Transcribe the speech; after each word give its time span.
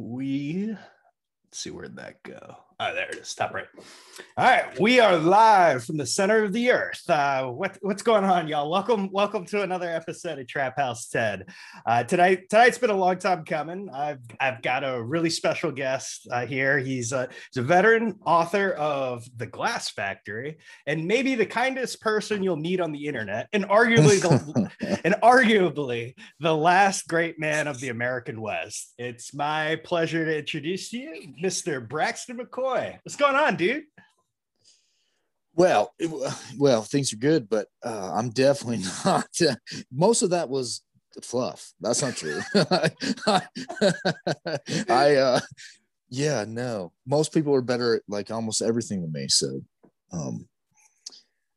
we 0.00 0.68
let's 1.44 1.58
see 1.58 1.70
where'd 1.70 1.96
that 1.96 2.22
go. 2.22 2.56
Oh, 2.82 2.94
there 2.94 3.10
it 3.10 3.16
is. 3.16 3.34
Top 3.34 3.52
right. 3.52 3.66
All 4.36 4.44
right, 4.44 4.78
we 4.80 5.00
are 5.00 5.16
live 5.16 5.84
from 5.84 5.96
the 5.96 6.06
center 6.06 6.44
of 6.44 6.52
the 6.52 6.70
earth. 6.70 7.02
Uh, 7.08 7.46
what, 7.46 7.76
what's 7.82 8.02
going 8.02 8.24
on, 8.24 8.48
y'all? 8.48 8.70
Welcome, 8.70 9.10
welcome 9.12 9.44
to 9.46 9.62
another 9.62 9.88
episode 9.88 10.38
of 10.38 10.46
Trap 10.46 10.78
House 10.78 11.08
Ten. 11.08 11.44
Uh, 11.84 12.04
tonight, 12.04 12.48
tonight's 12.48 12.78
been 12.78 12.90
a 12.90 12.96
long 12.96 13.18
time 13.18 13.44
coming. 13.44 13.90
I've 13.90 14.20
I've 14.38 14.62
got 14.62 14.82
a 14.82 15.02
really 15.02 15.30
special 15.30 15.70
guest 15.72 16.26
uh, 16.30 16.46
here. 16.46 16.78
He's 16.78 17.12
a, 17.12 17.28
he's 17.52 17.62
a 17.62 17.66
veteran 17.66 18.18
author 18.24 18.70
of 18.72 19.26
The 19.36 19.46
Glass 19.46 19.90
Factory, 19.90 20.58
and 20.86 21.06
maybe 21.06 21.34
the 21.34 21.46
kindest 21.46 22.00
person 22.00 22.42
you'll 22.42 22.56
meet 22.56 22.80
on 22.80 22.92
the 22.92 23.06
internet, 23.06 23.48
and 23.52 23.64
arguably 23.64 24.20
the 24.20 25.00
and 25.04 25.14
arguably 25.22 26.14
the 26.40 26.56
last 26.56 27.08
great 27.08 27.38
man 27.38 27.68
of 27.68 27.80
the 27.80 27.88
American 27.88 28.40
West. 28.40 28.94
It's 28.98 29.34
my 29.34 29.76
pleasure 29.84 30.24
to 30.24 30.38
introduce 30.38 30.90
to 30.90 30.98
you, 30.98 31.34
Mr. 31.42 31.86
Braxton 31.86 32.38
McCoy. 32.38 32.69
What's 32.70 33.16
going 33.16 33.34
on, 33.34 33.56
dude? 33.56 33.84
Well, 35.54 35.92
it, 35.98 36.10
well, 36.58 36.82
things 36.82 37.12
are 37.12 37.16
good, 37.16 37.48
but 37.48 37.66
uh, 37.84 38.12
I'm 38.14 38.30
definitely 38.30 38.84
not. 39.04 39.28
Uh, 39.40 39.56
most 39.92 40.22
of 40.22 40.30
that 40.30 40.48
was 40.48 40.82
fluff. 41.22 41.72
That's 41.80 42.02
not 42.02 42.16
true. 42.16 42.40
I, 44.88 45.16
uh, 45.16 45.40
yeah, 46.08 46.44
no. 46.46 46.92
Most 47.06 47.34
people 47.34 47.54
are 47.54 47.62
better 47.62 47.96
at 47.96 48.02
like 48.08 48.30
almost 48.30 48.62
everything 48.62 49.02
than 49.02 49.12
me. 49.12 49.26
So, 49.28 49.60
um, 50.12 50.46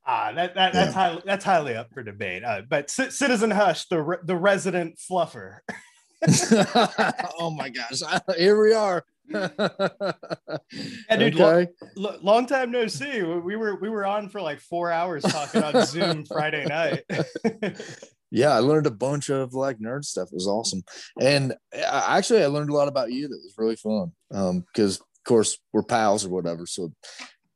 Ah, 0.06 0.34
that, 0.34 0.54
that 0.56 0.74
that's 0.74 0.88
yeah. 0.88 0.92
highly 0.92 1.22
that's 1.26 1.46
highly 1.46 1.76
up 1.76 1.94
for 1.94 2.04
debate. 2.04 2.44
Uh, 2.44 2.62
but 2.70 2.90
C- 2.90 3.10
Citizen 3.10 3.52
Hush, 3.52 3.86
the 3.86 4.02
re- 4.02 4.18
the 4.26 4.36
resident 4.36 4.98
fluffer. 5.00 5.60
oh 7.40 7.52
my 7.52 7.70
gosh! 7.70 8.02
Here 8.38 8.62
we 8.62 8.74
are. 8.74 9.06
yeah, 9.30 11.18
dude, 11.18 11.40
okay. 11.40 11.72
long, 11.96 12.18
long 12.22 12.46
time 12.46 12.72
no 12.72 12.88
see. 12.88 13.22
We 13.22 13.56
were 13.56 13.80
we 13.80 13.90
were 13.90 14.06
on 14.06 14.28
for 14.30 14.42
like 14.42 14.60
four 14.60 14.92
hours 14.92 15.24
talking 15.24 15.64
on 15.64 15.86
Zoom 15.86 16.26
Friday 16.26 16.66
night. 16.66 17.04
yeah, 18.32 18.50
I 18.50 18.60
learned 18.60 18.88
a 18.88 18.92
bunch 18.92 19.30
of 19.30 19.54
like 19.54 19.80
nerd 19.80 20.04
stuff. 20.04 20.28
It 20.28 20.36
was 20.36 20.48
awesome, 20.48 20.84
and 21.22 21.54
I, 21.74 22.18
actually 22.18 22.44
I 22.44 22.48
learned 22.48 22.70
a 22.70 22.74
lot 22.74 22.90
about 22.90 23.12
you. 23.12 23.28
That 23.28 23.40
was 23.44 23.54
really 23.58 23.78
fun. 23.78 24.12
Um, 24.32 24.66
because 24.74 24.98
of 24.98 25.24
course 25.26 25.58
we're 25.72 25.84
pals 25.84 26.26
or 26.26 26.30
whatever. 26.30 26.66
So, 26.66 26.92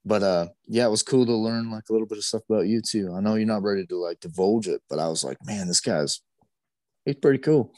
but 0.06 0.24
uh, 0.24 0.48
yeah, 0.68 0.86
it 0.86 0.92
was 0.92 1.04
cool 1.04 1.26
to 1.26 1.36
learn 1.36 1.70
like 1.70 1.84
a 1.90 1.94
little 1.94 2.08
bit 2.08 2.18
of 2.18 2.24
stuff 2.24 2.44
about 2.50 2.68
you 2.68 2.82
too. 2.82 3.14
I 3.14 3.20
know 3.20 3.36
you're 3.36 3.46
not 3.46 3.64
ready 3.64 3.86
to 3.86 3.98
like 3.98 4.22
divulge 4.22 4.70
it, 4.70 4.82
but 4.90 5.00
I 5.00 5.10
was 5.10 5.24
like, 5.24 5.38
man, 5.46 5.68
this 5.68 5.82
guy's 5.82 6.22
he's 7.04 7.16
pretty 7.16 7.40
cool. 7.40 7.74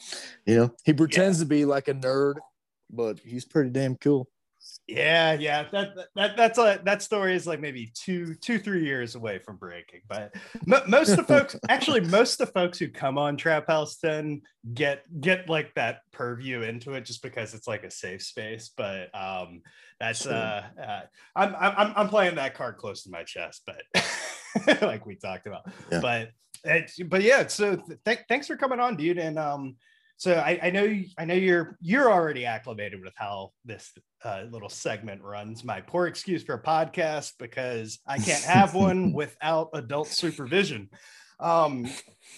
You 0.46 0.56
know, 0.56 0.74
he 0.84 0.92
pretends 0.92 1.38
yeah. 1.38 1.44
to 1.44 1.48
be 1.48 1.64
like 1.64 1.88
a 1.88 1.94
nerd 1.94 2.34
but 2.92 3.18
he's 3.20 3.44
pretty 3.44 3.70
damn 3.70 3.96
cool. 3.96 4.28
Yeah, 4.86 5.34
yeah, 5.34 5.66
that 5.72 5.94
that 6.16 6.36
that's 6.36 6.58
a 6.58 6.80
that 6.84 7.00
story 7.00 7.34
is 7.34 7.46
like 7.46 7.60
maybe 7.60 7.92
two 7.94 8.34
two 8.34 8.58
three 8.58 8.84
years 8.84 9.14
away 9.14 9.38
from 9.38 9.56
breaking. 9.56 10.00
But 10.06 10.34
m- 10.70 10.82
most 10.88 11.10
of 11.10 11.16
the 11.16 11.24
folks, 11.24 11.56
actually, 11.68 12.00
most 12.00 12.40
of 12.40 12.48
the 12.48 12.52
folks 12.52 12.78
who 12.78 12.88
come 12.88 13.16
on 13.16 13.36
Trap 13.36 13.68
House 13.68 13.96
Ten 13.96 14.42
get 14.74 15.04
get 15.20 15.48
like 15.48 15.74
that 15.76 16.00
purview 16.12 16.62
into 16.62 16.92
it 16.92 17.06
just 17.06 17.22
because 17.22 17.54
it's 17.54 17.68
like 17.68 17.84
a 17.84 17.90
safe 17.90 18.22
space. 18.22 18.70
But 18.76 19.14
um, 19.14 19.62
that's 19.98 20.22
sure. 20.24 20.32
uh, 20.32 20.62
uh, 20.82 21.00
I'm 21.36 21.54
I'm 21.54 21.92
I'm 21.96 22.08
playing 22.08 22.34
that 22.34 22.54
card 22.54 22.76
close 22.76 23.04
to 23.04 23.10
my 23.10 23.22
chest, 23.22 23.62
but 23.66 24.82
like 24.82 25.06
we 25.06 25.14
talked 25.14 25.46
about. 25.46 25.70
Yeah. 25.90 26.00
But 26.00 26.30
but 27.06 27.22
yeah, 27.22 27.46
so 27.46 27.76
th- 28.04 28.18
thanks 28.28 28.46
for 28.46 28.56
coming 28.56 28.80
on, 28.80 28.96
dude, 28.96 29.18
and 29.18 29.38
um 29.38 29.76
so 30.20 30.34
I, 30.34 30.60
I, 30.64 30.70
know 30.70 31.00
I 31.16 31.24
know 31.24 31.32
you're 31.32 31.78
you're 31.80 32.12
already 32.12 32.44
acclimated 32.44 33.00
with 33.00 33.14
how 33.16 33.52
this 33.64 33.90
uh, 34.22 34.42
little 34.50 34.68
segment 34.68 35.22
runs. 35.22 35.64
My 35.64 35.80
poor 35.80 36.08
excuse 36.08 36.42
for 36.42 36.56
a 36.56 36.62
podcast 36.62 37.32
because 37.38 38.00
I 38.06 38.18
can't 38.18 38.44
have 38.44 38.74
one 38.74 39.14
without 39.14 39.70
adult 39.72 40.08
supervision. 40.08 40.90
Um, 41.38 41.88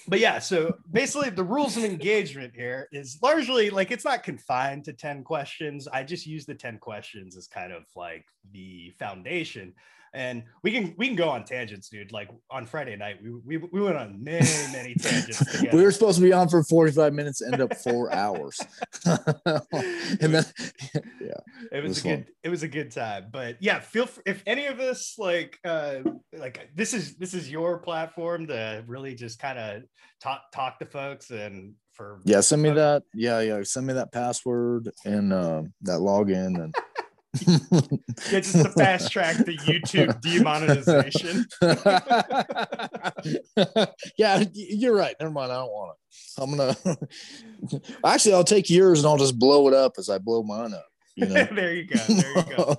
but 0.06 0.21
yeah, 0.21 0.39
so 0.39 0.77
basically 0.93 1.31
the 1.31 1.43
rules 1.43 1.77
of 1.77 1.83
engagement 1.83 2.53
here 2.55 2.87
is 2.93 3.19
largely 3.21 3.69
like 3.69 3.91
it's 3.91 4.05
not 4.05 4.23
confined 4.23 4.85
to 4.85 4.93
10 4.93 5.25
questions. 5.25 5.89
I 5.89 6.05
just 6.05 6.25
use 6.25 6.47
the 6.47 6.55
10 6.55 6.79
questions 6.79 7.37
as 7.37 7.49
kind 7.49 7.73
of 7.73 7.83
like 7.97 8.27
the 8.53 8.95
foundation 9.01 9.75
and 10.15 10.43
we 10.62 10.73
can 10.73 10.95
we 10.97 11.06
can 11.06 11.17
go 11.17 11.28
on 11.28 11.45
tangents, 11.45 11.89
dude. 11.89 12.12
Like 12.12 12.31
on 12.50 12.67
Friday 12.67 12.97
night, 12.97 13.19
we 13.23 13.31
we, 13.31 13.69
we 13.73 13.81
went 13.81 13.97
on 13.97 14.23
many 14.23 14.47
many 14.73 14.95
tangents. 15.00 15.62
we 15.73 15.83
were 15.83 15.93
supposed 15.93 16.19
to 16.19 16.25
be 16.25 16.33
on 16.33 16.49
for 16.49 16.62
forty 16.65 16.93
five 16.93 17.12
minutes, 17.12 17.43
end 17.43 17.61
up 17.61 17.75
four 17.77 18.12
hours, 18.15 18.61
and 19.06 20.34
then 20.34 20.45
yeah, 21.21 21.41
it 21.73 21.83
was, 21.83 21.83
it 21.83 21.83
was 21.83 21.99
a 21.99 22.03
fun. 22.03 22.11
good 22.17 22.27
it 22.43 22.49
was 22.49 22.62
a 22.62 22.69
good 22.69 22.91
time. 22.91 23.27
But 23.33 23.56
yeah, 23.61 23.81
feel 23.81 24.06
free, 24.06 24.23
if 24.27 24.43
any 24.47 24.67
of 24.67 24.81
us 24.81 25.15
like 25.19 25.59
uh 25.65 26.00
like 26.37 26.71
this 26.75 26.94
is 26.94 27.17
this 27.17 27.34
is 27.34 27.50
your 27.50 27.79
platform 27.79 28.47
to 28.49 28.84
really 28.87 29.15
just 29.15 29.39
kind 29.39 29.59
of 29.59 29.83
talk 30.21 30.43
talk 30.53 30.79
to 30.79 30.87
folks 30.87 31.31
and 31.31 31.75
for 31.93 32.21
yeah 32.25 32.41
send 32.41 32.62
me 32.62 32.71
that 32.71 33.03
yeah 33.15 33.41
yeah 33.41 33.62
send 33.62 33.87
me 33.87 33.93
that 33.93 34.12
password 34.12 34.91
and 35.05 35.33
uh, 35.33 35.62
that 35.83 36.00
login 36.00 36.62
and 36.62 36.75
yeah, 37.41 37.81
just 38.31 38.53
to 38.53 38.69
fast 38.70 39.10
track 39.10 39.37
the 39.38 39.56
YouTube 39.59 40.20
demonetization. 40.22 41.47
yeah, 44.19 44.44
you're 44.53 44.94
right. 44.94 45.16
Never 45.19 45.32
mind. 45.32 45.50
I 45.50 45.56
don't 45.56 45.72
want 45.72 45.93
it. 45.93 45.98
I'm 46.38 46.56
gonna 46.56 46.76
actually 48.04 48.34
I'll 48.34 48.44
take 48.44 48.69
yours 48.69 49.00
and 49.00 49.09
I'll 49.09 49.16
just 49.16 49.38
blow 49.38 49.66
it 49.69 49.75
up 49.75 49.94
as 49.98 50.10
I 50.10 50.19
blow 50.19 50.43
mine 50.43 50.75
up. 50.75 50.87
You 51.15 51.26
know? 51.26 51.44
there 51.53 51.75
you 51.75 51.84
go. 51.84 51.98
There 52.09 52.37
you 52.37 52.56
go. 52.56 52.76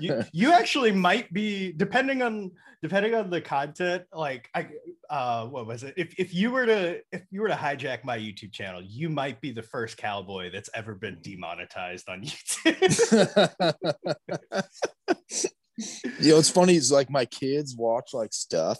you, 0.00 0.24
you 0.32 0.52
actually 0.52 0.92
might 0.92 1.32
be 1.32 1.72
depending 1.72 2.22
on 2.22 2.52
depending 2.82 3.14
on 3.14 3.30
the 3.30 3.40
content. 3.40 4.04
Like 4.12 4.48
I, 4.54 4.68
uh, 5.10 5.46
what 5.46 5.66
was 5.66 5.82
it? 5.82 5.94
If 5.96 6.14
if 6.18 6.34
you 6.34 6.50
were 6.50 6.66
to 6.66 7.00
if 7.12 7.22
you 7.30 7.40
were 7.40 7.48
to 7.48 7.54
hijack 7.54 8.04
my 8.04 8.18
YouTube 8.18 8.52
channel, 8.52 8.82
you 8.82 9.08
might 9.08 9.40
be 9.40 9.52
the 9.52 9.62
first 9.62 9.96
cowboy 9.96 10.50
that's 10.50 10.70
ever 10.74 10.94
been 10.94 11.18
demonetized 11.22 12.08
on 12.08 12.22
YouTube. 12.24 13.74
you 16.20 16.30
know, 16.30 16.38
it's 16.38 16.50
funny. 16.50 16.74
It's 16.74 16.90
like 16.90 17.10
my 17.10 17.24
kids 17.24 17.76
watch 17.76 18.10
like 18.12 18.32
stuff, 18.32 18.78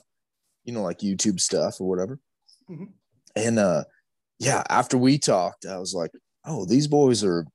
you 0.64 0.72
know, 0.72 0.82
like 0.82 0.98
YouTube 0.98 1.40
stuff 1.40 1.80
or 1.80 1.88
whatever. 1.88 2.18
Mm-hmm. 2.70 2.84
And 3.36 3.58
uh, 3.58 3.84
yeah, 4.38 4.62
after 4.68 4.98
we 4.98 5.18
talked, 5.18 5.66
I 5.66 5.78
was 5.78 5.94
like, 5.94 6.10
oh, 6.44 6.64
these 6.64 6.88
boys 6.88 7.24
are 7.24 7.46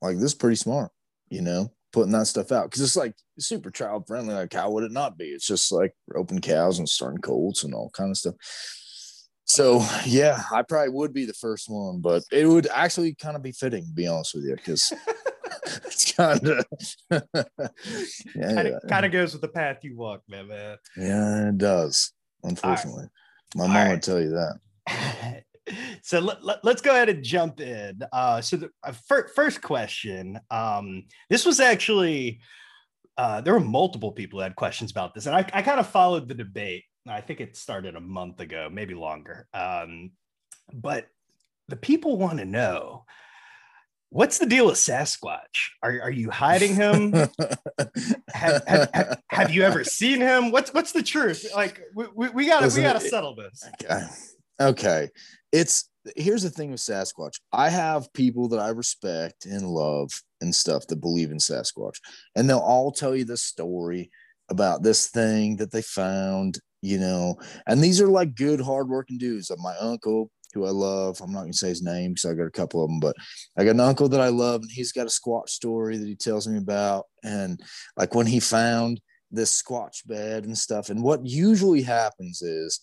like 0.00 0.16
this 0.16 0.32
is 0.32 0.34
pretty 0.34 0.56
smart, 0.56 0.90
you 1.28 1.42
know, 1.42 1.72
putting 1.92 2.12
that 2.12 2.26
stuff 2.26 2.52
out 2.52 2.64
because 2.64 2.82
it's 2.82 2.96
like 2.96 3.14
super 3.38 3.70
child 3.70 4.06
friendly. 4.06 4.34
Like 4.34 4.52
how 4.52 4.70
would 4.70 4.84
it 4.84 4.92
not 4.92 5.16
be? 5.16 5.26
It's 5.26 5.46
just 5.46 5.72
like 5.72 5.94
open 6.14 6.40
cows 6.40 6.78
and 6.78 6.88
starting 6.88 7.20
colts 7.20 7.64
and 7.64 7.74
all 7.74 7.90
kind 7.90 8.10
of 8.10 8.16
stuff. 8.16 8.34
So 9.44 9.82
yeah, 10.04 10.42
I 10.52 10.62
probably 10.62 10.90
would 10.90 11.14
be 11.14 11.24
the 11.24 11.32
first 11.32 11.70
one, 11.70 12.00
but 12.00 12.22
it 12.30 12.46
would 12.46 12.68
actually 12.72 13.14
kind 13.14 13.34
of 13.34 13.42
be 13.42 13.52
fitting, 13.52 13.86
to 13.86 13.92
be 13.92 14.06
honest 14.06 14.34
with 14.34 14.44
you, 14.44 14.56
because 14.56 14.92
it's 15.86 16.12
kind 16.12 16.46
of 16.46 16.64
yeah, 18.34 18.78
kind 18.88 19.06
of 19.06 19.12
goes 19.12 19.32
with 19.32 19.40
the 19.40 19.48
path 19.48 19.78
you 19.82 19.96
walk, 19.96 20.22
man. 20.28 20.48
man. 20.48 20.76
Yeah, 20.96 21.48
it 21.48 21.58
does. 21.58 22.12
Unfortunately, 22.42 23.04
right. 23.04 23.10
my 23.56 23.66
mom 23.66 23.76
right. 23.76 23.90
would 23.92 24.02
tell 24.02 24.20
you 24.20 24.30
that. 24.30 25.42
so 26.02 26.20
let, 26.20 26.38
us 26.38 26.58
let, 26.62 26.82
go 26.82 26.92
ahead 26.92 27.08
and 27.08 27.22
jump 27.22 27.60
in. 27.60 28.00
Uh, 28.12 28.40
so 28.40 28.56
the 28.56 28.70
uh, 28.82 28.92
fir- 28.92 29.28
first 29.28 29.62
question, 29.62 30.38
um, 30.50 31.04
this 31.30 31.44
was 31.44 31.60
actually 31.60 32.40
uh, 33.16 33.40
there 33.40 33.52
were 33.52 33.60
multiple 33.60 34.12
people 34.12 34.38
who 34.38 34.42
had 34.42 34.56
questions 34.56 34.90
about 34.90 35.14
this, 35.14 35.26
and 35.26 35.34
I, 35.34 35.44
I 35.52 35.62
kind 35.62 35.80
of 35.80 35.88
followed 35.88 36.28
the 36.28 36.34
debate. 36.34 36.84
I 37.06 37.20
think 37.20 37.40
it 37.40 37.56
started 37.56 37.96
a 37.96 38.00
month 38.00 38.40
ago, 38.40 38.68
maybe 38.70 38.94
longer. 38.94 39.46
Um, 39.54 40.12
but 40.72 41.06
the 41.68 41.76
people 41.76 42.16
want 42.16 42.38
to 42.38 42.44
know 42.44 43.04
what's 44.10 44.38
the 44.38 44.46
deal 44.46 44.66
with 44.66 44.76
Sasquatch? 44.76 45.70
Are, 45.82 46.00
are 46.02 46.10
you 46.10 46.30
hiding 46.30 46.74
him? 46.74 47.12
have, 48.32 48.62
have, 48.66 49.20
have, 49.28 49.50
you 49.50 49.62
ever 49.62 49.84
seen 49.84 50.20
him? 50.20 50.50
What's 50.50 50.72
what's 50.72 50.92
the 50.92 51.02
truth? 51.02 51.46
Like 51.54 51.80
we, 51.94 52.06
we, 52.14 52.28
we 52.30 52.46
gotta 52.46 52.74
we 52.74 52.82
gotta 52.82 53.00
settle 53.00 53.34
this. 53.34 53.64
Okay. 54.60 55.08
it's 55.52 55.88
here's 56.16 56.42
the 56.42 56.50
thing 56.50 56.70
with 56.70 56.80
Sasquatch. 56.80 57.34
I 57.52 57.68
have 57.68 58.12
people 58.14 58.48
that 58.48 58.60
I 58.60 58.70
respect 58.70 59.44
and 59.44 59.68
love 59.68 60.10
and 60.40 60.54
stuff 60.54 60.86
that 60.88 60.96
believe 61.00 61.30
in 61.30 61.38
Sasquatch, 61.38 61.96
and 62.34 62.48
they'll 62.48 62.58
all 62.58 62.92
tell 62.92 63.14
you 63.14 63.24
this 63.24 63.42
story 63.42 64.10
about 64.50 64.82
this 64.82 65.08
thing 65.08 65.56
that 65.56 65.70
they 65.70 65.82
found, 65.82 66.58
you 66.80 66.98
know. 66.98 67.36
And 67.66 67.82
these 67.82 68.00
are 68.00 68.08
like 68.08 68.34
good, 68.34 68.60
hardworking 68.60 69.18
dudes. 69.18 69.50
Like 69.50 69.58
my 69.58 69.76
uncle, 69.78 70.30
who 70.54 70.64
I 70.66 70.70
love. 70.70 71.20
I'm 71.20 71.32
not 71.32 71.42
gonna 71.42 71.52
say 71.52 71.68
his 71.68 71.82
name 71.82 72.12
because 72.14 72.30
I 72.30 72.34
got 72.34 72.44
a 72.46 72.50
couple 72.50 72.82
of 72.82 72.88
them, 72.90 73.00
but 73.00 73.16
I 73.58 73.64
got 73.64 73.72
an 73.72 73.80
uncle 73.80 74.08
that 74.08 74.20
I 74.20 74.28
love, 74.28 74.62
and 74.62 74.70
he's 74.70 74.92
got 74.92 75.06
a 75.06 75.10
Squatch 75.10 75.50
story 75.50 75.98
that 75.98 76.08
he 76.08 76.16
tells 76.16 76.48
me 76.48 76.58
about. 76.58 77.04
And 77.22 77.60
like 77.96 78.14
when 78.14 78.26
he 78.26 78.40
found 78.40 79.00
this 79.30 79.62
Squatch 79.62 80.06
bed 80.06 80.44
and 80.44 80.56
stuff. 80.56 80.90
And 80.90 81.02
what 81.02 81.26
usually 81.26 81.82
happens 81.82 82.42
is 82.42 82.80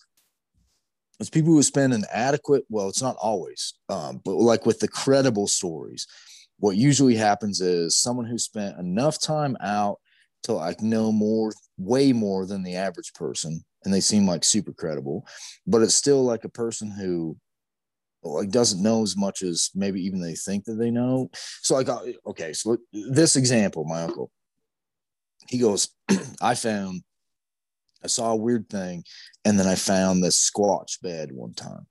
it's 1.18 1.30
people 1.30 1.52
who 1.52 1.62
spend 1.62 1.92
an 1.92 2.04
adequate 2.12 2.64
well 2.68 2.88
it's 2.88 3.02
not 3.02 3.16
always 3.16 3.74
um, 3.88 4.20
but 4.24 4.34
like 4.34 4.66
with 4.66 4.80
the 4.80 4.88
credible 4.88 5.46
stories 5.46 6.06
what 6.58 6.76
usually 6.76 7.16
happens 7.16 7.60
is 7.60 7.96
someone 7.96 8.26
who 8.26 8.38
spent 8.38 8.78
enough 8.78 9.20
time 9.20 9.56
out 9.60 9.98
to 10.46 10.52
like 10.52 10.80
know 10.80 11.12
more, 11.12 11.52
way 11.76 12.12
more 12.12 12.46
than 12.46 12.62
the 12.62 12.76
average 12.76 13.12
person, 13.14 13.64
and 13.84 13.92
they 13.92 14.00
seem 14.00 14.26
like 14.26 14.44
super 14.44 14.72
credible, 14.72 15.26
but 15.66 15.82
it's 15.82 15.94
still 15.94 16.22
like 16.24 16.44
a 16.44 16.48
person 16.48 16.90
who 16.90 17.36
like 18.22 18.50
doesn't 18.50 18.82
know 18.82 19.02
as 19.02 19.16
much 19.16 19.42
as 19.42 19.70
maybe 19.74 20.00
even 20.04 20.20
they 20.20 20.34
think 20.34 20.64
that 20.64 20.74
they 20.74 20.90
know. 20.90 21.28
So 21.62 21.74
like, 21.74 21.88
okay, 22.26 22.52
so 22.52 22.78
this 22.92 23.36
example, 23.36 23.84
my 23.84 24.02
uncle, 24.02 24.30
he 25.48 25.58
goes, 25.58 25.88
I 26.40 26.54
found, 26.54 27.02
I 28.04 28.08
saw 28.08 28.32
a 28.32 28.36
weird 28.36 28.68
thing, 28.68 29.04
and 29.44 29.58
then 29.58 29.66
I 29.66 29.74
found 29.74 30.22
this 30.22 30.50
squatch 30.50 31.00
bed 31.02 31.30
one 31.32 31.54
time, 31.54 31.86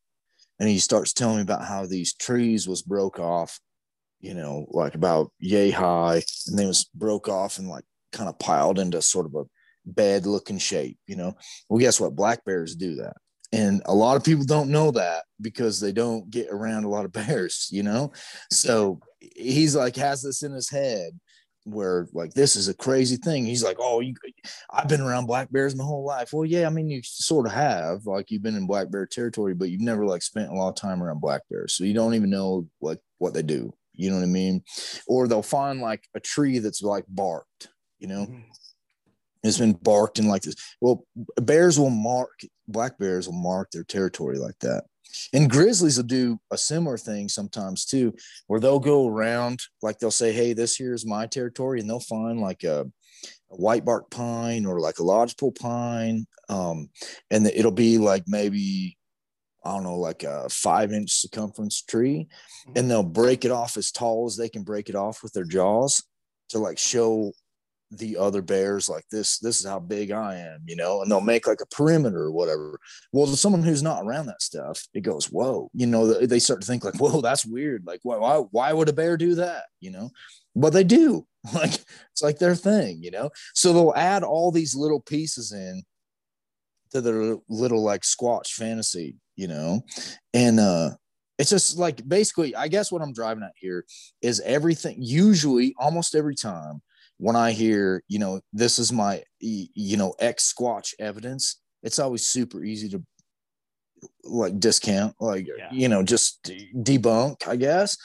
and 0.60 0.70
he 0.70 0.80
starts 0.80 1.14
telling 1.14 1.38
me 1.38 1.42
about 1.42 1.66
how 1.66 1.86
these 1.86 2.14
trees 2.14 2.68
was 2.68 2.82
broke 2.82 3.20
off, 3.20 3.60
you 4.20 4.34
know, 4.34 4.66
like 4.70 4.96
about 4.96 5.32
yay 5.40 5.72
high, 5.72 6.24
and 6.48 6.58
they 6.58 6.66
was 6.66 6.90
broke 6.94 7.28
off 7.28 7.60
and 7.60 7.68
like 7.68 7.86
kind 8.12 8.30
of 8.30 8.40
piled 8.40 8.80
into 8.80 9.02
sort 9.02 9.26
of 9.26 9.36
a 9.36 9.44
bed 9.86 10.26
looking 10.26 10.58
shape, 10.58 10.98
you 11.08 11.16
know. 11.16 11.36
Well, 11.70 11.80
guess 11.80 12.00
what? 12.00 12.16
Black 12.16 12.44
bears 12.46 12.76
do 12.76 12.96
that 12.96 13.18
and 13.52 13.82
a 13.86 13.94
lot 13.94 14.18
of 14.18 14.24
people 14.24 14.44
don't 14.44 14.70
know 14.70 14.92
that 14.92 15.24
because 15.42 15.80
they 15.80 15.92
don't 15.92 16.30
get 16.30 16.48
around 16.50 16.84
a 16.84 16.90
lot 16.90 17.06
of 17.06 17.12
bears 17.14 17.70
you 17.72 17.84
know 17.84 18.12
so 18.52 19.00
he's 19.20 19.76
like 19.76 19.96
has 19.96 20.22
this 20.22 20.44
in 20.44 20.52
his 20.52 20.70
head 20.70 21.18
where 21.66 22.08
like 22.14 22.34
this 22.34 22.56
is 22.56 22.68
a 22.68 22.74
crazy 22.74 23.18
thing 23.18 23.46
he's 23.46 23.64
like 23.64 23.78
oh 23.80 24.00
you 24.00 24.14
i've 24.72 24.88
been 24.88 25.02
around 25.02 25.26
black 25.26 25.52
bears 25.52 25.76
my 25.76 25.84
whole 25.84 26.06
life 26.06 26.32
well 26.32 26.46
yeah 26.46 26.68
i 26.68 26.70
mean 26.70 26.90
you 26.90 27.02
sort 27.04 27.46
of 27.46 27.52
have 27.52 28.06
like 28.06 28.30
you've 28.30 28.44
been 28.44 28.56
in 28.56 28.68
black 28.68 28.90
bear 28.92 29.06
territory 29.06 29.54
but 29.54 29.70
you've 29.70 29.82
never 29.82 30.06
like 30.06 30.22
spent 30.22 30.50
a 30.50 30.54
lot 30.54 30.70
of 30.70 30.76
time 30.76 31.02
around 31.02 31.20
black 31.20 31.42
bears 31.50 31.74
so 31.74 31.84
you 31.84 31.94
don't 31.94 32.14
even 32.14 32.30
know 32.30 32.68
like 32.82 33.00
what 33.18 33.34
they 33.34 33.42
do 33.42 33.74
you 33.94 34.10
know 34.10 34.18
what 34.18 34.24
i 34.24 34.28
mean 34.28 34.64
or 35.08 35.28
they'll 35.28 35.42
find 35.42 35.82
like 35.82 36.04
a 36.16 36.20
tree 36.20 36.60
that's 36.60 36.84
like 36.84 37.06
barked 37.10 37.70
you 38.00 38.08
know 38.08 38.26
mm-hmm 38.26 38.52
it's 39.46 39.60
been 39.60 39.74
barked 39.74 40.18
in 40.20 40.28
like 40.28 40.42
this. 40.42 40.56
Well, 40.82 41.06
bears 41.38 41.80
will 41.80 41.92
mark, 41.92 42.40
black 42.68 42.98
bears 42.98 43.28
will 43.28 43.40
mark 43.40 43.70
their 43.72 43.84
territory 43.84 44.40
like 44.40 44.58
that. 44.60 44.86
And 45.34 45.50
grizzlies 45.50 45.98
will 45.98 46.06
do 46.06 46.40
a 46.52 46.58
similar 46.58 46.98
thing 46.98 47.30
sometimes 47.30 47.86
too, 47.86 48.14
where 48.48 48.60
they'll 48.60 48.80
go 48.80 49.08
around, 49.08 49.60
like 49.82 50.00
they'll 50.00 50.12
say, 50.12 50.32
Hey, 50.32 50.54
this 50.54 50.76
here 50.76 50.94
is 50.94 51.06
my 51.06 51.26
territory. 51.26 51.80
And 51.80 51.90
they'll 51.90 52.00
find 52.00 52.40
like 52.40 52.64
a, 52.64 52.82
a 53.52 53.56
white 53.56 53.86
bark 53.86 54.10
pine 54.10 54.66
or 54.66 54.80
like 54.80 55.00
a 55.00 55.04
lodgepole 55.04 55.54
pine. 55.54 56.26
Um, 56.50 56.90
and 57.32 57.48
it'll 57.48 57.72
be 57.72 57.98
like 57.98 58.24
maybe, 58.28 58.98
I 59.64 59.72
don't 59.72 59.84
know, 59.84 59.98
like 59.98 60.24
a 60.24 60.48
five 60.50 60.92
inch 60.94 61.12
circumference 61.12 61.82
tree. 61.82 62.28
Mm-hmm. 62.68 62.78
And 62.78 62.92
they'll 62.92 63.04
break 63.04 63.46
it 63.46 63.52
off 63.52 63.78
as 63.78 63.92
tall 63.92 64.26
as 64.28 64.38
they 64.38 64.50
can 64.50 64.64
break 64.64 64.90
it 64.90 64.96
off 64.96 65.24
with 65.24 65.34
their 65.34 65.46
jaws 65.46 66.04
to 66.50 66.60
like 66.60 66.78
show 66.78 67.32
the 67.92 68.18
other 68.18 68.42
bears 68.42 68.90
like 68.90 69.06
this 69.12 69.38
this 69.40 69.60
is 69.60 69.66
how 69.66 69.80
big 69.80 70.12
i 70.12 70.36
am 70.36 70.60
you 70.66 70.76
know 70.76 71.02
and 71.02 71.12
they'll 71.12 71.22
make 71.22 71.48
like 71.48 71.62
a 71.62 71.68
perimeter 71.68 72.24
or 72.24 72.32
whatever. 72.32 72.80
Well 73.14 73.28
to 73.28 73.36
someone 73.36 73.64
who's 73.64 73.84
not 73.84 74.04
around 74.04 74.26
that 74.26 74.42
stuff 74.42 74.84
it 74.94 75.02
goes 75.02 75.28
whoa 75.28 75.70
you 75.74 75.86
know 75.86 76.26
they 76.26 76.40
start 76.40 76.62
to 76.62 76.68
think 76.68 76.84
like 76.84 77.00
whoa 77.00 77.22
that's 77.22 77.46
weird. 77.46 77.84
Like 77.86 78.00
why, 78.04 78.38
why 78.52 78.74
would 78.74 78.90
a 78.90 78.94
bear 78.94 79.18
do 79.18 79.36
that? 79.36 79.66
You 79.80 79.92
know? 79.92 80.10
But 80.56 80.72
they 80.72 80.84
do. 80.84 81.26
Like 81.54 81.74
it's 82.12 82.24
like 82.24 82.40
their 82.40 82.56
thing 82.56 83.04
you 83.04 83.12
know? 83.12 83.30
So 83.54 83.72
they'll 83.72 83.94
add 83.96 84.24
all 84.24 84.52
these 84.52 84.74
little 84.74 85.00
pieces 85.00 85.52
in 85.52 85.84
to 86.90 87.02
their 87.02 87.38
little 87.48 87.84
like 87.84 88.02
squatch 88.02 88.54
fantasy 88.54 89.18
you 89.36 89.48
know? 89.48 89.84
And 90.34 90.60
uh 90.60 90.92
it's 91.38 91.50
just 91.50 91.78
like 91.78 92.08
basically 92.08 92.56
i 92.56 92.68
guess 92.68 92.92
what 92.92 93.02
i'm 93.02 93.14
driving 93.14 93.44
at 93.44 93.52
here 93.56 93.86
is 94.22 94.40
everything 94.42 94.96
usually 95.00 95.76
almost 95.78 96.16
every 96.16 96.36
time 96.36 96.82
when 97.18 97.36
I 97.36 97.52
hear, 97.52 98.04
you 98.08 98.20
know, 98.20 98.42
this 98.54 98.80
is 98.80 98.92
my, 98.92 99.24
you 99.40 99.98
know, 99.98 100.14
X 100.20 100.54
Squatch 100.54 100.94
evidence, 101.00 101.62
it's 101.84 102.00
always 102.00 102.26
super 102.26 102.64
easy 102.64 102.90
to 102.90 103.04
like 104.24 104.60
discount, 104.60 105.16
like, 105.20 105.48
yeah. 105.58 105.70
you 105.72 105.88
know, 105.88 106.04
just 106.04 106.44
debunk, 106.76 107.48
I 107.48 107.56
guess. 107.56 107.98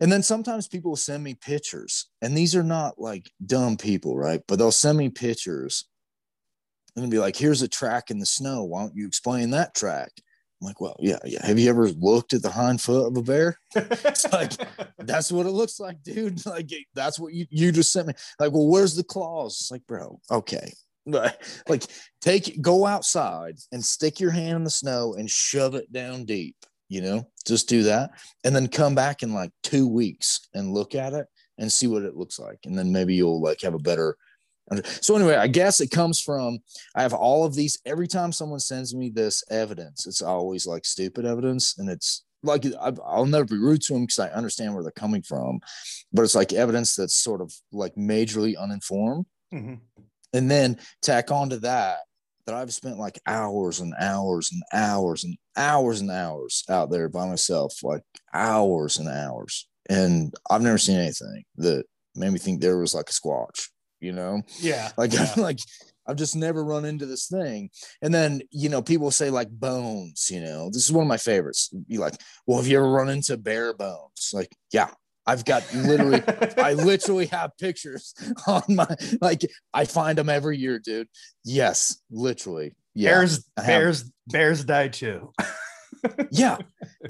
And 0.00 0.12
then 0.12 0.22
sometimes 0.22 0.68
people 0.68 0.90
will 0.90 0.96
send 0.96 1.24
me 1.24 1.34
pictures, 1.34 2.10
and 2.20 2.36
these 2.36 2.54
are 2.54 2.62
not 2.62 2.98
like 2.98 3.30
dumb 3.44 3.78
people, 3.78 4.16
right? 4.16 4.42
But 4.46 4.58
they'll 4.58 4.72
send 4.72 4.98
me 4.98 5.08
pictures 5.08 5.88
and 6.96 7.10
be 7.10 7.18
like, 7.18 7.36
here's 7.36 7.62
a 7.62 7.68
track 7.68 8.10
in 8.10 8.18
the 8.18 8.26
snow. 8.26 8.64
Why 8.64 8.82
don't 8.82 8.96
you 8.96 9.06
explain 9.06 9.50
that 9.50 9.74
track? 9.74 10.10
I'm 10.60 10.66
like, 10.66 10.80
well, 10.80 10.96
yeah, 10.98 11.18
yeah. 11.24 11.44
Have 11.44 11.58
you 11.58 11.68
ever 11.68 11.88
looked 11.90 12.32
at 12.32 12.42
the 12.42 12.50
hind 12.50 12.80
foot 12.80 13.08
of 13.08 13.16
a 13.16 13.22
bear? 13.22 13.58
it's 13.74 14.30
like 14.32 14.52
that's 14.98 15.30
what 15.30 15.46
it 15.46 15.50
looks 15.50 15.78
like, 15.78 16.02
dude. 16.02 16.40
Like 16.46 16.70
that's 16.94 17.18
what 17.18 17.34
you 17.34 17.46
you 17.50 17.72
just 17.72 17.92
sent 17.92 18.08
me. 18.08 18.14
Like, 18.38 18.52
well, 18.52 18.68
where's 18.68 18.94
the 18.94 19.04
claws? 19.04 19.58
It's 19.60 19.70
like, 19.70 19.86
bro, 19.86 20.20
okay. 20.30 20.72
like 21.68 21.84
take 22.20 22.60
go 22.60 22.86
outside 22.86 23.56
and 23.72 23.84
stick 23.84 24.18
your 24.18 24.30
hand 24.30 24.56
in 24.56 24.64
the 24.64 24.70
snow 24.70 25.14
and 25.14 25.30
shove 25.30 25.74
it 25.74 25.92
down 25.92 26.24
deep, 26.24 26.56
you 26.88 27.00
know, 27.00 27.28
just 27.46 27.68
do 27.68 27.82
that. 27.84 28.10
And 28.44 28.56
then 28.56 28.68
come 28.68 28.94
back 28.94 29.22
in 29.22 29.34
like 29.34 29.50
two 29.62 29.86
weeks 29.86 30.48
and 30.54 30.72
look 30.72 30.94
at 30.94 31.12
it 31.12 31.26
and 31.58 31.70
see 31.70 31.86
what 31.86 32.02
it 32.02 32.16
looks 32.16 32.38
like. 32.38 32.58
And 32.64 32.76
then 32.76 32.92
maybe 32.92 33.14
you'll 33.14 33.40
like 33.40 33.60
have 33.60 33.74
a 33.74 33.78
better 33.78 34.16
so 34.84 35.16
anyway, 35.16 35.36
I 35.36 35.46
guess 35.46 35.80
it 35.80 35.90
comes 35.90 36.20
from 36.20 36.58
I 36.94 37.02
have 37.02 37.14
all 37.14 37.44
of 37.44 37.54
these. 37.54 37.78
Every 37.86 38.08
time 38.08 38.32
someone 38.32 38.60
sends 38.60 38.94
me 38.94 39.10
this 39.10 39.44
evidence, 39.50 40.06
it's 40.06 40.22
always 40.22 40.66
like 40.66 40.84
stupid 40.84 41.24
evidence, 41.24 41.78
and 41.78 41.88
it's 41.88 42.24
like 42.42 42.64
I'll 42.80 43.26
never 43.26 43.44
be 43.44 43.58
rude 43.58 43.82
to 43.82 43.94
them 43.94 44.02
because 44.02 44.18
I 44.18 44.28
understand 44.28 44.74
where 44.74 44.82
they're 44.82 44.92
coming 44.92 45.22
from, 45.22 45.60
but 46.12 46.22
it's 46.22 46.34
like 46.34 46.52
evidence 46.52 46.96
that's 46.96 47.16
sort 47.16 47.40
of 47.40 47.52
like 47.72 47.94
majorly 47.94 48.58
uninformed, 48.58 49.26
mm-hmm. 49.54 49.74
and 50.32 50.50
then 50.50 50.78
tack 51.00 51.30
on 51.30 51.50
to 51.50 51.58
that 51.58 51.98
that 52.46 52.54
I've 52.54 52.72
spent 52.72 52.98
like 52.98 53.18
hours 53.26 53.80
and 53.80 53.92
hours 53.98 54.52
and 54.52 54.62
hours 54.72 55.24
and 55.24 55.36
hours 55.56 56.00
and 56.00 56.10
hours 56.10 56.64
out 56.68 56.90
there 56.90 57.08
by 57.08 57.26
myself, 57.26 57.74
like 57.82 58.02
hours 58.34 58.98
and 58.98 59.08
hours, 59.08 59.68
and 59.88 60.34
I've 60.50 60.62
never 60.62 60.78
seen 60.78 60.98
anything 60.98 61.44
that 61.56 61.84
made 62.16 62.32
me 62.32 62.38
think 62.38 62.60
there 62.60 62.78
was 62.78 62.94
like 62.94 63.10
a 63.10 63.12
squatch 63.12 63.68
you 64.00 64.12
know? 64.12 64.42
Yeah. 64.60 64.90
Like, 64.96 65.12
yeah. 65.12 65.32
like 65.36 65.58
I've 66.06 66.16
just 66.16 66.36
never 66.36 66.64
run 66.64 66.84
into 66.84 67.06
this 67.06 67.26
thing. 67.26 67.70
And 68.00 68.14
then, 68.14 68.42
you 68.50 68.68
know, 68.68 68.82
people 68.82 69.10
say 69.10 69.30
like 69.30 69.50
bones, 69.50 70.28
you 70.30 70.40
know, 70.40 70.70
this 70.70 70.84
is 70.84 70.92
one 70.92 71.02
of 71.02 71.08
my 71.08 71.16
favorites. 71.16 71.72
Be 71.88 71.98
like, 71.98 72.14
well, 72.46 72.58
have 72.58 72.66
you 72.66 72.78
ever 72.78 72.90
run 72.90 73.08
into 73.08 73.36
bear 73.36 73.74
bones? 73.74 74.30
Like, 74.32 74.54
yeah, 74.72 74.90
I've 75.26 75.44
got 75.44 75.64
literally, 75.74 76.22
I 76.56 76.74
literally 76.74 77.26
have 77.26 77.56
pictures 77.58 78.14
on 78.46 78.62
my, 78.68 78.86
like, 79.20 79.42
I 79.74 79.84
find 79.84 80.16
them 80.16 80.28
every 80.28 80.58
year, 80.58 80.78
dude. 80.78 81.08
Yes, 81.44 82.00
literally. 82.10 82.74
Yeah. 82.94 83.10
Bears, 83.10 83.44
bears, 83.56 84.10
bears 84.28 84.64
die 84.64 84.88
too. 84.88 85.32
yeah. 86.30 86.58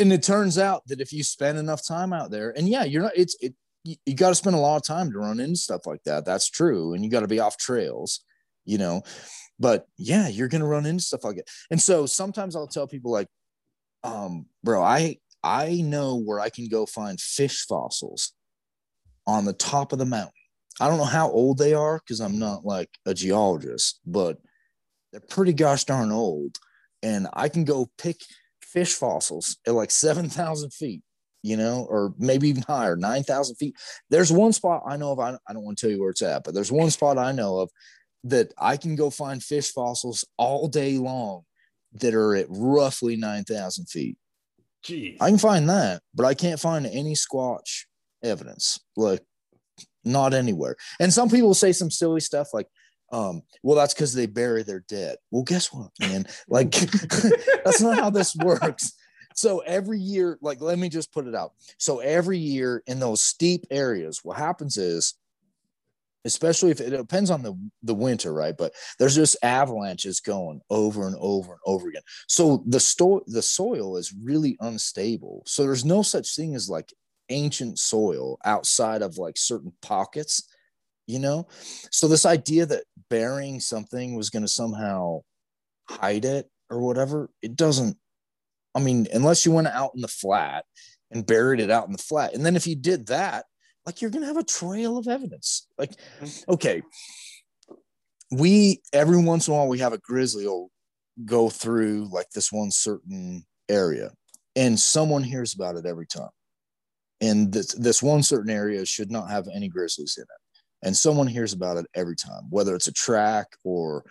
And 0.00 0.12
it 0.12 0.22
turns 0.22 0.58
out 0.58 0.82
that 0.86 1.00
if 1.00 1.12
you 1.12 1.22
spend 1.22 1.58
enough 1.58 1.86
time 1.86 2.12
out 2.12 2.30
there, 2.30 2.50
and 2.56 2.68
yeah, 2.68 2.84
you're 2.84 3.02
not, 3.02 3.12
it's, 3.14 3.36
it, 3.40 3.54
you, 3.86 3.96
you 4.04 4.14
got 4.14 4.30
to 4.30 4.34
spend 4.34 4.56
a 4.56 4.58
lot 4.58 4.76
of 4.76 4.82
time 4.82 5.12
to 5.12 5.18
run 5.18 5.40
into 5.40 5.56
stuff 5.56 5.86
like 5.86 6.02
that. 6.04 6.24
That's 6.24 6.50
true. 6.50 6.92
And 6.92 7.04
you 7.04 7.10
got 7.10 7.20
to 7.20 7.28
be 7.28 7.40
off 7.40 7.56
trails, 7.56 8.20
you 8.64 8.78
know. 8.78 9.02
But 9.58 9.86
yeah, 9.96 10.28
you're 10.28 10.48
gonna 10.48 10.66
run 10.66 10.84
into 10.84 11.02
stuff 11.02 11.24
like 11.24 11.38
it. 11.38 11.48
And 11.70 11.80
so 11.80 12.04
sometimes 12.04 12.54
I'll 12.54 12.66
tell 12.66 12.86
people 12.86 13.10
like, 13.10 13.28
um, 14.04 14.46
bro, 14.62 14.82
I 14.82 15.16
I 15.42 15.80
know 15.82 16.16
where 16.16 16.40
I 16.40 16.50
can 16.50 16.68
go 16.68 16.84
find 16.84 17.18
fish 17.20 17.64
fossils 17.66 18.32
on 19.26 19.44
the 19.44 19.52
top 19.52 19.92
of 19.92 19.98
the 19.98 20.04
mountain. 20.04 20.32
I 20.80 20.88
don't 20.88 20.98
know 20.98 21.04
how 21.04 21.30
old 21.30 21.56
they 21.56 21.72
are 21.72 21.98
because 21.98 22.20
I'm 22.20 22.38
not 22.38 22.66
like 22.66 22.90
a 23.06 23.14
geologist, 23.14 24.00
but 24.04 24.38
they're 25.10 25.20
pretty 25.20 25.54
gosh 25.54 25.84
darn 25.84 26.12
old. 26.12 26.58
And 27.02 27.28
I 27.32 27.48
can 27.48 27.64
go 27.64 27.88
pick 27.96 28.20
fish 28.60 28.92
fossils 28.92 29.56
at 29.66 29.72
like 29.72 29.90
7,000 29.90 30.72
feet 30.72 31.02
you 31.46 31.56
know, 31.56 31.86
or 31.88 32.12
maybe 32.18 32.48
even 32.48 32.62
higher, 32.62 32.96
9,000 32.96 33.56
feet. 33.56 33.76
There's 34.10 34.32
one 34.32 34.52
spot 34.52 34.82
I 34.86 34.96
know 34.96 35.12
of, 35.12 35.20
I, 35.20 35.36
I 35.48 35.52
don't 35.52 35.64
want 35.64 35.78
to 35.78 35.86
tell 35.86 35.94
you 35.94 36.00
where 36.00 36.10
it's 36.10 36.22
at, 36.22 36.44
but 36.44 36.54
there's 36.54 36.72
one 36.72 36.90
spot 36.90 37.18
I 37.18 37.32
know 37.32 37.58
of 37.58 37.70
that 38.24 38.52
I 38.58 38.76
can 38.76 38.96
go 38.96 39.10
find 39.10 39.42
fish 39.42 39.72
fossils 39.72 40.24
all 40.36 40.66
day 40.66 40.98
long 40.98 41.42
that 41.92 42.14
are 42.14 42.34
at 42.34 42.46
roughly 42.48 43.16
9,000 43.16 43.86
feet. 43.86 44.18
Jeez. 44.84 45.16
I 45.20 45.28
can 45.28 45.38
find 45.38 45.68
that, 45.68 46.02
but 46.14 46.26
I 46.26 46.34
can't 46.34 46.60
find 46.60 46.86
any 46.86 47.14
Squatch 47.14 47.84
evidence, 48.22 48.80
like 48.96 49.22
not 50.04 50.34
anywhere. 50.34 50.76
And 51.00 51.12
some 51.12 51.28
people 51.28 51.54
say 51.54 51.72
some 51.72 51.90
silly 51.90 52.20
stuff 52.20 52.48
like, 52.52 52.66
um, 53.12 53.42
well, 53.62 53.76
that's 53.76 53.94
because 53.94 54.14
they 54.14 54.26
bury 54.26 54.62
their 54.64 54.84
dead. 54.88 55.16
Well, 55.30 55.44
guess 55.44 55.72
what, 55.72 55.90
man? 56.00 56.26
Like, 56.48 56.72
that's 57.64 57.80
not 57.80 57.98
how 57.98 58.10
this 58.10 58.34
works. 58.34 58.92
So 59.36 59.60
every 59.60 60.00
year, 60.00 60.38
like, 60.40 60.60
let 60.60 60.78
me 60.78 60.88
just 60.88 61.12
put 61.12 61.26
it 61.26 61.34
out. 61.34 61.52
So 61.78 62.00
every 62.00 62.38
year 62.38 62.82
in 62.86 62.98
those 62.98 63.20
steep 63.20 63.66
areas, 63.70 64.20
what 64.22 64.38
happens 64.38 64.78
is, 64.78 65.14
especially 66.24 66.70
if 66.70 66.80
it 66.80 66.90
depends 66.90 67.30
on 67.30 67.42
the, 67.42 67.54
the 67.82 67.94
winter, 67.94 68.32
right? 68.32 68.56
But 68.56 68.72
there's 68.98 69.14
just 69.14 69.36
avalanches 69.44 70.20
going 70.20 70.60
over 70.70 71.06
and 71.06 71.16
over 71.20 71.52
and 71.52 71.60
over 71.66 71.88
again. 71.88 72.02
So 72.26 72.64
the 72.66 72.80
sto- 72.80 73.22
the 73.26 73.42
soil 73.42 73.96
is 73.96 74.12
really 74.24 74.56
unstable. 74.60 75.42
So 75.46 75.62
there's 75.62 75.84
no 75.84 76.02
such 76.02 76.34
thing 76.34 76.56
as 76.56 76.68
like 76.68 76.92
ancient 77.28 77.78
soil 77.78 78.38
outside 78.44 79.02
of 79.02 79.18
like 79.18 79.36
certain 79.36 79.72
pockets, 79.82 80.48
you 81.06 81.18
know? 81.18 81.46
So 81.92 82.08
this 82.08 82.26
idea 82.26 82.66
that 82.66 82.84
burying 83.10 83.60
something 83.60 84.16
was 84.16 84.30
going 84.30 84.44
to 84.44 84.48
somehow 84.48 85.20
hide 85.88 86.24
it 86.24 86.50
or 86.70 86.80
whatever, 86.80 87.30
it 87.42 87.54
doesn't. 87.54 87.96
I 88.76 88.80
mean, 88.80 89.06
unless 89.12 89.46
you 89.46 89.52
went 89.52 89.68
out 89.68 89.92
in 89.94 90.02
the 90.02 90.08
flat 90.08 90.64
and 91.10 91.26
buried 91.26 91.60
it 91.60 91.70
out 91.70 91.86
in 91.86 91.92
the 91.92 91.98
flat. 91.98 92.34
And 92.34 92.44
then 92.44 92.56
if 92.56 92.66
you 92.66 92.76
did 92.76 93.06
that, 93.06 93.46
like 93.86 94.02
you're 94.02 94.10
going 94.10 94.22
to 94.22 94.28
have 94.28 94.36
a 94.36 94.44
trail 94.44 94.98
of 94.98 95.08
evidence. 95.08 95.66
Like, 95.78 95.92
Mm-hmm. 96.20 96.52
okay, 96.52 96.82
we 98.30 98.82
every 98.92 99.22
once 99.22 99.46
in 99.48 99.54
a 99.54 99.56
while 99.56 99.68
we 99.68 99.78
have 99.78 99.92
a 99.92 99.98
grizzly 99.98 100.46
will 100.46 100.70
go 101.24 101.48
through 101.48 102.08
like 102.12 102.28
this 102.30 102.52
one 102.52 102.70
certain 102.70 103.44
area 103.68 104.10
and 104.54 104.78
someone 104.78 105.22
hears 105.22 105.54
about 105.54 105.76
it 105.76 105.86
every 105.86 106.06
time 106.06 106.28
and 107.20 107.52
this, 107.52 107.72
this 107.74 108.02
one 108.02 108.22
certain 108.22 108.50
area 108.50 108.84
should 108.84 109.10
not 109.10 109.30
have 109.30 109.46
any 109.54 109.68
grizzlies 109.68 110.16
in 110.18 110.22
it 110.24 110.86
and 110.86 110.96
someone 110.96 111.26
hears 111.26 111.52
about 111.52 111.76
it 111.76 111.86
every 111.94 112.16
time 112.16 112.42
whether 112.50 112.74
it's 112.74 112.88
a 112.88 112.92
track 112.92 113.46
or 113.64 114.04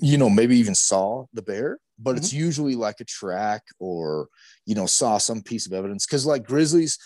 you 0.00 0.16
know 0.16 0.30
maybe 0.30 0.56
even 0.56 0.74
saw 0.74 1.24
the 1.34 1.42
bear 1.42 1.78
but 2.02 2.16
it's 2.16 2.30
mm-hmm. 2.30 2.44
usually 2.44 2.74
like 2.74 3.00
a 3.00 3.04
track 3.04 3.62
or 3.78 4.28
you 4.66 4.74
know 4.74 4.86
saw 4.86 5.18
some 5.18 5.42
piece 5.42 5.66
of 5.66 5.72
evidence. 5.72 6.06
Because 6.06 6.26
like 6.26 6.44
grizzlies 6.44 6.98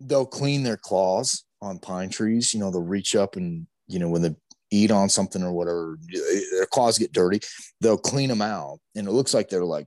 they'll 0.00 0.26
clean 0.26 0.62
their 0.62 0.76
claws 0.76 1.44
on 1.60 1.78
pine 1.78 2.08
trees 2.08 2.52
you 2.52 2.60
know 2.60 2.70
they'll 2.70 2.82
reach 2.82 3.14
up 3.14 3.36
and 3.36 3.66
you 3.86 3.98
know 3.98 4.08
when 4.08 4.22
they 4.22 4.34
eat 4.72 4.90
on 4.90 5.08
something 5.08 5.42
or 5.42 5.52
whatever 5.52 5.98
their 6.52 6.66
claws 6.66 6.98
get 6.98 7.12
dirty 7.12 7.40
they'll 7.80 7.98
clean 7.98 8.28
them 8.28 8.42
out. 8.42 8.78
And 8.94 9.06
it 9.06 9.12
looks 9.12 9.34
like 9.34 9.48
they're 9.48 9.64
like 9.64 9.86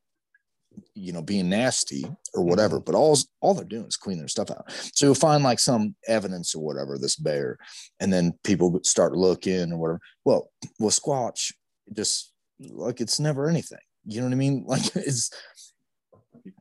you 0.94 1.12
know 1.12 1.22
being 1.22 1.50
nasty 1.50 2.06
or 2.34 2.44
whatever 2.44 2.80
but 2.80 2.96
all 2.96 3.18
all 3.42 3.54
they're 3.54 3.66
doing 3.66 3.86
is 3.86 3.98
clean 3.98 4.18
their 4.18 4.28
stuff 4.28 4.52
out. 4.52 4.70
So 4.94 5.06
you'll 5.08 5.16
find 5.16 5.44
like 5.44 5.60
some 5.60 5.96
evidence 6.08 6.56
or 6.56 6.64
whatever 6.64 6.98
this 6.98 7.16
bear 7.16 7.58
and 8.00 8.12
then 8.12 8.34
people 8.44 8.80
start 8.84 9.16
looking 9.16 9.72
or 9.72 9.78
whatever. 9.78 10.00
Well 10.24 10.52
well 10.80 10.92
squatch 10.92 11.54
just 11.94 12.32
like 12.60 13.02
it's 13.02 13.20
never 13.20 13.50
anything. 13.50 13.80
You 14.06 14.22
know 14.22 14.28
what 14.28 14.34
i 14.34 14.38
mean? 14.38 14.66
Like 14.68 14.96
it's 14.96 15.30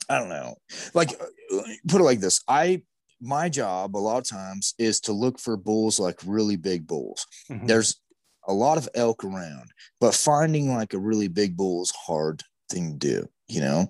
i 0.09 0.19
don't 0.19 0.29
know. 0.29 0.57
Like 0.95 1.11
uh, 1.21 1.63
put 1.89 2.01
it 2.01 2.05
like 2.05 2.21
this. 2.21 2.41
I 2.49 2.83
my 3.21 3.49
job 3.49 3.97
a 3.97 3.99
lot 3.99 4.19
of 4.19 4.29
times 4.29 4.75
is 4.79 5.01
to 5.01 5.13
look 5.13 5.39
for 5.39 5.57
bulls 5.57 5.99
like 5.99 6.19
really 6.27 6.57
big 6.57 6.87
bulls. 6.87 7.27
Mhm. 7.51 7.67
there's 7.67 8.01
a 8.47 8.53
lot 8.53 8.77
of 8.77 8.89
elk 8.95 9.25
around, 9.25 9.71
but 10.01 10.15
finding 10.15 10.75
like 10.75 10.93
a 10.93 10.99
really 10.99 11.29
big 11.29 11.57
bull 11.57 11.83
is 11.83 11.91
hard 11.93 12.43
thing 12.71 12.99
to 12.99 12.99
do. 12.99 13.29
You 13.49 13.61
know, 13.61 13.89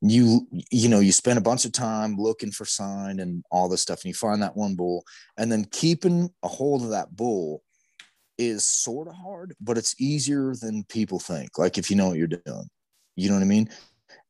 you 0.00 0.46
you 0.70 0.88
know 0.88 1.00
you 1.00 1.12
spend 1.12 1.38
a 1.38 1.42
bunch 1.42 1.66
of 1.66 1.72
time 1.72 2.16
looking 2.16 2.50
for 2.50 2.64
sign 2.64 3.20
and 3.20 3.44
all 3.50 3.68
this 3.68 3.82
stuff, 3.82 4.02
and 4.02 4.08
you 4.08 4.14
find 4.14 4.42
that 4.42 4.56
one 4.56 4.76
bull, 4.76 5.04
and 5.36 5.52
then 5.52 5.66
keeping 5.70 6.30
a 6.42 6.48
hold 6.48 6.82
of 6.82 6.90
that 6.90 7.14
bull 7.14 7.62
is 8.38 8.64
sort 8.64 9.06
of 9.06 9.14
hard, 9.14 9.54
but 9.60 9.78
it's 9.78 9.94
easier 10.00 10.54
than 10.60 10.84
people 10.84 11.18
think. 11.18 11.58
Like 11.58 11.76
if 11.76 11.90
you 11.90 11.96
know 11.96 12.08
what 12.08 12.16
you're 12.16 12.26
doing, 12.26 12.68
you 13.14 13.28
know 13.28 13.34
what 13.34 13.42
I 13.42 13.46
mean. 13.46 13.68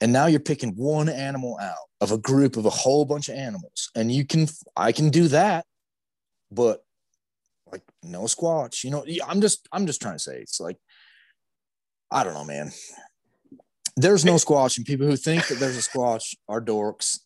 And 0.01 0.13
now 0.13 0.27
you're 0.27 0.41
picking 0.41 0.73
one 0.73 1.09
animal 1.09 1.57
out 1.63 1.89
of 2.01 2.11
a 2.11 2.19
group 2.19 2.57
of 2.57 2.67
a 2.67 2.71
whole 2.71 3.05
bunch 3.05 3.29
of 3.29 3.37
animals, 3.37 3.91
and 3.95 4.11
you 4.11 4.27
can 4.27 4.49
I 4.77 4.91
can 4.91 5.11
do 5.11 5.29
that, 5.29 5.67
but 6.51 6.85
like 7.75 7.83
no 8.03 8.23
squatch 8.23 8.85
you 8.85 8.91
know 8.91 9.05
i'm 9.27 9.41
just 9.41 9.69
i'm 9.73 9.85
just 9.87 10.01
trying 10.01 10.15
to 10.15 10.21
say 10.21 10.39
it's 10.39 10.61
like 10.61 10.77
i 12.11 12.23
don't 12.23 12.35
know 12.35 12.45
man 12.45 12.71
there's 13.97 14.25
no 14.25 14.35
squatch 14.45 14.77
and 14.77 14.87
people 14.87 15.07
who 15.07 15.17
think 15.17 15.47
that 15.49 15.57
there's 15.59 15.77
a 15.77 15.81
squatch 15.91 16.35
are 16.49 16.61
dorks 16.61 17.21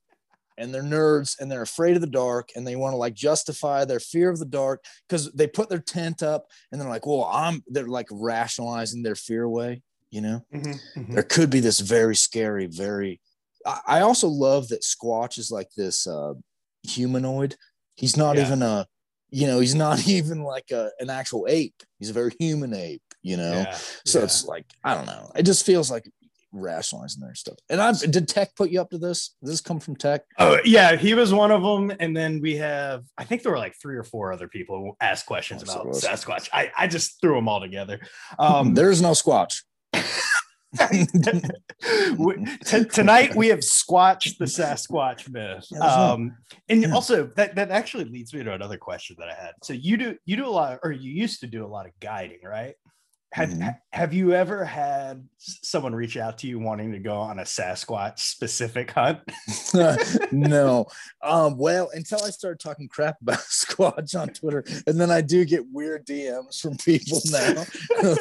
and 0.56 0.74
they're 0.74 0.82
nerds 0.82 1.38
and 1.38 1.50
they're 1.50 1.62
afraid 1.62 1.94
of 1.94 2.00
the 2.00 2.06
dark 2.08 2.48
and 2.56 2.66
they 2.66 2.76
want 2.76 2.92
to 2.92 2.96
like 2.96 3.14
justify 3.14 3.84
their 3.84 4.00
fear 4.00 4.28
of 4.30 4.38
the 4.38 4.44
dark 4.44 4.84
because 5.08 5.30
they 5.32 5.46
put 5.46 5.68
their 5.68 5.78
tent 5.80 6.22
up 6.22 6.46
and 6.72 6.80
they're 6.80 6.88
like 6.88 7.06
well 7.06 7.24
i'm 7.32 7.62
they're 7.68 7.86
like 7.88 8.08
rationalizing 8.10 9.02
their 9.02 9.14
fear 9.14 9.44
away 9.44 9.82
you 10.10 10.20
know 10.20 10.40
Mhm, 10.52 10.78
mhm. 10.96 11.14
there 11.14 11.22
could 11.22 11.50
be 11.50 11.60
this 11.60 11.80
very 11.80 12.16
scary 12.16 12.66
very 12.66 13.20
i, 13.66 13.80
I 13.86 14.00
also 14.00 14.28
love 14.28 14.68
that 14.68 14.82
squatch 14.82 15.38
is 15.38 15.50
like 15.50 15.68
this 15.76 16.06
uh 16.06 16.34
humanoid 16.82 17.56
he's 17.96 18.16
not 18.16 18.36
Yeah. 18.36 18.46
even 18.46 18.62
a 18.62 18.86
you 19.30 19.46
know 19.46 19.60
he's 19.60 19.74
not 19.74 20.06
even 20.08 20.42
like 20.42 20.70
a, 20.72 20.90
an 21.00 21.10
actual 21.10 21.46
ape 21.48 21.82
he's 21.98 22.10
a 22.10 22.14
very 22.14 22.32
human 22.38 22.74
ape 22.74 23.02
you 23.22 23.36
know 23.36 23.64
Yeah, 23.66 23.78
so 24.06 24.18
yeah. 24.18 24.24
it's 24.24 24.44
like 24.44 24.66
i 24.84 24.94
don't 24.94 25.06
know 25.06 25.30
it 25.36 25.42
just 25.42 25.66
feels 25.66 25.90
like 25.90 26.04
rationalizing 26.52 27.20
their 27.20 27.34
stuff 27.34 27.56
and 27.68 27.80
i 27.80 27.92
did 27.92 28.26
tech 28.26 28.54
put 28.56 28.70
you 28.70 28.80
up 28.80 28.88
to 28.90 28.96
this 28.98 29.34
Did 29.42 29.50
this 29.52 29.60
come 29.60 29.80
from 29.80 29.96
tech 29.96 30.22
Oh 30.38 30.58
yeah, 30.64 30.96
he 30.96 31.14
was 31.14 31.32
one 31.34 31.50
of 31.50 31.62
them, 31.62 31.92
and 32.00 32.16
then 32.16 32.40
we 32.40 32.56
have 32.56 33.04
I 33.18 33.24
think 33.24 33.42
there 33.42 33.52
were 33.52 33.58
like 33.58 33.74
three 33.80 33.96
or 33.96 34.04
four 34.04 34.32
other 34.32 34.48
people 34.48 34.78
who 34.78 34.96
asked 35.00 35.26
questions 35.26 35.62
Oh, 35.68 35.80
about. 35.80 35.94
Sasquatch. 35.94 36.48
I 36.52 36.70
I 36.76 36.86
just 36.86 37.20
threw 37.20 37.34
them 37.34 37.48
all 37.48 37.60
together. 37.60 38.00
Um, 38.38 38.74
there's 38.78 39.02
no 39.02 39.10
squatch 39.10 39.62
t- 42.64 42.84
tonight 42.92 43.34
we 43.34 43.48
have 43.48 43.60
squatched 43.60 44.38
the 44.38 44.44
Sasquatch 44.44 45.28
myth. 45.30 45.66
Yeah, 45.70 45.78
there's 45.80 45.96
no- 45.96 46.12
Um, 46.14 46.36
and 46.68 46.82
yeah. 46.82 46.94
also 46.94 47.26
that 47.36 47.54
that 47.56 47.70
actually 47.70 48.04
leads 48.04 48.32
me 48.34 48.42
to 48.44 48.52
another 48.52 48.76
question 48.78 49.16
that 49.18 49.28
I 49.28 49.34
had. 49.34 49.52
So 49.62 49.72
you 49.72 49.96
do 49.96 50.16
you 50.24 50.36
do 50.36 50.46
a 50.46 50.50
lot, 50.50 50.78
or 50.82 50.92
you 50.92 51.10
used 51.12 51.40
to 51.40 51.46
do 51.46 51.64
a 51.64 51.68
lot 51.68 51.86
of 51.86 51.92
guiding, 52.00 52.40
right? 52.44 52.74
Have 53.32 53.50
Mhm. 53.50 53.78
have 53.92 54.14
you 54.14 54.32
ever 54.34 54.64
had 54.64 55.28
someone 55.36 55.94
reach 55.94 56.16
out 56.16 56.38
to 56.38 56.46
you 56.46 56.58
wanting 56.58 56.92
to 56.92 56.98
go 56.98 57.14
on 57.16 57.38
a 57.38 57.42
Sasquatch 57.42 58.18
specific 58.20 58.90
hunt? 58.90 59.20
no. 60.32 60.86
Um, 61.22 61.58
well, 61.58 61.90
until 61.92 62.22
I 62.24 62.30
started 62.30 62.58
talking 62.58 62.88
crap 62.88 63.20
about 63.20 63.38
Squatch 63.50 64.18
on 64.18 64.28
Twitter, 64.30 64.64
and 64.86 64.98
then 64.98 65.10
I 65.10 65.20
do 65.20 65.44
get 65.44 65.62
weird 65.70 66.06
DMs 66.06 66.58
from 66.60 66.76
people 66.78 67.20
now. 67.30 67.64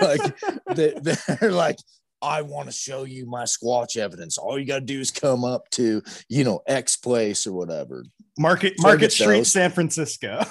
like 0.02 0.38
they, 0.76 0.94
they're 1.40 1.52
like, 1.52 1.78
I 2.22 2.42
want 2.42 2.68
to 2.68 2.74
show 2.74 3.04
you 3.06 3.26
my 3.28 3.44
Squatch 3.44 3.96
evidence. 3.96 4.38
All 4.38 4.60
you 4.60 4.66
got 4.66 4.80
to 4.80 4.86
do 4.86 5.00
is 5.00 5.10
come 5.12 5.46
up 5.46 5.70
to, 5.72 6.02
you 6.28 6.44
know, 6.44 6.62
X 6.68 6.98
place 6.98 7.48
or 7.48 7.54
whatever. 7.54 8.04
Market 8.38 8.74
Market 8.80 9.14
Street, 9.14 9.38
those. 9.38 9.52
San 9.54 9.72
Francisco. 9.72 10.44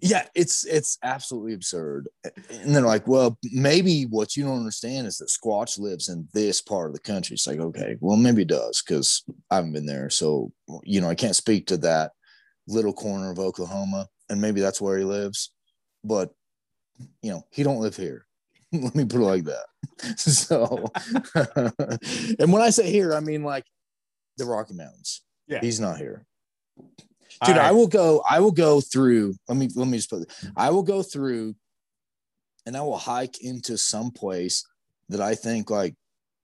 Yeah, 0.00 0.26
it's 0.34 0.64
it's 0.64 0.98
absolutely 1.02 1.52
absurd. 1.52 2.08
And 2.24 2.74
they're 2.74 2.82
like, 2.82 3.06
well, 3.06 3.38
maybe 3.52 4.04
what 4.04 4.36
you 4.36 4.44
don't 4.44 4.58
understand 4.58 5.06
is 5.06 5.18
that 5.18 5.28
Squatch 5.28 5.78
lives 5.78 6.08
in 6.08 6.26
this 6.32 6.60
part 6.60 6.88
of 6.88 6.94
the 6.94 7.00
country. 7.00 7.34
It's 7.34 7.46
like, 7.46 7.58
okay, 7.58 7.96
well, 8.00 8.16
maybe 8.16 8.42
it 8.42 8.48
does 8.48 8.82
because 8.82 9.22
I 9.50 9.56
haven't 9.56 9.72
been 9.72 9.86
there. 9.86 10.08
So, 10.08 10.52
you 10.84 11.00
know, 11.00 11.08
I 11.08 11.14
can't 11.14 11.36
speak 11.36 11.66
to 11.66 11.76
that 11.78 12.12
little 12.66 12.92
corner 12.92 13.30
of 13.30 13.38
Oklahoma, 13.38 14.08
and 14.28 14.40
maybe 14.40 14.60
that's 14.60 14.80
where 14.80 14.96
he 14.96 15.04
lives. 15.04 15.52
But 16.02 16.30
you 17.22 17.30
know, 17.30 17.42
he 17.50 17.62
don't 17.62 17.80
live 17.80 17.96
here. 17.96 18.26
Let 18.72 18.94
me 18.94 19.04
put 19.04 19.20
it 19.20 19.24
like 19.24 19.44
that. 19.44 19.66
So, 20.16 20.90
and 22.38 22.52
when 22.52 22.62
I 22.62 22.70
say 22.70 22.90
here, 22.90 23.14
I 23.14 23.20
mean 23.20 23.42
like 23.42 23.64
the 24.38 24.46
Rocky 24.46 24.74
Mountains. 24.74 25.22
Yeah. 25.46 25.60
He's 25.60 25.80
not 25.80 25.98
here 25.98 26.26
dude 27.44 27.56
right. 27.56 27.66
i 27.66 27.72
will 27.72 27.86
go 27.86 28.22
i 28.28 28.40
will 28.40 28.52
go 28.52 28.80
through 28.80 29.34
let 29.48 29.56
me 29.56 29.68
let 29.74 29.86
me 29.88 29.98
just 29.98 30.10
put 30.10 30.22
it 30.22 30.32
i 30.56 30.70
will 30.70 30.82
go 30.82 31.02
through 31.02 31.54
and 32.66 32.76
i 32.76 32.80
will 32.80 32.98
hike 32.98 33.42
into 33.42 33.76
some 33.76 34.10
place 34.10 34.64
that 35.08 35.20
i 35.20 35.34
think 35.34 35.70
like 35.70 35.94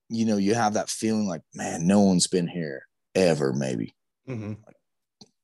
you 0.09 0.25
know 0.25 0.37
you 0.37 0.53
have 0.53 0.73
that 0.73 0.89
feeling 0.89 1.27
like 1.27 1.41
man 1.53 1.85
no 1.85 2.01
one's 2.01 2.27
been 2.27 2.47
here 2.47 2.83
ever 3.15 3.51
maybe. 3.53 3.95
Mhm. 4.29 4.57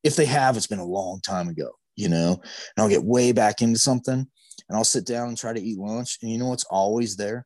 if 0.03 0.15
they 0.15 0.25
have 0.25 0.57
it's 0.57 0.67
been 0.67 0.79
a 0.79 0.85
long 0.85 1.19
time 1.21 1.47
ago 1.47 1.71
you 1.95 2.09
know? 2.09 2.31
And 2.41 2.83
i'll 2.83 2.89
get 2.89 3.03
way 3.03 3.31
back 3.31 3.61
into 3.61 3.79
something 3.79 4.13
and 4.15 4.77
i'll 4.77 4.83
sit 4.83 5.05
down 5.05 5.29
and 5.29 5.37
try 5.37 5.53
to 5.53 5.61
eat 5.61 5.77
lunch. 5.77 6.17
And 6.21 6.31
you 6.31 6.37
know 6.37 6.47
what's 6.47 6.65
always 6.65 7.15
there? 7.15 7.45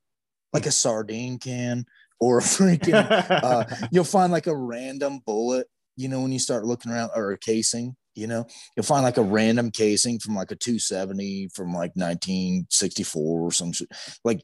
Like 0.54 0.66
a 0.66 0.72
sardine 0.72 1.40
can 1.40 1.86
or 2.20 2.40
a 2.40 2.42
freaking 2.42 2.94
uh, 3.44 3.66
you'll 3.92 4.04
find 4.04 4.32
like 4.32 4.48
a 4.48 4.56
random 4.56 5.20
bullet, 5.26 5.68
you 5.98 6.08
know, 6.08 6.22
when 6.22 6.32
you 6.32 6.40
start 6.40 6.64
looking 6.64 6.92
around 6.92 7.12
or 7.16 7.32
a 7.32 7.38
casing, 7.38 7.96
you 8.16 8.28
know, 8.28 8.46
you'll 8.76 8.84
find 8.86 9.04
like 9.04 9.18
a 9.18 9.24
random 9.24 9.72
casing 9.72 10.20
from 10.20 10.36
like 10.36 10.52
a 10.52 10.56
270 10.56 11.50
from 11.54 11.68
like 11.68 11.92
1964 11.96 13.42
or 13.42 13.52
some 13.52 13.72
shit. 13.74 13.90
Like 14.24 14.42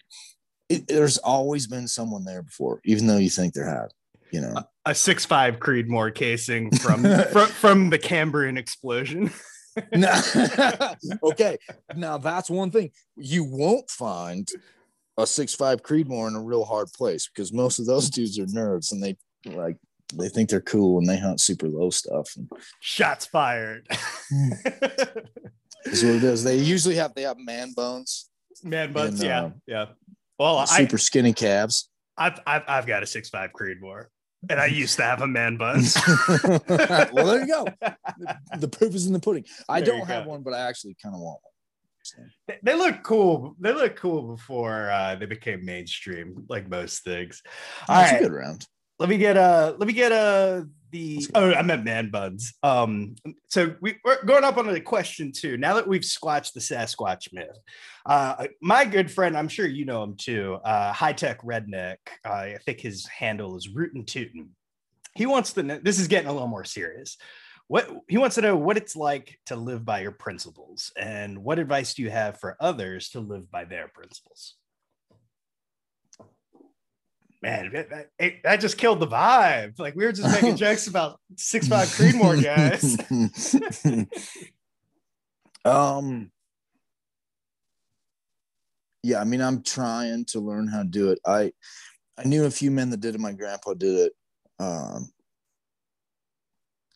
it, 0.70 0.88
there's 0.88 1.18
always 1.20 1.68
been 1.68 1.88
someone 1.88 2.26
there 2.26 2.44
before, 2.44 2.82
even 2.86 3.08
though 3.08 3.18
you 3.18 3.30
think 3.30 3.54
there 3.54 3.70
have, 3.70 3.92
you 4.32 4.42
know. 4.42 4.56
a 4.86 4.94
six 4.96 5.26
five 5.26 5.60
Creedmoor 5.60 6.14
casing 6.14 6.72
from 6.78 7.04
from, 7.32 7.48
from 7.48 7.90
the 7.90 8.00
Cambrian 8.00 8.58
explosion. 8.58 9.32
Now- 9.92 10.22
okay, 11.24 11.58
now 11.96 12.20
that's 12.20 12.48
one 12.48 12.70
thing 12.70 12.92
you 13.16 13.44
won't 13.44 13.90
find 13.90 14.48
a 15.18 15.26
six 15.26 15.56
five 15.56 15.82
Creedmoor 15.82 16.28
in 16.28 16.36
a 16.36 16.44
real 16.44 16.64
hard 16.64 16.90
place 16.94 17.28
because 17.28 17.52
most 17.52 17.80
of 17.80 17.88
those 17.88 18.12
dudes 18.12 18.38
are 18.38 18.46
nerds 18.46 18.92
and 18.92 19.02
they 19.02 19.18
like 19.46 19.78
they 20.18 20.30
think 20.30 20.50
they're 20.50 20.62
cool 20.62 21.00
and 21.00 21.08
they 21.08 21.18
hunt 21.20 21.40
super 21.42 21.68
low 21.68 21.90
stuff. 21.90 22.34
And 22.36 22.50
Shots 22.80 23.26
fired. 23.26 23.88
is 25.86 26.04
what 26.04 26.16
it 26.16 26.24
is. 26.24 26.44
They 26.44 26.58
usually 26.76 26.96
have 26.96 27.14
they 27.16 27.24
have 27.24 27.38
man 27.38 27.74
bones, 27.74 28.30
Man 28.64 28.94
buds, 28.94 29.20
And, 29.22 29.30
yeah, 29.30 29.44
uh, 29.44 29.50
yeah. 29.68 29.86
Well, 30.40 30.58
I, 30.58 30.66
super 30.66 30.98
skinny 30.98 31.34
calves. 31.34 31.90
I've, 32.18 32.40
I've 32.46 32.64
I've 32.68 32.86
got 32.88 33.04
a 33.04 33.08
six 33.08 33.30
five 33.30 33.52
Creedmoor. 33.54 34.06
and 34.50 34.60
I 34.60 34.66
used 34.68 34.98
to 34.98 35.04
have 35.04 35.22
a 35.22 35.28
man 35.28 35.58
bun. 35.58 35.84
well, 37.14 37.26
there 37.26 37.42
you 37.42 37.48
go. 37.48 37.66
The, 37.82 38.38
the 38.60 38.68
proof 38.68 38.94
is 38.96 39.08
in 39.08 39.14
the 39.14 39.20
pudding. 39.20 39.46
I 39.70 39.82
There 39.82 39.98
don't 39.98 40.08
have 40.08 40.26
go. 40.26 40.32
one, 40.32 40.44
but 40.44 40.54
I 40.54 40.60
actually 40.68 40.96
kind 41.02 41.16
of 41.16 41.22
want 41.22 41.40
one. 41.42 41.50
So, 42.04 42.18
They- 42.48 42.60
they 42.62 42.76
look 42.76 43.02
cool. 43.04 43.56
They 43.60 43.72
look 43.74 43.96
cool 43.96 44.36
before 44.36 44.92
uh, 44.92 45.16
they 45.16 45.26
became 45.26 45.64
mainstream, 45.66 46.46
like 46.50 46.70
most 46.70 47.04
things. 47.06 47.42
All 47.88 47.96
that's 47.96 48.12
right, 48.12 48.22
a 48.22 48.24
good 48.26 48.34
round. 48.34 48.68
Let 49.00 49.10
me 49.10 49.18
get 49.18 49.38
uh 49.38 49.74
let 49.78 49.88
me 49.88 49.94
get 49.94 50.12
uh 50.12 50.64
the 50.94 51.28
oh 51.36 51.52
I 51.54 51.62
meant 51.64 51.84
man 51.84 52.10
buns. 52.10 52.54
Um, 52.64 53.16
so 53.50 53.76
we, 53.82 53.96
we're 54.06 54.24
going 54.24 54.46
up 54.46 54.58
on 54.58 54.68
the 54.68 54.80
question 54.80 55.34
two. 55.34 55.58
Now 55.58 55.74
that 55.74 55.88
we've 55.88 56.06
squashed 56.06 56.54
the 56.54 56.62
Sasquatch 56.62 57.34
myth, 57.34 57.58
uh, 58.06 58.46
my 58.62 58.86
good 58.86 59.12
friend, 59.12 59.36
I'm 59.36 59.50
sure 59.50 59.68
you 59.68 59.84
know 59.84 60.04
him 60.04 60.16
too. 60.16 60.60
Uh, 60.64 60.94
high 60.94 61.14
tech 61.14 61.42
redneck. 61.42 61.98
Uh, 62.24 62.30
I 62.30 62.60
think 62.64 62.80
his 62.80 63.06
handle 63.08 63.58
is 63.58 63.68
Rootin' 63.68 64.06
Tootin'. 64.06 64.50
He 65.16 65.26
wants 65.26 65.54
to 65.54 65.64
know. 65.64 65.80
This 65.84 66.00
is 66.00 66.08
getting 66.08 66.30
a 66.30 66.34
little 66.34 66.48
more 66.48 66.64
serious. 66.64 67.18
What 67.68 67.90
he 68.08 68.18
wants 68.18 68.36
to 68.36 68.42
know 68.42 68.56
what 68.56 68.78
it's 68.78 68.96
like 68.96 69.40
to 69.48 69.56
live 69.56 69.84
by 69.84 70.02
your 70.02 70.12
principles, 70.12 70.92
and 70.96 71.44
what 71.44 71.60
advice 71.60 71.96
do 71.96 72.04
you 72.04 72.12
have 72.12 72.40
for 72.40 72.56
others 72.60 73.10
to 73.10 73.20
live 73.20 73.50
by 73.50 73.66
their 73.66 73.88
principles? 73.88 74.56
Man, 77.44 77.72
that, 77.74 77.90
that, 77.90 78.10
it- 78.18 78.42
that 78.44 78.62
just 78.62 78.78
killed 78.78 79.02
the 79.02 79.08
vibe. 79.08 79.78
Like 79.78 79.96
we 79.96 80.06
were 80.06 80.14
just 80.14 80.32
making 80.32 80.56
jokes 80.66 80.88
about 80.88 81.20
six 81.36 81.68
five 81.68 81.90
Creedmoor 81.90 82.42
guys. 82.42 82.98
um 85.66 86.30
yeah 89.02 89.22
i 89.22 89.24
mean 89.24 89.40
i'm 89.42 89.64
trying 89.64 90.26
to 90.26 90.42
learn 90.42 90.68
how 90.68 90.80
to 90.80 90.88
do 90.90 91.10
it. 91.12 91.20
I 91.26 91.52
i 92.18 92.24
knew 92.26 92.44
a 92.46 92.52
few 92.52 92.70
men 92.72 92.90
that 92.90 93.00
did 93.00 93.16
it. 93.16 93.22
My 93.22 93.32
grandpa 93.32 93.74
did 93.74 93.96
it. 93.96 94.14
Um 94.60 95.10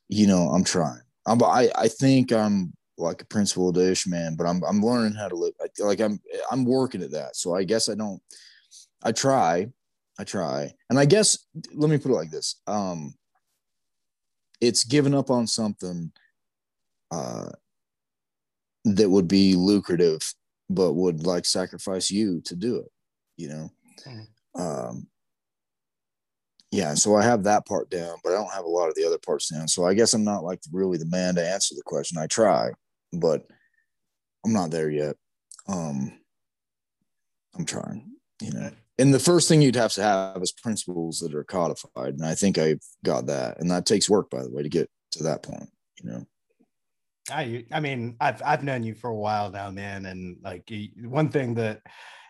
you 0.09 0.27
know 0.27 0.49
i'm 0.49 0.63
trying. 0.63 1.01
I'm 1.25 1.41
i 1.43 1.69
i 1.75 1.87
think 1.87 2.31
i'm 2.33 2.73
like 2.97 3.21
a 3.21 3.25
principled 3.25 3.77
ish 3.77 4.05
man 4.07 4.35
but 4.35 4.47
i'm 4.47 4.61
i'm 4.65 4.81
learning 4.81 5.13
how 5.13 5.27
to 5.29 5.35
live. 5.35 5.53
I- 5.61 5.83
like 5.83 5.99
i'm 6.01 6.19
i'm 6.51 6.65
working 6.65 7.03
at 7.03 7.11
that. 7.11 7.35
So 7.35 7.53
i 7.55 7.63
guess 7.63 7.87
i 7.89 7.95
don't 7.95 8.21
i 9.03 9.11
try 9.11 9.67
i 10.19 10.23
try. 10.23 10.71
And 10.89 10.97
i 10.99 11.05
guess 11.05 11.37
let 11.73 11.89
me 11.89 11.97
put 11.97 12.11
it 12.11 12.15
like 12.15 12.31
this. 12.31 12.61
Um 12.67 13.13
it's 14.59 14.83
giving 14.83 15.13
up 15.13 15.29
on 15.29 15.45
something 15.47 16.11
uh 17.11 17.49
that 18.85 19.09
would 19.09 19.27
be 19.27 19.55
lucrative 19.55 20.21
but 20.69 20.93
would 20.93 21.25
like 21.25 21.45
sacrifice 21.45 22.09
you 22.11 22.41
to 22.41 22.55
do 22.55 22.77
it 22.77 22.91
you 23.37 23.47
know? 23.49 23.69
Mhm. 24.05 24.27
um 24.59 25.07
yeah 26.71 26.93
so 26.95 27.15
i 27.15 27.23
have 27.23 27.43
that 27.43 27.65
part 27.65 27.89
down 27.89 28.17
but 28.23 28.33
i 28.33 28.35
don't 28.35 28.51
have 28.53 28.65
a 28.65 28.69
lot 28.69 28.89
of 28.89 28.95
the 28.95 29.05
other 29.05 29.17
parts 29.19 29.49
down. 29.49 29.67
So 29.67 29.85
i 29.85 29.93
guess 29.93 30.13
i'm 30.13 30.23
not 30.23 30.43
like 30.43 30.59
really 30.71 30.97
the 30.97 31.05
man 31.05 31.35
to 31.35 31.47
answer 31.47 31.75
the 31.75 31.83
question. 31.85 32.17
I 32.17 32.27
try 32.27 32.71
but 33.13 33.45
i'm 34.45 34.53
not 34.53 34.71
there 34.71 34.89
yet. 34.89 35.15
Um 35.67 36.19
i'm 37.57 37.65
trying 37.65 38.11
you 38.41 38.51
know 38.51 38.71
and 38.99 39.13
the 39.13 39.19
first 39.19 39.47
thing 39.47 39.61
you'd 39.61 39.75
have 39.75 39.93
to 39.93 40.01
have 40.01 40.41
is 40.41 40.51
principles 40.51 41.19
that 41.19 41.35
are 41.35 41.43
codified. 41.43 42.13
And 42.13 42.25
i 42.25 42.35
think 42.35 42.57
i've 42.57 42.81
got 43.03 43.27
that. 43.27 43.59
And 43.59 43.69
that 43.71 43.85
takes 43.85 44.09
work 44.09 44.29
by 44.29 44.43
the 44.43 44.51
way 44.51 44.63
to 44.63 44.69
get 44.69 44.89
to 45.11 45.23
that 45.23 45.43
point 45.43 45.69
you 46.03 46.09
know? 46.09 46.25
I 47.29 47.65
I 47.71 47.79
mean, 47.79 48.15
I've 48.19 48.41
I've 48.43 48.63
known 48.63 48.83
you 48.83 48.95
for 48.95 49.09
a 49.09 49.15
while 49.15 49.51
now, 49.51 49.69
man, 49.69 50.05
and 50.05 50.37
like 50.43 50.69
one 51.01 51.29
thing 51.29 51.55
that 51.55 51.81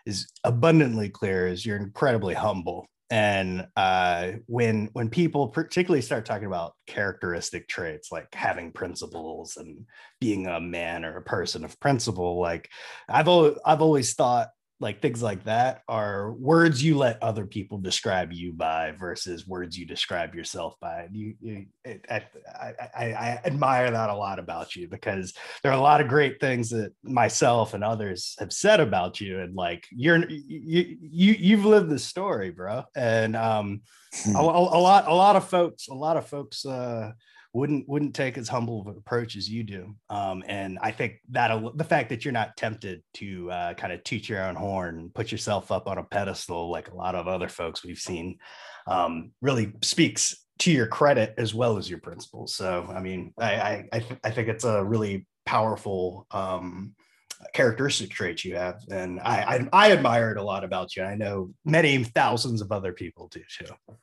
is 0.06 0.28
abundantly 0.44 1.08
clear 1.08 1.46
is 1.46 1.64
you're 1.64 1.76
incredibly 1.76 2.34
humble. 2.34 2.86
And 3.10 3.66
uh, 3.76 4.32
when 4.46 4.90
when 4.92 5.08
people 5.08 5.48
particularly 5.48 6.02
start 6.02 6.26
talking 6.26 6.46
about 6.46 6.74
characteristic 6.86 7.68
traits 7.68 8.12
like 8.12 8.34
having 8.34 8.72
principles 8.72 9.56
and 9.56 9.86
being 10.20 10.46
a 10.46 10.60
man 10.60 11.04
or 11.04 11.16
a 11.16 11.22
person 11.22 11.64
of 11.64 11.78
principle, 11.80 12.40
like 12.40 12.68
I've 13.08 13.28
always 13.28 13.56
I've 13.64 13.82
always 13.82 14.14
thought 14.14 14.48
like 14.80 15.02
things 15.02 15.22
like 15.22 15.42
that 15.44 15.82
are 15.88 16.32
words 16.32 16.82
you 16.82 16.96
let 16.96 17.20
other 17.22 17.44
people 17.44 17.78
describe 17.78 18.32
you 18.32 18.52
by 18.52 18.92
versus 18.92 19.46
words 19.46 19.76
you 19.76 19.84
describe 19.84 20.34
yourself 20.34 20.74
by. 20.80 21.08
You, 21.10 21.34
you 21.40 21.66
it, 21.84 22.06
I, 22.08 22.22
I, 22.96 23.04
I, 23.04 23.40
admire 23.44 23.90
that 23.90 24.10
a 24.10 24.14
lot 24.14 24.38
about 24.38 24.76
you 24.76 24.88
because 24.88 25.34
there 25.62 25.72
are 25.72 25.78
a 25.78 25.82
lot 25.82 26.00
of 26.00 26.06
great 26.06 26.40
things 26.40 26.70
that 26.70 26.92
myself 27.02 27.74
and 27.74 27.82
others 27.82 28.36
have 28.38 28.52
said 28.52 28.78
about 28.78 29.20
you, 29.20 29.40
and 29.40 29.56
like 29.56 29.84
you're 29.90 30.28
you 30.28 30.96
you 31.00 31.32
you've 31.32 31.64
lived 31.64 31.90
the 31.90 31.98
story, 31.98 32.50
bro. 32.50 32.84
And 32.94 33.34
um, 33.34 33.80
a, 34.26 34.38
a, 34.38 34.42
a 34.42 34.80
lot 34.80 35.08
a 35.08 35.14
lot 35.14 35.34
of 35.34 35.48
folks 35.48 35.88
a 35.88 35.94
lot 35.94 36.16
of 36.16 36.26
folks 36.26 36.64
uh 36.64 37.12
wouldn't 37.58 37.88
wouldn't 37.88 38.14
take 38.14 38.38
as 38.38 38.48
humble 38.48 38.80
of 38.80 38.86
an 38.86 38.96
approach 38.96 39.36
as 39.36 39.48
you 39.50 39.62
do. 39.64 39.94
Um 40.08 40.44
and 40.46 40.78
i 40.80 40.90
think 40.90 41.20
that 41.30 41.50
the 41.74 41.84
fact 41.84 42.08
that 42.10 42.24
you're 42.24 42.32
not 42.32 42.56
tempted 42.56 43.02
to 43.14 43.50
uh 43.50 43.74
kind 43.74 43.92
of 43.92 44.02
toot 44.04 44.28
your 44.28 44.42
own 44.44 44.54
horn 44.54 44.98
and 44.98 45.14
put 45.14 45.32
yourself 45.32 45.72
up 45.72 45.86
on 45.88 45.98
a 45.98 46.04
pedestal 46.04 46.70
like 46.70 46.88
a 46.90 46.94
lot 46.94 47.14
of 47.14 47.26
other 47.26 47.48
folks 47.48 47.84
we've 47.84 47.98
seen 47.98 48.38
um 48.86 49.32
really 49.42 49.72
speaks 49.82 50.44
to 50.60 50.70
your 50.72 50.86
credit 50.86 51.34
as 51.38 51.54
well 51.54 51.78
as 51.78 51.88
your 51.90 52.00
principles. 52.00 52.54
So 52.54 52.68
i 52.94 53.00
mean 53.00 53.32
i 53.38 53.52
i 53.70 53.88
i, 53.92 53.98
th- 53.98 54.20
I 54.24 54.30
think 54.30 54.48
it's 54.48 54.64
a 54.64 54.84
really 54.84 55.26
powerful 55.44 56.26
um 56.30 56.94
characteristic 57.54 58.10
traits 58.10 58.44
you 58.44 58.56
have. 58.56 58.80
And 58.90 59.20
I, 59.20 59.36
I 59.54 59.68
i 59.88 59.92
admire 59.92 60.30
it 60.32 60.38
a 60.38 60.42
lot 60.42 60.64
about 60.64 60.96
you. 60.96 61.02
I 61.04 61.14
know 61.14 61.52
many 61.64 62.02
thousands 62.04 62.60
of 62.62 62.72
other 62.72 62.92
people 62.92 63.28
do 63.28 63.42
too 63.58 63.72
I- 63.88 63.94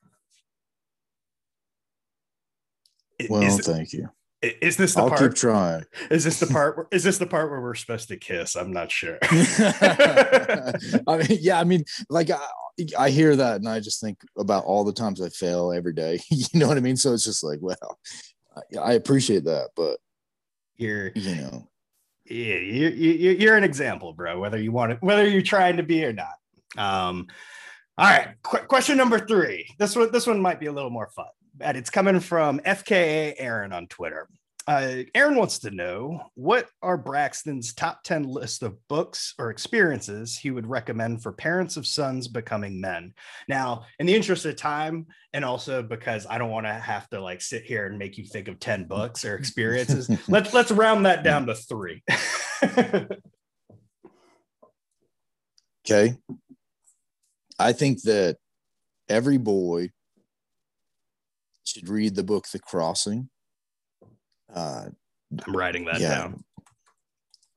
well 3.29 3.43
is, 3.43 3.65
thank 3.65 3.93
you 3.93 4.09
is 4.41 4.77
this 4.77 4.93
the 4.93 5.01
i'll 5.01 5.09
part 5.09 5.21
keep 5.21 5.33
trying 5.33 5.83
is 6.11 6.23
this 6.23 6.39
the 6.39 6.47
part 6.47 6.77
where, 6.77 6.87
is 6.91 7.03
this 7.03 7.17
the 7.17 7.25
part 7.25 7.49
where 7.49 7.61
we're 7.61 7.73
supposed 7.75 8.07
to 8.07 8.17
kiss 8.17 8.55
i'm 8.55 8.71
not 8.71 8.91
sure 8.91 9.17
I 11.07 11.17
mean, 11.17 11.37
yeah, 11.41 11.59
I 11.59 11.63
mean, 11.63 11.83
like 12.09 12.29
I, 12.29 12.39
I 12.97 13.09
hear 13.09 13.35
that 13.35 13.57
and 13.57 13.67
I 13.67 13.79
just 13.79 14.01
think 14.01 14.19
about 14.37 14.65
all 14.65 14.83
the 14.83 14.93
times 14.93 15.21
I 15.21 15.29
fail 15.29 15.71
every 15.71 15.93
day. 15.93 16.19
You 16.29 16.59
know 16.59 16.67
what 16.67 16.77
I 16.77 16.81
mean? 16.81 16.97
So 16.97 17.13
it's 17.13 17.23
just 17.25 17.43
like, 17.43 17.59
well, 17.61 17.99
I, 18.55 18.79
I 18.79 18.93
appreciate 18.93 19.45
that, 19.45 19.69
but 19.75 19.97
you're 20.75 21.11
you 21.15 21.35
know, 21.35 21.67
yeah, 22.25 22.55
you, 22.55 22.89
you, 22.89 23.31
you're 23.31 23.57
an 23.57 23.63
example, 23.63 24.13
bro. 24.13 24.39
Whether 24.39 24.57
you 24.57 24.71
want 24.71 24.93
it, 24.93 24.97
whether 25.01 25.27
you're 25.27 25.41
trying 25.41 25.77
to 25.77 25.83
be 25.83 26.03
or 26.03 26.13
not. 26.13 26.35
Um, 26.77 27.27
all 27.97 28.05
right. 28.05 28.35
Qu- 28.43 28.65
question 28.67 28.97
number 28.97 29.19
three. 29.19 29.69
This 29.79 29.95
one, 29.95 30.11
this 30.11 30.27
one 30.27 30.41
might 30.41 30.59
be 30.59 30.65
a 30.65 30.71
little 30.71 30.89
more 30.89 31.09
fun, 31.15 31.27
and 31.59 31.77
it's 31.77 31.89
coming 31.89 32.19
from 32.19 32.59
FKA 32.59 33.35
Aaron 33.37 33.73
on 33.73 33.87
Twitter. 33.87 34.27
Uh, 34.67 35.03
Aaron 35.13 35.35
wants 35.35 35.59
to 35.59 35.69
know 35.69 36.19
what 36.33 36.67
are 36.81 36.97
Braxton's 36.97 37.71
top 37.75 38.03
10 38.03 38.23
list 38.23 38.63
of 38.63 38.75
books 38.87 39.35
or 39.37 39.51
experiences 39.51 40.35
he 40.35 40.49
would 40.49 40.65
recommend 40.65 41.21
for 41.21 41.31
parents 41.31 41.77
of 41.77 41.85
sons 41.85 42.27
becoming 42.27 42.81
men. 42.81 43.13
Now, 43.47 43.85
in 43.99 44.07
the 44.07 44.15
interest 44.15 44.43
of 44.45 44.55
time, 44.55 45.05
and 45.33 45.45
also 45.45 45.83
because 45.83 46.25
I 46.27 46.39
don't 46.39 46.49
want 46.49 46.65
to 46.65 46.73
have 46.73 47.07
to 47.09 47.21
like 47.21 47.43
sit 47.43 47.63
here 47.63 47.85
and 47.85 47.99
make 47.99 48.17
you 48.17 48.25
think 48.25 48.47
of 48.47 48.59
10 48.59 48.85
books 48.85 49.23
or 49.23 49.35
experiences, 49.35 50.09
let's 50.27 50.51
let's 50.51 50.71
round 50.71 51.05
that 51.05 51.23
down 51.23 51.45
to 51.45 51.53
three. 51.53 52.01
okay. 55.85 56.17
I 57.59 57.71
think 57.73 58.01
that 58.03 58.37
every 59.07 59.37
boy 59.37 59.91
should 61.75 61.89
read 61.89 62.15
the 62.15 62.23
book 62.23 62.47
The 62.47 62.59
Crossing. 62.59 63.29
Uh, 64.53 64.85
I'm 65.45 65.55
writing 65.55 65.85
that 65.85 65.99
yeah. 65.99 66.15
down. 66.15 66.43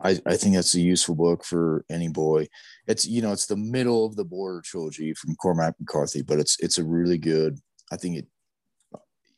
I, 0.00 0.18
I 0.26 0.36
think 0.36 0.54
that's 0.54 0.74
a 0.74 0.80
useful 0.80 1.14
book 1.14 1.44
for 1.44 1.84
any 1.90 2.08
boy. 2.08 2.48
It's 2.86 3.06
you 3.06 3.22
know 3.22 3.32
it's 3.32 3.46
the 3.46 3.56
middle 3.56 4.04
of 4.04 4.16
the 4.16 4.24
border 4.24 4.60
trilogy 4.64 5.14
from 5.14 5.36
Cormac 5.36 5.74
McCarthy, 5.78 6.22
but 6.22 6.38
it's 6.38 6.56
it's 6.60 6.78
a 6.78 6.84
really 6.84 7.18
good. 7.18 7.58
I 7.92 7.96
think 7.96 8.18
it. 8.18 8.26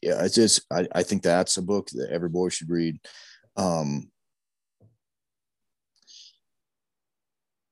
Yeah, 0.03 0.25
it's 0.25 0.35
just 0.35 0.63
I, 0.73 0.87
I 0.95 1.03
think 1.03 1.23
that's 1.23 1.59
a 1.59 1.63
book 1.63 1.89
that 1.91 2.11
every 2.11 2.31
boy 2.31 2.49
should 2.49 2.71
read. 2.71 2.99
Um, 3.57 4.11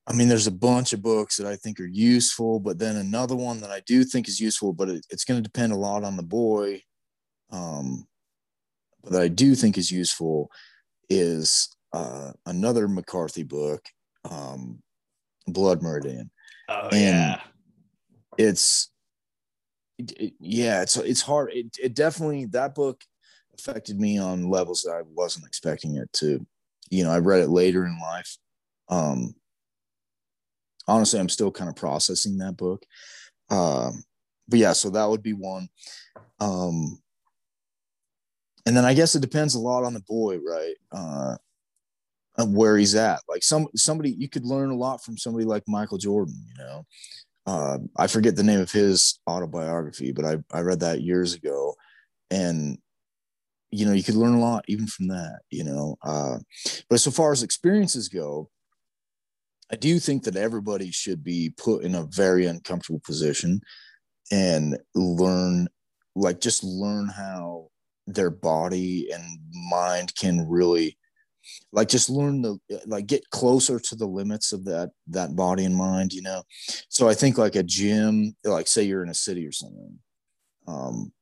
I 0.07 0.15
mean, 0.15 0.29
there's 0.29 0.47
a 0.47 0.53
bunch 0.53 0.95
of 0.95 1.03
books 1.03 1.37
that 1.37 1.47
I 1.47 1.57
think 1.57 1.79
are 1.81 1.87
useful, 1.87 2.61
but 2.61 2.79
then 2.79 2.97
another 2.97 3.37
one 3.37 3.61
that 3.61 3.71
I 3.71 3.81
do 3.87 4.05
think 4.05 4.29
is 4.29 4.41
useful, 4.41 4.73
but 4.73 4.89
it, 4.89 5.07
it's 5.11 5.25
going 5.25 5.39
to 5.39 5.43
depend 5.43 5.73
a 5.73 5.77
lot 5.77 6.05
on 6.05 6.17
the 6.17 6.23
boy. 6.23 6.83
Um, 7.51 8.07
but 9.03 9.13
that 9.13 9.23
I 9.23 9.29
do 9.29 9.55
think 9.55 9.79
is 9.79 9.91
useful 9.91 10.51
is 11.09 11.75
uh, 11.93 12.33
another 12.47 12.89
McCarthy 12.89 13.43
book, 13.43 13.85
um, 14.31 14.83
Blood 15.47 15.83
Meridian. 15.83 16.31
Oh 16.69 16.89
and- 16.93 17.01
yeah. 17.01 17.41
It's 18.37 18.91
it- 19.99 20.35
yeah, 20.39 20.83
it's 20.83 20.97
it's 20.97 21.23
hard. 21.23 21.53
It, 21.53 21.77
it 21.83 21.95
definitely 21.95 22.45
that 22.47 22.75
book 22.75 23.03
affected 23.59 23.99
me 23.99 24.19
on 24.19 24.49
levels 24.49 24.83
that 24.83 24.93
I 24.93 25.03
wasn't 25.13 25.47
expecting 25.47 25.97
it 25.97 26.13
to. 26.15 26.47
You 26.91 27.05
know, 27.05 27.11
I 27.11 27.19
read 27.19 27.43
it 27.43 27.49
later 27.49 27.85
in 27.85 27.99
life. 28.01 28.37
Um, 28.89 29.35
honestly, 30.87 31.19
I'm 31.19 31.29
still 31.29 31.51
kind 31.51 31.69
of 31.69 31.77
processing 31.77 32.39
that 32.39 32.57
book. 32.57 32.85
Um, 33.51 34.05
but 34.47 34.59
yeah, 34.61 34.73
so 34.73 34.91
that 34.91 35.09
would 35.09 35.23
be 35.23 35.33
one. 35.33 35.69
Um, 36.41 37.01
and 38.67 38.77
then 38.77 38.85
I 38.85 38.95
guess 38.95 39.15
it 39.15 39.21
depends 39.21 39.55
a 39.55 39.61
lot 39.61 39.85
on 39.85 39.95
the 39.95 40.03
boy, 40.09 40.39
right? 40.39 40.75
Uh, 40.93 41.37
where 42.47 42.77
he's 42.77 42.95
at. 42.95 43.21
Like 43.29 43.43
some 43.43 43.67
somebody 43.75 44.11
you 44.11 44.29
could 44.29 44.45
learn 44.45 44.71
a 44.71 44.77
lot 44.77 45.03
from 45.05 45.19
somebody 45.19 45.45
like 45.45 45.65
Michael 45.67 45.99
Jordan, 45.99 46.45
you 46.47 46.65
know. 46.65 46.87
Uh, 47.47 47.79
I 47.97 48.07
forget 48.07 48.37
the 48.37 48.43
name 48.43 48.61
of 48.61 48.71
his 48.71 49.21
autobiography, 49.29 50.13
but 50.13 50.25
I, 50.25 50.37
I 50.53 50.61
read 50.61 50.81
that 50.81 51.01
years 51.01 51.35
ago. 51.35 51.75
And 52.31 52.79
you 53.71 53.87
know, 53.87 53.93
you 53.93 54.03
could 54.03 54.15
learn 54.15 54.35
a 54.35 54.41
lot 54.41 54.65
even 54.69 54.87
from 54.87 55.09
that, 55.09 55.41
you 55.51 55.65
know. 55.65 55.97
Uh, 56.03 56.39
but 56.89 57.01
so 57.01 57.11
far 57.11 57.33
as 57.33 57.43
experiences 57.43 58.09
go, 58.09 58.51
I 59.71 59.77
do 59.77 59.99
think 59.99 60.25
that 60.25 60.37
everybody 60.37 60.91
should 60.91 61.23
be 61.23 61.53
put 61.57 61.85
in 61.85 61.95
a 61.95 62.05
very 62.05 62.47
uncomfortable 62.47 63.01
position 63.05 63.61
and 64.31 64.79
learn, 64.95 65.69
like, 66.15 66.41
just 66.41 66.65
learn 66.65 67.09
how 67.09 67.69
their 68.15 68.31
body 68.31 69.11
and 69.13 69.39
mind 69.71 70.15
can 70.15 70.47
really 70.49 70.97
like 71.73 71.89
just 71.89 72.11
learn 72.11 72.43
the 72.43 72.59
like 72.87 73.07
get 73.07 73.29
closer 73.31 73.79
to 73.79 73.95
the 73.97 74.07
limits 74.07 74.53
of 74.53 74.65
that 74.65 74.91
that 75.07 75.35
body 75.35 75.65
and 75.65 75.77
mind 75.77 76.13
you 76.13 76.23
know 76.23 76.43
so 76.89 77.09
i 77.09 77.15
think 77.15 77.39
like 77.39 77.57
a 77.57 77.63
gym 77.63 78.35
like 78.45 78.67
say 78.67 78.83
you're 78.83 79.03
in 79.03 79.09
a 79.09 79.15
city 79.15 79.47
or 79.47 79.53
something 79.53 79.99
um 80.67 81.13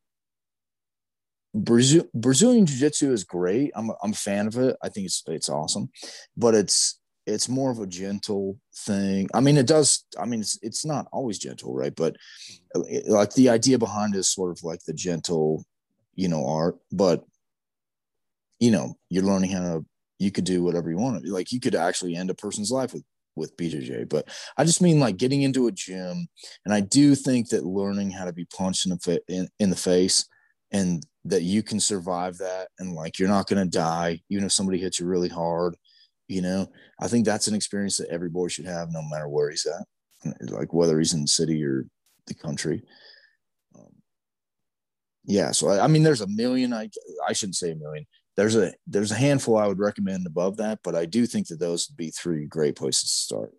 Brazil, 1.54 2.04
Brazilian 2.14 2.66
jiu-jitsu 2.66 3.12
is 3.12 3.24
great. 3.24 3.72
I'm 3.74 3.88
a, 3.88 3.94
I'm 4.02 4.10
a 4.10 4.14
fan 4.14 4.46
of 4.46 4.58
it. 4.58 4.76
I 4.82 4.88
think 4.90 5.06
it's 5.06 5.22
it's 5.26 5.48
awesome, 5.48 5.88
but 6.36 6.54
it's 6.54 7.00
it's 7.26 7.48
more 7.48 7.70
of 7.70 7.80
a 7.80 7.86
gentle 7.86 8.58
thing. 8.74 9.28
I 9.34 9.40
mean, 9.40 9.56
it 9.56 9.66
does. 9.66 10.04
I 10.20 10.26
mean, 10.26 10.40
it's 10.40 10.58
it's 10.62 10.84
not 10.84 11.06
always 11.12 11.38
gentle, 11.38 11.74
right? 11.74 11.94
But 11.94 12.16
it, 12.74 13.08
like 13.08 13.32
the 13.32 13.48
idea 13.48 13.78
behind 13.78 14.14
it 14.14 14.18
is 14.18 14.28
sort 14.28 14.50
of 14.50 14.62
like 14.62 14.80
the 14.86 14.92
gentle, 14.92 15.64
you 16.16 16.28
know, 16.28 16.46
art. 16.46 16.76
But 16.90 17.24
you 18.58 18.70
know, 18.70 18.96
you're 19.10 19.24
learning 19.24 19.50
how 19.50 19.60
to. 19.60 19.86
You 20.18 20.32
could 20.32 20.44
do 20.44 20.62
whatever 20.62 20.90
you 20.90 20.96
want. 20.96 21.26
Like 21.26 21.52
you 21.52 21.60
could 21.60 21.74
actually 21.74 22.16
end 22.16 22.30
a 22.30 22.34
person's 22.34 22.70
life 22.70 22.94
with 22.94 23.04
with 23.36 23.54
BJJ. 23.58 24.08
But 24.08 24.28
I 24.56 24.64
just 24.64 24.80
mean 24.80 24.98
like 24.98 25.18
getting 25.18 25.42
into 25.42 25.66
a 25.66 25.72
gym, 25.72 26.26
and 26.64 26.74
I 26.74 26.80
do 26.80 27.14
think 27.14 27.50
that 27.50 27.66
learning 27.66 28.10
how 28.10 28.24
to 28.24 28.32
be 28.32 28.46
punched 28.46 28.86
in 28.86 28.92
the 28.92 28.98
fa- 28.98 29.20
in, 29.28 29.48
in 29.60 29.70
the 29.70 29.76
face 29.76 30.26
and 30.72 31.04
that 31.24 31.42
you 31.42 31.62
can 31.62 31.80
survive 31.80 32.38
that 32.38 32.68
and 32.78 32.94
like 32.94 33.18
you're 33.18 33.28
not 33.28 33.46
going 33.48 33.62
to 33.62 33.78
die 33.78 34.20
even 34.30 34.44
if 34.44 34.52
somebody 34.52 34.78
hits 34.78 34.98
you 34.98 35.06
really 35.06 35.28
hard 35.28 35.76
you 36.28 36.40
know 36.40 36.66
i 37.00 37.08
think 37.08 37.24
that's 37.24 37.48
an 37.48 37.54
experience 37.54 37.96
that 37.96 38.08
every 38.08 38.28
boy 38.28 38.48
should 38.48 38.66
have 38.66 38.88
no 38.90 39.02
matter 39.10 39.28
where 39.28 39.50
he's 39.50 39.66
at 39.66 40.50
like 40.50 40.72
whether 40.72 40.98
he's 40.98 41.14
in 41.14 41.22
the 41.22 41.28
city 41.28 41.64
or 41.64 41.84
the 42.26 42.34
country 42.34 42.82
yeah 45.26 45.50
so 45.50 45.68
I, 45.68 45.84
I, 45.84 45.86
mean 45.86 46.02
there's 46.02 46.20
a 46.20 46.28
million 46.28 46.72
i 46.72 46.88
i 47.28 47.32
shouldn't 47.32 47.56
say 47.56 47.72
a 47.72 47.76
million 47.76 48.06
there's 48.36 48.56
a 48.56 48.72
there's 48.86 49.12
a 49.12 49.16
handful 49.16 49.58
i 49.58 49.66
would 49.66 49.78
recommend 49.78 50.26
above 50.26 50.56
that 50.58 50.80
but 50.82 50.94
i 50.94 51.04
do 51.04 51.26
think 51.26 51.48
that 51.48 51.60
those 51.60 51.88
would 51.88 51.96
be 51.96 52.10
three 52.10 52.46
great 52.46 52.76
places 52.76 53.02
to 53.02 53.08
start 53.08 53.52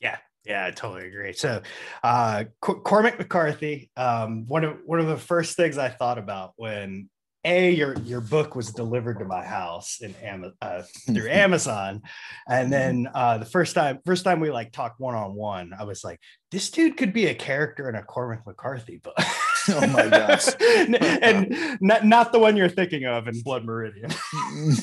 yeah 0.00 0.16
yeah, 0.48 0.64
I 0.64 0.70
totally 0.70 1.06
agree. 1.06 1.34
So, 1.34 1.60
uh, 2.02 2.44
Cormac 2.60 3.18
McCarthy, 3.18 3.90
um, 3.98 4.46
one 4.46 4.64
of 4.64 4.78
one 4.86 4.98
of 4.98 5.06
the 5.06 5.18
first 5.18 5.56
things 5.56 5.76
I 5.76 5.90
thought 5.90 6.16
about 6.16 6.54
when 6.56 7.10
a 7.44 7.70
your 7.70 7.98
your 8.00 8.20
book 8.20 8.56
was 8.56 8.72
delivered 8.72 9.18
to 9.18 9.24
my 9.24 9.44
house 9.44 9.98
in 10.00 10.14
Am- 10.22 10.54
uh, 10.60 10.82
through 11.06 11.28
Amazon, 11.28 12.02
and 12.48 12.72
then 12.72 13.08
uh, 13.14 13.38
the 13.38 13.44
first 13.44 13.74
time 13.74 13.98
first 14.06 14.24
time 14.24 14.40
we 14.40 14.50
like 14.50 14.72
talked 14.72 15.00
one 15.00 15.14
on 15.14 15.34
one, 15.34 15.72
I 15.78 15.84
was 15.84 16.02
like, 16.02 16.18
this 16.50 16.70
dude 16.70 16.96
could 16.96 17.12
be 17.12 17.26
a 17.26 17.34
character 17.34 17.88
in 17.88 17.94
a 17.94 18.02
Cormac 18.02 18.46
McCarthy 18.46 18.98
book. 18.98 19.18
oh 19.72 19.86
my 19.88 20.08
gosh! 20.08 20.46
and 20.60 21.78
not 21.80 22.04
not 22.04 22.32
the 22.32 22.38
one 22.38 22.56
you're 22.56 22.68
thinking 22.68 23.04
of 23.04 23.28
in 23.28 23.40
Blood 23.42 23.64
Meridian. 23.64 24.10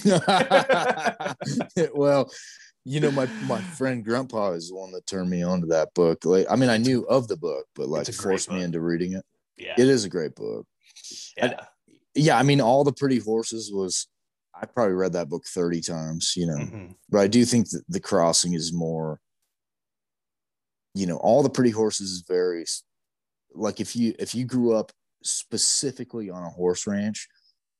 well, 1.93 2.31
you 2.83 2.99
know, 2.99 3.11
my 3.11 3.25
my 3.47 3.59
friend 3.61 4.03
Grandpa 4.03 4.51
is 4.51 4.69
the 4.69 4.75
one 4.75 4.91
that 4.91 5.07
turned 5.07 5.29
me 5.29 5.41
on 5.43 5.61
to 5.61 5.67
that 5.67 5.93
book. 5.93 6.23
Like, 6.25 6.45
I 6.49 6.55
mean, 6.55 6.69
I 6.69 6.77
knew 6.77 7.03
of 7.07 7.27
the 7.27 7.37
book, 7.37 7.65
but 7.75 7.87
like 7.87 8.11
forced 8.13 8.51
me 8.51 8.61
into 8.61 8.79
reading 8.79 9.13
it. 9.13 9.25
Yeah, 9.57 9.73
it 9.77 9.87
is 9.87 10.05
a 10.05 10.09
great 10.09 10.35
book. 10.35 10.67
Yeah, 11.37 11.45
and, 11.45 11.55
yeah. 12.13 12.37
I 12.37 12.43
mean, 12.43 12.61
all 12.61 12.83
the 12.83 12.93
pretty 12.93 13.19
horses 13.19 13.71
was. 13.73 14.07
I 14.57 14.65
probably 14.65 14.93
read 14.93 15.13
that 15.13 15.27
book 15.27 15.43
thirty 15.45 15.81
times, 15.81 16.33
you 16.37 16.45
know, 16.47 16.57
mm-hmm. 16.57 16.91
but 17.09 17.19
I 17.19 17.27
do 17.27 17.43
think 17.43 17.69
that 17.71 17.83
the 17.89 17.99
crossing 17.99 18.53
is 18.53 18.71
more. 18.71 19.19
You 20.93 21.07
know, 21.07 21.17
all 21.17 21.43
the 21.43 21.49
pretty 21.49 21.71
horses 21.71 22.11
is 22.11 22.23
very, 22.25 22.63
like 23.55 23.79
if 23.79 23.95
you 23.95 24.13
if 24.19 24.35
you 24.35 24.45
grew 24.45 24.75
up 24.75 24.91
specifically 25.23 26.29
on 26.29 26.43
a 26.43 26.49
horse 26.49 26.85
ranch, 26.85 27.27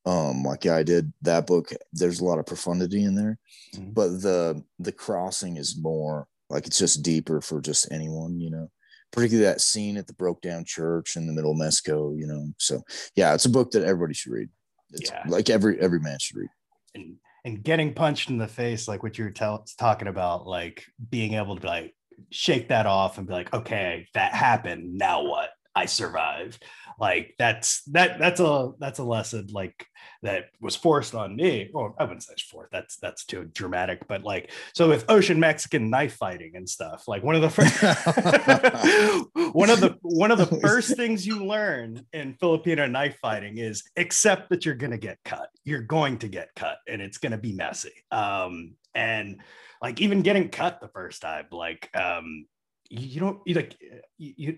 um 0.06 0.44
like 0.44 0.66
yeah 0.66 0.76
i 0.76 0.84
did 0.84 1.12
that 1.24 1.48
book 1.48 1.72
there's 1.92 2.20
a 2.20 2.26
lot 2.26 2.38
of 2.38 2.46
profundity 2.46 3.04
in 3.04 3.16
there 3.16 3.40
mm-hmm. 3.76 3.90
but 3.92 4.10
the 4.22 4.64
the 4.78 4.92
crossing 4.92 5.58
is 5.58 5.80
more 5.82 6.28
like 6.50 6.68
it's 6.68 6.78
just 6.78 7.02
deeper 7.02 7.42
for 7.42 7.60
just 7.60 7.92
anyone 7.92 8.40
you 8.40 8.52
know 8.52 8.70
particularly 9.16 9.46
that 9.46 9.62
scene 9.62 9.96
at 9.96 10.08
the 10.08 10.14
broke 10.14 10.42
down 10.42 10.66
church 10.66 11.16
in 11.16 11.26
the 11.26 11.34
middle 11.34 11.52
of 11.52 11.58
Mexico, 11.58 12.14
you 12.14 12.28
know. 12.28 12.50
So 12.58 12.84
yeah, 13.16 13.34
it's 13.34 13.46
a 13.46 13.50
book 13.50 13.72
that 13.72 13.84
everybody 13.84 14.14
should 14.14 14.34
read. 14.34 14.50
It's 14.92 15.10
yeah. 15.10 15.24
like 15.28 15.50
every 15.50 15.80
every 15.80 16.00
man 16.00 16.20
should 16.20 16.38
read. 16.38 16.50
And 16.94 17.16
and 17.46 17.64
getting 17.64 17.94
punched 17.94 18.30
in 18.30 18.38
the 18.38 18.48
face, 18.48 18.88
like 18.88 19.04
what 19.04 19.18
you 19.18 19.24
were 19.24 19.32
tell, 19.32 19.66
talking 19.80 20.10
about, 20.10 20.46
like 20.46 20.86
being 21.10 21.36
able 21.36 21.56
to 21.56 21.62
be 21.62 21.68
like 21.68 21.96
shake 22.30 22.70
that 22.70 22.86
off 22.86 23.18
and 23.18 23.28
be 23.28 23.34
like, 23.34 23.54
okay, 23.54 24.08
that 24.14 24.34
happened. 24.34 24.96
Now 24.96 25.24
what? 25.24 25.50
I 25.76 25.86
survived. 25.86 26.64
Like 26.98 27.36
that's 27.38 27.84
that 27.86 28.20
that's 28.20 28.40
a 28.40 28.72
that's 28.80 29.00
a 29.00 29.04
lesson 29.04 29.48
like 29.52 29.86
that 30.24 30.46
was 30.62 30.78
forced 30.78 31.14
on 31.14 31.36
me. 31.36 31.70
Well, 31.74 31.94
I 32.00 32.04
wouldn't 32.04 32.24
say 32.24 32.34
it's 32.34 32.44
forced. 32.44 32.72
That's 32.72 32.96
that's 32.98 33.26
too 33.26 33.50
dramatic. 33.54 34.08
But 34.08 34.24
like 34.24 34.52
so 34.74 34.88
with 34.88 35.04
ocean 35.10 35.40
Mexican 35.40 35.90
knife 35.90 36.16
fighting 36.16 36.54
and 36.56 36.70
stuff, 36.70 37.06
like 37.08 37.22
one 37.22 37.36
of 37.36 37.42
the 37.42 37.50
first 37.50 37.82
one 39.54 39.70
of 39.70 39.82
the 39.82 39.98
one 40.02 40.32
of 40.32 40.38
the 40.38 40.46
first 40.62 40.96
things 40.96 41.28
you 41.28 41.46
learn 41.46 42.06
in 42.14 42.34
Filipino 42.36 42.88
knife 42.88 43.18
fighting 43.22 43.58
is 43.58 43.84
accept 43.98 44.50
that 44.50 44.66
you're 44.66 44.76
gonna 44.76 44.98
get 44.98 45.18
cut. 45.26 45.50
You're 45.66 45.82
going 45.82 46.20
to 46.20 46.30
get 46.30 46.50
cut 46.56 46.78
and 46.88 47.02
it's 47.02 47.18
gonna 47.18 47.38
be 47.38 47.52
messy. 47.52 47.94
Um 48.12 48.76
and 48.94 49.42
like 49.82 50.00
even 50.00 50.22
getting 50.22 50.48
cut 50.48 50.80
the 50.80 50.88
first 50.88 51.22
time, 51.22 51.48
like 51.52 51.90
um 51.94 52.46
you, 52.90 53.08
you 53.08 53.20
don't 53.20 53.40
you 53.46 53.56
like 53.56 53.76
you, 54.18 54.34
you 54.38 54.58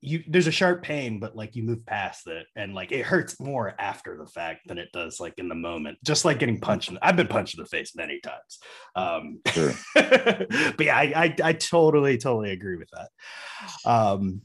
you 0.00 0.22
there's 0.28 0.46
a 0.46 0.52
sharp 0.52 0.82
pain 0.82 1.18
but 1.18 1.34
like 1.34 1.56
you 1.56 1.62
move 1.64 1.84
past 1.84 2.28
it 2.28 2.46
and 2.54 2.72
like 2.72 2.92
it 2.92 3.04
hurts 3.04 3.40
more 3.40 3.74
after 3.80 4.16
the 4.16 4.26
fact 4.26 4.60
than 4.68 4.78
it 4.78 4.88
does 4.92 5.18
like 5.18 5.34
in 5.38 5.48
the 5.48 5.54
moment 5.54 5.98
just 6.04 6.24
like 6.24 6.38
getting 6.38 6.60
punched 6.60 6.90
in, 6.90 6.98
i've 7.02 7.16
been 7.16 7.26
punched 7.26 7.56
in 7.56 7.62
the 7.62 7.68
face 7.68 7.96
many 7.96 8.20
times 8.20 8.58
um 8.94 9.40
sure. 9.48 9.72
but 9.94 10.80
yeah 10.80 10.96
I, 10.96 11.12
I, 11.16 11.36
I 11.42 11.52
totally 11.52 12.18
totally 12.18 12.50
agree 12.50 12.76
with 12.76 12.90
that. 12.90 13.90
Um 13.90 14.42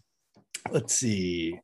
let's 0.71 0.93
see. 0.93 1.59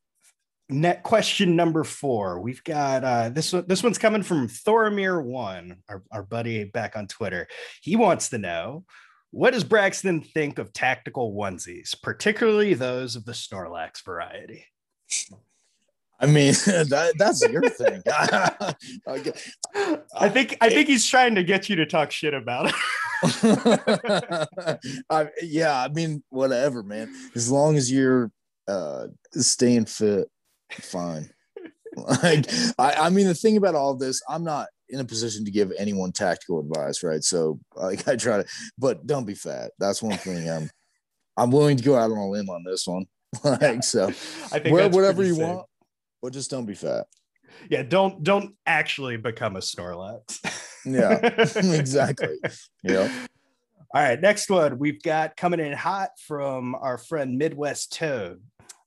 Net 0.71 1.03
question 1.03 1.55
number 1.55 1.83
four. 1.83 2.41
We've 2.41 2.63
got 2.63 3.03
uh 3.03 3.29
this 3.29 3.53
one 3.53 3.65
this 3.67 3.83
one's 3.83 3.97
coming 3.97 4.23
from 4.23 4.47
Thoramir 4.47 5.23
one 5.23 5.77
our, 5.89 6.03
our 6.11 6.23
buddy 6.23 6.65
back 6.65 6.95
on 6.95 7.07
twitter. 7.07 7.47
He 7.81 7.95
wants 7.95 8.29
to 8.29 8.37
know 8.37 8.85
what 9.31 9.53
does 9.53 9.63
Braxton 9.63 10.21
think 10.21 10.57
of 10.57 10.73
tactical 10.73 11.33
onesies, 11.33 11.99
particularly 12.01 12.73
those 12.73 13.15
of 13.15 13.25
the 13.25 13.33
Snorlax 13.33 14.03
variety? 14.03 14.65
I 16.19 16.25
mean, 16.25 16.53
that, 16.65 17.13
that's 17.17 17.41
your 17.47 17.69
thing. 17.69 18.01
I 20.19 20.29
think 20.29 20.57
I 20.61 20.69
think 20.69 20.87
he's 20.87 21.07
trying 21.07 21.35
to 21.35 21.43
get 21.43 21.69
you 21.69 21.75
to 21.77 21.85
talk 21.85 22.11
shit 22.11 22.33
about 22.33 22.67
it. 22.69 22.75
I, 25.09 25.29
yeah, 25.41 25.79
I 25.79 25.89
mean, 25.89 26.23
whatever, 26.29 26.83
man. 26.83 27.13
As 27.35 27.51
long 27.51 27.77
as 27.77 27.91
you're 27.91 28.31
uh, 28.67 29.07
staying 29.31 29.85
fit, 29.85 30.27
fine. 30.71 31.29
Like, 31.95 32.45
I, 32.77 32.93
I 32.93 33.09
mean, 33.09 33.27
the 33.27 33.33
thing 33.33 33.57
about 33.57 33.75
all 33.75 33.95
this, 33.95 34.21
I'm 34.29 34.43
not 34.43 34.67
in 34.89 34.99
a 34.99 35.05
position 35.05 35.45
to 35.45 35.51
give 35.51 35.71
anyone 35.77 36.11
tactical 36.11 36.59
advice, 36.59 37.03
right? 37.03 37.23
So 37.23 37.59
like 37.75 38.07
I 38.07 38.15
try 38.15 38.37
to, 38.37 38.45
but 38.77 39.05
don't 39.05 39.25
be 39.25 39.35
fat. 39.35 39.71
That's 39.79 40.01
one 40.01 40.17
thing. 40.17 40.49
I'm 40.49 40.69
I'm 41.37 41.51
willing 41.51 41.77
to 41.77 41.83
go 41.83 41.95
out 41.95 42.11
on 42.11 42.17
a 42.17 42.29
limb 42.29 42.49
on 42.49 42.63
this 42.65 42.85
one. 42.85 43.05
like 43.43 43.83
so, 43.83 44.07
I 44.07 44.59
think 44.59 44.73
wear 44.73 44.89
whatever 44.89 45.23
you 45.23 45.37
want, 45.37 45.65
but 46.21 46.33
just 46.33 46.49
don't 46.49 46.65
be 46.65 46.75
fat. 46.75 47.05
Yeah, 47.69 47.83
don't 47.83 48.23
don't 48.23 48.55
actually 48.65 49.17
become 49.17 49.55
a 49.55 49.59
Snorlax. 49.59 50.39
yeah, 50.85 51.19
exactly. 51.77 52.37
Yeah. 52.83 53.11
All 53.91 54.03
right, 54.03 54.19
next 54.21 54.49
one 54.49 54.77
we've 54.77 55.01
got 55.01 55.35
coming 55.35 55.59
in 55.59 55.73
hot 55.73 56.09
from 56.27 56.75
our 56.75 56.97
friend 56.97 57.37
Midwest 57.37 57.93
Toad. 57.93 58.41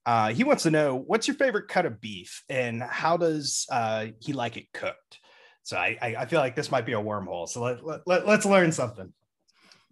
Uh, 0.04 0.32
he 0.32 0.44
wants 0.44 0.64
to 0.64 0.70
know 0.70 0.96
what's 0.96 1.28
your 1.28 1.36
favorite 1.36 1.68
cut 1.68 1.86
of 1.86 2.00
beef 2.00 2.42
and 2.48 2.82
how 2.82 3.16
does 3.16 3.66
uh, 3.70 4.06
he 4.20 4.32
like 4.32 4.56
it 4.56 4.66
cooked? 4.72 5.18
So 5.62 5.76
I, 5.76 5.96
I, 6.18 6.26
feel 6.26 6.40
like 6.40 6.56
this 6.56 6.70
might 6.70 6.86
be 6.86 6.92
a 6.92 7.00
wormhole. 7.00 7.48
So 7.48 7.62
let, 7.62 8.06
let, 8.06 8.26
let's 8.26 8.44
learn 8.44 8.72
something. 8.72 9.12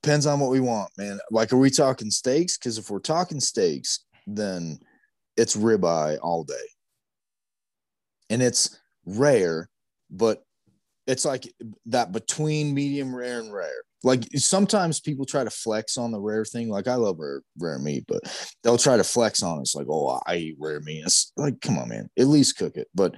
Depends 0.02 0.26
on 0.26 0.40
what 0.40 0.50
we 0.50 0.61
want, 0.61 0.90
man. 0.98 1.20
Like, 1.30 1.52
are 1.52 1.59
we 1.59 1.70
talking 1.70 2.11
steaks? 2.11 2.59
Because 2.59 2.78
if 2.78 2.90
we're 2.90 2.98
talking 2.98 3.38
steaks, 3.38 4.00
then 4.26 4.78
it's 5.37 5.56
ribeye 5.56 6.18
all 6.22 6.44
day. 6.44 6.54
and 8.30 8.42
it's 8.42 8.78
rare, 9.04 9.68
but 10.11 10.42
it's 11.06 11.24
like 11.24 11.52
that 11.87 12.12
between 12.12 12.74
medium 12.74 13.14
rare 13.14 13.40
and 13.40 13.52
rare. 13.52 13.83
Like 14.02 14.24
sometimes 14.37 15.00
people 15.00 15.26
try 15.26 15.44
to 15.44 15.50
flex 15.50 15.98
on 15.98 16.11
the 16.11 16.20
rare 16.20 16.44
thing. 16.44 16.68
Like 16.68 16.88
I 16.88 16.94
love 16.94 17.18
rare, 17.18 17.42
rare 17.59 17.78
meat, 17.78 18.04
but 18.09 18.20
they'll 18.62 18.78
try 18.78 18.96
to 18.96 19.04
flex 19.04 19.42
on 19.42 19.59
it. 19.59 19.62
It's 19.62 19.74
like, 19.74 19.88
oh, 19.90 20.20
I 20.26 20.37
eat 20.37 20.56
rare 20.59 20.80
meat. 20.80 21.02
It's 21.04 21.33
like, 21.37 21.61
come 21.61 21.78
on, 21.78 21.88
man, 21.88 22.09
at 22.18 22.28
least 22.28 22.56
cook 22.56 22.76
it. 22.76 22.88
But 22.94 23.16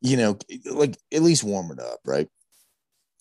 you 0.00 0.16
know, 0.16 0.38
like 0.70 0.96
at 1.12 1.22
least 1.22 1.44
warm 1.44 1.70
it 1.70 1.80
up, 1.80 1.98
right? 2.04 2.28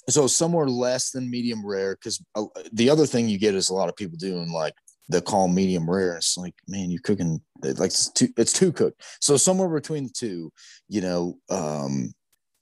So 0.10 0.28
somewhere 0.28 0.68
less 0.68 1.12
than 1.12 1.30
medium 1.30 1.66
rare, 1.66 1.96
because 1.96 2.24
uh, 2.36 2.46
the 2.72 2.90
other 2.90 3.06
thing 3.06 3.28
you 3.28 3.38
get 3.38 3.56
is 3.56 3.70
a 3.70 3.74
lot 3.74 3.90
of 3.90 3.96
people 3.96 4.18
doing 4.18 4.52
like 4.52 4.74
they 5.10 5.22
call 5.22 5.48
medium 5.48 5.90
rare. 5.90 6.16
It's 6.16 6.38
like, 6.38 6.54
man, 6.68 6.90
you're 6.90 7.02
cooking 7.02 7.42
like 7.62 7.88
it's 7.88 8.12
too, 8.12 8.30
it's 8.38 8.54
too 8.54 8.72
cooked. 8.72 9.02
So 9.22 9.38
somewhere 9.38 9.70
between 9.70 10.06
the 10.06 10.14
two, 10.14 10.52
you 10.88 11.02
know, 11.02 11.38
um, 11.50 12.14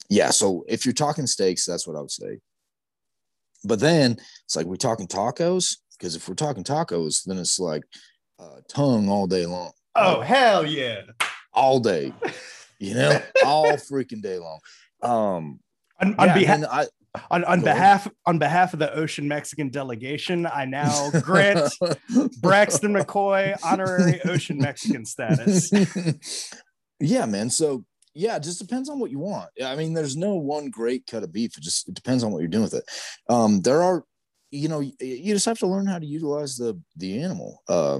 yeah. 0.09 0.29
So 0.29 0.63
if 0.67 0.85
you're 0.85 0.93
talking 0.93 1.27
steaks, 1.27 1.65
that's 1.65 1.87
what 1.87 1.95
I 1.95 2.01
would 2.01 2.11
say. 2.11 2.39
But 3.63 3.79
then 3.79 4.17
it's 4.45 4.55
like 4.55 4.67
we're 4.67 4.75
talking 4.75 5.07
tacos 5.07 5.77
because 5.97 6.15
if 6.15 6.27
we're 6.29 6.35
talking 6.35 6.63
tacos, 6.63 7.23
then 7.25 7.37
it's 7.37 7.59
like 7.59 7.83
uh, 8.39 8.59
tongue 8.67 9.09
all 9.09 9.27
day 9.27 9.45
long. 9.45 9.71
Oh 9.95 10.21
hell 10.21 10.65
yeah! 10.65 11.01
All 11.53 11.79
day, 11.79 12.13
you 12.79 12.93
know, 12.93 13.21
all 13.45 13.71
freaking 13.73 14.21
day 14.21 14.37
long. 14.39 14.59
Um, 15.01 15.59
on, 16.01 16.15
on 16.15 16.27
yeah, 16.27 16.33
behalf, 16.33 16.63
I, 16.69 16.85
on, 17.31 17.43
on 17.45 17.61
behalf 17.61 18.07
on 18.25 18.39
behalf 18.39 18.73
of 18.73 18.79
the 18.79 18.93
Ocean 18.93 19.27
Mexican 19.27 19.69
delegation, 19.69 20.45
I 20.45 20.65
now 20.65 21.11
grant 21.21 21.73
Braxton 22.41 22.93
McCoy 22.93 23.55
honorary 23.63 24.21
Ocean 24.25 24.57
Mexican 24.57 25.05
status. 25.05 25.71
yeah, 26.99 27.25
man. 27.25 27.49
So 27.49 27.85
yeah, 28.13 28.37
it 28.37 28.43
just 28.43 28.59
depends 28.59 28.89
on 28.89 28.99
what 28.99 29.11
you 29.11 29.19
want. 29.19 29.49
I 29.63 29.75
mean, 29.75 29.93
there's 29.93 30.15
no 30.15 30.35
one 30.35 30.69
great 30.69 31.05
cut 31.05 31.23
of 31.23 31.33
beef. 31.33 31.57
It 31.57 31.63
just 31.63 31.87
it 31.89 31.95
depends 31.95 32.23
on 32.23 32.31
what 32.31 32.39
you're 32.39 32.47
doing 32.47 32.63
with 32.63 32.73
it. 32.73 32.85
Um, 33.29 33.61
there 33.61 33.83
are, 33.83 34.03
you 34.51 34.69
know, 34.69 34.79
you 34.79 35.33
just 35.33 35.45
have 35.45 35.59
to 35.59 35.67
learn 35.67 35.85
how 35.85 35.99
to 35.99 36.05
utilize 36.05 36.55
the 36.57 36.79
the 36.95 37.21
animal. 37.21 37.61
Uh, 37.67 37.99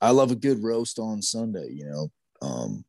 I 0.00 0.10
love 0.10 0.30
a 0.30 0.36
good 0.36 0.62
roast 0.62 0.98
on 0.98 1.22
Sunday. 1.22 1.68
You 1.70 1.86
know, 1.86 2.08
um, 2.42 2.84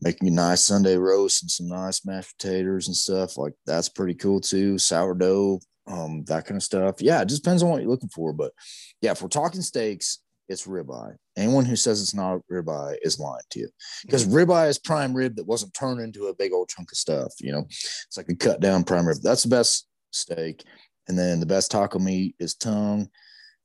making 0.00 0.28
a 0.28 0.30
nice 0.30 0.62
Sunday 0.62 0.96
roast 0.96 1.42
and 1.42 1.50
some 1.50 1.68
nice 1.68 2.04
mashed 2.04 2.38
potatoes 2.38 2.86
and 2.86 2.96
stuff 2.96 3.36
like 3.36 3.52
that's 3.66 3.88
pretty 3.88 4.14
cool 4.14 4.40
too. 4.40 4.78
Sourdough, 4.78 5.60
um, 5.86 6.24
that 6.24 6.46
kind 6.46 6.56
of 6.56 6.62
stuff. 6.62 7.00
Yeah, 7.00 7.22
it 7.22 7.28
just 7.28 7.42
depends 7.42 7.62
on 7.62 7.70
what 7.70 7.82
you're 7.82 7.90
looking 7.90 8.08
for. 8.08 8.32
But 8.32 8.52
yeah, 9.00 9.12
if 9.12 9.22
we're 9.22 9.28
talking 9.28 9.62
steaks, 9.62 10.20
it's 10.48 10.66
ribeye. 10.66 11.14
Anyone 11.36 11.64
who 11.64 11.76
says 11.76 12.00
it's 12.00 12.14
not 12.14 12.40
ribeye 12.50 12.96
is 13.02 13.20
lying 13.20 13.42
to 13.50 13.60
you 13.60 13.68
because 14.04 14.26
mm-hmm. 14.26 14.50
ribeye 14.50 14.68
is 14.68 14.78
prime 14.78 15.14
rib 15.14 15.36
that 15.36 15.46
wasn't 15.46 15.74
turned 15.74 16.00
into 16.00 16.26
a 16.26 16.34
big 16.34 16.52
old 16.52 16.68
chunk 16.68 16.90
of 16.90 16.98
stuff. 16.98 17.32
You 17.40 17.52
know, 17.52 17.64
it's 17.68 18.16
like 18.16 18.28
a 18.28 18.34
cut 18.34 18.60
down 18.60 18.84
prime 18.84 19.06
rib. 19.06 19.18
That's 19.22 19.42
the 19.42 19.50
best 19.50 19.86
steak. 20.10 20.64
And 21.06 21.18
then 21.18 21.40
the 21.40 21.46
best 21.46 21.70
taco 21.70 21.98
meat 21.98 22.34
is 22.38 22.54
tongue. 22.54 23.08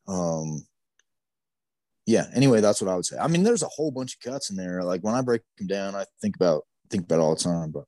Um, 0.07 0.65
yeah. 2.05 2.25
Anyway, 2.33 2.61
that's 2.61 2.81
what 2.81 2.91
I 2.91 2.95
would 2.95 3.05
say. 3.05 3.17
I 3.17 3.27
mean, 3.27 3.43
there's 3.43 3.63
a 3.63 3.67
whole 3.67 3.91
bunch 3.91 4.15
of 4.15 4.31
cuts 4.31 4.49
in 4.49 4.55
there. 4.55 4.83
Like 4.83 5.01
when 5.01 5.15
I 5.15 5.21
break 5.21 5.41
them 5.57 5.67
down, 5.67 5.95
I 5.95 6.05
think 6.21 6.35
about 6.35 6.63
think 6.89 7.03
about 7.03 7.19
all 7.19 7.35
the 7.35 7.43
time. 7.43 7.71
But 7.71 7.85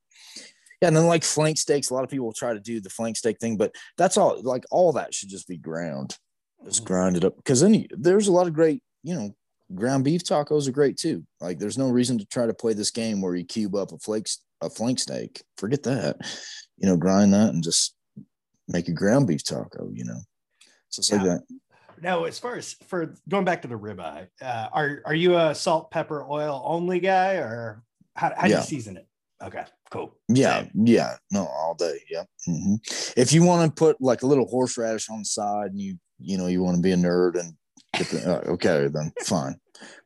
yeah, 0.81 0.89
and 0.89 0.97
then 0.97 1.07
like 1.07 1.23
flank 1.23 1.57
steaks, 1.57 1.89
a 1.89 1.93
lot 1.93 2.03
of 2.03 2.09
people 2.09 2.33
try 2.33 2.53
to 2.53 2.59
do 2.59 2.79
the 2.79 2.89
flank 2.89 3.17
steak 3.17 3.39
thing, 3.39 3.57
but 3.57 3.73
that's 3.97 4.17
all. 4.17 4.41
Like 4.41 4.65
all 4.71 4.93
that 4.93 5.13
should 5.13 5.29
just 5.29 5.47
be 5.47 5.57
ground. 5.57 6.17
Just 6.63 6.83
mm-hmm. 6.83 6.87
grind 6.87 7.17
it 7.17 7.25
up 7.25 7.35
because 7.37 7.61
then 7.61 7.73
you, 7.73 7.87
there's 7.91 8.27
a 8.27 8.31
lot 8.31 8.47
of 8.47 8.53
great 8.53 8.81
you 9.05 9.13
know, 9.13 9.35
ground 9.75 10.03
beef 10.03 10.23
tacos 10.23 10.67
are 10.67 10.71
great 10.71 10.97
too. 10.97 11.23
Like 11.39 11.59
there's 11.59 11.77
no 11.77 11.89
reason 11.89 12.17
to 12.17 12.25
try 12.25 12.47
to 12.47 12.53
play 12.53 12.73
this 12.73 12.89
game 12.89 13.21
where 13.21 13.35
you 13.35 13.45
cube 13.45 13.75
up 13.75 13.91
a 13.91 13.99
flakes 13.99 14.41
a 14.61 14.69
flank 14.69 14.99
steak. 14.99 15.43
Forget 15.57 15.83
that. 15.83 16.17
You 16.77 16.89
know, 16.89 16.97
grind 16.97 17.33
that 17.33 17.53
and 17.53 17.63
just 17.63 17.95
make 18.67 18.87
a 18.87 18.93
ground 18.93 19.27
beef 19.27 19.43
taco, 19.43 19.91
you 19.93 20.03
know. 20.03 20.19
So 20.89 20.99
it's 20.99 21.11
yeah. 21.11 21.17
like 21.17 21.25
that. 21.25 21.41
Now, 22.01 22.25
as 22.25 22.39
far 22.39 22.55
as 22.55 22.73
for 22.87 23.13
going 23.29 23.45
back 23.45 23.61
to 23.63 23.67
the 23.67 23.75
ribeye, 23.75 24.27
uh, 24.41 24.67
are 24.71 25.01
are 25.05 25.13
you 25.13 25.37
a 25.37 25.55
salt, 25.55 25.91
pepper, 25.91 26.25
oil 26.27 26.61
only 26.65 26.99
guy, 26.99 27.35
or 27.35 27.83
how, 28.15 28.33
how 28.35 28.43
do 28.43 28.51
yeah. 28.51 28.57
you 28.57 28.63
season 28.63 28.97
it? 28.97 29.07
Okay, 29.43 29.63
cool. 29.89 30.15
Yeah, 30.29 30.61
Same. 30.61 30.71
yeah, 30.85 31.15
no, 31.31 31.45
all 31.45 31.75
day. 31.75 31.99
Yeah. 32.09 32.23
Mm-hmm. 32.47 32.75
If 33.17 33.33
you 33.33 33.43
want 33.43 33.69
to 33.69 33.79
put 33.79 34.01
like 34.01 34.23
a 34.23 34.27
little 34.27 34.47
horseradish 34.47 35.09
on 35.09 35.19
the 35.19 35.25
side, 35.25 35.71
and 35.71 35.79
you 35.79 35.97
you 36.19 36.37
know 36.37 36.47
you 36.47 36.63
want 36.63 36.77
to 36.77 36.81
be 36.81 36.91
a 36.91 36.97
nerd 36.97 37.39
and 37.39 37.53
uh, 38.25 38.41
okay, 38.51 38.87
then 38.87 39.11
fine. 39.23 39.55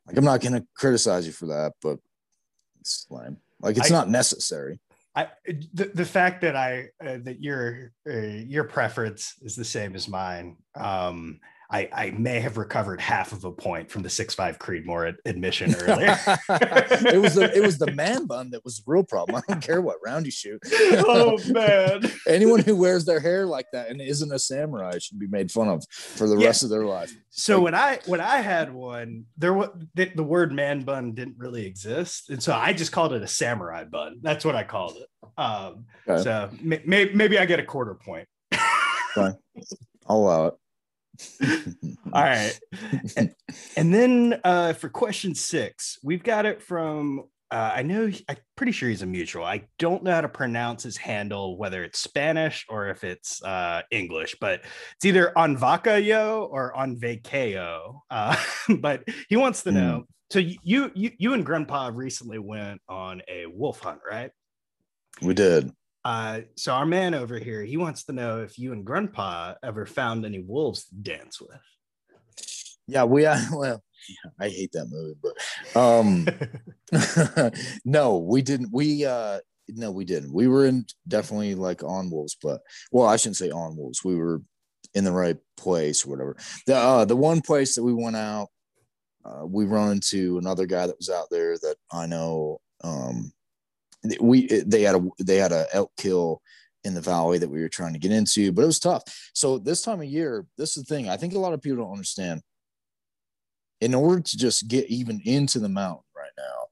Like 0.07 0.17
I'm 0.17 0.25
not 0.25 0.41
gonna 0.41 0.65
criticize 0.75 1.25
you 1.25 1.33
for 1.33 1.47
that, 1.47 1.73
but 1.81 1.99
it's 2.79 3.05
lame. 3.09 3.37
Like 3.61 3.77
it's 3.77 3.91
I, 3.91 3.95
not 3.95 4.09
necessary. 4.09 4.79
I 5.15 5.27
the, 5.45 5.91
the 5.93 6.05
fact 6.05 6.41
that 6.41 6.55
I 6.55 6.89
uh, 7.03 7.17
that 7.23 7.41
your 7.41 7.91
uh, 8.09 8.17
your 8.17 8.63
preference 8.63 9.35
is 9.41 9.55
the 9.55 9.65
same 9.65 9.95
as 9.95 10.07
mine. 10.07 10.57
Um, 10.75 11.39
I, 11.71 11.87
I 11.93 12.11
may 12.11 12.39
have 12.39 12.57
recovered 12.57 12.99
half 12.99 13.31
of 13.31 13.43
a 13.43 13.51
point 13.51 13.91
from 13.91 14.01
the 14.01 14.09
six 14.09 14.33
five 14.33 14.57
Creedmoor 14.57 15.15
admission 15.25 15.75
earlier. 15.75 16.17
it 16.27 17.21
was 17.21 17.35
the 17.35 17.51
it 17.55 17.61
was 17.61 17.77
the 17.77 17.91
man 17.93 18.25
bun 18.25 18.49
that 18.51 18.65
was 18.65 18.77
the 18.77 18.83
real 18.87 19.03
problem. 19.03 19.35
I 19.35 19.53
don't 19.53 19.61
care 19.61 19.79
what 19.79 19.97
round 20.03 20.25
you 20.25 20.31
shoot. 20.31 20.59
oh 20.71 21.37
man! 21.47 22.11
Anyone 22.27 22.61
who 22.61 22.75
wears 22.75 23.05
their 23.05 23.19
hair 23.19 23.45
like 23.45 23.67
that 23.73 23.89
and 23.89 24.01
isn't 24.01 24.31
a 24.31 24.39
samurai 24.39 24.97
should 24.97 25.19
be 25.19 25.27
made 25.27 25.51
fun 25.51 25.67
of 25.67 25.83
for 25.91 26.27
the 26.27 26.37
yeah. 26.37 26.47
rest 26.47 26.63
of 26.63 26.71
their 26.71 26.85
life. 26.85 27.15
So 27.29 27.55
like, 27.55 27.63
when 27.63 27.75
I 27.75 27.99
when 28.07 28.21
I 28.21 28.37
had 28.37 28.73
one, 28.73 29.25
there 29.37 29.53
was 29.53 29.69
the, 29.93 30.11
the, 30.15 30.23
word 30.23 30.51
man 30.51 30.81
bun 30.81 31.13
didn't 31.13 31.37
really 31.37 31.67
exist, 31.67 32.31
and 32.31 32.41
so 32.41 32.53
I 32.53 32.73
just 32.73 32.91
called 32.91 33.13
it 33.13 33.21
a 33.21 33.27
samurai 33.27 33.83
bun. 33.83 34.17
That's 34.23 34.43
what 34.43 34.55
I 34.55 34.63
called 34.63 34.97
it. 34.97 35.07
Um, 35.37 35.85
okay. 36.07 36.23
So 36.23 36.49
may, 36.61 36.81
may, 36.83 37.05
maybe 37.13 37.37
I 37.37 37.45
get 37.45 37.59
a 37.59 37.63
quarter 37.63 37.93
point. 37.93 38.27
I'll 39.15 39.37
allow 40.17 40.47
it. 40.47 40.53
All 42.13 42.23
right. 42.23 42.59
And, 43.15 43.33
and 43.75 43.93
then 43.93 44.39
uh, 44.43 44.73
for 44.73 44.89
question 44.89 45.35
six, 45.35 45.99
we've 46.03 46.23
got 46.23 46.45
it 46.45 46.61
from, 46.61 47.23
uh, 47.51 47.71
I 47.75 47.83
know, 47.83 48.11
I'm 48.27 48.37
pretty 48.55 48.71
sure 48.71 48.89
he's 48.89 49.01
a 49.01 49.07
mutual. 49.07 49.43
I 49.43 49.67
don't 49.77 50.03
know 50.03 50.11
how 50.11 50.21
to 50.21 50.29
pronounce 50.29 50.83
his 50.83 50.97
handle, 50.97 51.57
whether 51.57 51.83
it's 51.83 51.99
Spanish 51.99 52.65
or 52.69 52.89
if 52.89 53.03
it's 53.03 53.43
uh, 53.43 53.81
English, 53.91 54.35
but 54.39 54.61
it's 54.95 55.05
either 55.05 55.37
on 55.37 55.57
Vacayo 55.57 56.47
or 56.49 56.75
on 56.75 56.97
Vacao. 56.97 58.01
Uh, 58.09 58.35
but 58.79 59.03
he 59.27 59.35
wants 59.35 59.63
to 59.63 59.71
know. 59.71 60.03
Mm. 60.03 60.13
So 60.31 60.39
you, 60.39 60.91
you, 60.93 61.11
you 61.17 61.33
and 61.33 61.45
Grandpa 61.45 61.91
recently 61.93 62.37
went 62.37 62.81
on 62.87 63.21
a 63.27 63.47
wolf 63.47 63.79
hunt, 63.79 63.99
right? 64.09 64.31
We 65.21 65.33
did. 65.33 65.71
Uh, 66.05 66.41
so 66.55 66.73
our 66.73 66.85
man 66.85 67.13
over 67.13 67.37
here, 67.37 67.63
he 67.63 67.77
wants 67.77 68.03
to 68.05 68.13
know 68.13 68.41
if 68.41 68.57
you 68.57 68.71
and 68.71 68.85
Grandpa 68.85 69.55
ever 69.63 69.85
found 69.85 70.25
any 70.25 70.39
wolves 70.39 70.85
to 70.85 70.95
dance 70.95 71.41
with. 71.41 71.59
Yeah, 72.87 73.03
we 73.03 73.25
uh, 73.25 73.37
well, 73.53 73.83
I 74.39 74.49
hate 74.49 74.71
that 74.73 74.87
movie, 74.89 75.15
but 75.21 75.79
um, 75.79 76.27
no, 77.85 78.17
we 78.17 78.41
didn't. 78.41 78.69
We 78.71 79.05
uh, 79.05 79.39
no, 79.69 79.91
we 79.91 80.05
didn't. 80.05 80.33
We 80.33 80.47
were 80.47 80.65
in 80.65 80.85
definitely 81.07 81.55
like 81.55 81.83
on 81.83 82.09
wolves, 82.09 82.35
but 82.41 82.61
well, 82.91 83.07
I 83.07 83.17
shouldn't 83.17 83.37
say 83.37 83.51
on 83.51 83.77
wolves. 83.77 84.03
We 84.03 84.15
were 84.15 84.41
in 84.95 85.03
the 85.03 85.11
right 85.11 85.37
place 85.57 86.05
or 86.05 86.09
whatever. 86.09 86.37
The 86.65 86.75
uh, 86.75 87.05
the 87.05 87.15
one 87.15 87.41
place 87.41 87.75
that 87.75 87.83
we 87.83 87.93
went 87.93 88.15
out, 88.15 88.47
uh, 89.23 89.45
we 89.45 89.65
run 89.65 89.91
into 89.91 90.37
another 90.37 90.65
guy 90.65 90.87
that 90.87 90.97
was 90.97 91.09
out 91.09 91.27
there 91.29 91.57
that 91.57 91.75
I 91.91 92.05
know. 92.05 92.59
Um, 92.83 93.31
we 94.19 94.47
they 94.65 94.81
had 94.81 94.95
a 94.95 95.07
they 95.19 95.37
had 95.37 95.51
a 95.51 95.65
elk 95.73 95.91
kill 95.97 96.41
in 96.83 96.93
the 96.93 97.01
valley 97.01 97.37
that 97.37 97.49
we 97.49 97.61
were 97.61 97.69
trying 97.69 97.93
to 97.93 97.99
get 97.99 98.11
into, 98.11 98.51
but 98.51 98.63
it 98.63 98.67
was 98.67 98.79
tough. 98.79 99.03
So 99.33 99.57
this 99.57 99.81
time 99.81 99.99
of 99.99 100.05
year, 100.05 100.45
this 100.57 100.77
is 100.77 100.83
the 100.83 100.95
thing. 100.95 101.09
I 101.09 101.17
think 101.17 101.33
a 101.33 101.39
lot 101.39 101.53
of 101.53 101.61
people 101.61 101.83
don't 101.83 101.91
understand. 101.91 102.41
In 103.81 103.93
order 103.93 104.21
to 104.21 104.37
just 104.37 104.67
get 104.67 104.89
even 104.89 105.21
into 105.25 105.59
the 105.59 105.69
mountain 105.69 106.03
right 106.15 106.31
now, 106.37 106.67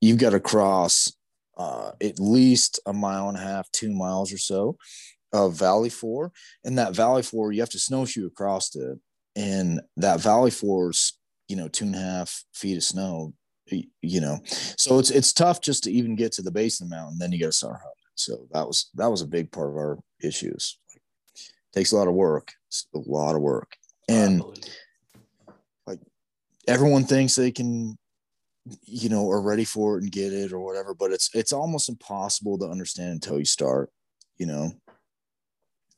you've 0.00 0.18
got 0.18 0.30
to 0.30 0.40
cross 0.40 1.12
uh, 1.56 1.92
at 2.00 2.18
least 2.18 2.80
a 2.86 2.92
mile 2.92 3.28
and 3.28 3.36
a 3.36 3.40
half, 3.40 3.70
two 3.72 3.92
miles 3.92 4.32
or 4.32 4.38
so 4.38 4.76
of 5.32 5.54
Valley 5.54 5.90
Four, 5.90 6.32
and 6.64 6.78
that 6.78 6.94
Valley 6.94 7.22
Four 7.22 7.52
you 7.52 7.60
have 7.60 7.70
to 7.70 7.78
snowshoe 7.78 8.26
across 8.26 8.74
it, 8.74 8.98
and 9.36 9.80
that 9.96 10.20
Valley 10.20 10.50
Four's 10.50 11.18
you 11.48 11.56
know 11.56 11.68
two 11.68 11.84
and 11.84 11.94
a 11.94 11.98
half 11.98 12.44
feet 12.52 12.76
of 12.76 12.84
snow 12.84 13.34
you 13.66 14.20
know 14.20 14.38
so 14.44 14.98
it's 14.98 15.10
it's 15.10 15.32
tough 15.32 15.60
just 15.60 15.84
to 15.84 15.90
even 15.90 16.16
get 16.16 16.32
to 16.32 16.42
the 16.42 16.50
base 16.50 16.80
of 16.80 16.88
the 16.88 16.94
mountain 16.94 17.18
then 17.18 17.32
you 17.32 17.40
got 17.40 17.46
to 17.46 17.52
start 17.52 17.74
hunting. 17.74 17.88
So 18.14 18.46
that 18.52 18.66
was 18.66 18.90
that 18.94 19.10
was 19.10 19.22
a 19.22 19.26
big 19.26 19.50
part 19.50 19.70
of 19.70 19.76
our 19.76 19.98
issues. 20.20 20.78
Takes 21.72 21.92
a 21.92 21.96
lot 21.96 22.08
of 22.08 22.14
work 22.14 22.52
it's 22.68 22.86
a 22.94 22.98
lot 22.98 23.34
of 23.34 23.40
work. 23.40 23.76
And 24.08 24.42
like 25.86 26.00
everyone 26.66 27.04
thinks 27.04 27.34
they 27.34 27.50
can 27.50 27.96
you 28.84 29.08
know 29.08 29.28
are 29.30 29.40
ready 29.40 29.64
for 29.64 29.96
it 29.96 30.02
and 30.02 30.12
get 30.12 30.32
it 30.32 30.52
or 30.52 30.60
whatever 30.60 30.94
but 30.94 31.10
it's 31.10 31.30
it's 31.34 31.52
almost 31.52 31.88
impossible 31.88 32.56
to 32.58 32.68
understand 32.68 33.10
until 33.10 33.38
you 33.38 33.44
start 33.44 33.90
you 34.42 34.46
know? 34.46 34.72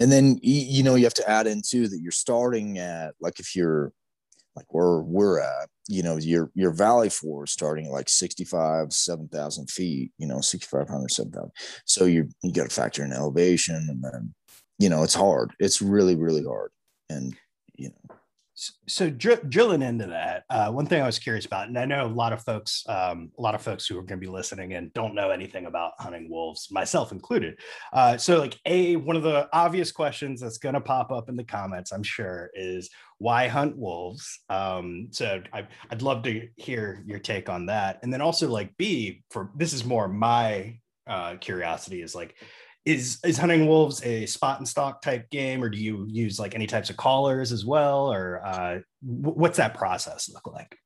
And 0.00 0.12
then 0.12 0.38
you 0.42 0.82
know 0.82 0.96
you 0.96 1.04
have 1.04 1.14
to 1.14 1.30
add 1.30 1.46
in 1.46 1.62
too 1.66 1.88
that 1.88 2.00
you're 2.00 2.12
starting 2.12 2.78
at 2.78 3.14
like 3.20 3.40
if 3.40 3.54
you're 3.56 3.92
like 4.56 4.66
where 4.68 4.98
we're 4.98 5.40
at, 5.40 5.68
you 5.88 6.02
know, 6.02 6.16
your 6.16 6.50
your 6.54 6.72
valley 6.72 7.08
floor 7.08 7.44
is 7.44 7.52
starting 7.52 7.86
at 7.86 7.92
like 7.92 8.08
65, 8.08 8.92
7,000 8.92 9.70
feet, 9.70 10.12
you 10.18 10.26
know, 10.26 10.40
6,500, 10.40 11.10
7,000. 11.10 11.50
So 11.84 12.04
you 12.04 12.28
you 12.42 12.52
got 12.52 12.68
to 12.68 12.74
factor 12.74 13.04
in 13.04 13.12
elevation 13.12 13.76
and 13.88 14.02
then, 14.02 14.34
you 14.78 14.88
know, 14.88 15.02
it's 15.02 15.14
hard. 15.14 15.52
It's 15.58 15.82
really, 15.82 16.14
really 16.16 16.44
hard. 16.44 16.70
And, 17.10 17.36
you 17.74 17.90
know, 17.90 18.16
so 18.54 19.10
dr- 19.10 19.48
drilling 19.50 19.82
into 19.82 20.06
that 20.06 20.44
uh, 20.48 20.70
one 20.70 20.86
thing 20.86 21.02
i 21.02 21.06
was 21.06 21.18
curious 21.18 21.44
about 21.44 21.66
and 21.66 21.78
i 21.78 21.84
know 21.84 22.06
a 22.06 22.08
lot 22.08 22.32
of 22.32 22.42
folks 22.42 22.84
um, 22.88 23.30
a 23.38 23.42
lot 23.42 23.54
of 23.54 23.60
folks 23.60 23.86
who 23.86 23.98
are 23.98 24.02
going 24.02 24.20
to 24.20 24.26
be 24.26 24.30
listening 24.30 24.74
and 24.74 24.92
don't 24.92 25.14
know 25.14 25.30
anything 25.30 25.66
about 25.66 25.92
hunting 25.98 26.28
wolves 26.30 26.68
myself 26.70 27.10
included 27.10 27.58
uh, 27.92 28.16
so 28.16 28.38
like 28.38 28.58
a 28.66 28.96
one 28.96 29.16
of 29.16 29.22
the 29.22 29.48
obvious 29.52 29.90
questions 29.90 30.40
that's 30.40 30.58
going 30.58 30.74
to 30.74 30.80
pop 30.80 31.10
up 31.10 31.28
in 31.28 31.36
the 31.36 31.44
comments 31.44 31.92
i'm 31.92 32.02
sure 32.02 32.50
is 32.54 32.90
why 33.18 33.46
hunt 33.46 33.76
wolves? 33.76 34.40
Um, 34.50 35.08
so 35.10 35.40
I, 35.52 35.66
i'd 35.90 36.02
love 36.02 36.22
to 36.24 36.48
hear 36.56 37.02
your 37.06 37.18
take 37.18 37.48
on 37.48 37.66
that 37.66 38.00
and 38.02 38.12
then 38.12 38.20
also 38.20 38.48
like 38.48 38.76
b 38.76 39.22
for 39.30 39.50
this 39.56 39.72
is 39.72 39.84
more 39.84 40.08
my 40.08 40.78
uh, 41.06 41.36
curiosity 41.36 42.02
is 42.02 42.14
like 42.14 42.34
is 42.84 43.18
is 43.24 43.38
hunting 43.38 43.66
wolves 43.66 44.02
a 44.04 44.26
spot 44.26 44.58
and 44.58 44.68
stalk 44.68 45.00
type 45.00 45.30
game 45.30 45.62
or 45.62 45.70
do 45.70 45.78
you 45.78 46.06
use 46.08 46.38
like 46.38 46.54
any 46.54 46.66
types 46.66 46.90
of 46.90 46.96
callers 46.96 47.50
as 47.50 47.64
well? 47.64 48.12
Or 48.12 48.44
uh, 48.44 48.78
what's 49.02 49.56
that 49.56 49.74
process 49.74 50.28
look 50.28 50.46
like? 50.46 50.76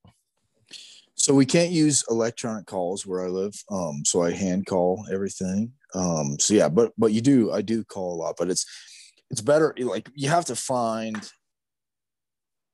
So 1.14 1.34
we 1.34 1.44
can't 1.44 1.72
use 1.72 2.04
electronic 2.08 2.66
calls 2.66 3.04
where 3.04 3.24
i 3.24 3.28
live 3.28 3.54
um, 3.70 4.02
so 4.04 4.22
i 4.22 4.30
hand 4.30 4.66
call 4.66 5.04
everything. 5.12 5.72
Um, 5.94 6.38
so 6.38 6.54
yeah 6.54 6.68
but 6.68 6.92
but 6.96 7.12
you 7.12 7.20
do 7.20 7.50
i 7.50 7.62
do 7.62 7.82
call 7.82 8.14
a 8.14 8.20
lot 8.22 8.37
but 8.38 8.50
it's 8.50 8.66
it's 9.30 9.40
better 9.40 9.74
like 9.78 10.08
you 10.14 10.28
have 10.28 10.44
to 10.46 10.56
find 10.56 11.30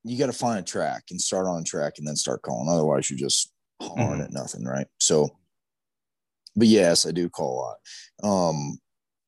you 0.04 0.18
got 0.18 0.26
to 0.26 0.32
find 0.32 0.58
a 0.58 0.62
track 0.62 1.04
and 1.10 1.20
start 1.20 1.46
on 1.46 1.64
track 1.64 1.94
and 1.96 2.06
then 2.06 2.14
start 2.16 2.42
calling. 2.42 2.68
Otherwise 2.68 3.08
you're 3.08 3.18
just 3.18 3.50
hollering 3.80 4.20
mm-hmm. 4.20 4.22
at 4.22 4.32
nothing 4.32 4.64
right? 4.64 4.86
So 4.98 5.30
but 6.56 6.68
yes 6.68 7.06
i 7.06 7.10
do 7.10 7.30
call 7.30 7.54
a 8.22 8.28
lot. 8.28 8.46
Um 8.46 8.78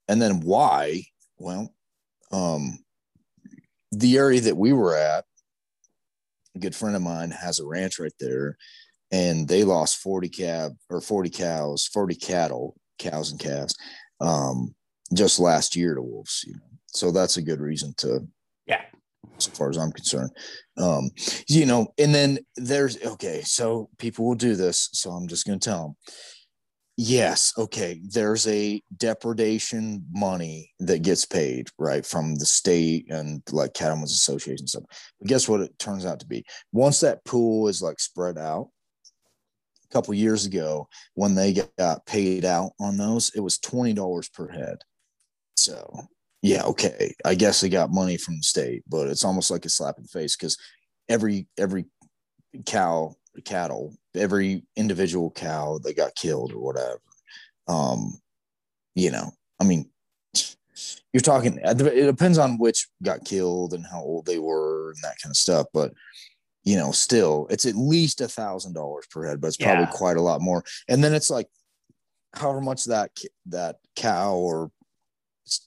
and 0.08 0.20
then 0.20 0.40
why? 0.40 1.02
Well, 1.38 1.74
um, 2.32 2.78
the 3.92 4.16
area 4.16 4.40
that 4.42 4.56
we 4.56 4.72
were 4.72 4.96
at, 4.96 5.24
a 6.54 6.58
good 6.58 6.74
friend 6.74 6.96
of 6.96 7.02
mine 7.02 7.30
has 7.30 7.60
a 7.60 7.66
ranch 7.66 7.98
right 7.98 8.12
there, 8.18 8.56
and 9.10 9.46
they 9.46 9.64
lost 9.64 9.98
40 9.98 10.28
cab 10.28 10.72
or 10.90 11.00
40 11.00 11.30
cows, 11.30 11.86
40 11.86 12.14
cattle, 12.16 12.76
cows 12.98 13.30
and 13.30 13.40
calves, 13.40 13.76
um, 14.20 14.74
just 15.14 15.38
last 15.38 15.76
year 15.76 15.94
to 15.94 16.02
wolves. 16.02 16.44
You 16.46 16.54
know, 16.54 16.78
so 16.88 17.12
that's 17.12 17.36
a 17.36 17.42
good 17.42 17.60
reason 17.60 17.94
to, 17.98 18.26
yeah, 18.66 18.82
as 19.36 19.46
far 19.46 19.70
as 19.70 19.76
I'm 19.76 19.92
concerned. 19.92 20.30
Um, 20.76 21.10
you 21.48 21.66
know, 21.66 21.88
and 21.98 22.14
then 22.14 22.38
there's 22.56 23.02
okay, 23.04 23.42
so 23.42 23.90
people 23.98 24.26
will 24.26 24.34
do 24.34 24.56
this, 24.56 24.88
so 24.92 25.10
I'm 25.10 25.28
just 25.28 25.46
going 25.46 25.58
to 25.60 25.68
tell 25.68 25.82
them 25.82 25.96
yes 26.96 27.52
okay 27.58 28.00
there's 28.10 28.46
a 28.46 28.80
depredation 28.96 30.04
money 30.12 30.72
that 30.78 31.02
gets 31.02 31.26
paid 31.26 31.68
right 31.78 32.06
from 32.06 32.34
the 32.36 32.46
state 32.46 33.04
and 33.10 33.42
like 33.52 33.74
cattlemen's 33.74 34.12
association 34.12 34.66
stuff. 34.66 34.84
But 35.20 35.28
guess 35.28 35.48
what 35.48 35.60
it 35.60 35.78
turns 35.78 36.06
out 36.06 36.20
to 36.20 36.26
be? 36.26 36.44
Once 36.72 37.00
that 37.00 37.24
pool 37.24 37.68
is 37.68 37.82
like 37.82 38.00
spread 38.00 38.38
out 38.38 38.70
a 39.84 39.88
couple 39.92 40.14
years 40.14 40.46
ago 40.46 40.88
when 41.14 41.34
they 41.34 41.62
got 41.78 42.06
paid 42.06 42.44
out 42.44 42.72
on 42.80 42.96
those 42.96 43.30
it 43.34 43.40
was 43.40 43.58
$20 43.58 44.32
per 44.32 44.48
head. 44.48 44.78
So 45.56 46.08
yeah 46.42 46.62
okay 46.62 47.14
i 47.24 47.34
guess 47.34 47.60
they 47.60 47.68
got 47.68 47.90
money 47.90 48.16
from 48.16 48.36
the 48.36 48.42
state 48.42 48.82
but 48.88 49.08
it's 49.08 49.24
almost 49.24 49.50
like 49.50 49.64
a 49.64 49.68
slap 49.68 49.96
in 49.96 50.04
the 50.04 50.08
face 50.08 50.36
because 50.36 50.56
every 51.08 51.46
every 51.58 51.86
cow 52.66 53.12
cattle, 53.42 53.96
every 54.14 54.64
individual 54.76 55.30
cow 55.30 55.78
that 55.82 55.96
got 55.96 56.14
killed 56.14 56.52
or 56.52 56.60
whatever. 56.60 57.00
Um, 57.68 58.20
you 58.94 59.10
know, 59.10 59.32
I 59.60 59.64
mean, 59.64 59.90
you're 61.12 61.20
talking, 61.20 61.58
it 61.62 61.78
depends 61.78 62.38
on 62.38 62.58
which 62.58 62.88
got 63.02 63.24
killed 63.24 63.72
and 63.72 63.86
how 63.86 64.00
old 64.00 64.26
they 64.26 64.38
were 64.38 64.90
and 64.90 64.98
that 65.02 65.16
kind 65.22 65.30
of 65.30 65.36
stuff. 65.36 65.66
But, 65.72 65.92
you 66.64 66.76
know, 66.76 66.92
still, 66.92 67.46
it's 67.50 67.64
at 67.64 67.74
least 67.74 68.20
a 68.20 68.28
thousand 68.28 68.74
dollars 68.74 69.06
per 69.10 69.26
head, 69.26 69.40
but 69.40 69.48
it's 69.48 69.56
probably 69.56 69.84
yeah. 69.84 69.90
quite 69.90 70.16
a 70.16 70.22
lot 70.22 70.40
more. 70.40 70.64
And 70.88 71.02
then 71.02 71.14
it's 71.14 71.30
like, 71.30 71.48
however 72.34 72.60
much 72.60 72.84
that 72.84 73.10
that 73.46 73.76
cow 73.94 74.34
or 74.34 74.70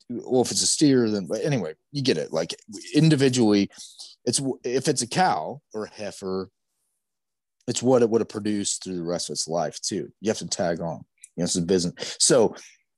well, 0.10 0.42
if 0.42 0.52
it's 0.52 0.62
a 0.62 0.68
steer, 0.68 1.10
then 1.10 1.26
but 1.26 1.44
anyway, 1.44 1.74
you 1.92 2.02
get 2.02 2.18
it. 2.18 2.34
Like 2.34 2.54
individually, 2.94 3.70
it's 4.26 4.42
if 4.64 4.88
it's 4.88 5.02
a 5.02 5.08
cow 5.08 5.62
or 5.74 5.86
a 5.86 5.90
heifer 5.90 6.50
it's 7.70 7.84
what 7.84 8.02
it 8.02 8.10
would 8.10 8.22
have 8.22 8.30
produced 8.30 8.84
through 8.84 8.96
the 8.96 9.04
rest 9.04 9.30
of 9.30 9.34
its 9.34 9.48
life 9.48 9.80
too. 9.80 10.12
You 10.22 10.30
have 10.30 10.40
to 10.40 10.48
tag 10.48 10.82
on. 10.82 11.06
You 11.36 11.42
know, 11.42 11.44
it's 11.44 11.56
a 11.56 11.62
business. 11.62 12.18
So 12.20 12.56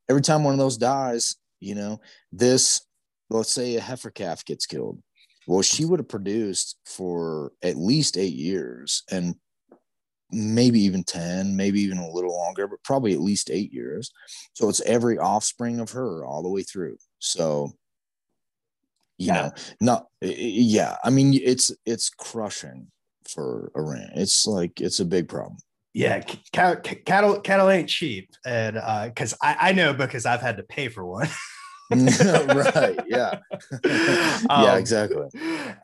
every 0.10 0.22
time 0.22 0.44
one 0.44 0.54
of 0.54 0.60
those 0.60 0.78
dies, 0.78 1.36
you 1.60 1.76
know, 1.76 2.00
this 2.32 2.82
let's 3.30 3.52
say 3.52 3.76
a 3.76 3.82
heifer 3.82 4.10
calf 4.10 4.44
gets 4.46 4.66
killed. 4.66 5.02
Well, 5.48 5.62
she 5.62 5.86
would 5.86 6.00
have 6.00 6.10
produced 6.10 6.78
for 6.86 7.52
at 7.62 7.78
least 7.78 8.18
eight 8.18 8.34
years 8.34 9.04
and 9.12 9.36
maybe 10.32 10.80
even 10.82 11.04
10, 11.04 11.56
maybe 11.56 11.82
even 11.82 11.98
a 11.98 12.10
little 12.10 12.36
longer, 12.36 12.68
but 12.68 12.84
probably 12.84 13.14
at 13.14 13.22
least 13.22 13.50
eight 13.50 13.74
years. 13.74 14.12
So 14.54 14.70
it's 14.70 14.82
every 14.82 15.18
offspring 15.18 15.80
of 15.80 15.92
her 15.92 16.26
all 16.26 16.44
the 16.44 16.50
way 16.50 16.64
through. 16.64 16.98
So 17.20 17.72
you 19.18 19.28
yeah. 19.28 19.34
know, 19.34 19.52
not 19.82 20.08
eh, 20.22 20.28
eh, 20.30 20.36
yeah. 20.38 20.96
I 21.04 21.10
mean, 21.10 21.34
it's 21.34 21.72
it's 21.86 22.10
crushing 22.10 22.88
for 23.28 23.72
Iran. 23.76 24.12
It's 24.16 24.48
like 24.48 24.82
it's 24.82 25.00
a 25.00 25.06
big 25.06 25.28
problem. 25.28 25.58
Yeah, 25.94 26.22
cattle 26.54 26.82
cattle, 27.06 27.40
cattle 27.42 27.70
ain't 27.70 27.90
cheap, 27.90 28.30
and 28.46 28.76
because 29.10 29.34
uh, 29.34 29.38
I, 29.42 29.70
I 29.70 29.72
know 29.74 29.94
because 29.94 30.26
I've 30.26 30.42
had 30.42 30.58
to 30.58 30.64
pay 30.64 30.88
for 30.88 31.06
one. 31.06 31.28
right. 31.92 33.00
Yeah. 33.08 33.40
um, 34.50 34.64
yeah. 34.64 34.76
Exactly. 34.78 35.28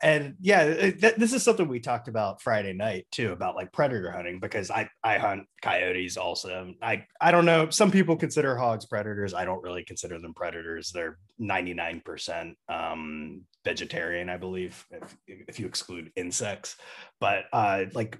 And 0.02 0.34
yeah, 0.40 0.90
th- 0.92 1.16
this 1.16 1.34
is 1.34 1.42
something 1.42 1.68
we 1.68 1.80
talked 1.80 2.08
about 2.08 2.40
Friday 2.40 2.72
night 2.72 3.06
too 3.12 3.32
about 3.32 3.54
like 3.54 3.72
predator 3.72 4.10
hunting 4.10 4.40
because 4.40 4.70
I 4.70 4.88
I 5.04 5.18
hunt 5.18 5.46
coyotes 5.60 6.16
also. 6.16 6.72
I 6.80 7.04
I 7.20 7.30
don't 7.30 7.44
know. 7.44 7.68
Some 7.68 7.90
people 7.90 8.16
consider 8.16 8.56
hogs 8.56 8.86
predators. 8.86 9.34
I 9.34 9.44
don't 9.44 9.62
really 9.62 9.84
consider 9.84 10.18
them 10.18 10.32
predators. 10.32 10.90
They're 10.92 11.18
ninety 11.38 11.74
nine 11.74 12.00
percent 12.02 12.56
um, 12.70 13.42
vegetarian, 13.68 14.30
I 14.30 14.38
believe, 14.38 14.74
if, 14.90 15.16
if 15.26 15.60
you 15.60 15.66
exclude 15.66 16.10
insects. 16.16 16.76
But 17.20 17.40
uh, 17.52 17.84
like 17.92 18.18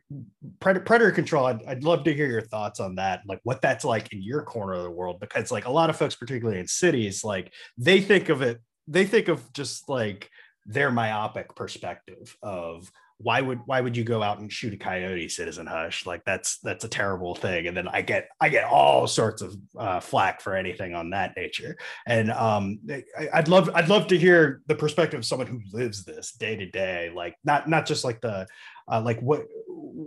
predator, 0.60 0.84
predator 0.84 1.12
control, 1.12 1.46
I'd, 1.46 1.64
I'd 1.66 1.84
love 1.84 2.04
to 2.04 2.14
hear 2.14 2.26
your 2.26 2.46
thoughts 2.52 2.80
on 2.80 2.96
that, 2.96 3.22
like 3.26 3.40
what 3.44 3.62
that's 3.62 3.84
like 3.84 4.12
in 4.12 4.20
your 4.22 4.42
corner 4.42 4.74
of 4.74 4.82
the 4.82 4.90
world, 4.90 5.20
because 5.20 5.50
like 5.50 5.66
a 5.66 5.70
lot 5.70 5.88
of 5.90 5.96
folks, 5.96 6.16
particularly 6.16 6.60
in 6.60 6.66
cities, 6.66 7.24
like 7.24 7.52
they 7.78 8.00
think 8.00 8.28
of 8.28 8.42
it, 8.42 8.60
they 8.86 9.06
think 9.06 9.28
of 9.28 9.38
just 9.52 9.88
like 9.88 10.28
their 10.66 10.90
myopic 10.90 11.54
perspective 11.56 12.36
of 12.42 12.90
why 13.20 13.40
would 13.40 13.60
why 13.66 13.80
would 13.80 13.96
you 13.96 14.04
go 14.04 14.22
out 14.22 14.38
and 14.38 14.52
shoot 14.52 14.72
a 14.72 14.76
coyote 14.76 15.28
citizen 15.28 15.66
hush? 15.66 16.06
Like 16.06 16.24
that's 16.24 16.58
that's 16.60 16.84
a 16.84 16.88
terrible 16.88 17.34
thing. 17.34 17.66
And 17.66 17.76
then 17.76 17.88
i 17.88 18.00
get 18.00 18.28
i 18.40 18.48
get 18.48 18.64
all 18.64 19.06
sorts 19.06 19.42
of 19.42 19.56
uh, 19.76 20.00
flack 20.00 20.40
for 20.40 20.54
anything 20.54 20.94
on 20.94 21.10
that 21.10 21.36
nature. 21.36 21.76
And 22.06 22.30
um 22.30 22.78
I, 23.18 23.40
would 23.40 23.48
love 23.48 23.70
i'd 23.74 23.88
love 23.88 24.06
to 24.08 24.18
hear 24.18 24.62
the 24.66 24.76
perspective 24.76 25.18
of 25.18 25.24
someone 25.24 25.48
who 25.48 25.60
lives 25.72 26.04
this 26.04 26.32
day 26.32 26.56
to 26.56 26.66
day 26.66 27.10
like 27.14 27.34
not 27.44 27.68
not 27.68 27.86
just 27.86 28.04
like 28.04 28.20
the 28.20 28.46
uh, 28.90 29.02
like 29.04 29.20
what 29.20 29.46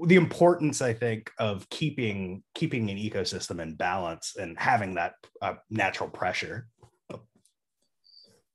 the 0.08 0.15
importance 0.15 0.82
i 0.82 0.93
think 0.93 1.30
of 1.38 1.69
keeping 1.69 2.41
keeping 2.56 2.89
an 2.89 2.97
ecosystem 2.97 3.62
in 3.62 3.76
balance 3.76 4.36
and 4.39 4.58
having 4.58 4.95
that 4.95 5.13
uh, 5.41 5.56
natural 5.69 6.10
pressure. 6.10 6.67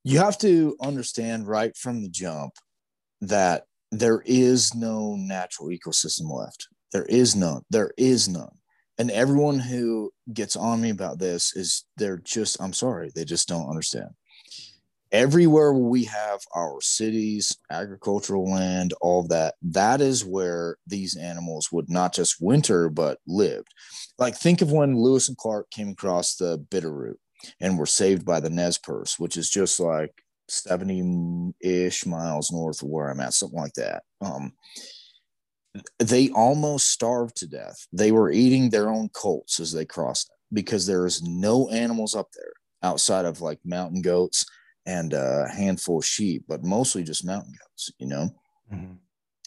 You 0.03 0.19
have 0.19 0.37
to 0.39 0.77
understand 0.81 1.47
right 1.47 1.75
from 1.75 2.01
the 2.01 2.07
jump 2.07 2.53
that 3.19 3.65
there 3.91 4.21
is 4.25 4.73
no 4.75 5.15
natural 5.15 5.69
ecosystem 5.69 6.31
left. 6.31 6.67
There 6.91 7.05
is 7.05 7.35
none. 7.35 7.61
There 7.69 7.91
is 7.97 8.27
none. 8.27 8.57
And 8.97 9.11
everyone 9.11 9.59
who 9.59 10.11
gets 10.33 10.55
on 10.55 10.81
me 10.81 10.89
about 10.89 11.19
this 11.19 11.55
is 11.55 11.85
they're 11.97 12.17
just, 12.17 12.61
I'm 12.61 12.73
sorry, 12.73 13.11
they 13.13 13.25
just 13.25 13.47
don't 13.47 13.69
understand. 13.69 14.09
Everywhere 15.11 15.71
we 15.71 16.03
have 16.05 16.41
our 16.53 16.81
cities, 16.81 17.57
agricultural 17.71 18.49
land, 18.51 18.93
all 18.99 19.25
that, 19.27 19.55
that 19.61 20.01
is 20.01 20.25
where 20.25 20.77
these 20.85 21.15
animals 21.15 21.71
would 21.71 21.89
not 21.89 22.13
just 22.13 22.41
winter, 22.41 22.89
but 22.89 23.19
lived. 23.25 23.73
Like, 24.17 24.35
think 24.35 24.61
of 24.61 24.71
when 24.71 24.97
Lewis 24.97 25.29
and 25.29 25.37
Clark 25.37 25.69
came 25.71 25.89
across 25.89 26.35
the 26.35 26.57
Bitterroot 26.59 27.15
and 27.61 27.77
were 27.77 27.85
saved 27.85 28.25
by 28.25 28.41
the 28.41 28.49
Nez 28.49 28.77
Perce, 28.77 29.17
which 29.17 29.37
is 29.37 29.49
just 29.49 29.79
like 29.79 30.11
70 30.49 31.53
ish 31.61 32.05
miles 32.05 32.51
north 32.51 32.81
of 32.81 32.89
where 32.89 33.09
I'm 33.09 33.19
at, 33.19 33.33
something 33.33 33.59
like 33.59 33.73
that. 33.73 34.03
Um, 34.21 34.53
they 35.99 36.29
almost 36.29 36.89
starved 36.89 37.37
to 37.37 37.47
death. 37.47 37.87
They 37.91 38.11
were 38.11 38.31
eating 38.31 38.69
their 38.69 38.89
own 38.89 39.09
colts 39.09 39.59
as 39.59 39.71
they 39.71 39.85
crossed 39.85 40.31
because 40.51 40.85
there 40.85 41.05
is 41.05 41.21
no 41.21 41.69
animals 41.69 42.15
up 42.15 42.29
there 42.33 42.53
outside 42.83 43.25
of 43.25 43.41
like 43.41 43.59
mountain 43.65 44.01
goats 44.01 44.45
and 44.85 45.13
a 45.13 45.47
handful 45.49 45.99
of 45.99 46.05
sheep, 46.05 46.45
but 46.47 46.63
mostly 46.63 47.03
just 47.03 47.25
mountain 47.25 47.53
goats, 47.59 47.91
you 47.99 48.07
know? 48.07 48.29
Mm-hmm. 48.73 48.93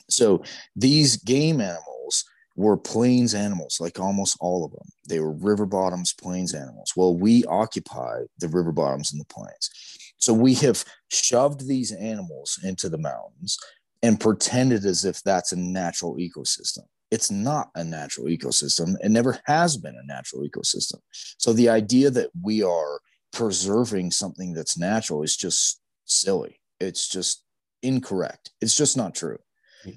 So 0.08 0.42
these 0.76 1.16
game 1.16 1.60
animals 1.60 2.24
were 2.56 2.76
plains 2.76 3.34
animals, 3.34 3.78
like 3.80 3.98
almost 3.98 4.36
all 4.40 4.64
of 4.64 4.72
them. 4.72 4.86
They 5.08 5.20
were 5.20 5.32
river 5.32 5.66
bottoms, 5.66 6.12
plains 6.12 6.54
animals. 6.54 6.92
Well, 6.94 7.16
we 7.16 7.44
occupy 7.46 8.24
the 8.38 8.48
river 8.48 8.72
bottoms 8.72 9.12
and 9.12 9.20
the 9.20 9.26
plains. 9.26 9.70
So 10.20 10.32
we 10.32 10.54
have 10.54 10.84
shoved 11.08 11.66
these 11.66 11.92
animals 11.92 12.58
into 12.62 12.88
the 12.88 12.98
mountains 12.98 13.58
and 14.02 14.20
pretended 14.20 14.84
as 14.84 15.04
if 15.04 15.22
that's 15.22 15.52
a 15.52 15.56
natural 15.56 16.16
ecosystem. 16.16 16.84
It's 17.10 17.30
not 17.30 17.70
a 17.74 17.82
natural 17.82 18.26
ecosystem. 18.26 18.94
It 19.02 19.10
never 19.10 19.40
has 19.46 19.76
been 19.76 19.96
a 19.96 20.06
natural 20.06 20.42
ecosystem. 20.42 20.98
So 21.38 21.52
the 21.52 21.68
idea 21.68 22.10
that 22.10 22.30
we 22.40 22.62
are 22.62 23.00
preserving 23.32 24.12
something 24.12 24.52
that's 24.52 24.78
natural 24.78 25.22
is 25.22 25.36
just 25.36 25.80
silly. 26.04 26.60
It's 26.78 27.08
just 27.08 27.44
incorrect. 27.82 28.50
It's 28.60 28.76
just 28.76 28.96
not 28.96 29.14
true. 29.14 29.38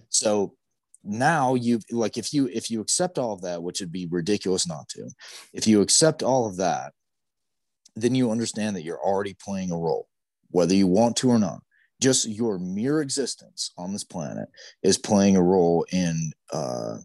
So 0.09 0.55
now 1.03 1.55
you 1.55 1.80
like 1.91 2.17
if 2.17 2.34
you 2.34 2.49
if 2.51 2.71
you 2.71 2.80
accept 2.80 3.17
all 3.17 3.34
of 3.34 3.41
that, 3.41 3.61
which 3.61 3.82
would 3.82 3.91
be 3.91 4.07
ridiculous 4.09 4.67
not 4.67 4.88
to, 4.89 5.09
if 5.53 5.67
you 5.67 5.82
accept 5.82 6.24
all 6.24 6.47
of 6.47 6.57
that, 6.57 6.93
then 7.95 8.15
you 8.15 8.32
understand 8.32 8.76
that 8.76 8.84
you're 8.84 9.03
already 9.03 9.36
playing 9.43 9.71
a 9.71 9.78
role, 9.78 10.07
whether 10.54 10.74
you 10.74 10.88
want 10.88 11.18
to 11.18 11.30
or 11.30 11.39
not. 11.39 11.62
Just 12.01 12.28
your 12.28 12.58
mere 12.58 13.01
existence 13.01 13.72
on 13.78 13.93
this 13.93 14.04
planet 14.04 14.49
is 14.82 14.97
playing 14.97 15.36
a 15.36 15.43
role 15.43 15.86
in 15.91 16.32
uh, 16.51 16.97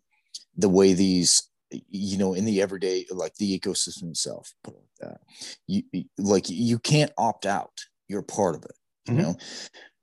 the 0.56 0.68
way 0.68 0.92
these 0.92 1.48
you 1.90 2.16
know 2.16 2.32
in 2.32 2.46
the 2.46 2.62
everyday 2.62 3.04
like 3.10 3.34
the 3.34 3.58
ecosystem 3.58 4.08
itself 4.08 4.54
put 4.64 4.72
it 4.72 4.80
like 4.80 5.10
that 5.10 5.20
you 5.66 5.82
like 6.16 6.48
you 6.48 6.78
can't 6.78 7.12
opt 7.18 7.44
out 7.44 7.84
you're 8.08 8.22
part 8.22 8.54
of 8.54 8.64
it 8.64 8.72
you 9.06 9.12
mm-hmm. 9.12 9.22
know 9.24 9.36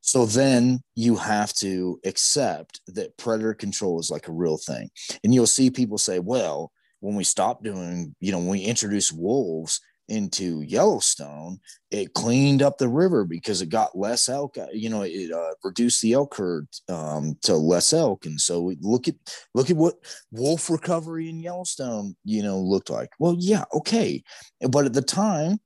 so 0.05 0.27
then 0.27 0.81
you 0.93 1.15
have 1.15 1.51
to 1.55 1.99
accept 2.05 2.79
that 2.89 3.17
predator 3.17 3.55
control 3.55 3.99
is 3.99 4.11
like 4.11 4.27
a 4.27 4.31
real 4.31 4.55
thing. 4.55 4.91
And 5.23 5.33
you'll 5.33 5.47
see 5.47 5.71
people 5.71 5.97
say, 5.97 6.19
well, 6.19 6.71
when 6.99 7.15
we 7.15 7.23
stopped 7.23 7.63
doing, 7.63 8.15
you 8.19 8.31
know, 8.31 8.37
when 8.37 8.49
we 8.49 8.59
introduced 8.59 9.17
wolves 9.17 9.81
into 10.07 10.61
Yellowstone, 10.61 11.59
it 11.91 12.13
cleaned 12.13 12.61
up 12.61 12.77
the 12.77 12.87
river 12.87 13.25
because 13.25 13.61
it 13.61 13.69
got 13.69 13.97
less 13.97 14.29
elk. 14.29 14.57
Uh, 14.57 14.67
you 14.71 14.89
know, 14.89 15.01
it 15.03 15.31
uh, 15.31 15.53
reduced 15.63 16.01
the 16.01 16.13
elk 16.13 16.35
herd 16.35 16.67
um, 16.89 17.37
to 17.43 17.55
less 17.55 17.93
elk, 17.93 18.25
and 18.25 18.39
so 18.39 18.61
we 18.61 18.77
look 18.81 19.07
at 19.07 19.15
look 19.53 19.69
at 19.69 19.77
what 19.77 19.95
wolf 20.31 20.69
recovery 20.69 21.29
in 21.29 21.39
Yellowstone, 21.39 22.15
you 22.23 22.43
know, 22.43 22.59
looked 22.59 22.89
like. 22.89 23.09
Well, 23.19 23.35
yeah, 23.39 23.63
okay, 23.73 24.23
but 24.69 24.85
at 24.85 24.93
the 24.93 25.01
time, 25.01 25.59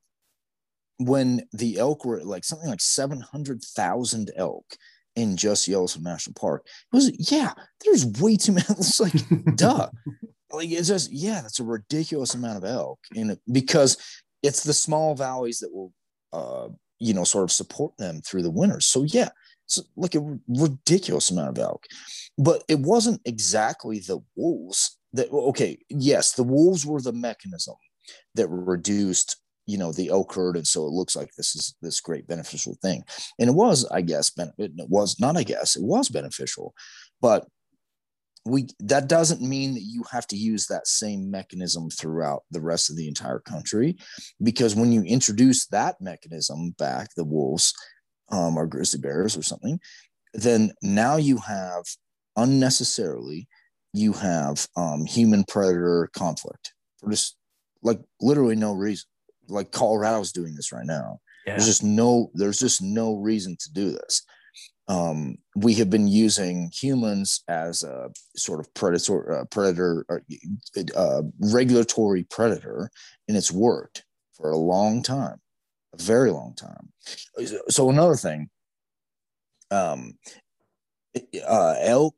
when 0.98 1.42
the 1.52 1.78
elk 1.78 2.04
were 2.04 2.22
like 2.22 2.44
something 2.44 2.68
like 2.68 2.80
700,000 2.80 4.30
elk 4.36 4.64
in 5.16 5.36
just 5.36 5.66
Yellowstone 5.66 6.02
National 6.02 6.34
Park. 6.34 6.66
It 6.66 6.96
was, 6.96 7.32
yeah, 7.32 7.52
there's 7.84 8.06
way 8.20 8.36
too 8.36 8.52
many. 8.52 8.66
It's 8.70 9.00
like, 9.00 9.12
duh. 9.56 9.88
Like, 10.52 10.68
it's 10.70 10.88
just, 10.88 11.12
yeah, 11.12 11.42
that's 11.42 11.60
a 11.60 11.64
ridiculous 11.64 12.34
amount 12.34 12.56
of 12.56 12.64
elk. 12.64 12.98
And 13.14 13.38
because 13.52 13.96
it's 14.42 14.64
the 14.64 14.72
small 14.72 15.14
valleys 15.14 15.58
that 15.58 15.72
will, 15.72 15.92
uh, 16.32 16.68
you 16.98 17.14
know, 17.14 17.24
sort 17.24 17.44
of 17.44 17.52
support 17.52 17.96
them 17.96 18.20
through 18.22 18.42
the 18.42 18.50
winters. 18.50 18.86
So, 18.86 19.04
yeah, 19.04 19.30
it's 19.66 19.78
like 19.96 20.14
a 20.14 20.38
ridiculous 20.48 21.30
amount 21.30 21.50
of 21.50 21.58
elk. 21.58 21.84
But 22.38 22.64
it 22.68 22.80
wasn't 22.80 23.20
exactly 23.24 24.00
the 24.00 24.20
wolves 24.36 24.98
that, 25.12 25.30
okay, 25.30 25.78
yes, 25.88 26.32
the 26.32 26.44
wolves 26.44 26.86
were 26.86 27.00
the 27.00 27.12
mechanism 27.12 27.74
that 28.34 28.48
reduced 28.48 29.36
you 29.66 29.78
know 29.78 29.92
the 29.92 30.08
elk 30.08 30.34
herd 30.34 30.56
and 30.56 30.66
so 30.66 30.84
it 30.84 30.90
looks 30.90 31.14
like 31.14 31.30
this 31.36 31.54
is 31.54 31.76
this 31.80 32.00
great 32.00 32.26
beneficial 32.26 32.76
thing 32.82 33.04
and 33.38 33.48
it 33.48 33.54
was 33.54 33.86
i 33.92 34.00
guess 34.00 34.32
it 34.58 34.72
was 34.88 35.20
not 35.20 35.36
i 35.36 35.44
guess 35.44 35.76
it 35.76 35.82
was 35.82 36.08
beneficial 36.08 36.74
but 37.20 37.46
we 38.44 38.68
that 38.78 39.08
doesn't 39.08 39.42
mean 39.42 39.74
that 39.74 39.82
you 39.82 40.02
have 40.10 40.26
to 40.26 40.36
use 40.36 40.66
that 40.66 40.86
same 40.86 41.30
mechanism 41.30 41.90
throughout 41.90 42.42
the 42.50 42.60
rest 42.60 42.88
of 42.88 42.96
the 42.96 43.06
entire 43.06 43.40
country 43.40 43.96
because 44.42 44.74
when 44.74 44.92
you 44.92 45.02
introduce 45.02 45.66
that 45.66 46.00
mechanism 46.00 46.70
back 46.78 47.08
the 47.16 47.24
wolves 47.24 47.74
um, 48.30 48.56
or 48.56 48.66
grizzly 48.66 49.00
bears 49.00 49.36
or 49.36 49.42
something 49.42 49.78
then 50.32 50.72
now 50.82 51.16
you 51.16 51.36
have 51.36 51.84
unnecessarily 52.36 53.46
you 53.92 54.12
have 54.12 54.66
um, 54.76 55.04
human 55.04 55.44
predator 55.44 56.08
conflict 56.14 56.72
for 56.98 57.10
just 57.10 57.36
like 57.82 58.00
literally 58.20 58.56
no 58.56 58.72
reason 58.72 59.06
like 59.50 59.72
Colorado's 59.72 60.32
doing 60.32 60.54
this 60.54 60.72
right 60.72 60.86
now. 60.86 61.18
Yeah. 61.46 61.54
There's 61.54 61.66
just 61.66 61.82
no 61.82 62.30
there's 62.34 62.58
just 62.58 62.82
no 62.82 63.16
reason 63.16 63.56
to 63.60 63.72
do 63.72 63.90
this. 63.90 64.22
Um, 64.88 65.38
we 65.54 65.74
have 65.74 65.88
been 65.88 66.08
using 66.08 66.70
humans 66.74 67.42
as 67.48 67.84
a 67.84 68.10
sort 68.36 68.60
of 68.60 68.72
predator, 68.74 69.40
uh, 69.40 69.44
predator, 69.44 70.04
or, 70.08 70.22
uh, 70.96 71.22
regulatory 71.38 72.24
predator, 72.24 72.90
and 73.28 73.36
it's 73.36 73.52
worked 73.52 74.04
for 74.32 74.50
a 74.50 74.56
long 74.56 75.02
time, 75.02 75.40
a 75.92 76.02
very 76.02 76.32
long 76.32 76.54
time. 76.54 76.92
So 77.68 77.90
another 77.90 78.16
thing, 78.16 78.50
um, 79.70 80.18
uh, 81.46 81.76
elk 81.80 82.14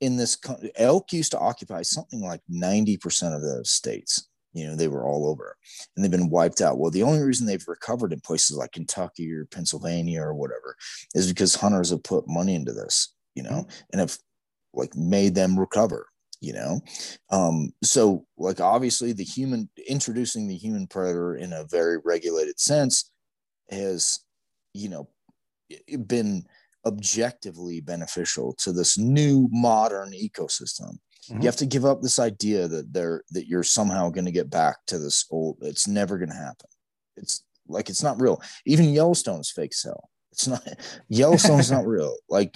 in 0.00 0.16
this 0.16 0.36
elk 0.76 1.12
used 1.12 1.32
to 1.32 1.38
occupy 1.38 1.82
something 1.82 2.20
like 2.20 2.42
ninety 2.48 2.96
percent 2.96 3.34
of 3.34 3.40
the 3.40 3.64
states 3.64 4.28
you 4.56 4.66
know 4.66 4.74
they 4.74 4.88
were 4.88 5.06
all 5.06 5.28
over 5.28 5.56
and 5.94 6.04
they've 6.04 6.10
been 6.10 6.30
wiped 6.30 6.60
out. 6.60 6.78
Well 6.78 6.90
the 6.90 7.02
only 7.02 7.20
reason 7.20 7.46
they've 7.46 7.68
recovered 7.68 8.12
in 8.12 8.20
places 8.20 8.56
like 8.56 8.72
kentucky 8.72 9.32
or 9.32 9.44
pennsylvania 9.46 10.22
or 10.22 10.34
whatever 10.34 10.76
is 11.14 11.28
because 11.28 11.54
hunters 11.54 11.90
have 11.90 12.02
put 12.02 12.28
money 12.28 12.54
into 12.54 12.72
this 12.72 13.14
you 13.34 13.42
know 13.42 13.66
and 13.92 14.00
have 14.00 14.16
like 14.72 14.94
made 14.96 15.34
them 15.34 15.58
recover 15.58 16.06
you 16.40 16.52
know? 16.52 16.80
Um 17.30 17.72
so 17.82 18.26
like 18.36 18.60
obviously 18.60 19.12
the 19.12 19.24
human 19.24 19.68
introducing 19.88 20.46
the 20.46 20.56
human 20.56 20.86
predator 20.86 21.36
in 21.36 21.52
a 21.52 21.64
very 21.64 21.98
regulated 22.04 22.60
sense 22.60 23.10
has 23.70 24.20
you 24.72 24.88
know 24.88 25.08
been 26.06 26.44
objectively 26.86 27.80
beneficial 27.80 28.52
to 28.54 28.72
this 28.72 28.96
new 28.96 29.48
modern 29.50 30.12
ecosystem 30.12 30.98
Mm-hmm. 31.28 31.42
You 31.42 31.46
have 31.46 31.56
to 31.56 31.66
give 31.66 31.84
up 31.84 32.02
this 32.02 32.18
idea 32.18 32.68
that 32.68 32.92
they're 32.92 33.22
that 33.30 33.46
you're 33.46 33.62
somehow 33.62 34.10
going 34.10 34.24
to 34.24 34.32
get 34.32 34.50
back 34.50 34.76
to 34.86 34.98
this 34.98 35.26
old. 35.30 35.58
It's 35.60 35.88
never 35.88 36.18
going 36.18 36.30
to 36.30 36.36
happen. 36.36 36.68
It's 37.16 37.44
like 37.68 37.88
it's 37.88 38.02
not 38.02 38.20
real. 38.20 38.40
Even 38.64 38.92
Yellowstone's 38.92 39.50
fake 39.50 39.74
cell. 39.74 40.10
It's 40.32 40.46
not 40.46 40.66
Yellowstone's 41.08 41.70
not 41.70 41.86
real. 41.86 42.16
Like 42.28 42.54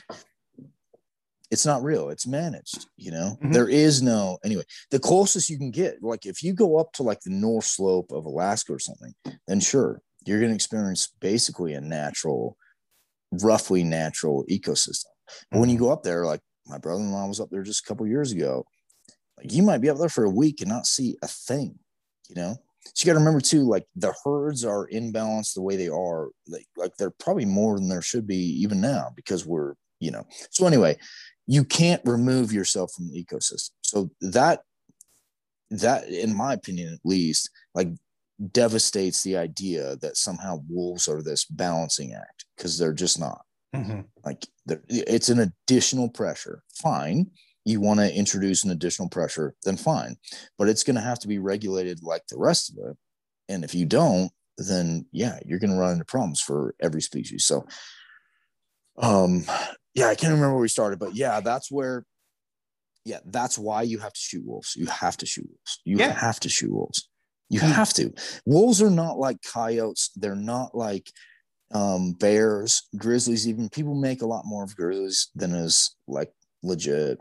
it's 1.51 1.67
not 1.67 1.83
real. 1.83 2.11
It's 2.11 2.27
managed. 2.27 2.87
You 2.97 3.11
know, 3.11 3.39
mm-hmm. 3.41 3.53
there 3.53 3.69
is 3.69 4.03
no 4.03 4.39
anyway. 4.45 4.63
The 4.91 5.01
closest 5.01 5.51
you 5.51 5.59
can 5.59 5.71
get, 5.71 6.03
like 6.03 6.27
if 6.27 6.43
you 6.43 6.53
go 6.53 6.79
up 6.79 6.93
to 6.95 7.03
like 7.03 7.21
the 7.21 7.31
North 7.31 7.65
Slope 7.65 8.13
of 8.13 8.25
Alaska 8.25 8.73
or 8.73 8.79
something, 8.79 9.15
then 9.49 9.61
sure, 9.61 10.01
you're 10.25 10.39
going 10.39 10.51
to 10.51 10.55
experience 10.55 11.13
basically 11.21 11.75
a 11.75 11.81
natural, 11.81 12.57
roughly 13.43 13.83
natural 13.83 14.45
ecosystem. 14.51 15.07
But 15.51 15.61
when 15.61 15.69
you 15.69 15.77
mm-hmm. 15.77 15.87
go 15.87 15.93
up 15.93 16.03
there, 16.03 16.25
like 16.25 16.41
my 16.71 16.79
brother-in-law 16.79 17.27
was 17.27 17.41
up 17.41 17.51
there 17.51 17.63
just 17.63 17.85
a 17.85 17.89
couple 17.89 18.07
years 18.07 18.33
ago. 18.33 18.65
Like 19.37 19.53
you 19.53 19.63
might 19.63 19.81
be 19.81 19.91
up 19.91 19.99
there 19.99 20.09
for 20.09 20.25
a 20.25 20.31
week 20.31 20.61
and 20.61 20.71
not 20.71 20.87
see 20.87 21.17
a 21.23 21.29
thing, 21.29 21.79
you 22.29 22.37
know. 22.37 22.57
So 22.95 23.05
you 23.05 23.13
got 23.13 23.19
to 23.19 23.25
remember 23.25 23.41
too, 23.41 23.69
like 23.69 23.87
the 23.95 24.15
herds 24.25 24.65
are 24.65 24.89
imbalanced 24.89 25.55
the 25.55 25.63
way 25.63 25.77
they 25.77 25.89
are. 25.89 26.29
Like, 26.49 26.67
like 26.77 26.97
they're 26.97 27.11
probably 27.11 27.45
more 27.45 27.77
than 27.77 27.89
there 27.89 28.03
should 28.03 28.27
be 28.27 28.37
even 28.63 28.81
now 28.81 29.11
because 29.17 29.47
we're, 29.47 29.75
you 29.99 30.11
know. 30.11 30.27
So 30.51 30.67
anyway, 30.67 30.99
you 31.47 31.65
can't 31.65 32.03
remove 32.05 32.53
yourself 32.53 32.93
from 32.93 33.09
the 33.09 33.25
ecosystem. 33.25 33.71
So 33.83 34.11
that 34.21 34.63
that, 35.71 36.09
in 36.09 36.35
my 36.35 36.55
opinion, 36.55 36.93
at 36.93 37.01
least, 37.05 37.51
like 37.75 37.89
devastates 38.53 39.23
the 39.23 39.37
idea 39.37 39.97
that 39.97 40.17
somehow 40.17 40.63
wolves 40.69 41.09
are 41.09 41.23
this 41.23 41.45
balancing 41.45 42.15
act 42.15 42.47
because 42.57 42.79
they're 42.79 42.93
just 42.93 43.21
not. 43.21 43.43
Mm-hmm. 43.75 44.01
Like 44.25 44.47
it's 44.89 45.29
an 45.29 45.39
additional 45.41 46.09
pressure. 46.09 46.63
Fine. 46.75 47.31
You 47.65 47.81
want 47.81 48.01
to 48.01 48.15
introduce 48.15 48.65
an 48.65 48.71
additional 48.71 49.09
pressure, 49.09 49.55
then 49.65 49.77
fine. 49.77 50.17
But 50.59 50.69
it's 50.69 50.83
going 50.83 50.97
to 50.97 51.03
have 51.03 51.19
to 51.21 51.29
be 51.29 51.39
regulated 51.39 52.03
like 52.03 52.23
the 52.29 52.39
rest 52.39 52.71
of 52.71 52.91
it. 52.91 52.97
And 53.49 53.65
if 53.65 53.75
you 53.75 53.85
don't, 53.87 54.31
then 54.57 55.07
yeah, 55.13 55.39
you're 55.45 55.59
going 55.59 55.71
to 55.71 55.77
run 55.77 55.93
into 55.93 56.05
problems 56.05 56.41
for 56.41 56.75
every 56.81 57.03
species. 57.03 57.45
So, 57.45 57.67
um, 58.99 59.45
yeah, 59.95 60.07
I 60.07 60.15
can't 60.15 60.33
remember 60.33 60.55
where 60.55 60.63
we 60.63 60.69
started, 60.69 60.99
but 60.99 61.15
yeah, 61.15 61.41
that's 61.41 61.71
where, 61.71 62.05
yeah, 63.05 63.21
that's 63.25 63.59
why 63.59 63.83
you 63.83 63.99
have 63.99 64.13
to 64.13 64.21
shoot 64.21 64.45
wolves. 64.45 64.75
You 64.77 64.87
have 64.87 65.17
to 65.19 65.27
shoot 65.27 65.49
wolves. 65.49 65.81
You 65.85 65.99
yeah. 65.99 66.13
have 66.13 66.41
to 66.41 66.49
shoot 66.49 66.73
wolves. 66.73 67.09
You 67.49 67.61
hmm. 67.61 67.67
have 67.67 67.93
to. 67.95 68.13
Wolves 68.47 68.81
are 68.81 68.91
not 68.91 69.19
like 69.19 69.43
coyotes. 69.43 70.11
They're 70.17 70.37
not 70.37 70.75
like 70.75 71.11
um, 71.73 72.13
bears, 72.13 72.89
grizzlies, 72.97 73.49
even 73.49 73.69
people 73.69 73.95
make 73.95 74.23
a 74.23 74.27
lot 74.27 74.45
more 74.45 74.65
of 74.65 74.77
grizzlies 74.77 75.29
than 75.35 75.55
is 75.55 75.95
like 76.09 76.33
legit. 76.63 77.19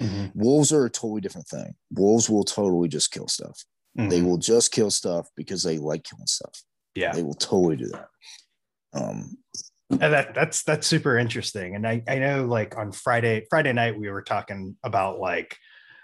Mm-hmm. 0.00 0.26
Wolves 0.34 0.72
are 0.72 0.86
a 0.86 0.90
totally 0.90 1.20
different 1.20 1.48
thing. 1.48 1.74
Wolves 1.92 2.30
will 2.30 2.44
totally 2.44 2.88
just 2.88 3.10
kill 3.10 3.28
stuff. 3.28 3.64
Mm-hmm. 3.98 4.08
They 4.08 4.22
will 4.22 4.38
just 4.38 4.72
kill 4.72 4.90
stuff 4.90 5.28
because 5.36 5.62
they 5.62 5.78
like 5.78 6.04
killing 6.04 6.26
stuff. 6.26 6.62
Yeah. 6.94 7.12
They 7.12 7.22
will 7.22 7.34
totally 7.34 7.76
do 7.76 7.88
that. 7.88 8.08
Um, 8.94 9.36
And 9.90 10.00
that 10.00 10.34
that's 10.34 10.62
that's 10.62 10.86
super 10.86 11.18
interesting. 11.18 11.74
And 11.74 11.86
I, 11.86 12.02
I 12.06 12.20
know 12.20 12.46
like 12.46 12.76
on 12.76 12.92
Friday, 12.92 13.44
Friday 13.50 13.72
night 13.72 13.98
we 13.98 14.08
were 14.08 14.22
talking 14.22 14.76
about 14.84 15.18
like 15.18 15.56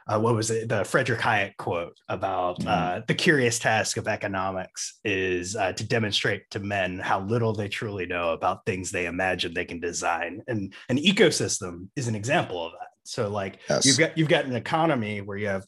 uh, 0.08 0.18
what 0.18 0.34
was 0.34 0.50
it? 0.50 0.68
The 0.68 0.84
Frederick 0.84 1.20
Hayek 1.20 1.56
quote 1.56 1.98
about 2.08 2.60
mm-hmm. 2.60 2.68
uh, 2.68 3.00
the 3.06 3.14
curious 3.14 3.58
task 3.58 3.96
of 3.96 4.06
economics 4.06 5.00
is 5.04 5.56
uh, 5.56 5.72
to 5.72 5.84
demonstrate 5.84 6.48
to 6.50 6.60
men 6.60 6.98
how 6.98 7.20
little 7.20 7.52
they 7.52 7.68
truly 7.68 8.06
know 8.06 8.30
about 8.30 8.64
things 8.66 8.90
they 8.90 9.06
imagine 9.06 9.52
they 9.52 9.64
can 9.64 9.80
design, 9.80 10.42
and 10.46 10.74
an 10.88 10.98
ecosystem 10.98 11.88
is 11.96 12.08
an 12.08 12.14
example 12.14 12.64
of 12.64 12.72
that. 12.72 12.88
So, 13.02 13.28
like 13.28 13.58
yes. 13.68 13.84
you've 13.84 13.98
got 13.98 14.16
you've 14.16 14.28
got 14.28 14.44
an 14.44 14.54
economy 14.54 15.20
where 15.20 15.36
you 15.36 15.48
have 15.48 15.64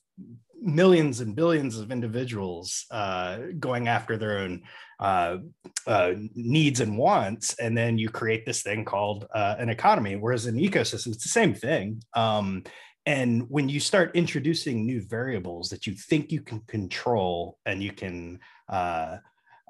millions 0.60 1.20
and 1.20 1.34
billions 1.34 1.78
of 1.78 1.90
individuals 1.90 2.84
uh, 2.90 3.38
going 3.58 3.88
after 3.88 4.16
their 4.16 4.38
own 4.38 4.62
uh, 5.00 5.38
uh, 5.86 6.12
needs 6.34 6.80
and 6.80 6.98
wants, 6.98 7.54
and 7.58 7.76
then 7.76 7.98
you 7.98 8.08
create 8.08 8.44
this 8.44 8.62
thing 8.62 8.84
called 8.84 9.26
uh, 9.34 9.56
an 9.58 9.68
economy. 9.68 10.16
Whereas 10.16 10.46
an 10.46 10.56
ecosystem, 10.56 11.08
it's 11.08 11.22
the 11.22 11.28
same 11.28 11.54
thing. 11.54 12.02
Um, 12.14 12.64
and 13.08 13.48
when 13.48 13.70
you 13.70 13.80
start 13.80 14.14
introducing 14.14 14.84
new 14.84 15.00
variables 15.00 15.70
that 15.70 15.86
you 15.86 15.94
think 15.94 16.30
you 16.30 16.42
can 16.42 16.60
control 16.60 17.58
and 17.64 17.82
you 17.82 17.90
can 17.90 18.38
uh, 18.68 19.16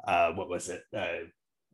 uh, 0.05 0.33
what 0.33 0.49
was 0.49 0.69
it? 0.69 0.83
Uh, 0.93 1.29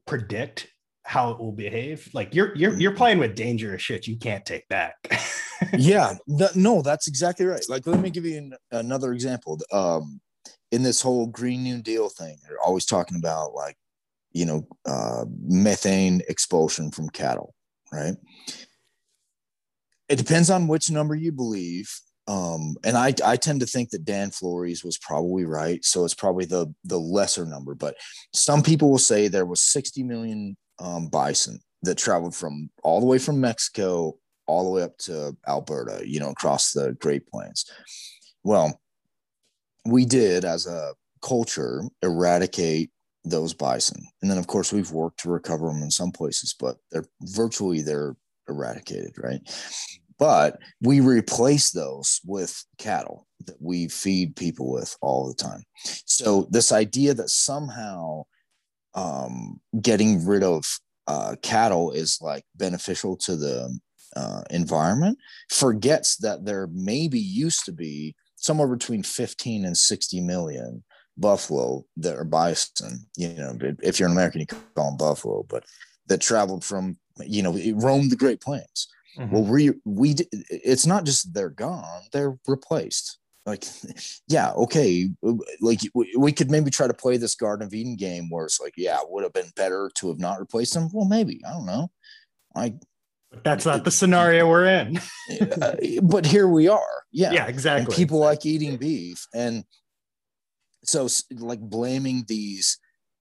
predict 0.06 0.68
how 1.04 1.30
it 1.30 1.38
will 1.38 1.52
behave 1.52 2.10
like 2.12 2.34
you're 2.34 2.54
you're 2.54 2.78
you're 2.78 2.94
playing 2.94 3.18
with 3.18 3.34
dangerous 3.34 3.80
shit. 3.80 4.06
You 4.06 4.18
can't 4.18 4.44
take 4.44 4.68
back. 4.68 4.96
Yeah 5.78 6.14
no 6.54 6.82
that's 6.82 7.08
exactly 7.08 7.46
right. 7.46 7.64
Like 7.68 7.86
let 7.86 7.98
me 7.98 8.10
give 8.10 8.26
you 8.26 8.36
an, 8.36 8.54
another 8.70 9.12
example. 9.12 9.58
Um 9.72 10.20
in 10.70 10.82
this 10.82 11.00
whole 11.00 11.26
green 11.26 11.62
new 11.62 11.80
deal 11.80 12.10
thing 12.10 12.36
they're 12.42 12.60
always 12.60 12.84
talking 12.84 13.16
about 13.16 13.54
like 13.54 13.76
you 14.32 14.44
know 14.44 14.66
uh 14.84 15.24
methane 15.40 16.20
expulsion 16.28 16.90
from 16.90 17.08
cattle 17.08 17.54
right 17.92 18.16
it 20.08 20.16
depends 20.16 20.50
on 20.50 20.68
which 20.68 20.90
number 20.90 21.14
you 21.14 21.32
believe. 21.32 21.90
Um, 22.26 22.76
and 22.84 22.96
I, 22.96 23.14
I 23.24 23.36
tend 23.36 23.60
to 23.60 23.66
think 23.66 23.90
that 23.90 24.04
Dan 24.04 24.30
Flores 24.30 24.82
was 24.82 24.96
probably 24.96 25.44
right. 25.44 25.84
So 25.84 26.04
it's 26.04 26.14
probably 26.14 26.46
the 26.46 26.72
the 26.84 26.98
lesser 26.98 27.44
number. 27.44 27.74
But 27.74 27.96
some 28.32 28.62
people 28.62 28.90
will 28.90 28.98
say 28.98 29.28
there 29.28 29.46
was 29.46 29.62
60 29.62 30.02
million 30.04 30.56
um, 30.78 31.08
bison 31.08 31.60
that 31.82 31.98
traveled 31.98 32.34
from 32.34 32.70
all 32.82 33.00
the 33.00 33.06
way 33.06 33.18
from 33.18 33.40
Mexico 33.40 34.16
all 34.46 34.64
the 34.64 34.70
way 34.70 34.82
up 34.82 34.96
to 34.98 35.36
Alberta, 35.48 36.02
you 36.06 36.20
know, 36.20 36.30
across 36.30 36.72
the 36.72 36.92
Great 37.00 37.26
Plains. 37.26 37.64
Well, 38.42 38.78
we 39.86 40.04
did 40.04 40.44
as 40.44 40.66
a 40.66 40.94
culture 41.22 41.82
eradicate 42.02 42.90
those 43.24 43.54
bison. 43.54 44.06
And 44.20 44.30
then 44.30 44.38
of 44.38 44.46
course 44.46 44.72
we've 44.72 44.90
worked 44.90 45.20
to 45.20 45.30
recover 45.30 45.68
them 45.68 45.82
in 45.82 45.90
some 45.90 46.12
places, 46.12 46.54
but 46.58 46.76
they're 46.90 47.06
virtually 47.22 47.80
they're 47.80 48.16
eradicated, 48.48 49.12
right? 49.18 49.40
But 50.18 50.58
we 50.80 51.00
replace 51.00 51.70
those 51.70 52.20
with 52.24 52.64
cattle 52.78 53.26
that 53.46 53.56
we 53.60 53.88
feed 53.88 54.36
people 54.36 54.70
with 54.70 54.96
all 55.00 55.26
the 55.26 55.34
time. 55.34 55.64
So 56.04 56.46
this 56.50 56.72
idea 56.72 57.14
that 57.14 57.30
somehow 57.30 58.24
um, 58.94 59.60
getting 59.80 60.24
rid 60.24 60.42
of 60.42 60.64
uh, 61.06 61.36
cattle 61.42 61.90
is 61.90 62.18
like 62.22 62.44
beneficial 62.54 63.16
to 63.16 63.36
the 63.36 63.78
uh, 64.16 64.42
environment 64.50 65.18
forgets 65.50 66.16
that 66.18 66.44
there 66.44 66.68
maybe 66.72 67.18
used 67.18 67.64
to 67.64 67.72
be 67.72 68.14
somewhere 68.36 68.68
between 68.68 69.02
15 69.02 69.64
and 69.64 69.76
60 69.76 70.20
million 70.20 70.84
buffalo 71.16 71.84
that 71.96 72.16
are 72.16 72.24
bison. 72.24 73.06
You 73.16 73.34
know, 73.34 73.58
if 73.82 73.98
you're 73.98 74.08
an 74.08 74.14
American, 74.14 74.40
you 74.40 74.46
call 74.46 74.90
them 74.90 74.96
buffalo, 74.96 75.44
but 75.48 75.64
that 76.06 76.20
traveled 76.20 76.64
from 76.64 76.98
you 77.22 77.42
know, 77.42 77.56
it 77.56 77.74
roamed 77.74 78.10
the 78.10 78.16
Great 78.16 78.40
Plains. 78.40 78.88
Mm-hmm. 79.18 79.32
Well, 79.32 79.44
we 79.44 79.72
we 79.84 80.16
it's 80.50 80.86
not 80.86 81.04
just 81.04 81.32
they're 81.34 81.50
gone; 81.50 82.02
they're 82.12 82.36
replaced. 82.46 83.18
Like, 83.46 83.64
yeah, 84.28 84.52
okay, 84.52 85.08
like 85.60 85.80
we, 85.94 86.14
we 86.18 86.32
could 86.32 86.50
maybe 86.50 86.70
try 86.70 86.86
to 86.86 86.94
play 86.94 87.16
this 87.16 87.34
Garden 87.34 87.66
of 87.66 87.74
Eden 87.74 87.96
game 87.96 88.30
where 88.30 88.46
it's 88.46 88.60
like, 88.60 88.74
yeah, 88.76 88.98
it 88.98 89.06
would 89.08 89.22
have 89.22 89.32
been 89.32 89.52
better 89.54 89.90
to 89.96 90.08
have 90.08 90.18
not 90.18 90.40
replaced 90.40 90.74
them. 90.74 90.88
Well, 90.92 91.06
maybe 91.06 91.40
I 91.46 91.52
don't 91.52 91.66
know. 91.66 91.90
Like, 92.54 92.74
that's 93.42 93.66
not 93.66 93.84
the 93.84 93.90
scenario 93.90 94.48
we're 94.48 94.66
in. 94.66 95.00
uh, 95.62 95.74
but 96.02 96.26
here 96.26 96.48
we 96.48 96.68
are. 96.68 97.04
Yeah. 97.12 97.32
Yeah, 97.32 97.46
exactly. 97.46 97.86
And 97.86 97.94
people 97.94 98.18
like 98.18 98.46
eating 98.46 98.76
beef. 98.76 99.26
And 99.34 99.64
so 100.84 101.08
like 101.30 101.60
blaming 101.60 102.24
these 102.28 102.78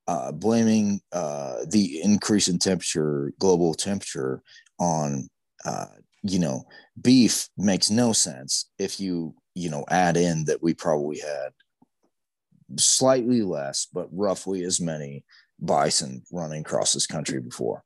uh, 0.07 0.31
blaming 0.31 1.01
uh, 1.11 1.57
the 1.69 2.01
increase 2.01 2.47
in 2.47 2.59
temperature, 2.59 3.33
global 3.39 3.73
temperature, 3.73 4.41
on 4.79 5.29
uh, 5.65 5.85
you 6.23 6.39
know 6.39 6.63
beef 7.01 7.49
makes 7.57 7.89
no 7.89 8.13
sense 8.13 8.69
if 8.79 8.99
you 8.99 9.35
you 9.55 9.69
know 9.69 9.85
add 9.89 10.17
in 10.17 10.45
that 10.45 10.61
we 10.61 10.73
probably 10.73 11.19
had 11.19 11.51
slightly 12.77 13.41
less, 13.41 13.87
but 13.91 14.07
roughly 14.11 14.63
as 14.63 14.81
many 14.81 15.23
bison 15.59 16.23
running 16.31 16.61
across 16.61 16.93
this 16.93 17.07
country 17.07 17.39
before. 17.39 17.83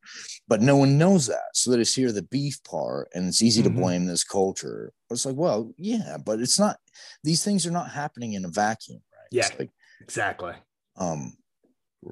But 0.48 0.62
no 0.62 0.76
one 0.78 0.98
knows 0.98 1.28
that. 1.28 1.50
So 1.54 1.72
they 1.72 1.78
just 1.78 1.96
hear 1.96 2.12
the 2.12 2.24
beef 2.24 2.64
part 2.64 3.10
and 3.14 3.28
it's 3.28 3.42
easy 3.42 3.62
mm-hmm. 3.62 3.76
to 3.76 3.82
blame 3.82 4.06
this 4.06 4.24
culture. 4.24 4.92
It's 5.10 5.26
like, 5.26 5.36
well, 5.36 5.72
yeah, 5.78 6.18
but 6.24 6.40
it's 6.40 6.60
not, 6.60 6.78
these 7.24 7.44
things 7.44 7.68
are 7.68 7.72
not 7.72 7.92
happening 7.92 8.34
in 8.34 8.46
a 8.46 8.50
vacuum, 8.50 9.02
right? 9.14 9.28
Yeah, 9.32 9.50
like, 9.60 9.70
exactly. 10.02 10.54
Um, 10.98 11.38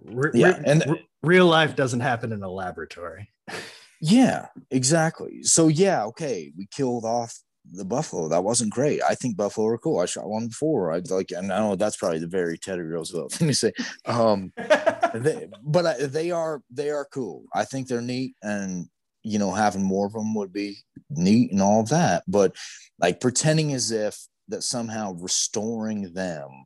Re- 0.03 0.31
yeah, 0.33 0.59
and 0.65 0.83
re- 0.87 1.07
real 1.23 1.47
life 1.47 1.75
doesn't 1.75 2.01
happen 2.01 2.31
in 2.31 2.43
a 2.43 2.49
laboratory. 2.49 3.31
yeah, 4.01 4.47
exactly. 4.71 5.43
So 5.43 5.67
yeah, 5.67 6.05
okay, 6.05 6.51
we 6.57 6.67
killed 6.67 7.05
off 7.05 7.37
the 7.71 7.85
buffalo. 7.85 8.27
That 8.29 8.43
wasn't 8.43 8.73
great. 8.73 9.01
I 9.01 9.15
think 9.15 9.37
buffalo 9.37 9.67
are 9.67 9.77
cool. 9.77 9.99
I 9.99 10.05
shot 10.05 10.29
one 10.29 10.47
before. 10.47 10.91
I 10.91 11.01
like, 11.09 11.31
and 11.31 11.51
I 11.51 11.59
know 11.59 11.75
that's 11.75 11.97
probably 11.97 12.19
the 12.19 12.27
very 12.27 12.57
Teddy 12.57 12.81
Roosevelt 12.81 13.33
thing 13.33 13.47
to 13.47 13.53
say. 13.53 13.73
Um, 14.05 14.53
they, 15.13 15.47
but 15.63 15.85
I, 15.85 16.05
they 16.05 16.31
are 16.31 16.61
they 16.69 16.89
are 16.89 17.05
cool. 17.05 17.45
I 17.53 17.65
think 17.65 17.87
they're 17.87 18.01
neat, 18.01 18.35
and 18.41 18.87
you 19.23 19.39
know, 19.39 19.51
having 19.51 19.83
more 19.83 20.05
of 20.05 20.13
them 20.13 20.35
would 20.35 20.53
be 20.53 20.77
neat 21.09 21.51
and 21.51 21.61
all 21.61 21.81
of 21.81 21.89
that. 21.89 22.23
But 22.27 22.55
like 22.99 23.19
pretending 23.19 23.73
as 23.73 23.91
if 23.91 24.17
that 24.49 24.63
somehow 24.63 25.13
restoring 25.13 26.13
them 26.13 26.65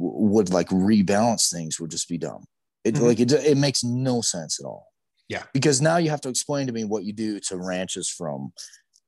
would 0.00 0.50
like 0.50 0.68
rebalance 0.68 1.50
things 1.50 1.78
would 1.78 1.90
just 1.90 2.08
be 2.08 2.18
dumb. 2.18 2.44
It 2.84 2.94
mm-hmm. 2.94 3.04
like 3.04 3.20
it, 3.20 3.32
it 3.32 3.58
makes 3.58 3.84
no 3.84 4.20
sense 4.20 4.58
at 4.60 4.66
all. 4.66 4.86
Yeah. 5.28 5.44
Because 5.52 5.80
now 5.80 5.98
you 5.98 6.10
have 6.10 6.22
to 6.22 6.28
explain 6.28 6.66
to 6.66 6.72
me 6.72 6.84
what 6.84 7.04
you 7.04 7.12
do 7.12 7.38
to 7.40 7.56
ranches 7.56 8.08
from, 8.08 8.52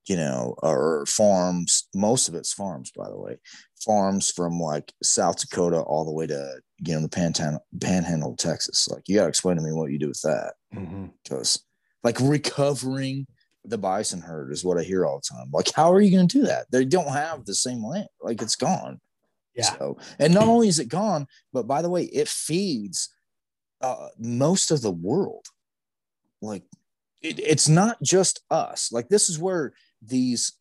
you 0.07 0.17
know, 0.17 0.55
or 0.63 1.05
farms. 1.07 1.89
Most 1.95 2.29
of 2.29 2.35
it's 2.35 2.53
farms, 2.53 2.93
by 2.97 3.09
the 3.09 3.19
way. 3.19 3.39
Farms 3.85 4.31
from 4.31 4.61
like 4.61 4.93
South 5.03 5.41
Dakota 5.41 5.81
all 5.81 6.05
the 6.05 6.13
way 6.13 6.27
to 6.29 6.61
you 6.79 6.95
know 6.95 7.01
the 7.01 7.09
panhandle, 7.09 7.65
panhandle 7.81 8.37
Texas. 8.37 8.89
Like 8.89 9.03
you 9.09 9.17
got 9.17 9.23
to 9.23 9.29
explain 9.29 9.57
to 9.57 9.63
me 9.63 9.73
what 9.73 9.91
you 9.91 9.99
do 9.99 10.09
with 10.09 10.21
that. 10.23 10.55
Because 10.71 11.57
mm-hmm. 11.57 12.05
like 12.05 12.19
recovering 12.21 13.27
the 13.65 13.79
bison 13.79 14.21
herd 14.21 14.53
is 14.53 14.65
what 14.65 14.79
I 14.79 14.83
hear 14.83 15.07
all 15.07 15.21
the 15.21 15.37
time. 15.37 15.49
Like, 15.53 15.71
how 15.75 15.93
are 15.93 16.01
you 16.01 16.11
going 16.11 16.29
to 16.29 16.39
do 16.39 16.45
that? 16.47 16.67
They 16.71 16.85
don't 16.85 17.13
have 17.13 17.45
the 17.45 17.55
same 17.55 17.85
land. 17.85 18.09
Like 18.21 18.43
it's 18.43 18.57
gone. 18.57 19.01
Yeah. 19.55 19.65
So, 19.65 19.99
and 20.19 20.33
not 20.33 20.49
only 20.49 20.69
is 20.69 20.79
it 20.79 20.89
gone, 20.89 21.27
but 21.53 21.67
by 21.67 21.83
the 21.83 21.91
way, 21.91 22.05
it 22.05 22.29
feeds 22.29 23.11
uh, 23.81 24.09
most 24.19 24.71
of 24.71 24.83
the 24.83 24.91
world. 24.91 25.47
Like, 26.41 26.65
it, 27.21 27.39
it's 27.39 27.69
not 27.69 28.01
just 28.03 28.41
us. 28.51 28.91
Like, 28.93 29.09
this 29.09 29.29
is 29.29 29.39
where 29.39 29.75
these 30.01 30.55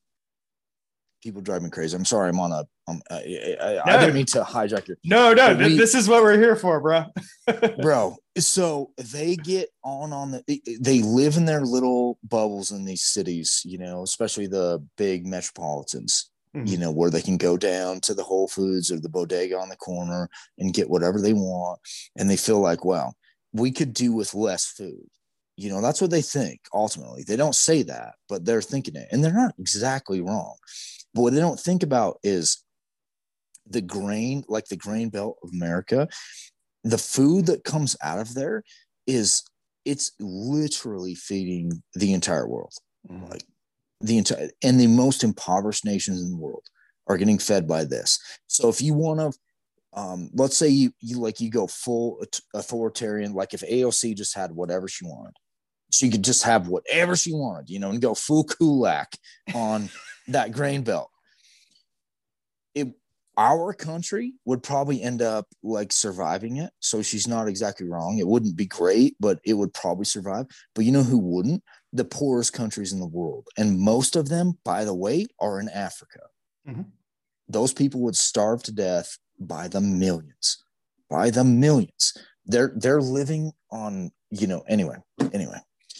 people 1.24 1.42
drive 1.42 1.62
me 1.62 1.70
crazy. 1.70 1.96
I'm 1.96 2.06
sorry, 2.06 2.30
I'm 2.30 2.39
on 2.39 2.52
a. 2.52 2.66
Um, 2.88 3.02
I, 3.10 3.56
I, 3.62 3.74
no. 3.74 3.82
I 3.86 4.00
didn't 4.00 4.16
mean 4.16 4.26
to 4.28 4.42
hijack 4.42 4.88
your. 4.88 4.98
No, 5.06 5.34
no, 5.34 5.56
we, 5.56 5.78
this 5.78 5.96
is 5.96 6.10
what 6.10 6.24
we're 6.24 6.38
here 6.38 6.56
for, 6.56 6.82
bro. 6.82 7.06
bro, 7.82 8.18
so 8.38 8.92
they 8.98 9.36
get 9.36 9.70
on 9.84 10.12
on 10.12 10.32
the. 10.32 10.62
They 10.80 11.02
live 11.02 11.38
in 11.38 11.46
their 11.46 11.62
little 11.62 12.18
bubbles 12.24 12.72
in 12.72 12.86
these 12.86 13.04
cities, 13.04 13.62
you 13.64 13.78
know, 13.78 14.04
especially 14.04 14.48
the 14.48 14.84
big 14.98 15.26
metropolitans 15.26 16.31
mm-hmm. 16.56 16.66
you 16.66 16.78
know, 16.78 16.91
where 16.91 17.10
they 17.10 17.22
can 17.22 17.38
go 17.38 17.58
down 17.58 17.99
to 18.02 18.14
the 18.14 18.24
Whole 18.24 18.47
Foods 18.47 18.91
or 18.91 18.99
the 18.99 19.10
bodega 19.10 19.58
on 19.58 19.70
the 19.70 19.76
corner 19.76 20.30
and 20.58 20.74
get 20.74 20.89
whatever 20.89 21.20
they 21.20 21.34
want. 21.34 21.80
And 22.16 22.30
they 22.30 22.38
feel 22.38 22.60
like, 22.60 22.86
well, 22.86 23.16
we 23.54 23.72
could 23.72 23.93
do 23.93 24.14
with 24.14 24.34
less 24.34 24.66
food. 24.66 25.08
You 25.58 25.70
know, 25.70 25.82
that's 25.82 26.02
what 26.02 26.12
they 26.12 26.22
think 26.22 26.62
ultimately. 26.74 27.24
They 27.24 27.36
don't 27.36 27.56
say 27.56 27.84
that, 27.84 28.16
but 28.30 28.45
they're 28.45 28.62
thinking 28.62 28.95
it. 28.95 29.08
And 29.12 29.24
they're 29.24 29.34
not 29.34 29.54
exactly 29.60 30.22
wrong. 30.22 30.56
But 31.14 31.22
what 31.22 31.34
they 31.34 31.39
don't 31.39 31.60
think 31.60 31.84
about 31.84 32.18
is 32.24 32.64
the 33.68 33.82
grain, 33.82 34.43
like 34.47 34.66
the 34.66 34.78
grain 34.78 35.10
belt 35.10 35.38
of 35.43 35.52
America, 35.54 36.08
the 36.84 36.97
food 36.97 37.45
that 37.45 37.64
comes 37.64 37.95
out 38.02 38.20
of 38.20 38.34
there 38.34 38.64
is 39.06 39.43
it's 39.86 40.12
literally 40.20 41.16
feeding 41.16 41.84
the 41.93 42.14
entire 42.14 42.47
world. 42.47 42.74
Mm-hmm. 43.10 43.30
Like 43.30 43.43
the 44.04 44.18
entire 44.18 44.49
and 44.64 44.80
the 44.80 44.88
most 44.88 45.24
impoverished 45.24 45.86
nations 45.86 46.22
in 46.22 46.32
the 46.32 46.38
world 46.38 46.64
are 47.08 47.18
getting 47.18 47.39
fed 47.39 47.68
by 47.68 47.84
this. 47.84 48.20
So 48.47 48.70
if 48.70 48.82
you 48.82 48.93
want 48.93 49.20
to, 49.20 49.39
um, 49.93 50.30
let's 50.34 50.58
say 50.58 50.70
you 50.70 50.91
you 50.99 51.20
like 51.20 51.39
you 51.39 51.49
go 51.49 51.68
full 51.68 52.24
authoritarian, 52.54 53.34
like 53.34 53.54
if 53.54 53.62
AOC 53.62 54.16
just 54.16 54.36
had 54.36 54.52
whatever 54.52 54.88
she 54.88 55.06
wanted, 55.06 55.34
she 55.91 56.10
could 56.10 56.24
just 56.24 56.43
have 56.43 56.68
whatever 56.68 57.16
she 57.16 57.34
wanted, 57.34 57.70
you 57.70 57.80
know, 57.80 57.89
and 57.89 58.02
go 58.02 58.14
full 58.14 58.45
kulak 58.45 59.14
on 59.54 59.89
that 60.28 60.52
grain 60.52 60.84
belt. 60.84 61.10
It 62.74 62.93
our 63.38 63.74
country 63.74 64.34
would 64.45 64.62
probably 64.62 65.02
end 65.02 65.22
up 65.22 65.47
like 65.64 65.91
surviving 65.91 66.58
it. 66.58 66.72
So 66.80 67.02
she's 67.02 67.28
not 67.28 67.47
exactly 67.47 67.88
wrong. 67.88 68.18
It 68.20 68.28
wouldn't 68.28 68.56
be 68.56 68.66
great, 68.66 69.16
but 69.20 69.39
it 69.45 69.54
would 69.54 69.74
probably 69.74 70.06
survive. 70.06 70.45
But 70.76 70.86
you 70.86 70.91
know 70.91 71.04
who 71.04 71.18
wouldn't? 71.18 71.64
The 71.94 72.06
poorest 72.06 72.54
countries 72.54 72.94
in 72.94 73.00
the 73.00 73.08
world. 73.08 73.48
And 73.58 73.80
most 73.80 74.16
of 74.16 74.30
them, 74.30 74.58
by 74.64 74.86
the 74.86 74.94
way, 74.94 75.28
are 75.39 75.60
in 75.60 75.70
Africa. 75.70 76.22
Mm-hmm. 76.68 76.84
Those 77.50 77.74
people 77.74 78.02
would 78.02 78.16
starve 78.16 78.64
to 78.64 78.72
death 78.72 79.18
by 79.39 79.68
the 79.68 79.82
millions. 79.82 80.64
By 81.10 81.30
the 81.30 81.44
millions. 81.44 82.14
They're 82.46 82.72
they're 82.76 83.02
living 83.02 83.52
on, 83.72 84.12
you 84.30 84.48
know, 84.48 84.64
anyway, 84.68 84.98
anyway. 85.34 85.58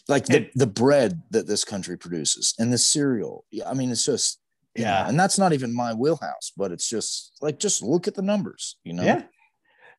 Like 0.08 0.26
the, 0.26 0.50
the 0.56 0.68
bread 0.68 1.22
that 1.32 1.48
this 1.48 1.64
country 1.64 1.98
produces 1.98 2.54
and 2.58 2.74
the 2.74 2.78
cereal. 2.78 3.46
Yeah, 3.52 3.70
I 3.70 3.74
mean, 3.74 3.92
it's 3.92 4.06
just 4.06 4.40
yeah. 4.76 5.04
Know, 5.04 5.10
and 5.10 5.20
that's 5.20 5.38
not 5.38 5.54
even 5.54 5.74
my 5.74 5.94
wheelhouse, 5.94 6.52
but 6.56 6.72
it's 6.72 6.90
just 6.90 7.34
like 7.42 7.60
just 7.60 7.84
look 7.84 8.08
at 8.08 8.16
the 8.16 8.22
numbers, 8.22 8.78
you 8.84 8.94
know. 8.94 9.04
Yeah. 9.04 9.24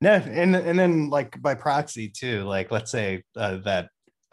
No, 0.00 0.14
and 0.14 0.56
and 0.56 0.78
then 0.78 1.10
like 1.10 1.40
by 1.40 1.54
proxy 1.54 2.08
too, 2.08 2.42
like 2.42 2.70
let's 2.72 2.90
say 2.90 3.22
uh, 3.36 3.58
that 3.64 3.90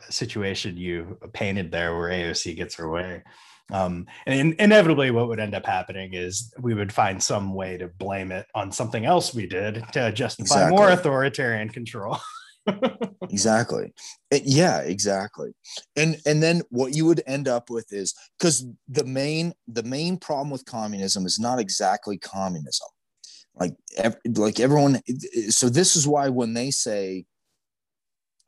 situation 0.10 0.78
you 0.78 1.18
painted 1.34 1.72
there 1.72 1.98
where 1.98 2.10
AOC 2.10 2.56
gets 2.56 2.76
her 2.76 2.90
way. 2.90 3.24
Um, 3.72 4.08
and 4.26 4.40
in, 4.40 4.56
inevitably, 4.60 5.12
what 5.12 5.28
would 5.28 5.40
end 5.40 5.54
up 5.54 5.66
happening 5.66 6.14
is 6.14 6.52
we 6.60 6.74
would 6.74 6.92
find 6.92 7.22
some 7.22 7.54
way 7.54 7.78
to 7.78 7.88
blame 7.88 8.32
it 8.32 8.48
on 8.56 8.72
something 8.72 9.06
else 9.06 9.34
we 9.34 9.46
did 9.46 9.84
to 9.94 10.12
justify 10.12 10.56
exactly. 10.56 10.78
more 10.78 10.90
authoritarian 10.90 11.70
control. 11.70 12.18
exactly 13.30 13.92
it, 14.32 14.44
yeah 14.46 14.80
exactly 14.80 15.52
and 15.96 16.18
and 16.26 16.44
then 16.44 16.62
what 16.70 16.94
you 16.94 17.06
would 17.06 17.24
end 17.26 17.48
up 17.48 17.70
with 17.70 17.92
is 17.92 18.14
because 18.38 18.66
the 18.88 19.04
main 19.06 19.54
the 19.68 19.82
main 19.82 20.18
problem 20.18 20.50
with 20.50 20.66
communism 20.66 21.26
is 21.26 21.40
not 21.40 21.58
exactly 21.58 22.18
communism 22.18 22.88
like 23.56 23.74
ev- 23.98 24.18
like 24.36 24.60
everyone 24.60 25.00
so 25.50 25.70
this 25.70 25.96
is 25.96 26.08
why 26.08 26.30
when 26.30 26.54
they 26.54 26.70
say 26.70 27.26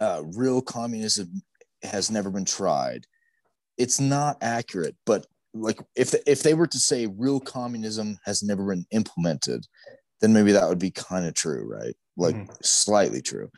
uh, 0.02 0.24
real 0.36 0.62
communism 0.62 1.42
has 1.84 2.12
never 2.12 2.30
been 2.30 2.46
tried. 2.46 3.06
It's 3.78 4.00
not 4.00 4.38
accurate 4.42 4.96
but 5.06 5.26
like 5.54 5.80
if 5.96 6.14
if 6.26 6.44
they 6.44 6.54
were 6.54 6.68
to 6.68 6.78
say 6.78 7.08
real 7.08 7.40
communism 7.40 8.18
has 8.26 8.42
never 8.44 8.66
been 8.68 8.86
implemented 8.92 9.66
then 10.22 10.34
maybe 10.34 10.52
that 10.52 10.68
would 10.68 10.80
be 10.80 10.92
kind 10.92 11.26
of 11.26 11.34
true 11.34 11.66
right? 11.66 11.96
Like 12.18 12.36
mm-hmm. 12.36 12.52
slightly 12.62 13.22
true. 13.22 13.50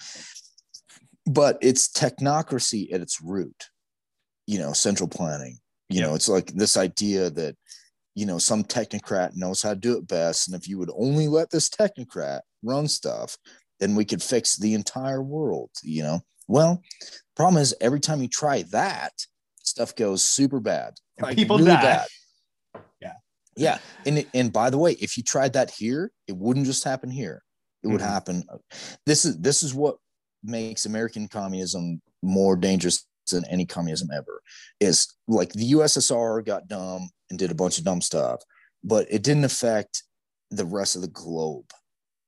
But 1.26 1.58
it's 1.62 1.90
technocracy 1.90 2.94
at 2.94 3.02
its 3.02 3.22
root 3.22 3.70
you 4.48 4.60
know 4.60 4.74
central 4.74 5.10
planning. 5.10 5.58
You 5.90 6.02
know 6.02 6.16
it's 6.16 6.30
like 6.30 6.48
this 6.48 6.78
idea 6.78 7.30
that 7.32 7.56
you 8.16 8.26
know 8.26 8.38
some 8.38 8.64
technocrat 8.64 9.36
knows 9.36 9.62
how 9.62 9.70
to 9.70 9.76
do 9.76 9.98
it 9.98 10.08
best 10.08 10.48
and 10.48 10.60
if 10.60 10.68
you 10.68 10.78
would 10.78 10.92
only 10.96 11.28
let 11.28 11.50
this 11.50 11.70
technocrat 11.70 12.42
run 12.64 12.88
stuff 12.88 13.38
then 13.80 13.96
we 13.96 14.06
could 14.06 14.22
fix 14.22 14.56
the 14.56 14.74
entire 14.74 15.22
world 15.22 15.70
you 15.84 16.04
know 16.04 16.22
well 16.48 16.82
problem 17.36 17.62
is 17.62 17.76
every 17.82 18.00
time 18.00 18.22
you 18.22 18.28
try 18.28 18.64
that 18.64 19.14
stuff 19.62 19.96
goes 19.96 20.24
super 20.24 20.60
bad 20.60 20.94
like 21.20 21.36
people 21.36 21.58
really 21.58 21.72
die. 21.72 21.82
bad 21.82 22.08
yeah 23.02 23.14
yeah 23.56 23.78
and 24.06 24.26
and 24.34 24.52
by 24.52 24.70
the 24.70 24.78
way 24.78 24.94
if 24.94 25.18
you 25.18 25.24
tried 25.24 25.54
that 25.54 25.72
here 25.72 26.12
it 26.28 26.36
wouldn't 26.36 26.66
just 26.66 26.84
happen 26.84 27.10
here 27.10 27.44
it 27.84 27.88
would 27.88 28.02
mm-hmm. 28.02 28.10
happen 28.10 28.44
this 29.06 29.26
is 29.26 29.40
this 29.40 29.64
is 29.64 29.74
what 29.74 29.98
makes 30.44 30.86
American 30.86 31.28
communism 31.28 32.02
more 32.22 32.56
dangerous 32.56 33.06
than 33.32 33.46
any 33.46 33.66
communism 33.66 34.10
ever 34.14 34.42
is 34.80 35.14
like 35.28 35.54
the 35.54 35.72
USSR 35.72 36.46
got 36.46 36.68
dumb 36.68 37.10
and 37.30 37.40
did 37.40 37.52
a 37.52 37.56
bunch 37.56 37.78
of 37.78 37.86
dumb 37.86 38.02
stuff, 38.02 38.42
but 38.84 39.08
it 39.10 39.24
didn't 39.24 39.46
affect 39.46 40.04
the 40.52 40.66
rest 40.66 40.96
of 40.96 41.02
the 41.02 41.08
globe. 41.08 41.66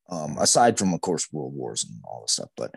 Um, 0.07 0.38
aside 0.39 0.78
from, 0.78 0.93
of 0.93 1.01
course, 1.01 1.28
world 1.32 1.55
wars 1.55 1.84
and 1.84 1.99
all 2.05 2.22
this 2.22 2.34
stuff, 2.34 2.49
but 2.55 2.72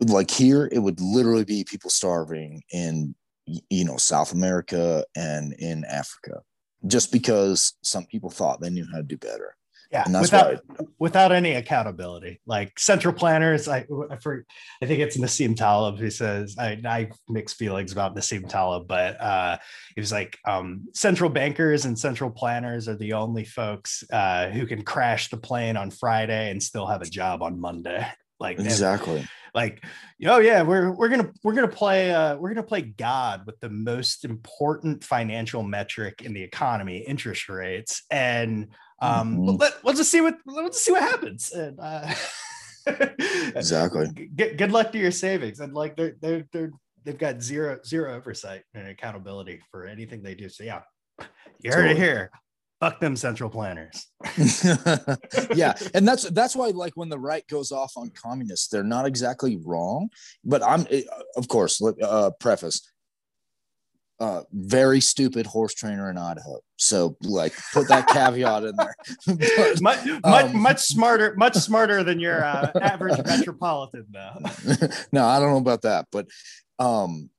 like 0.00 0.30
here, 0.30 0.68
it 0.70 0.78
would 0.78 1.00
literally 1.00 1.44
be 1.44 1.64
people 1.64 1.90
starving 1.90 2.62
in, 2.70 3.14
you 3.46 3.84
know, 3.84 3.96
South 3.96 4.32
America 4.32 5.04
and 5.16 5.52
in 5.54 5.84
Africa, 5.84 6.42
just 6.86 7.12
because 7.12 7.74
some 7.82 8.06
people 8.06 8.30
thought 8.30 8.60
they 8.60 8.70
knew 8.70 8.86
how 8.92 8.98
to 8.98 9.02
do 9.02 9.16
better. 9.16 9.56
Yeah, 9.92 10.20
without 10.20 10.60
without 10.98 11.30
any 11.30 11.52
accountability. 11.52 12.40
Like 12.44 12.76
central 12.78 13.14
planners, 13.14 13.68
I 13.68 13.86
I, 14.10 14.16
for, 14.16 14.44
I 14.82 14.86
think 14.86 15.00
it's 15.00 15.16
Nassim 15.16 15.56
Taleb 15.56 15.98
who 15.98 16.10
says 16.10 16.56
I, 16.58 16.80
I 16.84 17.10
mixed 17.28 17.56
feelings 17.56 17.92
about 17.92 18.16
Nassim 18.16 18.48
Taleb, 18.48 18.88
but 18.88 19.20
uh, 19.20 19.58
he 19.94 20.00
was 20.00 20.10
like 20.10 20.38
um, 20.44 20.88
central 20.92 21.30
bankers 21.30 21.84
and 21.84 21.96
central 21.96 22.30
planners 22.30 22.88
are 22.88 22.96
the 22.96 23.12
only 23.12 23.44
folks 23.44 24.02
uh, 24.12 24.48
who 24.48 24.66
can 24.66 24.82
crash 24.82 25.30
the 25.30 25.36
plane 25.36 25.76
on 25.76 25.92
Friday 25.92 26.50
and 26.50 26.60
still 26.60 26.86
have 26.86 27.02
a 27.02 27.06
job 27.06 27.42
on 27.42 27.60
Monday. 27.60 28.04
Like 28.40 28.58
exactly. 28.58 29.24
Like, 29.56 29.82
oh 30.26 30.38
yeah, 30.38 30.60
we're 30.60 30.92
we're 30.92 31.08
gonna 31.08 31.32
we're 31.42 31.54
gonna 31.54 31.66
play 31.66 32.12
uh, 32.12 32.36
we're 32.36 32.50
gonna 32.50 32.62
play 32.62 32.82
God 32.82 33.46
with 33.46 33.58
the 33.60 33.70
most 33.70 34.26
important 34.26 35.02
financial 35.02 35.62
metric 35.62 36.20
in 36.22 36.34
the 36.34 36.42
economy, 36.42 36.98
interest 36.98 37.48
rates, 37.48 38.02
and 38.10 38.68
um, 39.00 39.38
mm-hmm. 39.38 39.56
let, 39.56 39.72
us 39.84 39.96
just 39.96 40.10
see 40.10 40.20
what 40.20 40.36
let's 40.44 40.82
see 40.82 40.92
what 40.92 41.02
happens. 41.02 41.52
And, 41.52 41.80
uh, 41.80 42.14
exactly. 43.56 44.08
Good, 44.36 44.58
good 44.58 44.72
luck 44.72 44.92
to 44.92 44.98
your 44.98 45.10
savings. 45.10 45.60
And 45.60 45.72
like 45.72 45.96
they're 45.96 46.16
they're 46.20 46.44
they're 46.52 46.72
they've 47.04 47.16
got 47.16 47.42
zero 47.42 47.78
zero 47.84 48.14
oversight 48.14 48.62
and 48.74 48.88
accountability 48.88 49.60
for 49.70 49.86
anything 49.86 50.22
they 50.22 50.34
do. 50.34 50.50
So 50.50 50.64
yeah, 50.64 50.82
you 51.62 51.70
heard 51.70 51.88
totally. 51.88 51.92
it 51.92 51.96
here. 51.96 52.30
Fuck 52.80 53.00
them 53.00 53.16
central 53.16 53.48
planners. 53.48 54.06
yeah, 55.54 55.72
and 55.94 56.06
that's 56.06 56.28
that's 56.30 56.54
why 56.54 56.68
like 56.68 56.94
when 56.94 57.08
the 57.08 57.18
right 57.18 57.46
goes 57.48 57.72
off 57.72 57.94
on 57.96 58.10
communists, 58.10 58.68
they're 58.68 58.84
not 58.84 59.06
exactly 59.06 59.56
wrong. 59.64 60.10
But 60.44 60.62
I'm 60.62 60.86
eh, 60.90 61.02
of 61.36 61.48
course 61.48 61.80
uh, 61.82 62.30
preface 62.38 62.82
uh, 64.18 64.42
very 64.52 65.00
stupid 65.00 65.46
horse 65.46 65.74
trainer 65.74 66.10
in 66.10 66.16
Idaho. 66.16 66.60
So 66.76 67.16
like 67.22 67.52
put 67.72 67.88
that 67.88 68.06
caveat 68.12 68.64
in 68.64 68.76
there. 68.76 68.94
but, 69.26 69.82
much, 69.82 70.06
much, 70.24 70.44
um, 70.44 70.62
much 70.62 70.80
smarter, 70.80 71.34
much 71.36 71.54
smarter 71.54 72.02
than 72.02 72.18
your 72.18 72.44
uh, 72.44 72.70
average 72.80 73.18
metropolitan 73.24 74.06
though. 74.10 74.38
no, 75.12 75.26
I 75.26 75.38
don't 75.38 75.50
know 75.50 75.58
about 75.58 75.82
that, 75.82 76.06
but 76.10 76.26
um, 76.78 77.30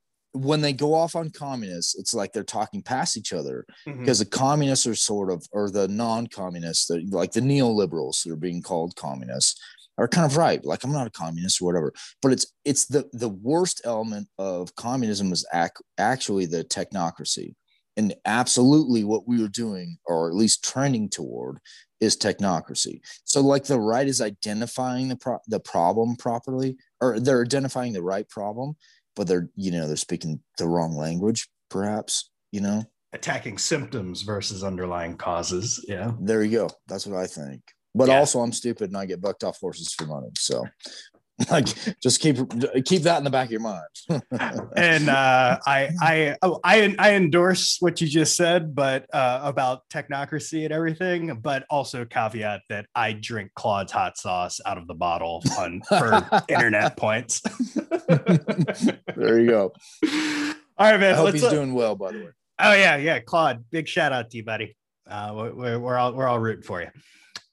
when 0.44 0.60
they 0.60 0.72
go 0.72 0.94
off 0.94 1.16
on 1.16 1.30
communists, 1.30 1.98
it's 1.98 2.14
like 2.14 2.32
they're 2.32 2.44
talking 2.44 2.82
past 2.82 3.16
each 3.16 3.32
other 3.32 3.64
because 3.84 4.20
mm-hmm. 4.20 4.30
the 4.30 4.36
communists 4.36 4.86
are 4.86 4.94
sort 4.94 5.30
of, 5.30 5.46
or 5.52 5.70
the 5.70 5.88
non-communists, 5.88 6.90
like 7.10 7.32
the 7.32 7.40
neoliberals 7.40 8.22
that 8.22 8.32
are 8.32 8.36
being 8.36 8.62
called 8.62 8.96
communists, 8.96 9.60
are 9.98 10.08
kind 10.08 10.30
of 10.30 10.36
right. 10.36 10.64
Like 10.64 10.84
I'm 10.84 10.92
not 10.92 11.08
a 11.08 11.10
communist 11.10 11.60
or 11.60 11.66
whatever, 11.66 11.92
but 12.22 12.32
it's 12.32 12.46
it's 12.64 12.86
the 12.86 13.08
the 13.12 13.28
worst 13.28 13.80
element 13.84 14.28
of 14.38 14.74
communism 14.76 15.32
is 15.32 15.44
ac- 15.52 15.72
actually 15.98 16.46
the 16.46 16.64
technocracy, 16.64 17.54
and 17.96 18.14
absolutely 18.24 19.04
what 19.04 19.26
we 19.26 19.42
were 19.42 19.48
doing, 19.48 19.98
or 20.06 20.28
at 20.28 20.36
least 20.36 20.64
trending 20.64 21.10
toward, 21.10 21.58
is 22.00 22.16
technocracy. 22.16 23.00
So 23.24 23.40
like 23.40 23.64
the 23.64 23.80
right 23.80 24.06
is 24.06 24.20
identifying 24.20 25.08
the 25.08 25.16
pro- 25.16 25.40
the 25.48 25.60
problem 25.60 26.14
properly, 26.16 26.76
or 27.00 27.18
they're 27.18 27.42
identifying 27.42 27.92
the 27.92 28.02
right 28.02 28.28
problem, 28.28 28.76
but 29.18 29.26
they're 29.26 29.50
you 29.56 29.72
know 29.72 29.86
they're 29.86 29.96
speaking 29.96 30.40
the 30.56 30.66
wrong 30.66 30.96
language, 30.96 31.48
perhaps 31.68 32.30
you 32.52 32.60
know 32.62 32.84
attacking 33.12 33.58
symptoms 33.58 34.22
versus 34.22 34.62
underlying 34.62 35.16
causes. 35.16 35.84
Yeah, 35.88 36.12
there 36.20 36.42
you 36.42 36.56
go. 36.56 36.70
That's 36.86 37.06
what 37.06 37.18
I 37.18 37.26
think. 37.26 37.60
But 37.94 38.08
yeah. 38.08 38.18
also, 38.18 38.38
I'm 38.40 38.52
stupid 38.52 38.90
and 38.90 38.96
I 38.96 39.06
get 39.06 39.20
bucked 39.20 39.42
off 39.42 39.58
horses 39.60 39.92
for 39.92 40.06
money. 40.06 40.28
So, 40.38 40.64
like, 41.50 41.66
just 42.00 42.20
keep 42.20 42.36
keep 42.84 43.02
that 43.02 43.18
in 43.18 43.24
the 43.24 43.30
back 43.30 43.46
of 43.46 43.52
your 43.52 43.60
mind. 43.60 43.84
and 44.76 45.08
uh, 45.08 45.58
I 45.64 45.90
I 46.00 46.36
oh, 46.42 46.58
I 46.64 46.94
I 46.98 47.14
endorse 47.14 47.76
what 47.78 48.00
you 48.00 48.08
just 48.08 48.36
said, 48.36 48.74
but 48.74 49.06
uh, 49.14 49.40
about 49.44 49.88
technocracy 49.88 50.64
and 50.64 50.72
everything. 50.72 51.38
But 51.40 51.64
also 51.70 52.04
caveat 52.04 52.62
that 52.70 52.86
I 52.94 53.12
drink 53.12 53.52
Claude's 53.54 53.92
hot 53.92 54.18
sauce 54.18 54.60
out 54.66 54.78
of 54.78 54.88
the 54.88 54.94
bottle 54.94 55.42
on 55.56 55.82
for 55.82 56.26
internet 56.48 56.96
points. 56.96 57.40
there 59.16 59.38
you 59.38 59.46
go. 59.46 59.72
All 60.76 60.90
right, 60.90 60.98
man. 60.98 61.14
I 61.14 61.16
hope 61.16 61.34
he's 61.34 61.44
uh, 61.44 61.50
doing 61.50 61.72
well, 61.72 61.94
by 61.94 62.12
the 62.12 62.18
way. 62.18 62.30
Oh 62.58 62.74
yeah, 62.74 62.96
yeah, 62.96 63.20
Claude. 63.20 63.64
Big 63.70 63.86
shout 63.86 64.12
out 64.12 64.30
to 64.30 64.38
you, 64.38 64.44
buddy. 64.44 64.76
Uh, 65.08 65.50
we're, 65.54 65.78
we're 65.78 65.96
all 65.96 66.14
we're 66.14 66.26
all 66.26 66.40
rooting 66.40 66.64
for 66.64 66.80
you 66.80 66.88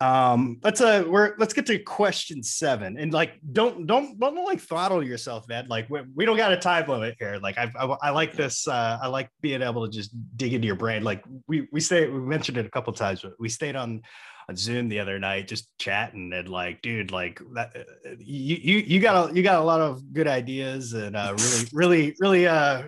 um 0.01 0.59
let's 0.61 0.81
uh 0.81 1.05
we're 1.07 1.35
let's 1.37 1.53
get 1.53 1.65
to 1.65 1.79
question 1.79 2.43
seven. 2.43 2.97
And 2.97 3.13
like 3.13 3.39
don't 3.53 3.87
don't 3.87 4.19
don't 4.19 4.35
like 4.43 4.59
throttle 4.59 5.03
yourself 5.03 5.47
man 5.47 5.67
like 5.69 5.89
we, 5.89 6.01
we 6.13 6.25
don't 6.25 6.37
got 6.37 6.51
a 6.51 6.57
time 6.57 6.87
limit 6.87 7.15
here. 7.17 7.39
Like 7.41 7.57
I, 7.57 7.71
I, 7.79 7.85
I 7.85 8.09
like 8.09 8.33
this 8.33 8.67
uh 8.67 8.99
i 9.01 9.07
like 9.07 9.29
being 9.41 9.61
able 9.61 9.85
to 9.85 9.91
just 9.91 10.11
dig 10.37 10.53
into 10.53 10.67
your 10.67 10.75
brain. 10.75 11.03
Like 11.03 11.23
we 11.47 11.67
we 11.71 11.79
stay 11.79 12.09
we 12.09 12.19
mentioned 12.19 12.57
it 12.57 12.65
a 12.65 12.69
couple 12.69 12.91
times 12.93 13.21
but 13.21 13.33
we 13.39 13.49
stayed 13.49 13.75
on 13.75 14.01
on 14.49 14.55
Zoom 14.55 14.89
the 14.89 14.99
other 14.99 15.19
night, 15.19 15.47
just 15.47 15.75
chatting 15.79 16.31
and 16.33 16.47
like, 16.47 16.81
dude, 16.81 17.11
like 17.11 17.41
that, 17.53 17.75
uh, 17.75 18.09
you 18.19 18.57
you 18.61 18.77
you 18.77 18.99
got 18.99 19.31
a 19.31 19.35
you 19.35 19.41
got 19.41 19.59
a 19.59 19.63
lot 19.63 19.81
of 19.81 20.13
good 20.13 20.27
ideas 20.27 20.93
and 20.93 21.15
uh, 21.15 21.35
really 21.35 21.67
really 21.73 22.15
really 22.19 22.47
uh 22.47 22.83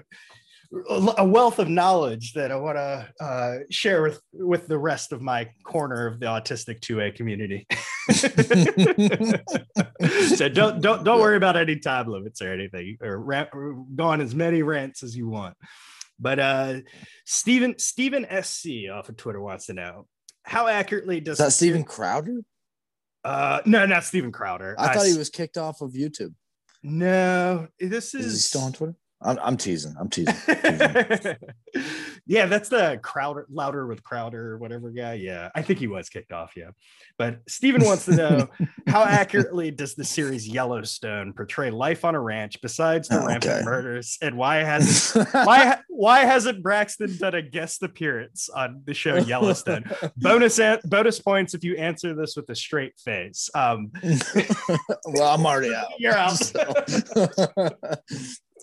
a 1.18 1.26
wealth 1.26 1.60
of 1.60 1.70
knowledge 1.70 2.34
that 2.34 2.52
I 2.52 2.56
want 2.56 2.78
to 2.78 3.24
uh, 3.24 3.58
share 3.70 4.02
with 4.02 4.22
with 4.34 4.68
the 4.68 4.78
rest 4.78 5.12
of 5.12 5.22
my 5.22 5.50
corner 5.64 6.08
of 6.08 6.20
the 6.20 6.26
autistic 6.26 6.80
2A 6.82 7.16
community. 7.16 7.66
so 10.36 10.50
don't 10.50 10.82
don't 10.82 11.04
don't 11.04 11.20
worry 11.20 11.38
about 11.38 11.56
any 11.56 11.78
time 11.78 12.08
limits 12.08 12.42
or 12.42 12.52
anything, 12.52 12.98
or, 13.02 13.20
rant, 13.20 13.50
or 13.54 13.86
go 13.96 14.06
on 14.06 14.22
as 14.22 14.36
many 14.36 14.62
rants 14.62 15.04
as 15.04 15.16
you 15.16 15.28
want. 15.28 15.56
But 16.20 16.40
uh, 16.40 16.80
Stephen 17.26 17.78
Stephen 17.78 18.26
SC 18.42 18.90
off 18.92 19.10
of 19.10 19.18
Twitter 19.18 19.42
wants 19.42 19.68
to 19.68 19.74
know 19.74 20.08
how 20.44 20.68
accurately 20.68 21.20
does 21.20 21.40
Is 21.40 21.46
that 21.46 21.52
Stephen 21.52 21.84
Crowder? 21.84 22.42
Uh, 23.24 23.60
no, 23.66 23.86
not 23.86 24.04
Stephen 24.04 24.32
Crowder. 24.32 24.76
I, 24.78 24.88
I 24.88 24.94
thought 24.94 25.06
he 25.06 25.18
was 25.18 25.30
kicked 25.30 25.58
off 25.58 25.82
of 25.82 25.92
YouTube. 25.92 26.34
No, 26.84 27.68
this 27.80 28.16
is. 28.16 28.26
Is 28.26 28.34
he 28.34 28.40
still 28.40 28.62
on 28.62 28.74
Twitter? 28.74 28.96
I'm, 29.22 29.40
I'm 29.42 29.58
teasing. 29.58 29.96
I'm 30.00 30.10
teasing. 30.12 30.36
yeah, 32.28 32.46
that's 32.46 32.70
the 32.70 33.00
Crowder, 33.02 33.48
louder 33.50 33.88
with 33.88 34.04
Crowder 34.04 34.52
or 34.52 34.58
whatever 34.58 34.92
guy. 34.92 35.14
Yeah, 35.14 35.50
I 35.56 35.64
think 35.64 35.80
he 35.80 35.88
was 35.88 36.10
kicked 36.10 36.32
off. 36.32 36.54
Yeah, 36.56 36.70
but 37.18 37.40
Steven 37.48 37.84
wants 37.84 38.06
to 38.06 38.16
know 38.16 38.50
how 38.88 39.04
accurately 39.04 39.72
does 39.72 39.96
the 39.96 40.04
series 40.04 40.48
Yellowstone 40.48 41.34
portray 41.36 41.72
life 41.72 42.06
on 42.06 42.14
a 42.14 42.20
ranch 42.20 42.62
besides 42.62 43.08
the 43.08 43.20
oh, 43.22 43.26
rampant 43.26 43.66
murders, 43.66 44.20
and 44.22 44.38
why 44.38 44.58
hasn't 44.58 45.28
why 45.32 45.80
why 45.88 46.20
hasn't 46.20 46.62
Braxton 46.62 47.18
done 47.18 47.34
a 47.34 47.42
guest 47.42 47.82
appearance 47.82 48.50
on 48.50 48.84
the 48.86 48.94
show 48.94 49.16
Yellowstone? 49.16 49.84
bonus 50.18 50.60
an- 50.60 50.80
bonus 50.86 51.20
points 51.20 51.56
if 51.56 51.64
you 51.64 51.76
answer 51.78 52.14
this 52.14 52.36
with 52.36 52.48
a 52.50 52.56
straight 52.56 52.94
face. 53.00 53.50
Um, 53.56 53.92
well, 55.06 55.34
I'm 55.34 55.46
already 55.46 55.74
out. 55.74 55.88
You're 55.98 56.16
out. 56.16 56.38
So. 56.38 56.74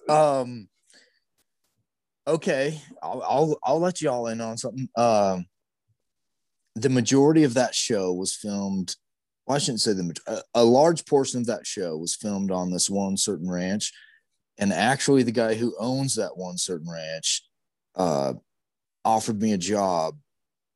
Um. 0.09 0.69
Okay, 2.27 2.81
I'll 3.03 3.23
I'll 3.23 3.59
I'll 3.63 3.81
let 3.81 4.01
y'all 4.01 4.27
in 4.29 4.41
on 4.41 4.57
something. 4.57 4.89
Um. 4.97 5.47
The 6.77 6.89
majority 6.89 7.45
of 7.45 7.55
that 7.55 7.75
show 7.75 8.13
was 8.13 8.35
filmed. 8.35 8.97
Well, 9.47 9.57
I 9.57 9.59
shouldn't 9.59 9.81
say 9.81 9.93
the 9.93 10.17
a, 10.27 10.41
a 10.55 10.65
large 10.65 11.07
portion 11.07 11.41
of 11.41 11.47
that 11.47 11.67
show 11.67 11.97
was 11.97 12.17
filmed 12.17 12.51
on 12.51 12.73
this 12.73 12.91
one 12.91 13.17
certain 13.17 13.51
ranch, 13.51 13.93
and 14.59 14.73
actually, 14.73 15.23
the 15.23 15.33
guy 15.33 15.55
who 15.55 15.77
owns 15.79 16.17
that 16.17 16.37
one 16.37 16.59
certain 16.59 16.91
ranch, 16.91 17.45
uh, 17.95 18.35
offered 19.05 19.41
me 19.41 19.53
a 19.53 19.59
job 19.59 20.17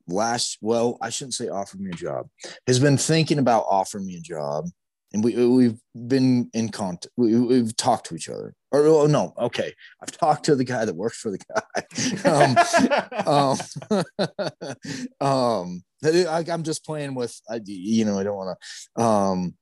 last 0.07 0.59
well 0.61 0.97
i 1.03 1.11
shouldn't 1.11 1.35
say 1.35 1.49
offered 1.49 1.81
me 1.81 1.91
a 1.91 1.95
job 1.95 2.27
has 2.67 2.79
been 2.79 2.97
thinking 2.97 3.39
about 3.39 3.67
offering 3.69 4.07
me 4.07 4.17
a 4.17 4.21
job 4.21 4.65
and 5.13 5.25
we 5.25 5.47
we've 5.47 5.81
been 6.07 6.51
in 6.53 6.69
contact. 6.69 7.13
We, 7.17 7.33
have 7.57 7.77
talked 7.77 8.07
to 8.07 8.15
each 8.15 8.29
other. 8.29 8.55
Or 8.71 8.87
oh, 8.87 9.07
no, 9.07 9.33
okay, 9.39 9.73
I've 10.03 10.11
talked 10.11 10.45
to 10.45 10.55
the 10.55 10.65
guy 10.65 10.85
that 10.85 10.95
works 10.95 11.19
for 11.19 11.31
the 11.31 11.39
guy. 11.39 11.63
um, 13.27 13.57
um, 15.21 15.21
um, 15.21 15.83
I, 16.05 16.45
am 16.53 16.63
just 16.63 16.85
playing 16.85 17.15
with. 17.15 17.41
I, 17.49 17.61
you 17.65 18.05
know, 18.05 18.19
I 18.19 18.25
don't 18.25 18.37
want 18.37 18.59
to. 18.97 19.03
Um, 19.03 19.55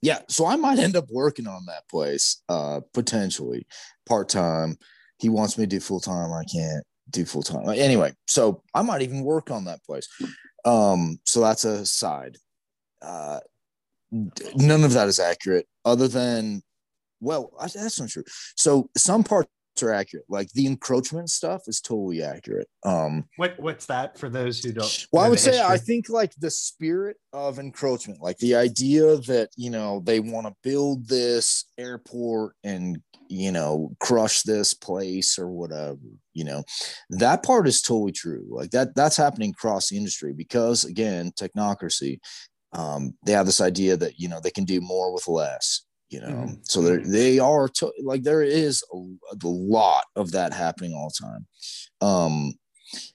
yeah, 0.00 0.20
so 0.28 0.46
I 0.46 0.56
might 0.56 0.78
end 0.78 0.96
up 0.96 1.06
working 1.10 1.46
on 1.46 1.66
that 1.66 1.88
place 1.88 2.42
uh, 2.48 2.80
potentially 2.92 3.66
part 4.06 4.28
time. 4.28 4.76
He 5.18 5.28
wants 5.28 5.56
me 5.56 5.64
to 5.64 5.68
do 5.68 5.78
full 5.78 6.00
time. 6.00 6.32
I 6.32 6.44
can't 6.44 6.84
do 7.10 7.24
full 7.24 7.42
time. 7.42 7.68
Anyway, 7.68 8.12
so 8.26 8.62
I 8.74 8.82
might 8.82 9.02
even 9.02 9.22
work 9.22 9.50
on 9.50 9.66
that 9.66 9.84
place. 9.84 10.08
Um, 10.64 11.18
so 11.24 11.40
that's 11.40 11.64
a 11.64 11.86
side. 11.86 12.38
Uh, 13.00 13.40
none 14.12 14.84
of 14.84 14.92
that 14.92 15.08
is 15.08 15.18
accurate 15.18 15.66
other 15.84 16.08
than 16.08 16.62
well 17.20 17.52
that's 17.60 17.98
not 17.98 18.08
true. 18.08 18.24
So 18.56 18.90
some 18.96 19.24
parts 19.24 19.48
are 19.82 19.92
accurate. 19.92 20.26
Like 20.28 20.50
the 20.52 20.66
encroachment 20.66 21.30
stuff 21.30 21.62
is 21.66 21.80
totally 21.80 22.22
accurate. 22.22 22.68
Um 22.84 23.24
what 23.36 23.58
what's 23.58 23.86
that 23.86 24.18
for 24.18 24.28
those 24.28 24.62
who 24.62 24.72
don't 24.72 25.06
well 25.12 25.24
i 25.24 25.28
would 25.28 25.40
say 25.40 25.62
i 25.62 25.78
think 25.78 26.08
like 26.08 26.34
the 26.36 26.50
spirit 26.50 27.16
of 27.32 27.58
encroachment 27.58 28.20
like 28.20 28.36
the 28.38 28.54
idea 28.54 29.16
that 29.16 29.48
you 29.56 29.70
know 29.70 30.02
they 30.04 30.20
want 30.20 30.46
to 30.46 30.54
build 30.62 31.08
this 31.08 31.64
airport 31.78 32.54
and 32.64 33.00
you 33.28 33.50
know 33.50 33.94
crush 33.98 34.42
this 34.42 34.74
place 34.74 35.38
or 35.38 35.48
whatever 35.48 35.98
you 36.34 36.44
know. 36.44 36.64
That 37.10 37.42
part 37.42 37.68
is 37.68 37.82
totally 37.82 38.12
true. 38.12 38.46
Like 38.48 38.70
that 38.70 38.94
that's 38.94 39.16
happening 39.16 39.50
across 39.50 39.88
the 39.88 39.96
industry 39.96 40.32
because 40.32 40.84
again 40.84 41.32
technocracy 41.32 42.18
um, 42.72 43.14
they 43.26 43.32
have 43.32 43.46
this 43.46 43.60
idea 43.60 43.96
that 43.96 44.18
you 44.18 44.28
know 44.28 44.40
they 44.40 44.50
can 44.50 44.64
do 44.64 44.80
more 44.80 45.12
with 45.12 45.28
less 45.28 45.84
you 46.12 46.20
know? 46.20 46.26
Mm-hmm. 46.26 46.54
so 46.62 46.82
they 46.82 46.96
they 46.98 47.38
are 47.38 47.68
to, 47.68 47.90
like 48.02 48.22
there 48.22 48.42
is 48.42 48.84
a, 48.92 48.96
a, 48.96 49.36
lot 49.44 50.04
of 50.14 50.32
that 50.32 50.52
happening 50.52 50.92
all 50.92 51.08
the 51.08 51.26
time. 51.26 51.46
Um 52.06 52.52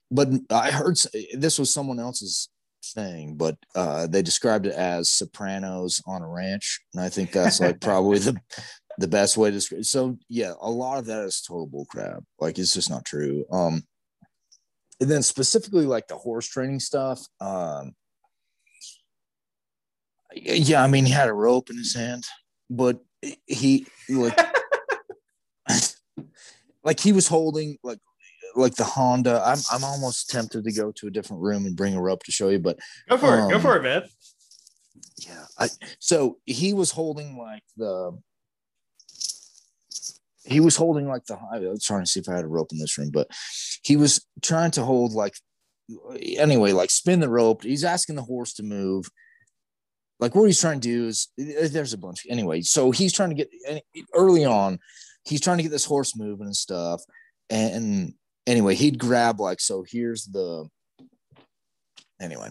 but 0.10 0.30
i 0.50 0.72
heard 0.72 0.98
this 1.34 1.60
was 1.60 1.72
someone 1.72 2.00
else's 2.00 2.50
thing 2.84 3.36
but 3.36 3.58
uh 3.76 4.08
they 4.08 4.22
described 4.22 4.66
it 4.66 4.74
as 4.74 5.10
sopranos 5.10 6.02
on 6.08 6.22
a 6.22 6.28
ranch 6.28 6.80
and 6.94 7.04
i 7.04 7.10
think 7.10 7.32
that's 7.32 7.60
like 7.60 7.82
probably 7.82 8.18
the 8.18 8.36
the 8.98 9.08
best 9.08 9.38
way 9.38 9.50
to 9.50 9.56
describe 9.56 9.84
so 9.84 10.18
yeah 10.30 10.54
a 10.62 10.70
lot 10.70 10.98
of 10.98 11.06
that 11.06 11.24
is 11.26 11.42
total 11.42 11.68
bull 11.68 11.86
crap 11.86 12.24
like 12.40 12.58
it's 12.58 12.74
just 12.74 12.90
not 12.90 13.06
true. 13.06 13.46
Um 13.52 13.84
and 15.00 15.12
then 15.12 15.22
specifically 15.22 15.86
like 15.86 16.08
the 16.08 16.18
horse 16.18 16.48
training 16.48 16.80
stuff 16.80 17.22
um 17.40 17.94
yeah, 20.44 20.84
I 20.84 20.88
mean, 20.88 21.06
he 21.06 21.12
had 21.12 21.30
a 21.30 21.34
rope 21.34 21.70
in 21.70 21.78
his 21.78 21.94
hand, 21.94 22.26
but 22.70 23.00
he 23.46 23.88
like 24.10 24.40
like 26.84 27.00
he 27.00 27.12
was 27.12 27.28
holding 27.28 27.78
like 27.84 28.00
like 28.56 28.76
the 28.76 28.84
Honda. 28.84 29.42
I'm 29.46 29.60
I'm 29.72 29.84
almost 29.84 30.30
tempted 30.30 30.64
to 30.64 30.72
go 30.72 30.92
to 30.94 31.08
a 31.08 31.12
different 31.12 31.42
room 31.42 31.66
and 31.66 31.76
bring 31.76 31.96
a 31.96 32.02
rope 32.02 32.24
to 32.24 32.32
show 32.32 32.50
you, 32.50 32.60
but 32.60 32.80
go 33.10 33.18
for 33.18 33.40
um, 33.40 33.50
it. 33.50 33.54
Go 33.54 33.60
for 33.60 33.78
it, 33.78 33.84
man. 33.84 34.04
Yeah. 35.18 35.46
I, 35.58 35.70
so 36.00 36.38
he 36.46 36.74
was 36.74 36.92
holding 36.92 37.38
like 37.38 37.64
the 37.76 38.18
he 40.46 40.60
was 40.60 40.76
holding 40.76 41.08
like 41.08 41.26
the 41.26 41.38
I 41.52 41.60
was 41.60 41.84
trying 41.84 42.04
to 42.04 42.10
see 42.10 42.20
if 42.20 42.30
I 42.30 42.36
had 42.36 42.46
a 42.46 42.50
rope 42.50 42.72
in 42.72 42.80
this 42.80 42.98
room, 42.98 43.12
but 43.12 43.28
he 43.84 43.96
was 43.96 44.26
trying 44.42 44.72
to 44.72 44.84
hold 44.84 45.14
like 45.14 45.34
anyway, 46.16 46.72
like 46.72 46.90
spin 46.90 47.20
the 47.20 47.30
rope. 47.30 47.64
He's 47.64 47.84
asking 47.84 48.16
the 48.16 48.22
horse 48.24 48.54
to 48.56 48.64
move 48.64 49.10
like 50.20 50.34
what 50.36 50.46
he's 50.46 50.62
trying 50.62 50.80
to 50.80 50.88
do 50.88 51.08
is 51.08 51.30
eh, 51.40 51.68
there's 51.72 51.94
a 51.94 51.98
bunch. 51.98 52.26
Anyway 52.30 52.62
so 52.62 52.92
he's 52.92 53.14
trying 53.14 53.30
to 53.30 53.36
get 53.36 53.84
early 54.14 54.46
on 54.46 54.80
he's 55.26 55.42
trying 55.42 55.58
to 55.58 55.64
get 55.64 55.72
this 55.72 55.86
horse 55.86 56.16
moving 56.16 56.46
and 56.46 56.56
stuff. 56.56 57.02
And 57.50 58.14
anyway 58.48 58.76
he'd 58.76 58.98
grab 58.98 59.40
like 59.40 59.60
so 59.60 59.86
here's 59.88 60.26
the 60.26 60.68
anyway 62.20 62.50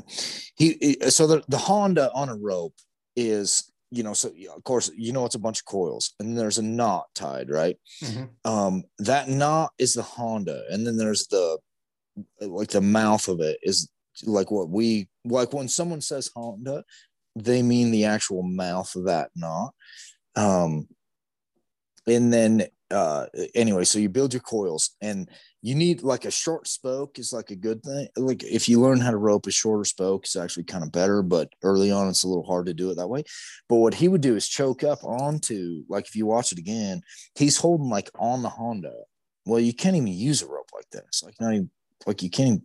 he 0.55 0.97
so 1.09 1.27
the, 1.27 1.43
the 1.49 1.59
honda 1.59 2.11
on 2.15 2.29
a 2.29 2.37
rope 2.37 2.75
is 3.17 3.73
you 3.91 4.03
know 4.03 4.13
so 4.13 4.31
of 4.55 4.63
course 4.65 4.91
you 4.97 5.13
know 5.13 5.25
it's 5.25 5.35
a 5.35 5.41
bunch 5.41 5.61
of 5.61 5.65
coils 5.65 6.15
and 6.21 6.39
there's 6.39 6.59
a 6.59 6.63
knot 6.63 7.07
tied 7.15 7.51
right? 7.51 7.77
Mm-hmm. 8.03 8.51
um 8.51 8.85
that 8.99 9.29
knot 9.29 9.73
is 9.79 9.95
the 9.95 10.03
honda 10.03 10.65
and 10.71 10.87
then 10.87 10.97
there's 10.97 11.27
the 11.29 11.59
like 12.41 12.69
the 12.69 12.81
mouth 12.81 13.27
of 13.29 13.41
it 13.41 13.59
is 13.63 13.89
like 14.25 14.51
what 14.51 14.69
we 14.69 15.09
like 15.25 15.53
when 15.53 15.69
someone 15.69 16.01
says 16.01 16.31
honda 16.35 16.85
they 17.37 17.63
mean 17.63 17.91
the 17.91 18.07
actual 18.07 18.43
mouth 18.43 18.95
of 18.97 19.05
that 19.05 19.31
knot. 19.37 19.75
Um, 20.35 20.89
and 22.07 22.33
then 22.33 22.67
uh 22.93 23.27
anyway 23.57 23.83
so 23.83 23.99
you 23.99 24.09
build 24.09 24.33
your 24.33 24.41
coils 24.43 24.91
and 25.01 25.29
you 25.61 25.75
need 25.75 26.05
like 26.05 26.25
a 26.25 26.31
short 26.31 26.69
spoke 26.69 27.19
is 27.19 27.33
like 27.33 27.51
a 27.51 27.57
good 27.57 27.83
thing. 27.83 28.07
Like 28.17 28.45
if 28.45 28.69
you 28.69 28.81
learn 28.81 29.01
how 29.01 29.11
to 29.11 29.17
rope 29.17 29.49
a 29.49 29.51
shorter 29.51 29.85
spoke 29.85 30.25
it's 30.25 30.37
actually 30.37 30.65
kind 30.65 30.85
of 30.85 30.93
better 30.93 31.23
but 31.23 31.49
early 31.65 31.91
on 31.91 32.09
it's 32.09 32.23
a 32.23 32.29
little 32.29 32.47
hard 32.47 32.67
to 32.67 32.75
do 32.75 32.91
it 32.91 32.97
that 32.97 33.09
way. 33.09 33.25
But 33.69 33.77
what 33.77 33.95
he 33.95 34.07
would 34.07 34.21
do 34.21 34.37
is 34.37 34.47
choke 34.47 34.85
up 34.85 35.03
onto 35.03 35.83
like 35.89 36.07
if 36.07 36.15
you 36.15 36.27
watch 36.27 36.53
it 36.53 36.59
again 36.59 37.03
he's 37.35 37.57
holding 37.57 37.91
like 37.91 38.09
on 38.21 38.43
the 38.43 38.51
honda. 38.51 38.95
Well 39.45 39.59
you 39.59 39.75
can't 39.75 39.97
even 39.97 40.07
use 40.07 40.43
a 40.43 40.47
rope 40.47 40.71
like 40.73 40.89
this. 40.91 41.25
Like 41.25 41.35
not 41.41 41.55
even 41.55 41.71
like 42.07 42.23
you 42.23 42.31
can't 42.31 42.63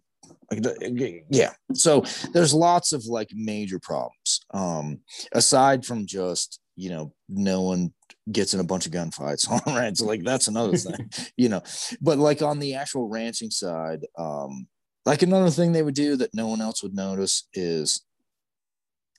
even 0.52 0.64
like 0.64 1.24
yeah. 1.32 1.54
So 1.74 2.04
there's 2.34 2.54
lots 2.54 2.94
of 2.94 3.06
like 3.06 3.30
major 3.34 3.80
problems 3.80 4.21
um 4.54 5.00
aside 5.34 5.86
from 5.86 6.06
just 6.06 6.60
you 6.76 6.90
know 6.90 7.14
no 7.30 7.62
one 7.62 7.94
gets 8.32 8.54
in 8.54 8.60
a 8.60 8.64
bunch 8.66 8.86
of 8.86 8.92
gunfights 8.92 9.50
on 9.68 9.76
ranch 9.76 10.02
like 10.02 10.24
that's 10.24 10.48
another 10.48 10.76
thing 10.78 11.10
you 11.38 11.50
know 11.50 11.62
but 12.02 12.18
like 12.18 12.42
on 12.42 12.60
the 12.60 12.76
actual 12.76 13.10
ranching 13.10 13.52
side 13.52 14.06
um 14.18 14.68
like 15.06 15.22
another 15.22 15.50
thing 15.50 15.72
they 15.72 15.84
would 15.84 15.96
do 15.96 16.16
that 16.16 16.34
no 16.34 16.48
one 16.48 16.62
else 16.62 16.84
would 16.84 16.94
notice 16.94 17.48
is 17.54 18.02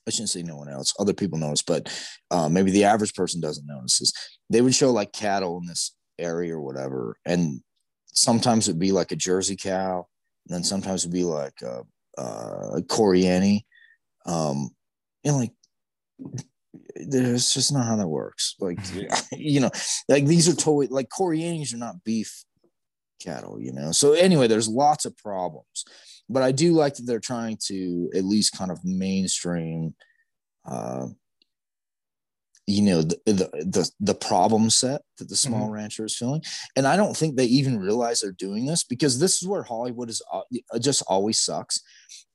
I 0.07 0.11
shouldn't 0.11 0.29
say 0.29 0.43
no 0.43 0.57
one 0.57 0.69
else, 0.69 0.93
other 0.99 1.13
people 1.13 1.37
notice, 1.39 1.61
but 1.61 1.89
uh, 2.29 2.49
maybe 2.49 2.71
the 2.71 2.83
average 2.83 3.13
person 3.13 3.39
doesn't 3.39 3.65
notice 3.65 4.01
is 4.01 4.13
they 4.49 4.61
would 4.61 4.75
show 4.75 4.91
like 4.91 5.13
cattle 5.13 5.57
in 5.61 5.67
this 5.67 5.95
area 6.19 6.55
or 6.55 6.61
whatever. 6.61 7.17
And 7.25 7.61
sometimes 8.07 8.67
it'd 8.67 8.79
be 8.79 8.91
like 8.91 9.11
a 9.11 9.17
Jersey 9.17 9.55
cow 9.55 10.05
and 10.47 10.55
then 10.55 10.63
sometimes 10.63 11.03
it'd 11.03 11.13
be 11.13 11.23
like 11.23 11.61
a, 11.61 11.83
uh, 12.17 12.81
Corriente, 12.81 13.61
Um, 14.25 14.71
and 15.23 15.37
like, 15.37 15.51
there's 16.95 17.53
just 17.53 17.71
not 17.73 17.85
how 17.85 17.95
that 17.95 18.07
works. 18.07 18.55
Like, 18.59 18.79
you 19.31 19.59
know, 19.59 19.71
like 20.09 20.25
these 20.25 20.47
are 20.47 20.55
totally 20.55 20.87
like 20.87 21.09
Corrientes 21.09 21.73
are 21.73 21.77
not 21.77 22.03
beef 22.03 22.43
cattle, 23.21 23.59
you 23.59 23.71
know. 23.71 23.91
So 23.91 24.13
anyway, 24.13 24.47
there's 24.47 24.67
lots 24.67 25.05
of 25.05 25.17
problems, 25.17 25.85
but 26.29 26.43
I 26.43 26.51
do 26.51 26.73
like 26.73 26.95
that 26.95 27.03
they're 27.05 27.19
trying 27.19 27.57
to 27.67 28.09
at 28.15 28.25
least 28.25 28.57
kind 28.57 28.71
of 28.71 28.83
mainstream, 28.83 29.95
uh, 30.65 31.07
you 32.65 32.81
know, 32.81 33.01
the 33.01 33.19
the 33.25 33.49
the, 33.65 33.91
the 33.99 34.15
problem 34.15 34.69
set 34.69 35.01
that 35.17 35.29
the 35.29 35.35
small 35.35 35.65
mm-hmm. 35.65 35.73
rancher 35.73 36.05
is 36.05 36.15
feeling, 36.17 36.43
and 36.75 36.87
I 36.87 36.95
don't 36.95 37.15
think 37.15 37.35
they 37.35 37.45
even 37.45 37.79
realize 37.79 38.19
they're 38.21 38.31
doing 38.31 38.65
this 38.65 38.83
because 38.83 39.19
this 39.19 39.41
is 39.41 39.47
where 39.47 39.63
Hollywood 39.63 40.09
is 40.09 40.21
uh, 40.31 40.41
just 40.79 41.03
always 41.07 41.39
sucks. 41.39 41.79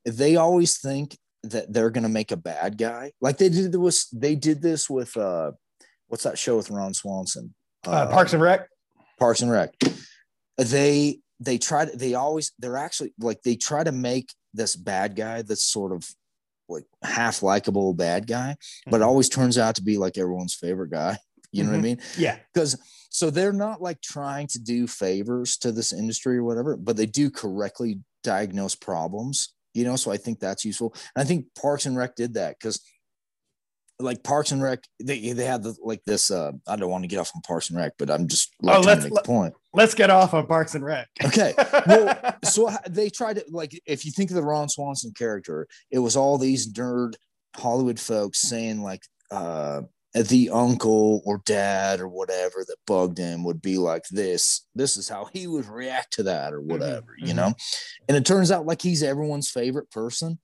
They 0.04 0.36
always 0.36 0.78
think 0.78 1.16
that 1.44 1.72
they're 1.72 1.90
gonna 1.90 2.08
make 2.08 2.32
a 2.32 2.36
bad 2.36 2.78
guy, 2.78 3.12
like 3.20 3.38
they 3.38 3.48
did 3.48 3.72
this. 3.72 4.08
They 4.08 4.34
did 4.34 4.62
this 4.62 4.88
with 4.88 5.16
uh, 5.16 5.52
what's 6.08 6.24
that 6.24 6.38
show 6.38 6.56
with 6.56 6.70
Ron 6.70 6.94
Swanson? 6.94 7.54
Uh, 7.86 7.90
uh, 7.90 8.10
Parks 8.10 8.32
and 8.32 8.42
Rec. 8.42 8.68
Parks 9.18 9.42
and 9.42 9.50
Rec 9.50 9.74
they 10.58 11.20
they 11.40 11.56
try 11.56 11.84
to 11.84 11.96
they 11.96 12.14
always 12.14 12.52
they're 12.58 12.76
actually 12.76 13.14
like 13.18 13.42
they 13.42 13.56
try 13.56 13.82
to 13.82 13.92
make 13.92 14.34
this 14.52 14.76
bad 14.76 15.14
guy 15.16 15.40
that's 15.42 15.62
sort 15.62 15.92
of 15.92 16.06
like 16.68 16.84
half 17.02 17.42
likable 17.42 17.94
bad 17.94 18.26
guy, 18.26 18.50
mm-hmm. 18.50 18.90
but 18.90 19.00
it 19.00 19.04
always 19.04 19.28
turns 19.28 19.56
out 19.56 19.76
to 19.76 19.82
be 19.82 19.96
like 19.96 20.18
everyone's 20.18 20.54
favorite 20.54 20.90
guy. 20.90 21.16
You 21.50 21.62
know 21.62 21.70
mm-hmm. 21.70 21.80
what 21.80 21.88
I 21.88 21.92
mm-hmm. 21.92 22.00
mean? 22.00 22.22
Yeah. 22.22 22.36
Because 22.52 22.78
so 23.08 23.30
they're 23.30 23.54
not 23.54 23.80
like 23.80 24.02
trying 24.02 24.48
to 24.48 24.58
do 24.58 24.86
favors 24.86 25.56
to 25.60 25.72
this 25.72 25.94
industry 25.94 26.36
or 26.36 26.44
whatever, 26.44 26.76
but 26.76 26.98
they 26.98 27.06
do 27.06 27.30
correctly 27.30 28.00
diagnose 28.22 28.74
problems, 28.74 29.54
you 29.78 29.84
know. 29.84 29.96
So 29.96 30.10
I 30.10 30.16
think 30.16 30.40
that's 30.40 30.64
useful. 30.64 30.94
And 31.14 31.22
I 31.22 31.24
think 31.24 31.46
Parks 31.60 31.86
and 31.86 31.96
Rec 31.96 32.16
did 32.16 32.34
that 32.34 32.56
because 32.58 32.80
like 34.00 34.22
Parks 34.22 34.52
and 34.52 34.62
Rec, 34.62 34.80
they 35.02 35.32
they 35.32 35.44
had 35.44 35.62
the, 35.62 35.76
like 35.82 36.04
this. 36.04 36.30
Uh, 36.30 36.52
I 36.66 36.76
don't 36.76 36.90
want 36.90 37.04
to 37.04 37.08
get 37.08 37.18
off 37.18 37.32
on 37.34 37.42
Parks 37.42 37.70
and 37.70 37.78
Rec, 37.78 37.92
but 37.98 38.10
I'm 38.10 38.28
just 38.28 38.54
like, 38.62 38.78
oh, 38.78 38.80
let's, 38.80 39.08
let, 39.10 39.24
point. 39.24 39.54
Let's 39.72 39.94
get 39.94 40.10
off 40.10 40.34
on 40.34 40.46
Parks 40.46 40.74
and 40.74 40.84
Rec. 40.84 41.08
okay. 41.24 41.54
Well, 41.86 42.36
so 42.44 42.70
they 42.88 43.10
tried 43.10 43.36
to 43.36 43.44
like 43.48 43.80
if 43.86 44.04
you 44.04 44.12
think 44.12 44.30
of 44.30 44.36
the 44.36 44.42
Ron 44.42 44.68
Swanson 44.68 45.12
character, 45.16 45.66
it 45.90 45.98
was 45.98 46.16
all 46.16 46.38
these 46.38 46.72
nerd 46.72 47.14
Hollywood 47.56 47.98
folks 47.98 48.40
saying 48.40 48.82
like 48.82 49.02
uh 49.30 49.82
the 50.14 50.50
uncle 50.50 51.22
or 51.24 51.42
dad 51.44 52.00
or 52.00 52.08
whatever 52.08 52.64
that 52.66 52.76
bugged 52.86 53.18
him 53.18 53.44
would 53.44 53.60
be 53.60 53.78
like 53.78 54.04
this. 54.10 54.66
This 54.74 54.96
is 54.96 55.08
how 55.08 55.28
he 55.32 55.46
would 55.46 55.66
react 55.66 56.14
to 56.14 56.22
that 56.24 56.52
or 56.52 56.60
mm-hmm, 56.60 56.70
whatever, 56.70 57.14
mm-hmm. 57.18 57.26
you 57.26 57.34
know. 57.34 57.52
And 58.08 58.16
it 58.16 58.24
turns 58.24 58.50
out 58.50 58.66
like 58.66 58.82
he's 58.82 59.02
everyone's 59.02 59.50
favorite 59.50 59.90
person 59.90 60.38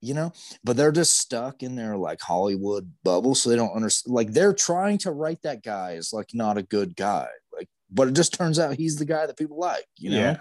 you 0.00 0.14
know 0.14 0.32
but 0.62 0.76
they're 0.76 0.92
just 0.92 1.18
stuck 1.18 1.62
in 1.62 1.74
their 1.74 1.96
like 1.96 2.20
hollywood 2.20 2.92
bubble 3.02 3.34
so 3.34 3.48
they 3.48 3.56
don't 3.56 3.74
understand 3.74 4.14
like 4.14 4.32
they're 4.32 4.52
trying 4.52 4.98
to 4.98 5.10
write 5.10 5.40
that 5.42 5.62
guy 5.62 5.94
as 5.94 6.12
like 6.12 6.28
not 6.34 6.58
a 6.58 6.62
good 6.62 6.94
guy 6.94 7.28
like 7.52 7.68
but 7.90 8.06
it 8.08 8.14
just 8.14 8.34
turns 8.34 8.58
out 8.58 8.76
he's 8.76 8.96
the 8.96 9.04
guy 9.04 9.26
that 9.26 9.38
people 9.38 9.58
like 9.58 9.86
you 9.96 10.10
know 10.10 10.16
yeah. 10.16 10.36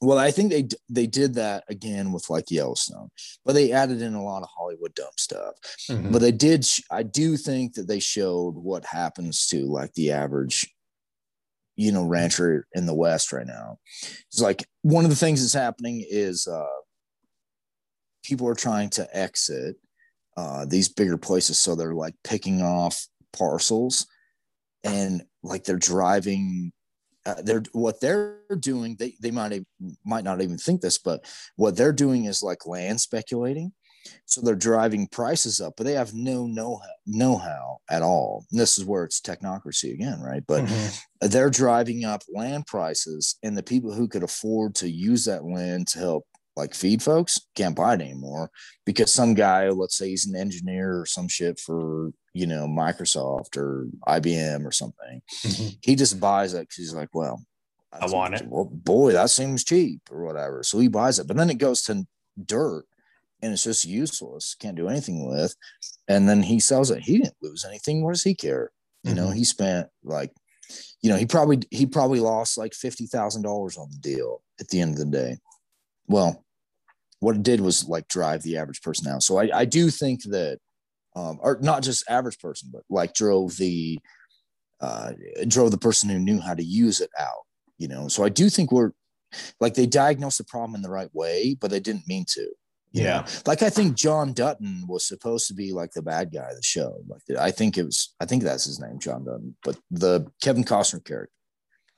Well 0.00 0.18
i 0.18 0.30
think 0.30 0.50
they 0.50 0.66
they 0.88 1.06
did 1.06 1.34
that 1.34 1.64
again 1.68 2.12
with 2.12 2.28
like 2.28 2.50
yellowstone 2.50 3.08
but 3.44 3.54
they 3.54 3.72
added 3.72 4.02
in 4.02 4.14
a 4.14 4.22
lot 4.22 4.42
of 4.42 4.48
hollywood 4.56 4.94
dumb 4.94 5.06
stuff 5.16 5.54
mm-hmm. 5.90 6.12
but 6.12 6.20
they 6.20 6.32
did 6.32 6.66
i 6.90 7.02
do 7.02 7.36
think 7.36 7.74
that 7.74 7.88
they 7.88 8.00
showed 8.00 8.54
what 8.54 8.84
happens 8.84 9.46
to 9.46 9.64
like 9.66 9.92
the 9.94 10.10
average 10.10 10.66
you 11.76 11.92
know 11.92 12.04
rancher 12.04 12.66
in 12.74 12.86
the 12.86 12.94
west 12.94 13.32
right 13.32 13.46
now 13.46 13.78
it's 14.28 14.40
like 14.40 14.64
one 14.82 15.04
of 15.04 15.10
the 15.10 15.16
things 15.16 15.40
that's 15.40 15.52
happening 15.52 16.04
is 16.08 16.46
uh 16.46 16.64
people 18.26 18.48
are 18.48 18.54
trying 18.54 18.90
to 18.90 19.16
exit 19.16 19.76
uh, 20.36 20.66
these 20.66 20.88
bigger 20.88 21.16
places, 21.16 21.58
so 21.58 21.74
they're 21.74 21.94
like 21.94 22.14
picking 22.22 22.60
off 22.60 23.06
parcels, 23.32 24.06
and 24.84 25.22
like 25.42 25.64
they're 25.64 25.76
driving. 25.76 26.72
Uh, 27.26 27.42
they're 27.42 27.62
what 27.72 28.00
they're 28.00 28.38
doing. 28.60 28.96
They 28.98 29.14
they 29.20 29.32
might 29.32 29.64
might 30.04 30.24
not 30.24 30.40
even 30.40 30.58
think 30.58 30.80
this, 30.80 30.96
but 30.96 31.24
what 31.56 31.76
they're 31.76 31.92
doing 31.92 32.26
is 32.26 32.42
like 32.42 32.66
land 32.66 33.00
speculating. 33.00 33.72
So 34.24 34.40
they're 34.40 34.54
driving 34.54 35.08
prices 35.08 35.60
up, 35.60 35.74
but 35.76 35.84
they 35.84 35.94
have 35.94 36.14
no 36.14 36.46
know 36.46 36.80
know 37.06 37.36
how 37.36 37.78
at 37.90 38.02
all. 38.02 38.46
And 38.50 38.60
this 38.60 38.78
is 38.78 38.84
where 38.84 39.02
it's 39.02 39.20
technocracy 39.20 39.92
again, 39.92 40.20
right? 40.20 40.44
But 40.46 40.64
mm-hmm. 40.64 41.28
they're 41.28 41.50
driving 41.50 42.04
up 42.04 42.22
land 42.32 42.66
prices, 42.66 43.36
and 43.42 43.56
the 43.56 43.62
people 43.64 43.92
who 43.92 44.06
could 44.06 44.22
afford 44.22 44.76
to 44.76 44.88
use 44.88 45.24
that 45.24 45.44
land 45.44 45.88
to 45.88 45.98
help 45.98 46.26
like 46.56 46.74
feed 46.74 47.02
folks 47.02 47.38
can't 47.54 47.76
buy 47.76 47.94
it 47.94 48.00
anymore 48.00 48.50
because 48.84 49.12
some 49.12 49.34
guy, 49.34 49.68
let's 49.68 49.96
say 49.96 50.08
he's 50.08 50.26
an 50.26 50.36
engineer 50.36 51.00
or 51.00 51.06
some 51.06 51.28
shit 51.28 51.60
for 51.60 52.10
you 52.32 52.46
know 52.46 52.66
Microsoft 52.66 53.56
or 53.56 53.86
IBM 54.08 54.64
or 54.64 54.72
something, 54.72 55.22
mm-hmm. 55.44 55.68
he 55.82 55.94
just 55.94 56.18
buys 56.18 56.54
it 56.54 56.60
because 56.62 56.76
he's 56.76 56.94
like, 56.94 57.10
well, 57.14 57.42
I 57.92 58.06
want 58.06 58.34
it. 58.34 58.46
Well, 58.46 58.64
boy, 58.64 59.12
that 59.12 59.30
seems 59.30 59.64
cheap 59.64 60.00
or 60.10 60.24
whatever. 60.24 60.62
So 60.62 60.78
he 60.78 60.88
buys 60.88 61.18
it, 61.18 61.26
but 61.26 61.36
then 61.36 61.50
it 61.50 61.58
goes 61.58 61.82
to 61.82 62.06
dirt 62.44 62.84
and 63.42 63.52
it's 63.52 63.64
just 63.64 63.84
useless. 63.84 64.56
Can't 64.58 64.76
do 64.76 64.88
anything 64.88 65.28
with. 65.28 65.54
And 66.08 66.28
then 66.28 66.42
he 66.42 66.60
sells 66.60 66.90
it. 66.90 67.02
He 67.02 67.18
didn't 67.18 67.36
lose 67.42 67.64
anything. 67.64 68.02
What 68.02 68.14
does 68.14 68.22
he 68.22 68.34
care? 68.34 68.70
You 69.02 69.12
mm-hmm. 69.12 69.24
know, 69.24 69.30
he 69.30 69.44
spent 69.44 69.88
like, 70.02 70.32
you 71.00 71.10
know, 71.10 71.16
he 71.16 71.26
probably 71.26 71.60
he 71.70 71.86
probably 71.86 72.18
lost 72.18 72.58
like 72.58 72.74
fifty 72.74 73.06
thousand 73.06 73.42
dollars 73.42 73.76
on 73.76 73.88
the 73.90 73.98
deal 73.98 74.42
at 74.58 74.68
the 74.68 74.80
end 74.80 74.94
of 74.94 74.98
the 74.98 75.06
day. 75.06 75.38
Well, 76.08 76.44
what 77.26 77.34
it 77.34 77.42
did 77.42 77.60
was 77.60 77.88
like 77.88 78.06
drive 78.06 78.44
the 78.44 78.56
average 78.56 78.80
person 78.82 79.08
out. 79.08 79.20
So 79.20 79.36
I, 79.36 79.50
I 79.52 79.64
do 79.64 79.90
think 79.90 80.22
that, 80.26 80.60
um, 81.16 81.40
or 81.42 81.58
not 81.60 81.82
just 81.82 82.08
average 82.08 82.38
person, 82.38 82.70
but 82.72 82.84
like 82.88 83.14
drove 83.14 83.56
the, 83.56 83.98
uh, 84.80 85.10
drove 85.48 85.72
the 85.72 85.76
person 85.76 86.08
who 86.08 86.20
knew 86.20 86.40
how 86.40 86.54
to 86.54 86.62
use 86.62 87.00
it 87.00 87.10
out, 87.18 87.42
you 87.78 87.88
know? 87.88 88.06
So 88.06 88.22
I 88.22 88.28
do 88.28 88.48
think 88.48 88.70
we're 88.70 88.92
like, 89.58 89.74
they 89.74 89.86
diagnosed 89.86 90.38
the 90.38 90.44
problem 90.44 90.76
in 90.76 90.82
the 90.82 90.88
right 90.88 91.12
way, 91.12 91.56
but 91.60 91.72
they 91.72 91.80
didn't 91.80 92.06
mean 92.06 92.26
to. 92.28 92.48
Yeah. 92.92 93.22
Know? 93.22 93.24
Like 93.44 93.62
I 93.62 93.70
think 93.70 93.96
John 93.96 94.32
Dutton 94.32 94.84
was 94.86 95.04
supposed 95.04 95.48
to 95.48 95.54
be 95.54 95.72
like 95.72 95.90
the 95.90 96.02
bad 96.02 96.32
guy 96.32 96.50
of 96.50 96.54
the 96.54 96.62
show. 96.62 97.02
Like 97.08 97.22
I 97.40 97.50
think 97.50 97.76
it 97.76 97.82
was, 97.82 98.14
I 98.20 98.24
think 98.24 98.44
that's 98.44 98.66
his 98.66 98.78
name, 98.78 99.00
John 99.00 99.24
Dutton, 99.24 99.56
but 99.64 99.76
the 99.90 100.30
Kevin 100.40 100.62
Costner 100.62 101.04
character. 101.04 101.32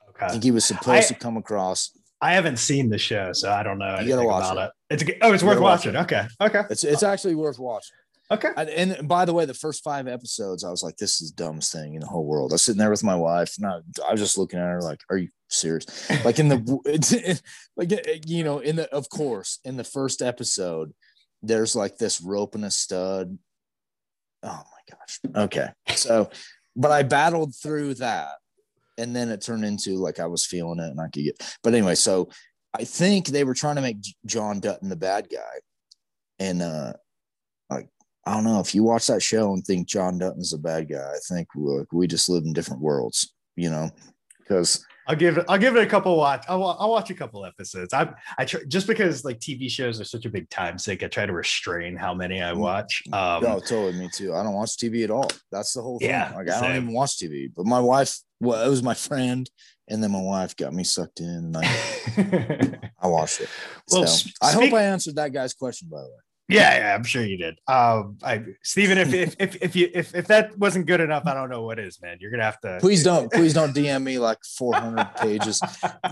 Okay. 0.09 0.25
I 0.25 0.29
think 0.29 0.43
he 0.43 0.49
was 0.49 0.65
supposed 0.65 1.11
I, 1.11 1.13
to 1.13 1.13
come 1.13 1.37
across 1.37 1.91
I 2.21 2.33
haven't 2.33 2.57
seen 2.57 2.89
the 2.89 2.97
show, 2.97 3.31
so 3.33 3.51
I 3.51 3.63
don't 3.63 3.77
know 3.77 3.99
you 3.99 4.09
gotta 4.09 4.27
watch 4.27 4.55
it. 4.55 4.71
it. 4.89 5.01
It's 5.01 5.19
oh, 5.21 5.33
it's 5.33 5.43
worth 5.43 5.59
watching. 5.59 5.93
Watch 5.93 6.11
okay, 6.11 6.27
okay. 6.41 6.63
It's 6.69 6.83
it's 6.83 7.03
actually 7.03 7.35
worth 7.35 7.59
watching. 7.59 7.95
Okay. 8.31 8.49
And, 8.55 8.69
and, 8.69 9.07
by 9.07 9.25
the 9.25 9.33
way, 9.33 9.45
the 9.45 9.55
first 9.55 9.83
five 9.83 10.07
episodes, 10.07 10.63
I 10.63 10.69
was 10.69 10.83
like, 10.83 10.97
"This 10.97 11.19
is 11.19 11.31
the 11.31 11.43
dumbest 11.43 11.71
thing 11.71 11.95
in 11.95 12.01
the 12.01 12.07
whole 12.07 12.25
world." 12.25 12.51
I 12.51 12.55
was 12.55 12.61
sitting 12.61 12.77
there 12.77 12.91
with 12.91 13.03
my 13.03 13.15
wife, 13.15 13.55
and 13.57 13.65
I, 13.65 13.79
I 14.07 14.11
was 14.11 14.21
just 14.21 14.37
looking 14.37 14.59
at 14.59 14.65
her 14.65 14.81
like, 14.81 14.99
"Are 15.09 15.17
you 15.17 15.29
serious?" 15.47 15.85
Like 16.25 16.37
in 16.37 16.49
the, 16.49 17.41
like 17.75 17.91
you 18.27 18.43
know, 18.43 18.59
in 18.59 18.75
the 18.75 18.93
of 18.93 19.09
course, 19.09 19.59
in 19.63 19.77
the 19.77 19.83
first 19.83 20.21
episode, 20.21 20.93
there's 21.41 21.75
like 21.75 21.97
this 21.97 22.21
rope 22.21 22.53
and 22.53 22.65
a 22.65 22.71
stud. 22.71 23.37
Oh 24.43 24.47
my 24.47 24.95
gosh. 24.95 25.45
Okay. 25.45 25.69
So, 25.95 26.29
but 26.75 26.91
I 26.91 27.03
battled 27.03 27.55
through 27.55 27.95
that 27.95 28.33
and 28.99 29.15
then 29.15 29.29
it 29.29 29.41
turned 29.41 29.65
into 29.65 29.95
like 29.95 30.19
I 30.19 30.27
was 30.27 30.45
feeling 30.45 30.79
it 30.79 30.91
and 30.91 30.99
I 30.99 31.05
could 31.05 31.23
get. 31.23 31.57
But 31.63 31.73
anyway, 31.73 31.95
so 31.95 32.29
I 32.77 32.83
think 32.83 33.27
they 33.27 33.43
were 33.43 33.53
trying 33.53 33.77
to 33.77 33.81
make 33.81 33.97
John 34.25 34.59
Dutton 34.59 34.89
the 34.89 34.95
bad 34.95 35.27
guy, 35.31 35.59
and 36.37 36.61
uh, 36.61 36.93
like 37.69 37.89
I 38.25 38.33
don't 38.33 38.43
know 38.43 38.59
if 38.59 38.75
you 38.75 38.83
watch 38.83 39.07
that 39.07 39.23
show 39.23 39.53
and 39.53 39.63
think 39.65 39.87
John 39.87 40.19
Dutton's 40.19 40.53
a 40.53 40.57
bad 40.57 40.89
guy. 40.89 41.11
I 41.11 41.19
think 41.27 41.47
we, 41.55 41.83
we 41.91 42.07
just 42.07 42.29
live 42.29 42.43
in 42.43 42.53
different 42.53 42.81
worlds, 42.81 43.33
you 43.55 43.69
know, 43.69 43.89
because 44.39 44.85
I'll 45.09 45.15
give 45.15 45.39
it. 45.39 45.45
I'll 45.49 45.57
give 45.57 45.75
it 45.75 45.81
a 45.81 45.87
couple 45.87 46.15
watch. 46.15 46.45
I'll, 46.47 46.63
I'll 46.63 46.91
watch 46.91 47.09
a 47.09 47.15
couple 47.15 47.43
episodes. 47.43 47.95
I 47.95 48.13
I 48.37 48.45
try, 48.45 48.61
just 48.67 48.85
because 48.85 49.25
like 49.25 49.39
TV 49.39 49.67
shows 49.67 49.99
are 49.99 50.03
such 50.03 50.25
a 50.25 50.29
big 50.29 50.47
time 50.51 50.77
sink. 50.77 51.01
I 51.01 51.07
try 51.07 51.25
to 51.25 51.33
restrain 51.33 51.95
how 51.95 52.13
many 52.13 52.43
I 52.43 52.51
mm. 52.51 52.57
watch. 52.57 53.01
Um, 53.11 53.41
no, 53.41 53.59
totally. 53.59 53.93
Me 53.93 54.07
too. 54.13 54.35
I 54.35 54.43
don't 54.43 54.53
watch 54.53 54.77
TV 54.77 55.03
at 55.03 55.09
all. 55.09 55.27
That's 55.51 55.73
the 55.73 55.81
whole 55.81 55.97
thing. 55.97 56.09
Yeah, 56.11 56.31
like 56.35 56.47
I 56.47 56.61
don't 56.61 56.75
even 56.75 56.93
watch 56.93 57.17
TV. 57.17 57.51
But 57.55 57.65
my 57.65 57.79
wife, 57.79 58.19
well, 58.39 58.63
it 58.63 58.69
was 58.69 58.83
my 58.83 58.93
friend, 58.93 59.49
and 59.87 60.03
then 60.03 60.11
my 60.11 60.21
wife 60.21 60.55
got 60.55 60.73
me 60.73 60.83
sucked 60.83 61.21
in, 61.21 61.55
and 61.55 61.57
I, 61.57 62.79
I 63.01 63.07
watched 63.07 63.41
it. 63.41 63.49
Well, 63.91 64.05
so, 64.05 64.29
I 64.43 64.51
hope 64.51 64.73
I 64.73 64.83
answered 64.83 65.15
that 65.15 65.33
guy's 65.33 65.55
question. 65.55 65.87
By 65.91 66.01
the 66.01 66.03
way. 66.07 66.28
Yeah, 66.49 66.77
yeah, 66.77 66.95
I'm 66.95 67.03
sure 67.03 67.23
you 67.23 67.37
did. 67.37 67.59
Um, 67.67 68.17
I, 68.23 68.43
Stephen, 68.63 68.97
if, 68.97 69.13
if 69.13 69.35
if 69.39 69.55
if 69.61 69.75
you 69.75 69.91
if, 69.93 70.15
if 70.15 70.25
that 70.27 70.57
wasn't 70.57 70.87
good 70.87 70.99
enough, 70.99 71.27
I 71.27 71.35
don't 71.35 71.49
know 71.49 71.61
what 71.61 71.77
is, 71.77 72.01
man. 72.01 72.17
You're 72.19 72.31
gonna 72.31 72.43
have 72.43 72.59
to. 72.61 72.79
Please 72.81 73.03
don't, 73.03 73.31
please 73.31 73.53
don't 73.53 73.73
DM 73.73 74.01
me 74.01 74.17
like 74.17 74.39
400 74.57 75.15
pages. 75.17 75.61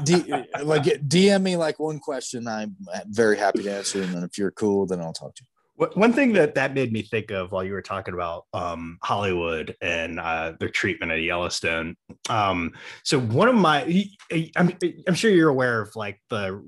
D, 0.03 0.23
like 0.63 0.83
DM 0.83 1.41
me 1.41 1.57
like 1.57 1.79
one 1.79 1.97
question. 1.99 2.47
I'm 2.47 2.75
very 3.07 3.37
happy 3.37 3.63
to 3.63 3.77
answer, 3.77 4.03
and 4.03 4.13
then 4.13 4.23
if 4.23 4.37
you're 4.37 4.51
cool, 4.51 4.85
then 4.85 5.01
I'll 5.01 5.11
talk 5.11 5.33
to 5.35 5.43
you. 5.43 5.47
One 5.93 6.11
thing 6.11 6.33
that 6.33 6.55
that 6.55 6.73
made 6.73 6.91
me 6.91 7.03
think 7.03 7.29
of 7.29 7.51
while 7.51 7.63
you 7.63 7.73
were 7.73 7.83
talking 7.83 8.15
about 8.15 8.45
um, 8.51 8.97
Hollywood 9.03 9.75
and 9.79 10.19
uh, 10.19 10.53
their 10.59 10.69
treatment 10.69 11.11
at 11.11 11.21
Yellowstone. 11.21 11.95
Um, 12.29 12.73
so 13.03 13.19
one 13.19 13.47
of 13.47 13.53
my, 13.53 14.07
I'm, 14.55 14.75
I'm 15.07 15.13
sure 15.13 15.29
you're 15.29 15.49
aware 15.49 15.81
of 15.81 15.95
like 15.95 16.19
the 16.31 16.63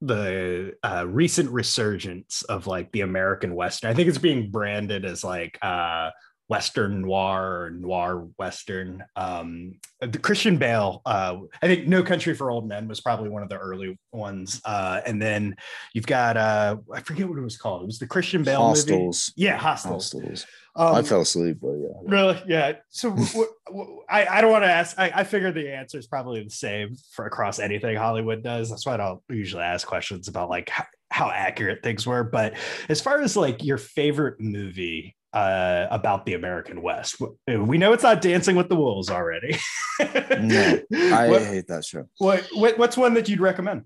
the 0.00 0.74
uh, 0.82 1.06
recent 1.08 1.50
resurgence 1.50 2.42
of 2.42 2.66
like 2.66 2.92
the 2.92 3.00
American 3.00 3.54
Western. 3.54 3.90
I 3.90 3.94
think 3.94 4.08
it's 4.08 4.18
being 4.18 4.50
branded 4.50 5.04
as 5.04 5.24
like 5.24 5.58
uh, 5.62 6.10
Western 6.48 7.02
noir 7.02 7.62
or 7.62 7.70
noir 7.70 8.28
Western. 8.38 9.04
Um, 9.16 9.78
the 10.00 10.18
Christian 10.18 10.58
Bale, 10.58 11.02
uh, 11.04 11.38
I 11.60 11.66
think 11.66 11.88
No 11.88 12.02
Country 12.02 12.34
for 12.34 12.50
Old 12.50 12.68
Men 12.68 12.86
was 12.86 13.00
probably 13.00 13.30
one 13.30 13.42
of 13.42 13.48
the 13.48 13.56
early 13.56 13.98
ones. 14.12 14.60
Uh, 14.64 15.00
and 15.04 15.20
then 15.20 15.56
you've 15.92 16.06
got, 16.06 16.36
uh, 16.36 16.76
I 16.92 17.00
forget 17.00 17.28
what 17.28 17.38
it 17.38 17.42
was 17.42 17.56
called. 17.56 17.82
It 17.82 17.86
was 17.86 17.98
the 17.98 18.06
Christian 18.06 18.42
Bale 18.44 18.68
movie. 18.68 19.10
Yeah, 19.36 19.56
Hostiles. 19.56 20.12
Hostiles. 20.12 20.46
Um, 20.78 20.94
I 20.94 21.02
fell 21.02 21.22
asleep, 21.22 21.56
but 21.62 21.72
yeah. 21.72 21.88
Really? 22.04 22.42
Yeah. 22.46 22.72
So 22.90 23.10
w- 23.10 23.46
w- 23.66 24.02
I, 24.10 24.26
I 24.26 24.40
don't 24.42 24.50
want 24.50 24.64
to 24.64 24.70
ask. 24.70 24.98
I, 24.98 25.10
I 25.14 25.24
figure 25.24 25.50
the 25.50 25.72
answer 25.74 25.98
is 25.98 26.06
probably 26.06 26.44
the 26.44 26.50
same 26.50 26.96
for 27.12 27.24
across 27.24 27.58
anything 27.58 27.96
Hollywood 27.96 28.42
does. 28.42 28.68
That's 28.68 28.84
why 28.84 28.94
I 28.94 28.96
don't 28.98 29.22
usually 29.30 29.62
ask 29.62 29.86
questions 29.86 30.28
about 30.28 30.50
like 30.50 30.68
how, 30.68 30.84
how 31.10 31.30
accurate 31.30 31.82
things 31.82 32.06
were. 32.06 32.24
But 32.24 32.54
as 32.90 33.00
far 33.00 33.22
as 33.22 33.38
like 33.38 33.64
your 33.64 33.78
favorite 33.78 34.38
movie 34.38 35.16
uh, 35.32 35.86
about 35.90 36.26
the 36.26 36.34
American 36.34 36.82
West, 36.82 37.16
we 37.48 37.78
know 37.78 37.94
it's 37.94 38.02
not 38.02 38.20
Dancing 38.20 38.54
with 38.54 38.68
the 38.68 38.76
Wolves 38.76 39.08
already. 39.08 39.56
No, 39.98 40.80
I 40.92 41.28
what, 41.30 41.42
hate 41.42 41.68
that 41.68 41.86
show. 41.86 42.04
what, 42.18 42.46
what 42.52 42.76
what's 42.76 42.98
one 42.98 43.14
that 43.14 43.30
you'd 43.30 43.40
recommend? 43.40 43.84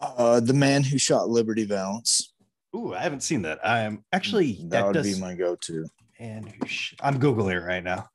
Uh, 0.00 0.40
the 0.40 0.52
man 0.52 0.82
who 0.82 0.98
shot 0.98 1.28
Liberty 1.28 1.64
Valance. 1.64 2.32
Ooh, 2.74 2.94
I 2.94 3.00
haven't 3.00 3.22
seen 3.22 3.42
that. 3.42 3.60
I'm 3.66 4.04
actually 4.12 4.54
That, 4.54 4.70
that, 4.70 4.86
would 4.86 4.92
does, 4.94 5.14
be 5.14 5.20
my 5.20 5.34
go-to. 5.34 5.86
And 6.18 6.52
I'm 7.00 7.20
googling 7.20 7.52
it 7.54 7.60
right 7.60 7.84
now. 7.84 8.08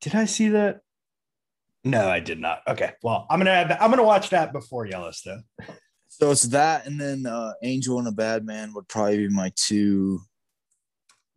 Did 0.00 0.14
I 0.14 0.24
see 0.24 0.48
that? 0.48 0.80
No, 1.84 2.08
I 2.08 2.20
did 2.20 2.38
not. 2.38 2.60
Okay, 2.68 2.92
well, 3.02 3.26
I'm 3.30 3.38
gonna 3.38 3.50
add 3.50 3.70
that. 3.70 3.82
I'm 3.82 3.90
gonna 3.90 4.02
watch 4.02 4.30
that 4.30 4.52
before 4.52 4.86
Yellowstone. 4.86 5.44
So 6.08 6.30
it's 6.30 6.42
that, 6.44 6.86
and 6.86 7.00
then 7.00 7.24
uh, 7.24 7.52
Angel 7.62 7.98
and 7.98 8.08
a 8.08 8.12
Bad 8.12 8.44
Man 8.44 8.74
would 8.74 8.88
probably 8.88 9.18
be 9.18 9.28
my 9.28 9.50
two. 9.56 10.20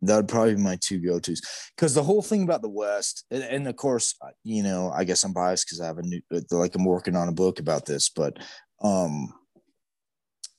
That 0.02 0.16
would 0.16 0.28
probably 0.28 0.56
be 0.56 0.60
my 0.60 0.76
two 0.82 0.98
go-tos. 0.98 1.40
Because 1.74 1.94
the 1.94 2.02
whole 2.02 2.20
thing 2.20 2.42
about 2.42 2.60
the 2.60 2.68
West, 2.68 3.24
and, 3.30 3.42
and 3.42 3.66
of 3.66 3.76
course, 3.76 4.14
you 4.42 4.62
know, 4.62 4.90
I 4.94 5.04
guess 5.04 5.24
I'm 5.24 5.32
biased 5.32 5.66
because 5.66 5.80
I 5.80 5.86
have 5.86 5.96
a 5.96 6.02
new, 6.02 6.20
like, 6.50 6.74
I'm 6.74 6.84
working 6.84 7.16
on 7.16 7.28
a 7.28 7.32
book 7.32 7.58
about 7.58 7.86
this, 7.86 8.10
but 8.10 8.38
um, 8.82 9.32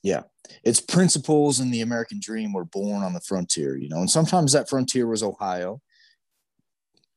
yeah, 0.02 0.24
its 0.64 0.80
principles 0.80 1.60
and 1.60 1.74
the 1.74 1.82
American 1.82 2.20
dream 2.22 2.54
were 2.54 2.66
born 2.66 3.04
on 3.04 3.14
the 3.14 3.22
frontier, 3.22 3.76
you 3.78 3.90
know, 3.90 4.00
and 4.00 4.10
sometimes 4.10 4.52
that 4.52 4.70
frontier 4.70 5.08
was 5.08 5.24
Ohio, 5.24 5.82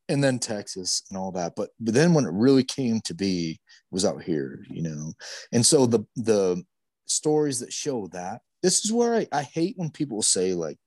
and 0.08 0.22
then 0.24 0.38
Texas 0.38 1.02
and 1.10 1.18
all 1.18 1.32
that. 1.32 1.54
But 1.56 1.70
but 1.80 1.94
then 1.94 2.14
when 2.14 2.24
it 2.24 2.32
really 2.32 2.64
came 2.64 3.00
to 3.02 3.14
be, 3.14 3.60
was 3.90 4.04
out 4.04 4.22
here, 4.22 4.64
you 4.68 4.82
know, 4.82 5.12
and 5.52 5.64
so 5.64 5.86
the 5.86 6.04
the 6.16 6.62
stories 7.06 7.60
that 7.60 7.72
show 7.72 8.08
that 8.08 8.40
this 8.62 8.84
is 8.84 8.92
where 8.92 9.14
I, 9.14 9.26
I 9.32 9.42
hate 9.42 9.74
when 9.76 9.90
people 9.90 10.22
say 10.22 10.54
like 10.54 10.78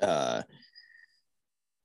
uh 0.00 0.42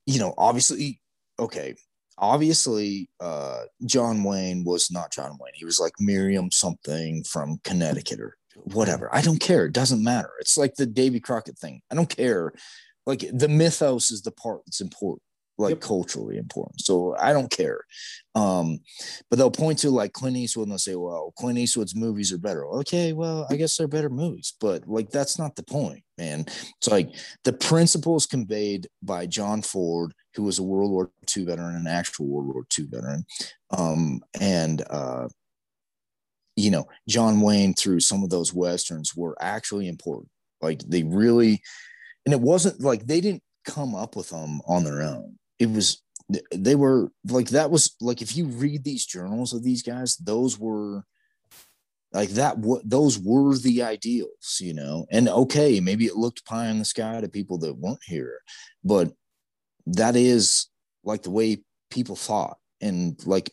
you 0.06 0.18
know 0.18 0.34
obviously 0.36 1.00
okay 1.38 1.74
obviously 2.18 3.08
uh 3.20 3.62
john 3.86 4.24
wayne 4.24 4.64
was 4.64 4.90
not 4.90 5.12
john 5.12 5.38
wayne 5.40 5.54
he 5.54 5.64
was 5.64 5.80
like 5.80 5.92
marion 6.00 6.50
something 6.50 7.22
from 7.24 7.60
connecticut 7.64 8.20
or 8.20 8.36
whatever. 8.54 9.14
I 9.14 9.20
don't 9.22 9.40
care. 9.40 9.66
It 9.66 9.72
doesn't 9.72 10.02
matter. 10.02 10.30
It's 10.40 10.56
like 10.56 10.74
the 10.74 10.86
davy 10.86 11.20
crockett 11.20 11.58
thing. 11.58 11.82
I 11.90 11.94
don't 11.94 12.14
care. 12.14 12.52
Like 13.06 13.24
the 13.32 13.48
mythos 13.48 14.10
is 14.10 14.22
the 14.22 14.32
part 14.32 14.62
that's 14.66 14.80
important 14.80 15.22
like 15.60 15.70
Yep. 15.72 15.80
culturally 15.80 16.38
important. 16.38 16.80
So 16.80 17.14
i 17.16 17.32
don't 17.32 17.50
care. 17.50 17.80
Um 18.34 18.80
but 19.28 19.36
they'll 19.36 19.50
point 19.50 19.78
to 19.80 19.90
like 19.90 20.12
Clint 20.12 20.36
Eastwood 20.36 20.64
and 20.64 20.72
they'll 20.72 20.78
say, 20.78 20.96
well, 20.96 21.32
Clint 21.36 21.58
Eastwood's 21.58 21.94
movies 21.94 22.32
are 22.32 22.38
better. 22.38 22.66
Okay, 22.66 23.12
well, 23.12 23.46
I 23.50 23.56
guess 23.56 23.76
they're 23.76 23.86
better 23.86 24.10
movies, 24.10 24.54
but 24.60 24.88
like 24.88 25.10
that's 25.10 25.38
not 25.38 25.54
the 25.54 25.62
point, 25.62 26.02
man. 26.18 26.40
It's 26.48 26.88
like 26.88 27.10
the 27.44 27.52
principles 27.52 28.26
conveyed 28.26 28.88
by 29.02 29.26
John 29.26 29.62
Ford, 29.62 30.14
who 30.34 30.42
was 30.44 30.58
a 30.58 30.62
World 30.62 30.90
War 30.90 31.10
II 31.36 31.44
veteran, 31.44 31.76
an 31.76 31.86
actual 31.86 32.26
World 32.26 32.46
War 32.46 32.64
II 32.78 32.86
veteran, 32.86 33.24
um, 33.76 34.20
and 34.40 34.82
uh, 34.88 35.28
you 36.60 36.70
know, 36.70 36.86
John 37.08 37.40
Wayne 37.40 37.74
through 37.74 38.00
some 38.00 38.22
of 38.22 38.30
those 38.30 38.54
westerns 38.54 39.14
were 39.16 39.36
actually 39.40 39.88
important. 39.88 40.28
Like 40.60 40.80
they 40.80 41.02
really, 41.02 41.62
and 42.26 42.32
it 42.32 42.40
wasn't 42.40 42.80
like 42.80 43.06
they 43.06 43.20
didn't 43.20 43.42
come 43.64 43.94
up 43.94 44.16
with 44.16 44.30
them 44.30 44.60
on 44.66 44.84
their 44.84 45.02
own. 45.02 45.38
It 45.58 45.70
was 45.70 46.02
they 46.52 46.74
were 46.74 47.10
like 47.28 47.48
that 47.48 47.70
was 47.70 47.96
like 48.00 48.22
if 48.22 48.36
you 48.36 48.46
read 48.46 48.84
these 48.84 49.06
journals 49.06 49.52
of 49.52 49.62
these 49.62 49.82
guys 49.82 50.16
those 50.16 50.58
were 50.58 51.04
like 52.12 52.30
that 52.30 52.58
what 52.58 52.88
those 52.88 53.18
were 53.18 53.56
the 53.56 53.82
ideals 53.82 54.58
you 54.60 54.74
know 54.74 55.06
and 55.10 55.28
okay 55.28 55.80
maybe 55.80 56.06
it 56.06 56.16
looked 56.16 56.44
pie 56.44 56.68
in 56.68 56.78
the 56.78 56.84
sky 56.84 57.20
to 57.20 57.28
people 57.28 57.58
that 57.58 57.76
weren't 57.76 57.98
here 58.04 58.38
but 58.84 59.12
that 59.86 60.16
is 60.16 60.66
like 61.04 61.22
the 61.22 61.30
way 61.30 61.58
people 61.90 62.16
thought 62.16 62.58
and 62.80 63.24
like 63.26 63.50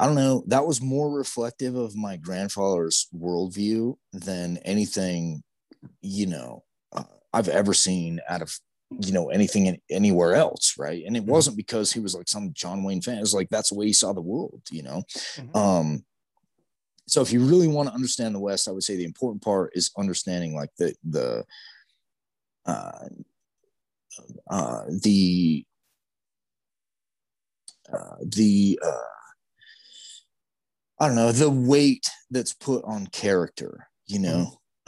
i 0.00 0.06
don't 0.06 0.14
know 0.14 0.42
that 0.46 0.66
was 0.66 0.80
more 0.80 1.10
reflective 1.10 1.74
of 1.74 1.96
my 1.96 2.16
grandfather's 2.16 3.08
worldview 3.16 3.96
than 4.12 4.58
anything 4.58 5.42
you 6.00 6.26
know 6.26 6.64
uh, 6.92 7.04
i've 7.32 7.48
ever 7.48 7.74
seen 7.74 8.20
out 8.28 8.42
of 8.42 8.58
you 9.00 9.12
know 9.12 9.28
anything 9.30 9.66
in, 9.66 9.78
anywhere 9.90 10.34
else 10.34 10.74
right 10.78 11.04
and 11.06 11.16
it 11.16 11.24
Mhm. 11.24 11.28
wasn't 11.28 11.56
because 11.56 11.92
he 11.92 12.00
was 12.00 12.14
like 12.14 12.28
some 12.28 12.52
john 12.52 12.82
wayne 12.84 13.02
fan 13.02 13.18
it 13.18 13.20
was 13.20 13.34
like 13.34 13.48
that's 13.50 13.70
the 13.70 13.74
way 13.76 13.86
he 13.86 13.92
saw 13.92 14.12
the 14.12 14.20
world 14.20 14.62
you 14.70 14.82
know 14.82 15.02
Mhm. 15.36 15.56
um 15.56 16.04
so 17.06 17.22
if 17.22 17.32
you 17.32 17.42
really 17.44 17.68
want 17.68 17.88
to 17.88 17.94
understand 17.94 18.34
the 18.34 18.40
west 18.40 18.66
i 18.68 18.70
would 18.70 18.82
say 18.82 18.96
the 18.96 19.04
important 19.04 19.42
part 19.42 19.70
is 19.74 19.90
understanding 19.98 20.54
like 20.54 20.70
the 20.78 20.94
the 21.04 21.44
uh 22.66 23.08
uh 24.50 24.84
the 25.02 25.64
uh 27.92 28.16
the 28.22 28.78
uh 28.82 29.17
i 31.00 31.06
don't 31.06 31.16
know 31.16 31.32
the 31.32 31.50
weight 31.50 32.08
that's 32.30 32.54
put 32.54 32.84
on 32.84 33.06
character 33.08 33.88
you 34.06 34.18
know 34.18 34.46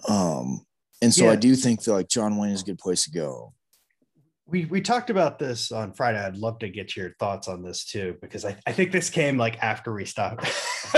um 0.09 0.65
and 1.03 1.13
so 1.13 1.25
Yeah. 1.25 1.33
i 1.33 1.37
do 1.37 1.55
think 1.55 1.83
that 1.83 1.93
like 1.93 2.09
john 2.09 2.37
wayne 2.37 2.53
is 2.53 2.63
a 2.63 2.65
good 2.65 2.79
place 2.79 3.05
to 3.05 3.11
go 3.11 3.53
we 4.51 4.65
we 4.65 4.81
talked 4.81 5.11
about 5.11 5.39
this 5.39 5.71
on 5.71 5.93
Friday. 5.93 6.19
I'd 6.19 6.37
love 6.37 6.59
to 6.59 6.69
get 6.69 6.97
your 6.97 7.15
thoughts 7.21 7.47
on 7.49 7.63
this 7.63 7.85
too, 7.85 8.17
because 8.21 8.45
I, 8.45 8.57
I 8.67 8.73
think 8.73 8.91
this 8.91 9.09
came 9.09 9.39
like 9.39 9.57
after 9.63 9.93
we 9.93 10.05
stopped 10.05 10.45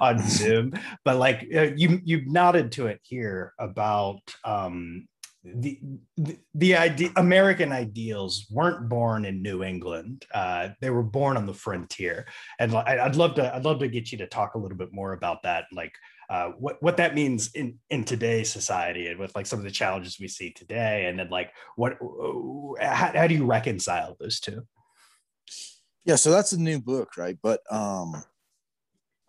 on 0.00 0.18
Zoom. 0.28 0.72
But 1.04 1.18
like 1.18 1.46
uh, 1.54 1.68
you 1.76 2.00
you 2.02 2.24
nodded 2.24 2.72
to 2.72 2.86
it 2.86 3.00
here 3.02 3.52
about 3.58 4.20
um, 4.44 5.06
the 5.44 5.78
the, 6.16 6.38
the 6.54 6.74
idea 6.74 7.10
American 7.16 7.70
ideals 7.70 8.46
weren't 8.50 8.88
born 8.88 9.24
in 9.26 9.42
New 9.42 9.62
England. 9.62 10.24
Uh, 10.32 10.70
they 10.80 10.88
were 10.90 11.02
born 11.02 11.36
on 11.36 11.44
the 11.46 11.52
frontier, 11.54 12.26
and 12.58 12.74
I- 12.74 13.04
I'd 13.04 13.16
love 13.16 13.34
to 13.34 13.54
I'd 13.54 13.64
love 13.64 13.78
to 13.80 13.88
get 13.88 14.10
you 14.10 14.18
to 14.18 14.26
talk 14.26 14.54
a 14.54 14.58
little 14.58 14.78
bit 14.78 14.92
more 14.92 15.12
about 15.12 15.42
that, 15.42 15.66
like 15.72 15.92
uh, 16.30 16.48
what 16.58 16.82
what 16.82 16.96
that 16.96 17.14
means 17.14 17.50
in 17.54 17.78
in 17.90 18.04
today's 18.04 18.50
society 18.50 19.08
and 19.08 19.18
with 19.20 19.34
like 19.36 19.44
some 19.46 19.58
of 19.58 19.64
the 19.66 19.70
challenges 19.70 20.18
we 20.18 20.28
see 20.28 20.50
today, 20.50 21.06
and 21.06 21.18
then 21.18 21.28
like 21.28 21.50
what 21.76 21.98
how, 22.80 23.12
how 23.14 23.26
do 23.26 23.34
you 23.34 23.44
reconcile 23.44 24.16
those 24.18 24.40
two? 24.40 24.62
yeah 26.06 26.16
so 26.16 26.30
that's 26.30 26.52
a 26.52 26.60
new 26.60 26.78
book 26.78 27.16
right 27.16 27.38
but 27.42 27.60
um 27.70 28.22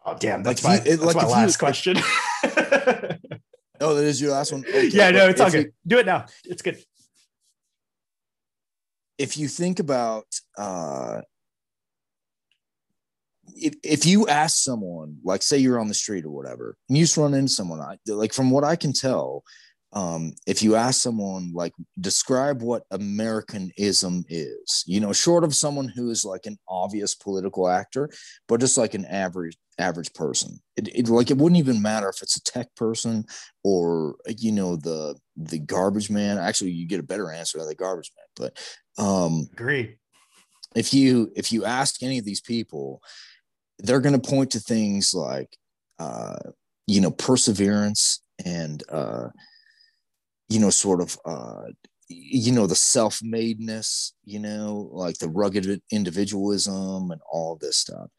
Oh 0.07 0.15
damn, 0.19 0.43
that's 0.43 0.63
Like 0.63 0.83
my, 0.85 0.91
you- 0.91 0.97
that's 0.97 1.15
like 1.15 1.15
my 1.15 1.23
if 1.23 1.29
you- 1.29 1.33
last 1.33 1.57
question. 1.57 1.97
oh 3.81 3.93
that 3.95 4.03
is 4.05 4.21
your 4.21 4.31
last 4.31 4.51
one 4.51 4.63
Okay, 4.67 4.87
yeah, 4.87 5.11
no, 5.11 5.27
it's 5.27 5.41
all 5.41 5.47
if 5.47 5.53
you- 5.53 5.63
good. 5.63 5.73
Do 5.87 5.97
it 5.99 6.05
now. 6.05 6.25
It's 6.45 6.61
good. 6.61 6.77
if 9.17 9.37
you 9.37 9.47
think 9.47 9.79
about 9.79 10.25
uh 10.57 11.21
if, 13.55 13.75
if 13.83 14.05
you 14.05 14.27
ask 14.27 14.57
someone 14.63 15.17
like 15.23 15.41
say 15.41 15.57
you're 15.57 15.79
on 15.79 15.87
the 15.87 15.93
street 15.93 16.25
or 16.25 16.31
whatever 16.31 16.75
and 16.89 16.97
you 16.97 17.03
just 17.03 17.15
run 17.17 17.33
into 17.33 17.51
someone 17.51 17.79
I, 17.79 17.97
like 18.07 18.33
from 18.33 18.51
what 18.51 18.63
i 18.63 18.75
can 18.75 18.91
tell 18.91 19.43
um 19.93 20.33
if 20.45 20.61
you 20.61 20.75
ask 20.75 21.01
someone 21.01 21.51
like 21.53 21.71
describe 21.99 22.61
what 22.61 22.83
americanism 22.91 24.25
is 24.27 24.83
you 24.87 24.99
know 24.99 25.13
short 25.13 25.43
of 25.43 25.55
someone 25.55 25.87
who 25.87 26.09
is 26.09 26.25
like 26.25 26.45
an 26.47 26.57
obvious 26.67 27.15
political 27.15 27.69
actor 27.69 28.09
but 28.47 28.59
just 28.59 28.77
like 28.77 28.93
an 28.95 29.05
average 29.05 29.55
average 29.77 30.13
person. 30.13 30.59
It, 30.75 30.87
it 30.95 31.09
like 31.09 31.31
it 31.31 31.37
wouldn't 31.37 31.59
even 31.59 31.81
matter 31.81 32.09
if 32.09 32.21
it's 32.21 32.37
a 32.37 32.43
tech 32.43 32.73
person 32.75 33.25
or 33.63 34.15
you 34.37 34.51
know 34.51 34.75
the 34.75 35.15
the 35.35 35.59
garbage 35.59 36.09
man. 36.09 36.37
Actually 36.37 36.71
you 36.71 36.87
get 36.87 36.99
a 36.99 37.03
better 37.03 37.31
answer 37.31 37.59
out 37.59 37.63
of 37.63 37.67
the 37.67 37.75
garbage 37.75 38.11
man 38.17 38.25
but 38.35 39.03
um 39.03 39.47
Agreed. 39.53 39.97
if 40.75 40.93
you 40.93 41.31
if 41.35 41.51
you 41.51 41.65
ask 41.65 42.01
any 42.01 42.17
of 42.17 42.25
these 42.25 42.41
people 42.41 43.01
they're 43.79 43.99
going 43.99 44.19
to 44.19 44.29
point 44.29 44.51
to 44.51 44.59
things 44.59 45.13
like 45.13 45.57
uh 45.99 46.37
you 46.87 47.01
know 47.01 47.11
perseverance 47.11 48.21
and 48.45 48.83
uh 48.89 49.27
you 50.49 50.59
know 50.59 50.69
sort 50.69 51.01
of 51.01 51.17
uh 51.25 51.63
you 52.07 52.51
know 52.51 52.67
the 52.67 52.75
self-madeness 52.75 54.13
you 54.23 54.39
know 54.39 54.89
like 54.91 55.17
the 55.17 55.29
rugged 55.29 55.81
individualism 55.91 57.11
and 57.11 57.21
all 57.31 57.57
this 57.59 57.77
stuff 57.77 58.09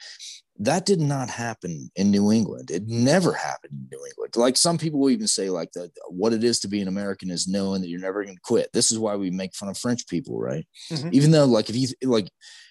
that 0.59 0.87
did 0.87 1.01
not 1.01 1.29
happen 1.29 1.91
in 1.97 2.11
New 2.11 2.33
England. 2.33 2.71
It 2.71 2.87
never 2.87 3.33
happened 3.33 3.73
in 3.73 3.89
New 3.91 4.07
England. 4.07 4.37
Like 4.37 4.57
some 4.57 4.79
people 4.79 5.01
will 5.01 5.11
even 5.11 5.27
say, 5.27 5.51
like 5.51 5.73
that 5.73 5.91
what 6.09 6.33
it 6.33 6.43
is 6.45 6.61
to 6.61 6.69
be 6.69 6.81
an 6.81 6.89
American 6.89 7.31
is 7.31 7.49
knowing 7.49 7.83
that 7.83 7.89
you're 7.89 8.01
never 8.01 8.25
going 8.25 8.37
to 8.37 8.43
quit. 8.43 8.73
This 8.73 8.91
is 8.91 8.99
why 8.99 9.17
we 9.17 9.31
make 9.31 9.55
fun 9.55 9.69
of 9.69 9.79
French 9.79 10.07
people, 10.07 10.39
right? 10.39 10.67
Mm-hmm. 10.91 11.11
Even 11.13 11.31
though, 11.31 11.45
like, 11.45 11.69
if 11.69 11.77
you 11.77 11.89
like 12.03 12.31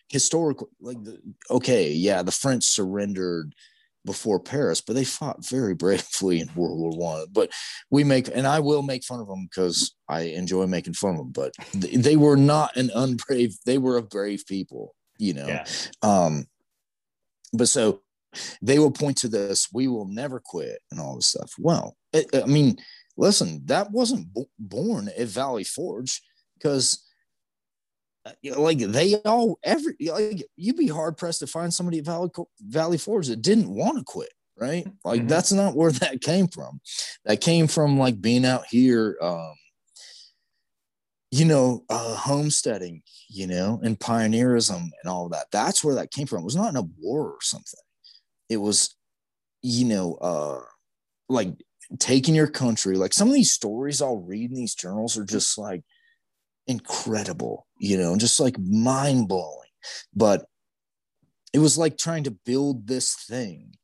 historical, 0.10 0.70
like, 0.82 1.04
the, 1.04 1.20
okay, 1.52 1.92
yeah, 1.92 2.24
the 2.24 2.32
French 2.32 2.64
surrendered 2.64 3.54
before 4.06 4.40
Paris, 4.40 4.82
but 4.82 4.94
they 4.94 5.04
fought 5.04 5.46
very 5.48 5.74
bravely 5.76 6.40
in 6.40 6.50
World 6.56 6.80
War 6.80 6.92
One. 6.92 7.26
But 7.32 7.52
we 7.92 8.04
make, 8.04 8.30
and 8.34 8.48
I 8.48 8.60
will 8.62 8.82
make 8.82 9.04
fun 9.04 9.20
of 9.20 9.28
them 9.28 9.46
because 9.46 9.94
I 10.10 10.22
enjoy 10.22 10.66
making 10.66 10.94
fun 10.94 11.12
of 11.12 11.18
them. 11.18 11.32
But 11.32 11.54
they 11.74 12.16
were 12.16 12.38
not 12.38 12.76
an 12.78 12.90
unbrave; 12.96 13.56
they 13.66 13.78
were 13.78 13.98
a 13.98 14.04
brave 14.04 14.44
people, 14.48 14.96
you 15.20 15.34
know. 15.34 15.48
Yeah. 15.48 15.66
Um, 16.02 16.48
but 17.58 17.70
so 17.70 18.02
they 18.62 18.80
will 18.80 18.92
point 18.92 19.18
to 19.18 19.28
this: 19.28 19.70
we 19.74 19.88
will 19.88 20.08
never 20.08 20.40
quit, 20.40 20.80
and 20.92 21.00
all 21.00 21.16
this 21.16 21.28
stuff. 21.28 21.54
Well, 21.58 21.96
it, 22.14 22.30
I 22.34 22.46
mean, 22.46 22.78
listen, 23.18 23.62
that 23.66 23.92
wasn't 23.92 24.34
b- 24.34 24.46
born 24.60 25.10
at 25.18 25.28
Valley 25.28 25.64
Forge 25.64 26.22
because 26.58 27.04
like 28.44 28.80
they 28.80 29.16
all 29.26 29.60
every 29.64 29.96
like 30.12 30.44
you'd 30.56 30.78
be 30.78 30.88
hard 30.88 31.18
pressed 31.18 31.40
to 31.40 31.48
find 31.48 31.74
somebody 31.74 32.00
at 32.00 32.06
Valley 32.06 32.30
Valley 32.62 32.98
Forge 32.98 33.28
that 33.28 33.42
didn't 33.42 33.70
want 33.70 33.98
to 33.98 34.04
quit, 34.04 34.34
right? 34.58 34.88
Like 35.04 35.22
mm-hmm. 35.22 35.28
that's 35.28 35.52
not 35.52 35.76
where 35.76 35.92
that 35.92 36.22
came 36.22 36.48
from. 36.48 36.82
That 37.26 37.42
came 37.42 37.68
from 37.68 38.00
like 38.00 38.22
being 38.22 38.46
out 38.46 38.66
here, 38.68 39.18
um, 39.22 39.54
you 41.32 41.46
know, 41.46 41.84
uh, 41.90 42.16
homesteading, 42.16 43.02
you 43.30 43.48
know, 43.48 43.80
and 43.84 44.00
pioneerism 44.00 44.90
and 45.02 45.10
all 45.10 45.30
that. 45.30 45.48
That's 45.52 45.84
where 45.84 45.96
that 45.96 46.12
came 46.12 46.28
from. 46.28 46.42
It 46.42 46.46
was 46.46 46.56
not 46.56 46.70
in 46.70 46.78
a 46.78 46.88
war 47.00 47.32
or 47.32 47.42
something. 47.42 47.80
It 48.50 48.58
was, 48.58 48.96
you 49.62 49.86
know, 49.86 50.16
uh, 50.16 50.62
like 51.28 51.50
taking 52.00 52.36
your 52.36 52.48
country. 52.48 52.96
Like 52.96 53.14
some 53.14 53.28
of 53.28 53.34
these 53.34 53.52
stories 53.52 54.02
I'll 54.02 54.22
read 54.22 54.52
in 54.52 54.56
these 54.56 54.76
journals 54.76 55.18
are 55.18 55.26
just 55.26 55.58
like 55.58 55.84
incredible, 56.68 57.68
you 57.78 57.98
know, 57.98 58.16
just 58.18 58.40
like 58.40 58.58
mind 58.60 59.28
blowing. 59.28 59.70
But 60.14 60.46
it 61.54 61.60
was 61.60 61.78
like 61.78 61.98
trying 61.98 62.24
to 62.26 62.32
build 62.32 62.88
this 62.88 63.16
thing. 63.16 63.76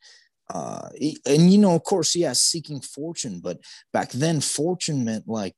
Uh, 0.53 0.89
and 1.25 1.51
you 1.51 1.57
know, 1.57 1.75
of 1.75 1.83
course, 1.83 2.15
yeah, 2.15 2.33
seeking 2.33 2.81
fortune, 2.81 3.39
but 3.41 3.59
back 3.93 4.11
then, 4.11 4.41
fortune 4.41 5.05
meant 5.05 5.27
like 5.27 5.55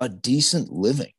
a 0.00 0.08
decent 0.08 0.70
living. 0.70 1.12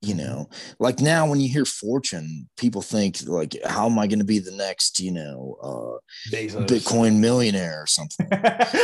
You 0.00 0.14
mm-hmm. 0.14 0.24
know, 0.24 0.48
like 0.80 0.98
now 0.98 1.28
when 1.28 1.40
you 1.40 1.48
hear 1.48 1.64
fortune, 1.64 2.48
people 2.56 2.82
think 2.82 3.18
like, 3.26 3.56
how 3.64 3.86
am 3.86 3.98
I 3.98 4.08
going 4.08 4.18
to 4.18 4.24
be 4.24 4.40
the 4.40 4.50
next, 4.50 4.98
you 4.98 5.12
know, 5.12 5.56
uh, 5.62 6.30
Bitcoin 6.30 7.20
millionaire 7.20 7.82
or 7.82 7.86
something? 7.86 8.28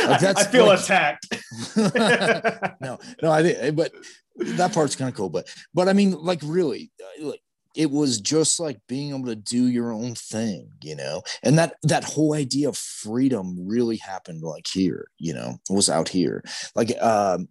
Like 0.09 0.21
that's 0.21 0.45
I 0.45 0.51
feel 0.51 0.65
like, 0.65 0.79
attacked. 0.79 1.27
no, 2.81 2.97
no, 3.21 3.31
I 3.31 3.43
didn't. 3.43 3.75
But 3.75 3.91
that 4.37 4.73
part's 4.73 4.95
kind 4.95 5.09
of 5.09 5.15
cool. 5.15 5.29
But 5.29 5.47
but 5.73 5.87
I 5.89 5.93
mean, 5.93 6.11
like 6.11 6.39
really, 6.43 6.91
uh, 7.01 7.25
like 7.27 7.41
it 7.75 7.91
was 7.91 8.19
just 8.19 8.59
like 8.59 8.79
being 8.87 9.09
able 9.09 9.27
to 9.27 9.35
do 9.35 9.67
your 9.67 9.91
own 9.91 10.15
thing, 10.15 10.69
you 10.81 10.95
know. 10.95 11.21
And 11.43 11.57
that 11.57 11.75
that 11.83 12.03
whole 12.03 12.33
idea 12.33 12.69
of 12.69 12.77
freedom 12.77 13.67
really 13.67 13.97
happened 13.97 14.41
like 14.41 14.67
here, 14.67 15.07
you 15.17 15.33
know, 15.33 15.59
was 15.69 15.89
out 15.89 16.09
here. 16.09 16.43
Like 16.75 16.91
um 17.01 17.49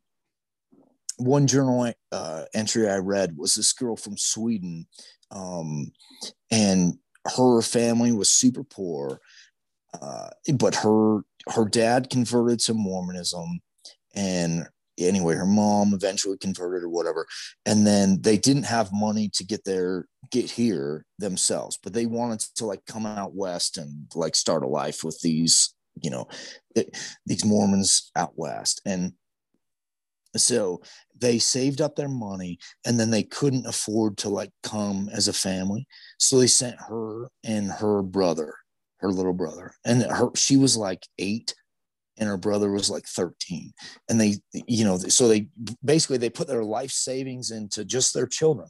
one 1.19 1.47
journal 1.47 1.93
uh, 2.13 2.45
entry 2.55 2.89
I 2.89 2.97
read 2.97 3.37
was 3.37 3.55
this 3.55 3.73
girl 3.73 3.97
from 3.97 4.17
Sweden, 4.17 4.87
um, 5.31 5.93
and 6.51 6.95
her 7.37 7.61
family 7.61 8.13
was 8.13 8.31
super 8.31 8.65
poor, 8.65 9.21
uh, 10.01 10.31
but 10.55 10.75
her 10.77 11.21
her 11.49 11.65
dad 11.65 12.11
converted 12.11 12.61
to 12.61 12.75
Mormonism, 12.75 13.61
and 14.15 14.67
anyway, 14.99 15.35
her 15.35 15.47
mom 15.47 15.95
eventually 15.95 16.37
converted 16.39 16.83
or 16.83 16.89
whatever. 16.89 17.27
And 17.67 17.87
then 17.87 18.21
they 18.23 18.37
didn't 18.37 18.65
have 18.65 18.93
money 18.93 19.31
to 19.35 19.45
get 19.45 19.65
there, 19.65 20.07
get 20.31 20.51
here 20.51 21.05
themselves, 21.19 21.79
but 21.83 21.93
they 21.93 22.07
wanted 22.07 22.41
to 22.57 22.67
like 22.67 22.85
come 22.87 23.07
out 23.07 23.35
west 23.35 23.79
and 23.79 24.07
like 24.15 24.35
start 24.35 24.63
a 24.63 24.69
life 24.69 25.05
with 25.05 25.21
these, 25.21 25.75
you 26.01 26.11
know, 26.11 26.29
these 27.27 27.45
Mormons 27.45 28.11
out 28.17 28.33
west. 28.37 28.81
And 28.85 29.13
so 30.41 30.81
they 31.19 31.39
saved 31.39 31.81
up 31.81 31.97
their 31.97 32.09
money 32.09 32.59
and 32.87 32.99
then 32.99 33.11
they 33.11 33.23
couldn't 33.23 33.67
afford 33.67 34.17
to 34.19 34.29
like 34.29 34.51
come 34.63 35.09
as 35.13 35.29
a 35.29 35.33
family. 35.33 35.87
So 36.19 36.39
they 36.39 36.47
sent 36.47 36.77
her 36.89 37.29
and 37.45 37.71
her 37.71 38.03
brother, 38.03 38.55
her 38.99 39.11
little 39.11 39.33
brother, 39.33 39.73
and 39.85 40.03
her, 40.03 40.31
she 40.35 40.57
was 40.57 40.77
like 40.77 41.07
eight 41.19 41.55
and 42.19 42.29
her 42.29 42.37
brother 42.37 42.71
was 42.71 42.91
like 42.91 43.07
13 43.07 43.73
and 44.09 44.21
they 44.21 44.35
you 44.67 44.85
know 44.85 44.99
so 44.99 45.29
they 45.29 45.49
basically 45.85 46.19
they 46.19 46.31
put 46.31 46.49
their 46.49 46.65
life 46.65 46.91
savings 46.91 47.51
into 47.51 47.85
just 47.85 48.13
their 48.13 48.27
children 48.27 48.67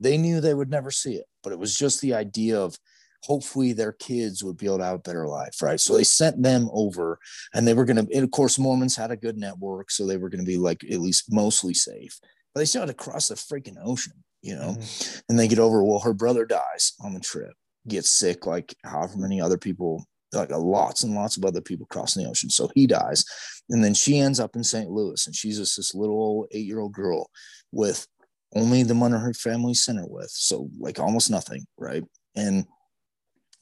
they 0.00 0.16
knew 0.16 0.40
they 0.40 0.54
would 0.54 0.70
never 0.70 0.90
see 0.90 1.14
it 1.14 1.26
but 1.42 1.52
it 1.52 1.58
was 1.58 1.76
just 1.76 2.00
the 2.00 2.14
idea 2.14 2.58
of 2.58 2.78
hopefully 3.24 3.72
their 3.72 3.92
kids 3.92 4.44
would 4.44 4.56
be 4.56 4.66
able 4.66 4.78
to 4.78 4.84
have 4.84 4.96
a 4.96 4.98
better 4.98 5.26
life 5.26 5.62
right 5.62 5.80
so 5.80 5.96
they 5.96 6.04
sent 6.04 6.42
them 6.42 6.68
over 6.72 7.18
and 7.54 7.66
they 7.66 7.74
were 7.74 7.84
going 7.84 8.06
to 8.06 8.18
of 8.22 8.30
course 8.30 8.58
mormons 8.58 8.96
had 8.96 9.10
a 9.10 9.16
good 9.16 9.36
network 9.36 9.90
so 9.90 10.06
they 10.06 10.16
were 10.16 10.28
going 10.28 10.44
to 10.44 10.50
be 10.50 10.58
like 10.58 10.84
at 10.84 11.00
least 11.00 11.32
mostly 11.32 11.74
safe 11.74 12.18
but 12.54 12.60
they 12.60 12.64
still 12.64 12.82
had 12.82 12.88
to 12.88 12.94
cross 12.94 13.28
the 13.28 13.34
freaking 13.34 13.76
ocean 13.84 14.12
you 14.42 14.54
know 14.54 14.76
mm-hmm. 14.78 15.20
and 15.28 15.38
they 15.38 15.48
get 15.48 15.58
over 15.58 15.82
well 15.82 16.00
her 16.00 16.14
brother 16.14 16.44
dies 16.44 16.92
on 17.00 17.14
the 17.14 17.20
trip 17.20 17.52
gets 17.88 18.10
sick 18.10 18.46
like 18.46 18.74
however 18.84 19.16
many 19.16 19.40
other 19.40 19.58
people 19.58 20.04
like 20.34 20.50
lots 20.50 21.02
and 21.02 21.14
lots 21.14 21.36
of 21.36 21.44
other 21.44 21.60
people 21.60 21.86
crossing 21.86 22.24
the 22.24 22.30
ocean. 22.30 22.50
So 22.50 22.70
he 22.74 22.86
dies. 22.86 23.24
And 23.70 23.82
then 23.82 23.94
she 23.94 24.18
ends 24.18 24.40
up 24.40 24.56
in 24.56 24.64
St. 24.64 24.90
Louis 24.90 25.26
and 25.26 25.34
she's 25.34 25.58
just 25.58 25.76
this 25.76 25.94
little 25.94 26.46
eight 26.50 26.66
year 26.66 26.80
old 26.80 26.92
girl 26.92 27.30
with 27.72 28.06
only 28.54 28.82
the 28.82 28.94
money 28.94 29.16
her 29.16 29.34
family 29.34 29.74
sent 29.74 29.98
her 29.98 30.06
with. 30.06 30.30
So 30.30 30.68
like 30.78 30.98
almost 30.98 31.30
nothing. 31.30 31.66
Right. 31.78 32.04
And, 32.36 32.66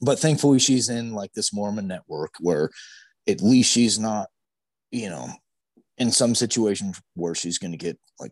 but 0.03 0.19
thankfully 0.19 0.59
she's 0.59 0.89
in 0.89 1.13
like 1.13 1.33
this 1.33 1.53
Mormon 1.53 1.87
network 1.87 2.33
where 2.39 2.69
at 3.27 3.41
least 3.41 3.71
she's 3.71 3.99
not, 3.99 4.29
you 4.91 5.09
know, 5.09 5.29
in 5.97 6.11
some 6.11 6.35
situation 6.35 6.93
where 7.15 7.35
she's 7.35 7.57
going 7.57 7.71
to 7.71 7.77
get 7.77 7.97
like 8.19 8.31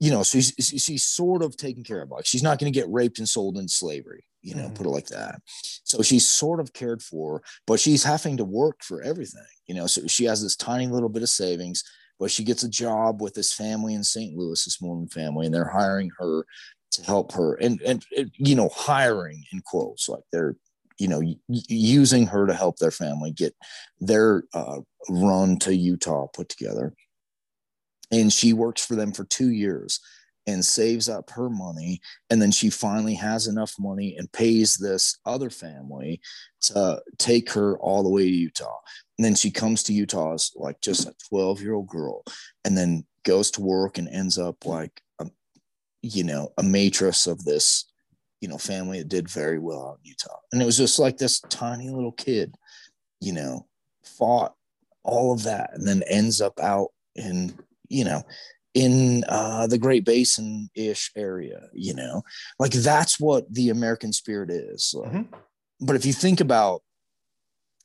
you 0.00 0.10
know, 0.10 0.24
she's, 0.24 0.54
she's 0.58 1.04
sort 1.04 1.42
of 1.42 1.56
taken 1.58 1.84
care 1.84 2.00
of. 2.00 2.10
Like 2.10 2.24
she's 2.24 2.42
not 2.42 2.58
going 2.58 2.72
to 2.72 2.78
get 2.78 2.90
raped 2.90 3.18
and 3.18 3.28
sold 3.28 3.58
in 3.58 3.68
slavery, 3.68 4.24
you 4.40 4.54
know, 4.54 4.64
mm-hmm. 4.64 4.74
put 4.74 4.86
it 4.86 4.90
like 4.90 5.08
that. 5.08 5.42
So 5.84 6.00
she's 6.00 6.26
sort 6.26 6.58
of 6.58 6.72
cared 6.72 7.02
for, 7.02 7.42
but 7.66 7.78
she's 7.78 8.02
having 8.02 8.38
to 8.38 8.44
work 8.44 8.82
for 8.82 9.02
everything, 9.02 9.44
you 9.66 9.74
know. 9.74 9.86
So 9.86 10.06
she 10.06 10.24
has 10.24 10.42
this 10.42 10.56
tiny 10.56 10.86
little 10.86 11.10
bit 11.10 11.22
of 11.22 11.28
savings, 11.28 11.84
but 12.18 12.30
she 12.30 12.44
gets 12.44 12.62
a 12.62 12.68
job 12.68 13.20
with 13.20 13.34
this 13.34 13.52
family 13.52 13.92
in 13.92 14.02
St. 14.02 14.34
Louis, 14.34 14.64
this 14.64 14.80
Mormon 14.80 15.08
family, 15.08 15.44
and 15.44 15.54
they're 15.54 15.68
hiring 15.68 16.10
her 16.18 16.46
to 16.92 17.02
help 17.02 17.32
her, 17.32 17.54
and 17.54 17.80
and, 17.82 18.04
you 18.36 18.54
know, 18.54 18.68
hiring 18.74 19.44
in 19.52 19.60
quotes, 19.62 20.08
like 20.08 20.24
they're 20.32 20.56
you 20.98 21.08
know 21.08 21.22
using 21.48 22.26
her 22.26 22.46
to 22.46 22.54
help 22.54 22.76
their 22.78 22.90
family 22.90 23.32
get 23.32 23.54
their 24.00 24.44
uh, 24.54 24.80
run 25.08 25.58
to 25.60 25.74
Utah 25.74 26.26
put 26.26 26.48
together. 26.48 26.94
And 28.12 28.32
she 28.32 28.52
works 28.52 28.84
for 28.84 28.96
them 28.96 29.12
for 29.12 29.24
two 29.24 29.50
years 29.50 30.00
and 30.46 30.64
saves 30.64 31.08
up 31.08 31.30
her 31.30 31.48
money. 31.48 32.00
And 32.28 32.40
then 32.40 32.50
she 32.50 32.70
finally 32.70 33.14
has 33.14 33.46
enough 33.46 33.74
money 33.78 34.16
and 34.18 34.30
pays 34.32 34.76
this 34.76 35.18
other 35.24 35.50
family 35.50 36.20
to 36.62 37.00
take 37.18 37.52
her 37.52 37.78
all 37.78 38.02
the 38.02 38.08
way 38.08 38.24
to 38.24 38.30
utah. 38.36 38.78
And 39.18 39.24
then 39.24 39.34
she 39.34 39.50
comes 39.50 39.82
to 39.84 39.92
utah 39.92 40.34
as 40.34 40.50
like 40.56 40.80
just 40.80 41.06
a 41.06 41.14
12 41.28 41.60
year 41.60 41.74
old 41.74 41.88
girl 41.88 42.24
and 42.64 42.76
then 42.76 43.04
goes 43.24 43.50
to 43.52 43.60
work 43.60 43.98
and 43.98 44.08
ends 44.08 44.38
up 44.38 44.64
like 44.64 45.02
you 46.02 46.24
know 46.24 46.52
a 46.58 46.62
matrix 46.62 47.26
of 47.26 47.44
this 47.44 47.86
you 48.40 48.48
know 48.48 48.58
family 48.58 48.98
that 48.98 49.08
did 49.08 49.28
very 49.28 49.58
well 49.58 49.88
out 49.88 49.98
in 50.02 50.10
utah 50.10 50.38
and 50.52 50.62
it 50.62 50.64
was 50.64 50.76
just 50.76 50.98
like 50.98 51.16
this 51.16 51.40
tiny 51.48 51.90
little 51.90 52.12
kid 52.12 52.54
you 53.20 53.32
know 53.32 53.66
fought 54.02 54.54
all 55.02 55.32
of 55.32 55.42
that 55.42 55.70
and 55.74 55.86
then 55.86 56.02
ends 56.08 56.40
up 56.40 56.58
out 56.60 56.88
in 57.16 57.54
you 57.90 58.04
know, 58.04 58.22
in 58.72 59.24
uh, 59.28 59.66
the 59.66 59.76
Great 59.76 60.06
Basin 60.06 60.70
ish 60.74 61.10
area, 61.16 61.68
you 61.74 61.92
know, 61.92 62.22
like 62.58 62.72
that's 62.72 63.20
what 63.20 63.52
the 63.52 63.68
American 63.68 64.12
spirit 64.12 64.48
is. 64.48 64.94
mm-hmm. 64.96 65.22
But 65.80 65.96
if 65.96 66.06
you 66.06 66.12
think 66.12 66.40
about 66.40 66.82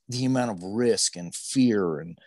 the 0.08 0.26
amount 0.26 0.52
of 0.52 0.64
risk 0.64 1.16
and 1.16 1.34
fear 1.34 2.00
and 2.00 2.18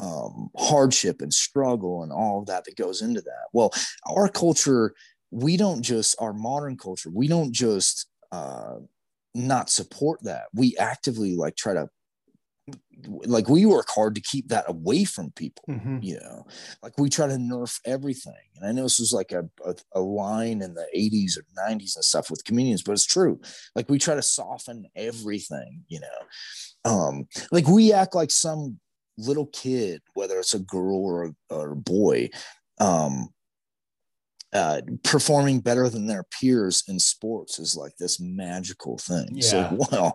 um, 0.00 0.50
hardship 0.56 1.20
and 1.20 1.32
struggle 1.32 2.02
and 2.02 2.12
all 2.12 2.40
of 2.40 2.46
that 2.46 2.64
that 2.64 2.76
goes 2.76 3.02
into 3.02 3.20
that, 3.20 3.46
well, 3.52 3.72
our 4.06 4.28
culture, 4.28 4.94
we 5.30 5.56
don't 5.56 5.82
just, 5.82 6.16
our 6.20 6.32
modern 6.32 6.76
culture, 6.76 7.10
we 7.12 7.28
don't 7.28 7.52
just 7.52 8.06
uh, 8.32 8.76
not 9.34 9.70
support 9.70 10.22
that. 10.22 10.44
We 10.54 10.76
actively 10.78 11.36
like 11.36 11.56
try 11.56 11.74
to 11.74 11.88
like 13.24 13.48
we 13.48 13.64
work 13.64 13.86
hard 13.88 14.14
to 14.14 14.20
keep 14.20 14.48
that 14.48 14.64
away 14.68 15.04
from 15.04 15.30
people 15.32 15.64
Mhm. 15.68 16.02
you 16.02 16.18
know? 16.20 16.44
Like 16.82 16.98
we 16.98 17.08
try 17.08 17.26
to 17.28 17.34
nerf 17.34 17.80
everything. 17.84 18.34
And 18.56 18.66
i 18.66 18.72
know 18.72 18.82
this 18.82 18.98
was 18.98 19.12
like 19.12 19.32
a, 19.32 19.48
a, 19.64 19.74
a 19.92 20.00
line 20.00 20.62
in 20.62 20.74
the 20.74 20.86
80s 20.94 21.38
or 21.38 21.44
90s 21.70 21.96
and 21.96 22.04
stuff 22.04 22.30
with 22.30 22.44
comedians 22.44 22.82
but 22.82 22.92
it's 22.92 23.06
true. 23.06 23.40
Like 23.74 23.88
we 23.88 23.98
try 23.98 24.14
to 24.16 24.22
soften 24.22 24.86
everything 24.96 25.84
you 25.88 26.00
know? 26.00 26.20
Um 26.90 27.28
like 27.52 27.68
we 27.68 27.92
act 27.92 28.14
like 28.14 28.30
some 28.30 28.80
little 29.18 29.46
kid 29.46 30.00
whether 30.14 30.38
it's 30.38 30.54
a 30.54 30.58
girl 30.60 31.04
or 31.04 31.24
a, 31.24 31.34
or 31.50 31.72
a 31.72 31.76
boy 31.76 32.28
um 32.80 33.28
uh, 34.52 34.80
performing 35.02 35.60
better 35.60 35.88
than 35.88 36.06
their 36.06 36.24
peers 36.40 36.82
in 36.88 36.98
sports 36.98 37.58
is 37.58 37.76
like 37.76 37.96
this 37.98 38.18
magical 38.18 38.96
thing. 38.98 39.28
Yeah. 39.32 39.70
like, 39.70 39.92
wow. 39.92 40.14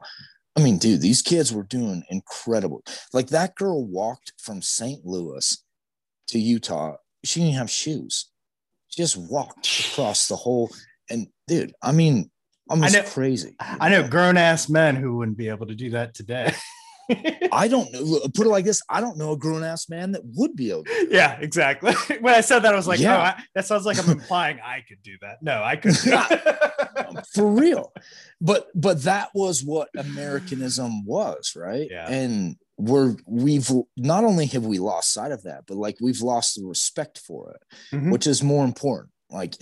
I 0.56 0.62
mean, 0.62 0.78
dude, 0.78 1.02
these 1.02 1.22
kids 1.22 1.54
were 1.54 1.64
doing 1.64 2.04
incredible. 2.10 2.84
Like 3.12 3.28
that 3.28 3.56
girl 3.56 3.86
walked 3.86 4.34
from 4.40 4.62
St. 4.62 5.06
Louis 5.06 5.64
to 6.28 6.40
Utah. 6.40 6.96
She 7.24 7.42
didn't 7.42 7.56
have 7.56 7.70
shoes. 7.70 8.30
She 8.88 9.02
just 9.02 9.18
walked 9.18 9.90
across 9.92 10.28
the 10.28 10.36
whole. 10.36 10.70
And 11.10 11.28
dude, 11.48 11.74
I 11.82 11.92
mean, 11.92 12.30
almost 12.70 12.94
know- 12.94 13.04
crazy. 13.04 13.56
I 13.60 13.90
know 13.90 14.08
grown 14.08 14.38
ass 14.38 14.70
men 14.70 14.96
who 14.96 15.18
wouldn't 15.18 15.38
be 15.38 15.50
able 15.50 15.68
to 15.68 15.76
do 15.76 15.92
that 15.92 16.14
today. 16.14 16.54
I 17.52 17.68
don't 17.68 17.92
know. 17.92 18.20
Put 18.34 18.48
it 18.48 18.50
like 18.50 18.66
this: 18.66 18.82
I 18.90 19.02
don't 19.02 19.18
know 19.18 19.32
a 19.34 19.38
grown 19.38 19.64
ass 19.64 19.90
man 19.90 20.12
that 20.14 20.22
would 20.36 20.56
be 20.56 20.72
able. 20.72 20.84
to. 20.86 21.08
yeah, 21.12 21.38
exactly. 21.40 21.94
When 22.22 22.34
I 22.34 22.42
said 22.42 22.60
that, 22.60 22.74
I 22.74 22.78
was 22.78 22.88
like, 22.88 23.00
Yeah. 23.00 23.18
oh, 23.18 23.22
I, 23.22 23.44
that 23.56 23.66
sounds 23.66 23.86
like 23.86 23.98
I'm 24.00 24.10
implying 24.20 24.60
I 24.64 24.84
could 24.88 25.02
do 25.04 25.18
that. 25.22 25.42
No, 25.44 25.62
I 25.64 25.76
couldn't. 25.76 27.26
for 27.34 27.48
real 27.52 27.92
but 28.42 28.68
but 28.76 29.04
that 29.04 29.30
was 29.34 29.64
what 29.64 29.90
americanism 29.98 31.06
was 31.06 31.54
right 31.56 31.88
Yeah. 31.90 32.08
and 32.10 32.56
we're 32.78 33.16
we've 33.28 33.70
not 33.98 34.24
only 34.24 34.46
have 34.48 34.66
we 34.66 34.80
lost 34.80 35.14
sight 35.14 35.32
of 35.32 35.44
that 35.44 35.64
but 35.68 35.78
like 35.78 35.98
we've 36.02 36.22
lost 36.22 36.56
the 36.56 36.66
respect 36.66 37.20
for 37.20 37.56
it 37.56 37.96
Mhm. 37.96 38.12
which 38.12 38.26
is 38.28 38.42
more 38.44 38.66
important 38.66 39.12
like 39.30 39.56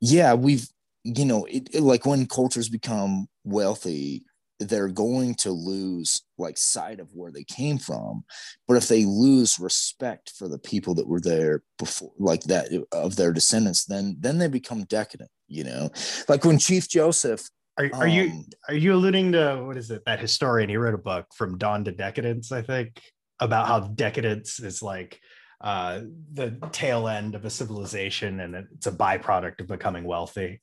yeah 0.00 0.34
we've 0.34 0.66
you 1.04 1.24
know 1.24 1.44
it, 1.46 1.68
it- 1.74 1.82
like 1.82 2.06
when 2.06 2.26
cultures 2.26 2.68
become 2.68 3.26
wealthy 3.44 4.24
they're 4.58 4.88
going 4.88 5.34
to 5.34 5.50
lose 5.50 6.22
like 6.38 6.56
sight 6.56 7.00
of 7.00 7.08
where 7.12 7.30
they 7.30 7.44
came 7.44 7.78
from 7.78 8.24
but 8.66 8.76
if 8.76 8.88
they 8.88 9.04
lose 9.04 9.58
respect 9.58 10.32
for 10.36 10.48
the 10.48 10.58
people 10.58 10.94
that 10.94 11.08
were 11.08 11.20
there 11.20 11.62
before 11.78 12.12
like 12.18 12.42
that 12.44 12.68
of 12.92 13.16
their 13.16 13.32
descendants 13.32 13.84
then 13.84 14.16
then 14.18 14.38
they 14.38 14.48
become 14.48 14.84
decadent 14.84 15.30
you 15.48 15.62
know 15.62 15.90
like 16.28 16.44
when 16.44 16.58
chief 16.58 16.88
joseph 16.88 17.48
Are, 17.78 17.90
are 17.92 18.08
you 18.08 18.30
um, 18.30 18.46
are 18.68 18.74
you 18.74 18.94
alluding 18.94 19.32
to 19.32 19.62
what 19.66 19.76
is 19.76 19.90
it? 19.90 20.02
That 20.06 20.18
historian 20.18 20.70
he 20.70 20.78
wrote 20.78 20.94
a 20.94 20.98
book 20.98 21.26
from 21.36 21.58
dawn 21.58 21.84
to 21.84 21.92
decadence, 21.92 22.50
I 22.50 22.62
think, 22.62 23.02
about 23.38 23.66
how 23.66 23.80
decadence 23.80 24.60
is 24.60 24.82
like 24.82 25.20
uh, 25.60 26.00
the 26.34 26.58
tail 26.72 27.08
end 27.08 27.34
of 27.34 27.44
a 27.44 27.50
civilization 27.50 28.40
and 28.40 28.54
it's 28.54 28.86
a 28.86 28.92
byproduct 28.92 29.60
of 29.60 29.66
becoming 29.66 30.04
wealthy. 30.04 30.60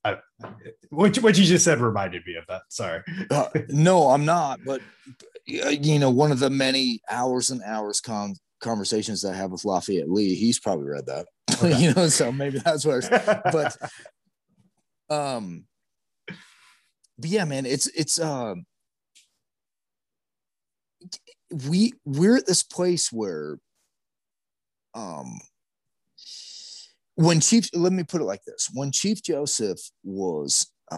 What, 0.90 1.16
what 1.18 1.38
you 1.38 1.46
just 1.46 1.66
said 1.66 1.80
reminded 1.80 2.24
me 2.26 2.36
of 2.36 2.46
that. 2.48 2.64
Sorry. 2.70 3.02
Uh, 3.32 3.50
no, 3.70 4.10
I'm 4.10 4.26
not. 4.26 4.60
But 4.66 4.82
uh, 5.66 5.70
you 5.70 5.98
know, 5.98 6.12
one 6.12 6.32
of 6.32 6.40
the 6.40 6.50
many 6.50 7.02
hours 7.10 7.50
and 7.50 7.62
hours 7.64 8.00
con- 8.00 8.36
conversations 8.62 9.22
that 9.22 9.34
I 9.34 9.38
have 9.38 9.52
with 9.52 9.66
Lafayette 9.66 10.10
Lee, 10.10 10.36
he's 10.36 10.60
probably 10.60 10.86
read 10.86 11.06
that. 11.08 11.28
Okay. 11.64 11.78
you 11.78 11.94
know, 11.94 12.08
so 12.08 12.32
maybe 12.32 12.60
that's 12.60 12.86
where. 12.86 13.02
But 13.52 13.78
um, 15.10 15.66
but 17.18 17.30
yeah, 17.30 17.46
man, 17.46 17.66
it's 17.66 17.88
it's 17.88 18.20
um, 18.20 18.66
we 21.70 21.94
we're 22.06 22.38
at 22.38 22.46
this 22.46 22.64
place 22.64 23.12
where 23.12 23.58
um 24.96 25.40
when 27.16 27.40
chief 27.40 27.70
let 27.74 27.94
me 27.94 28.04
put 28.04 28.22
it 28.22 28.26
like 28.26 28.44
this. 28.46 28.70
When 28.74 28.92
chief 28.92 29.22
joseph 29.22 29.80
was 30.04 30.72
uh, 30.92 30.98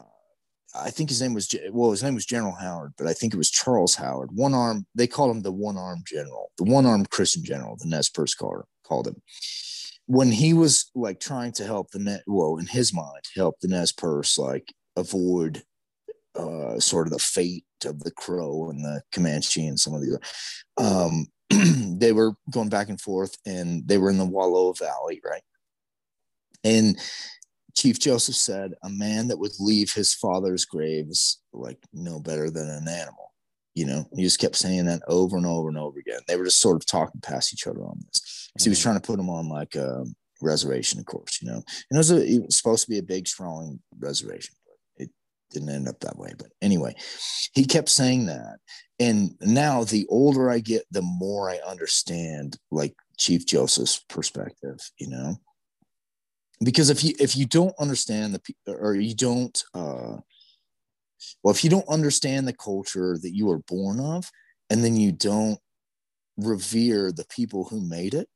i 0.74 0.90
think 0.90 1.10
his 1.10 1.22
name 1.22 1.34
was 1.34 1.54
well 1.72 1.92
his 1.92 2.04
name 2.04 2.16
was 2.16 2.26
general 2.26 2.54
howard 2.54 2.94
but 2.98 3.08
i 3.08 3.14
think 3.14 3.34
it 3.34 3.38
was 3.38 3.52
charles 3.52 3.96
howard. 3.96 4.30
One 4.34 4.54
arm 4.54 4.86
they 4.96 5.08
called 5.08 5.36
him 5.36 5.42
the 5.42 5.52
one 5.52 5.78
arm 5.78 6.04
general 6.06 6.52
the 6.58 6.64
one 6.64 6.86
armed 6.86 7.10
christian 7.10 7.44
general 7.44 7.78
the 7.78 7.88
nez 7.88 8.10
perce 8.10 8.34
called, 8.34 8.64
called 8.84 9.08
him. 9.08 9.22
When 10.08 10.32
he 10.32 10.54
was 10.54 10.92
like 10.94 11.20
trying 11.20 11.54
to 11.54 11.66
help 11.66 11.92
the 11.92 12.00
net 12.00 12.24
well 12.28 12.58
in 12.58 12.68
his 12.68 12.94
mind 12.94 13.24
help 13.36 13.56
the 13.60 13.68
nez 13.68 13.92
perce 13.92 14.38
like 14.38 14.74
avoid 14.96 15.64
uh 16.36 16.80
sort 16.80 17.08
of 17.08 17.14
the 17.14 17.20
fate 17.20 17.66
of 17.86 18.00
the 18.00 18.12
crow 18.12 18.70
and 18.70 18.84
the 18.84 19.02
comanche 19.12 19.66
and 19.68 19.80
some 19.80 19.94
of 19.94 20.02
the 20.02 20.20
other 20.78 21.00
um 21.06 21.28
they 22.00 22.12
were 22.14 22.34
going 22.52 22.70
back 22.70 22.90
and 22.90 23.00
forth 23.02 23.38
and 23.46 23.88
they 23.88 23.98
were 23.98 24.10
in 24.10 24.18
the 24.18 24.26
Wallowa 24.28 24.78
valley 24.78 25.22
right? 25.24 25.42
And 26.64 26.98
chief 27.76 28.00
joseph 28.00 28.36
said 28.36 28.74
a 28.84 28.90
man 28.90 29.28
that 29.28 29.38
would 29.38 29.52
leave 29.60 29.92
his 29.94 30.14
father's 30.14 30.64
graves 30.66 31.42
like 31.52 31.78
no 31.94 32.20
better 32.20 32.50
than 32.50 32.70
an 32.70 32.88
animal. 32.88 33.34
You 33.74 33.86
know 33.86 34.06
he 34.16 34.24
just 34.24 34.40
kept 34.40 34.56
saying 34.56 34.86
that 34.86 35.02
over 35.08 35.36
and 35.38 35.46
over 35.46 35.68
and 35.70 35.78
over 35.78 36.00
again. 36.00 36.22
They 36.28 36.38
were 36.38 36.46
just 36.46 36.62
sort 36.62 36.78
of 36.78 36.86
talking 36.86 37.22
past 37.22 37.54
each 37.54 37.68
other 37.68 37.82
on 37.84 38.00
this. 38.06 38.50
'Cause 38.56 38.64
he 38.64 38.70
was 38.70 38.80
Mhm. 38.80 38.84
trying 38.84 38.96
to 38.96 39.02
put 39.02 39.18
them 39.18 39.30
on 39.30 39.50
like 39.50 39.76
a 39.76 40.06
reservation 40.42 41.00
of 41.00 41.06
course 41.06 41.40
you 41.42 41.48
know? 41.50 41.56
And 41.90 41.92
it 41.92 41.98
was, 41.98 42.12
a, 42.12 42.26
it 42.26 42.46
was 42.46 42.58
supposed 42.58 42.84
to 42.86 42.90
be 42.90 42.98
a 43.00 43.04
big 43.04 43.28
strong 43.28 43.80
reservation 44.00 44.56
didn't 45.52 45.70
end 45.70 45.88
up 45.88 46.00
that 46.00 46.18
way 46.18 46.34
but 46.38 46.48
anyway 46.62 46.94
he 47.54 47.66
kept 47.66 47.90
saying 47.90 48.26
that. 48.26 48.58
And 49.00 49.36
now 49.42 49.84
the 49.84 50.06
older 50.10 50.50
i 50.50 50.60
get 50.60 50.84
the 50.92 51.02
more 51.02 51.50
i 51.50 51.58
understand 51.68 52.58
like 52.72 52.94
chief 53.18 53.46
joseph's 53.46 54.04
perspective 54.10 54.80
you 54.98 55.08
know? 55.10 55.36
Because 56.64 56.90
if 56.90 57.04
you 57.04 57.14
if 57.20 57.36
you 57.36 57.46
don't 57.46 57.76
understand 57.80 58.34
the 58.34 58.42
or 58.74 58.96
you 58.96 59.14
don't 59.16 59.62
uh 59.74 60.18
well 61.44 61.54
if 61.54 61.64
you 61.64 61.70
don't 61.70 61.88
understand 61.90 62.48
the 62.48 62.54
culture 62.54 63.18
that 63.22 63.36
you 63.36 63.48
were 63.48 63.60
born 63.60 64.00
of 64.00 64.30
and 64.70 64.84
then 64.84 64.96
you 64.96 65.12
don't 65.12 65.60
revere 66.38 67.12
the 67.12 67.26
people 67.30 67.66
who 67.66 67.82
made 67.82 68.14
it 68.14 68.28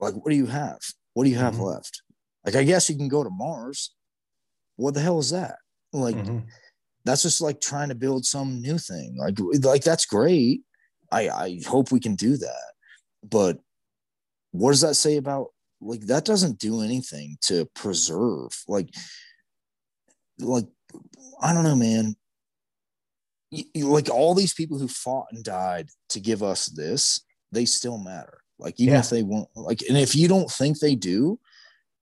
like 0.00 0.14
what 0.14 0.30
do 0.30 0.36
you 0.36 0.46
have? 0.46 0.78
What 1.14 1.24
do 1.24 1.30
you 1.30 1.36
have 1.36 1.54
Mhm. 1.56 1.66
left? 1.66 2.02
Like 2.44 2.54
i 2.54 2.62
guess 2.64 2.88
you 2.88 2.96
can 2.96 3.08
go 3.08 3.22
to 3.24 3.30
mars 3.30 3.92
what 4.80 4.94
the 4.94 5.00
hell 5.00 5.18
is 5.18 5.30
that? 5.30 5.56
Like 5.92 6.16
Mhm. 6.16 6.46
that's 7.04 7.22
just 7.22 7.40
like 7.40 7.60
trying 7.60 7.88
to 7.90 7.94
build 7.94 8.24
some 8.24 8.60
new 8.60 8.78
thing. 8.78 9.16
Like 9.16 9.38
like 9.64 9.82
that's 9.84 10.06
great. 10.06 10.62
I 11.12 11.28
i 11.28 11.60
hope 11.66 11.90
we 11.92 12.00
can 12.00 12.14
do 12.14 12.36
that. 12.36 12.72
But 13.22 13.58
what 14.52 14.70
does 14.72 14.80
that 14.80 14.94
say 14.96 15.16
about 15.16 15.48
like 15.80 16.02
that 16.02 16.24
doesn't 16.24 16.58
do 16.58 16.80
anything 16.82 17.36
to 17.42 17.66
preserve 17.74 18.50
like 18.68 18.88
like 20.38 20.66
i 21.42 21.52
don't 21.54 21.64
know 21.64 21.76
man. 21.76 22.16
Y- 23.52 23.64
y- 23.74 23.82
like 23.82 24.08
all 24.08 24.34
these 24.34 24.54
people 24.54 24.78
who 24.78 24.88
fought 24.88 25.26
and 25.32 25.42
died 25.44 25.88
to 26.10 26.20
give 26.20 26.42
us 26.42 26.66
this 26.66 27.20
they 27.52 27.64
still 27.64 27.98
matter. 27.98 28.38
Like 28.58 28.78
even 28.78 28.94
Yeah. 28.94 29.00
if 29.00 29.10
they 29.10 29.22
won't 29.24 29.48
like 29.56 29.82
and 29.88 29.98
if 29.98 30.14
you 30.14 30.28
don't 30.28 30.50
think 30.50 30.78
they 30.78 30.94
do 30.94 31.38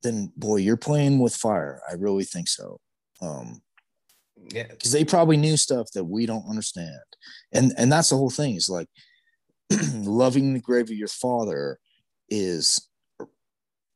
then 0.03 0.33
boy 0.37 0.57
you're 0.57 0.77
playing 0.77 1.19
with 1.19 1.35
fire. 1.35 1.81
I 1.89 1.95
really 1.95 2.25
think 2.25 2.49
so. 2.49 2.81
Um 3.20 3.61
Yeah. 4.53 4.69
because 4.69 4.93
they 4.93 5.05
probably 5.05 5.37
knew 5.37 5.57
stuff 5.57 5.91
that 5.95 6.05
we 6.05 6.27
don't 6.27 6.49
understand. 6.49 7.01
And 7.53 7.73
and 7.77 7.91
that's 7.91 8.11
the 8.11 8.16
whole 8.16 8.31
thing 8.31 8.55
is 8.57 8.69
like 8.70 8.89
loving 9.95 10.55
the 10.55 10.61
grave 10.61 10.91
of 10.91 10.97
your 10.97 11.09
father 11.09 11.79
is 12.29 12.89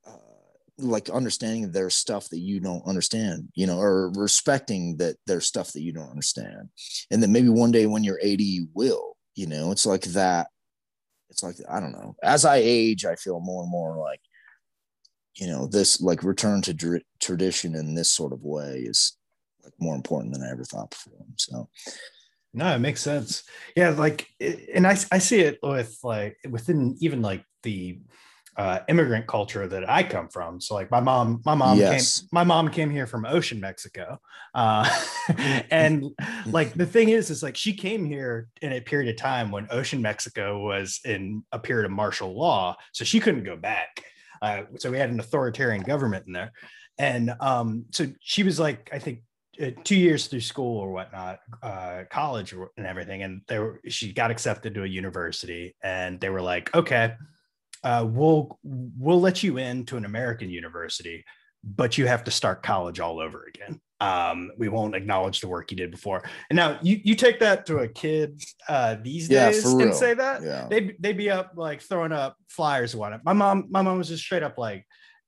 uh, 0.07 0.11
like 0.79 1.09
understanding 1.11 1.71
there's 1.71 1.95
stuff 1.95 2.29
that 2.31 2.41
you 2.41 2.61
don't 2.61 2.87
understand 2.87 3.49
you 3.55 3.67
know 3.67 3.79
or 3.79 4.11
respecting 4.17 4.97
that 4.97 5.17
there's 5.27 5.47
stuff 5.47 5.73
that 5.73 5.83
you 5.83 5.93
don't 5.93 6.11
understand. 6.11 6.69
And 7.11 7.23
that 7.23 7.29
maybe 7.29 7.49
one 7.49 7.71
day 7.73 7.87
when 7.87 8.05
you're 8.05 8.21
80 8.23 8.45
you 8.45 8.69
will 8.75 9.17
you 9.35 9.47
know? 9.47 9.73
It's 9.73 9.87
like 9.87 10.03
that. 10.03 10.49
It's 11.31 11.43
like 11.43 11.57
i 11.71 11.81
don't 11.81 11.93
know. 11.93 12.15
As 12.23 12.45
i 12.45 12.57
age 12.57 13.05
i 13.07 13.17
feel 13.17 13.41
more 13.41 13.63
and 13.63 13.71
more 13.71 13.97
like 13.97 14.21
you 15.37 15.47
know 15.47 15.67
this 15.67 16.01
like 16.01 16.23
return 16.23 16.63
to 16.63 16.75
dr- 16.75 17.03
tradition 17.21 17.75
in 17.75 17.95
this 17.95 18.11
sort 18.11 18.33
of 18.33 18.43
way 18.43 18.81
is 18.81 19.17
like 19.65 19.73
more 19.79 19.95
important 19.95 20.35
than 20.35 20.43
I 20.43 20.51
ever 20.51 20.65
thought 20.65 20.91
before. 20.91 21.25
So 21.37 21.69
No, 22.55 22.75
it 22.75 22.81
makes 22.81 23.01
sense. 23.01 23.45
Yeah, 23.77 23.91
like, 23.91 24.29
and 24.41 24.87
I 24.87 24.97
I 25.11 25.19
see 25.19 25.41
it 25.41 25.59
with 25.63 25.99
like 26.03 26.37
within 26.51 26.97
even 27.01 27.23
like 27.23 27.45
the 27.63 28.01
uh, 28.57 28.81
immigrant 28.89 29.27
culture 29.27 29.67
that 29.67 29.89
I 29.89 30.03
come 30.03 30.29
from. 30.29 30.61
So 30.61 30.75
like 30.75 30.91
my 30.91 31.01
mom, 31.01 31.41
my 31.47 31.55
mom 31.55 31.79
Yes. 31.79 32.19
came, 32.21 32.29
my 32.33 32.45
mom 32.45 32.69
came 32.71 32.91
here 32.91 33.07
from 33.07 33.25
Ocean, 33.25 33.59
Mexico, 33.61 34.21
uh, 34.55 34.85
and 35.71 36.05
like 36.47 36.75
the 36.75 36.85
thing 36.85 37.09
is, 37.09 37.31
is 37.31 37.43
like 37.43 37.57
she 37.57 37.73
came 37.73 38.05
here 38.05 38.49
in 38.61 38.73
a 38.73 38.81
period 38.81 39.09
of 39.09 39.17
time 39.17 39.51
when 39.51 39.67
Ocean, 39.71 40.03
Mexico 40.03 40.63
was 40.63 41.01
in 41.05 41.43
a 41.53 41.59
period 41.59 41.87
of 41.87 41.93
martial 41.93 42.37
law, 42.37 42.77
so 42.93 43.05
she 43.05 43.21
couldn't 43.21 43.45
go 43.45 43.57
back. 43.57 44.05
Uh, 44.43 44.65
so 44.77 44.91
we 44.91 44.99
had 44.99 45.11
an 45.11 45.21
authoritarian 45.21 45.83
government 45.83 46.27
in 46.27 46.33
there, 46.33 46.53
and 46.99 47.33
um, 47.41 47.87
so 47.93 48.07
she 48.21 48.43
was 48.43 48.61
like, 48.61 48.91
I 48.93 48.99
think 48.99 49.21
uh, 49.63 49.71
two 49.85 49.97
years 49.97 50.27
through 50.27 50.41
school 50.41 50.79
or 50.79 50.93
whatnot, 50.93 51.39
uh, 51.63 52.03
college 52.11 52.53
and 52.77 52.87
everything, 52.87 53.23
and 53.23 53.43
they 53.49 53.59
were 53.59 53.81
she 53.89 54.13
got 54.13 54.31
accepted 54.31 54.75
to 54.75 54.85
a 54.85 54.87
university, 54.87 55.77
and 55.83 56.21
they 56.21 56.29
were 56.29 56.43
like, 56.43 56.75
okay, 56.75 57.15
uh, 57.85 58.07
we'll 58.09 58.59
we'll 58.65 59.21
let 59.21 59.43
you 59.43 59.59
in 59.59 59.85
to 59.87 59.97
an 59.97 60.05
American 60.05 60.51
university, 60.51 61.25
but 61.65 61.99
you 61.99 62.07
have 62.07 62.25
to 62.25 62.31
start 62.31 62.63
college 62.63 63.01
all 63.01 63.21
over 63.21 63.47
again. 63.49 63.81
Um, 64.01 64.51
we 64.59 64.69
won't 64.69 64.97
acknowledge 64.97 65.41
the 65.41 65.47
work 65.49 65.71
you 65.71 65.77
did 65.77 65.93
before. 65.93 66.23
And 66.51 66.57
now 66.57 66.79
you 66.83 67.01
you 67.05 67.15
take 67.15 67.39
that 67.41 67.67
to 67.67 67.79
a 67.79 67.89
kid 67.89 68.43
uh, 68.69 68.97
these 69.01 69.29
Yeah, 69.29 69.47
days 69.51 69.65
and 69.65 69.95
say 69.95 70.15
that 70.15 70.43
Yeah. 70.43 70.67
they'd 70.69 70.97
they'd 70.99 71.17
be 71.17 71.31
up 71.31 71.53
like 71.55 71.81
throwing 71.81 72.11
up 72.11 72.37
flyers 72.49 72.95
and 72.95 73.01
whatnot. 73.01 73.25
My 73.25 73.33
mom, 73.33 73.67
my 73.71 73.81
mom 73.83 73.99
was 73.99 74.09
just 74.09 74.25
straight 74.25 74.43
up 74.43 74.59
like 74.59 74.85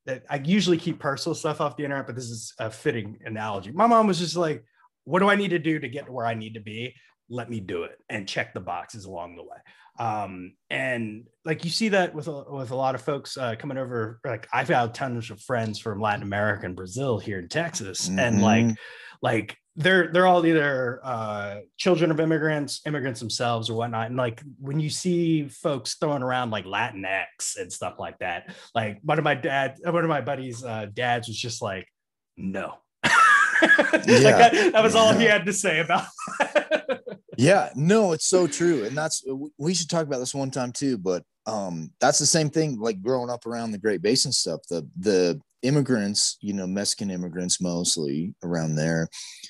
that. 0.07 0.25
I 0.29 0.37
usually 0.45 0.77
keep 0.77 0.99
personal 0.99 1.37
stuff 1.37 1.61
off 1.61 1.77
the 1.77 1.85
internet, 1.85 2.07
but 2.07 2.17
this 2.17 2.25
is 2.31 2.53
a 2.59 2.69
fitting 2.69 3.19
analogy. 3.25 3.71
My 3.71 3.87
mom 3.87 4.09
was 4.09 4.19
just 4.19 4.37
like, 4.37 4.65
"What 5.05 5.21
do 5.21 5.31
I 5.31 5.37
need 5.37 5.51
to 5.51 5.61
do 5.61 5.79
to 5.79 5.89
get 5.89 6.07
to 6.07 6.13
where 6.13 6.27
I 6.27 6.35
need 6.35 6.55
to 6.55 6.61
be? 6.61 6.95
Let 7.29 7.49
me 7.49 7.61
do 7.61 7.85
it 7.85 7.97
and 8.11 8.29
check 8.29 8.55
the 8.55 8.61
boxes 8.61 9.05
along 9.05 9.37
the 9.37 9.45
way." 9.45 9.59
Um, 9.99 10.55
and 10.71 11.25
like 11.45 11.65
you 11.65 11.71
see 11.71 11.91
that 11.91 12.15
with 12.15 12.27
a, 12.27 12.45
with 12.51 12.71
a 12.73 12.77
lot 12.77 12.95
of 12.95 13.03
folks 13.03 13.37
uh, 13.37 13.55
coming 13.57 13.79
over. 13.79 14.21
Like 14.25 14.49
I've 14.53 14.69
got 14.69 14.95
tons 14.95 15.31
of 15.31 15.41
friends 15.41 15.79
from 15.79 16.01
Latin 16.01 16.23
America 16.23 16.67
and 16.67 16.75
Brazil 16.77 17.19
here 17.19 17.39
in 17.39 17.49
Texas, 17.49 18.09
and 18.09 18.39
Mhm. 18.39 18.43
like 18.43 18.77
like 19.23 19.57
they're 19.77 20.13
they're 20.13 20.27
all 20.27 20.45
either 20.47 21.01
uh, 21.03 21.57
children 21.77 22.11
of 22.11 22.21
immigrants, 22.21 22.81
immigrants 22.87 23.21
themselves, 23.21 23.71
or 23.71 23.75
whatnot. 23.75 24.07
And 24.09 24.17
like 24.17 24.43
when 24.61 24.81
you 24.81 24.91
see 24.91 25.49
folks 25.49 25.95
throwing 25.95 26.23
around 26.23 26.51
like 26.51 26.65
Latinx 26.65 27.57
and 27.57 27.73
stuff 27.73 27.95
like 27.99 28.19
that, 28.19 28.55
like 28.75 28.99
one 29.03 29.19
of 29.19 29.25
my 29.25 29.35
dad, 29.35 29.79
one 29.85 30.03
of 30.05 30.09
my 30.09 30.21
buddies' 30.21 30.65
uh, 30.65 30.87
dads 30.93 31.29
was 31.29 31.37
just 31.37 31.61
like, 31.63 31.89
no. 32.37 32.75
like 33.05 34.05
that, 34.05 34.71
that 34.73 34.83
was 34.83 34.95
all 34.95 35.13
he 35.13 35.25
had 35.25 35.47
to 35.47 35.53
say 35.53 35.81
about. 35.81 36.05
Yeah 37.39 37.71
no 37.75 38.13
it's 38.13 38.27
so 38.27 38.47
true 38.47 38.85
and 38.85 38.97
that's 38.97 39.25
we 39.59 39.75
should 39.75 39.91
talk 39.91 40.07
about 40.07 40.19
this 40.19 40.35
one 40.35 40.51
time 40.51 40.73
too 40.73 40.99
but 40.99 41.23
um 41.47 41.91
that's 42.01 42.19
the 42.19 42.27
same 42.27 42.51
thing 42.51 42.79
like 42.79 43.03
growing 43.03 43.31
up 43.31 43.47
around 43.47 43.71
the 43.71 43.79
great 43.79 44.03
basin 44.03 44.33
stuff 44.33 44.61
the 44.69 44.89
the 44.99 45.41
immigrants 45.63 46.37
you 46.41 46.53
know 46.53 46.67
mexican 46.67 47.11
immigrants 47.11 47.61
mostly 47.61 48.35
around 48.43 48.75
there 48.75 49.09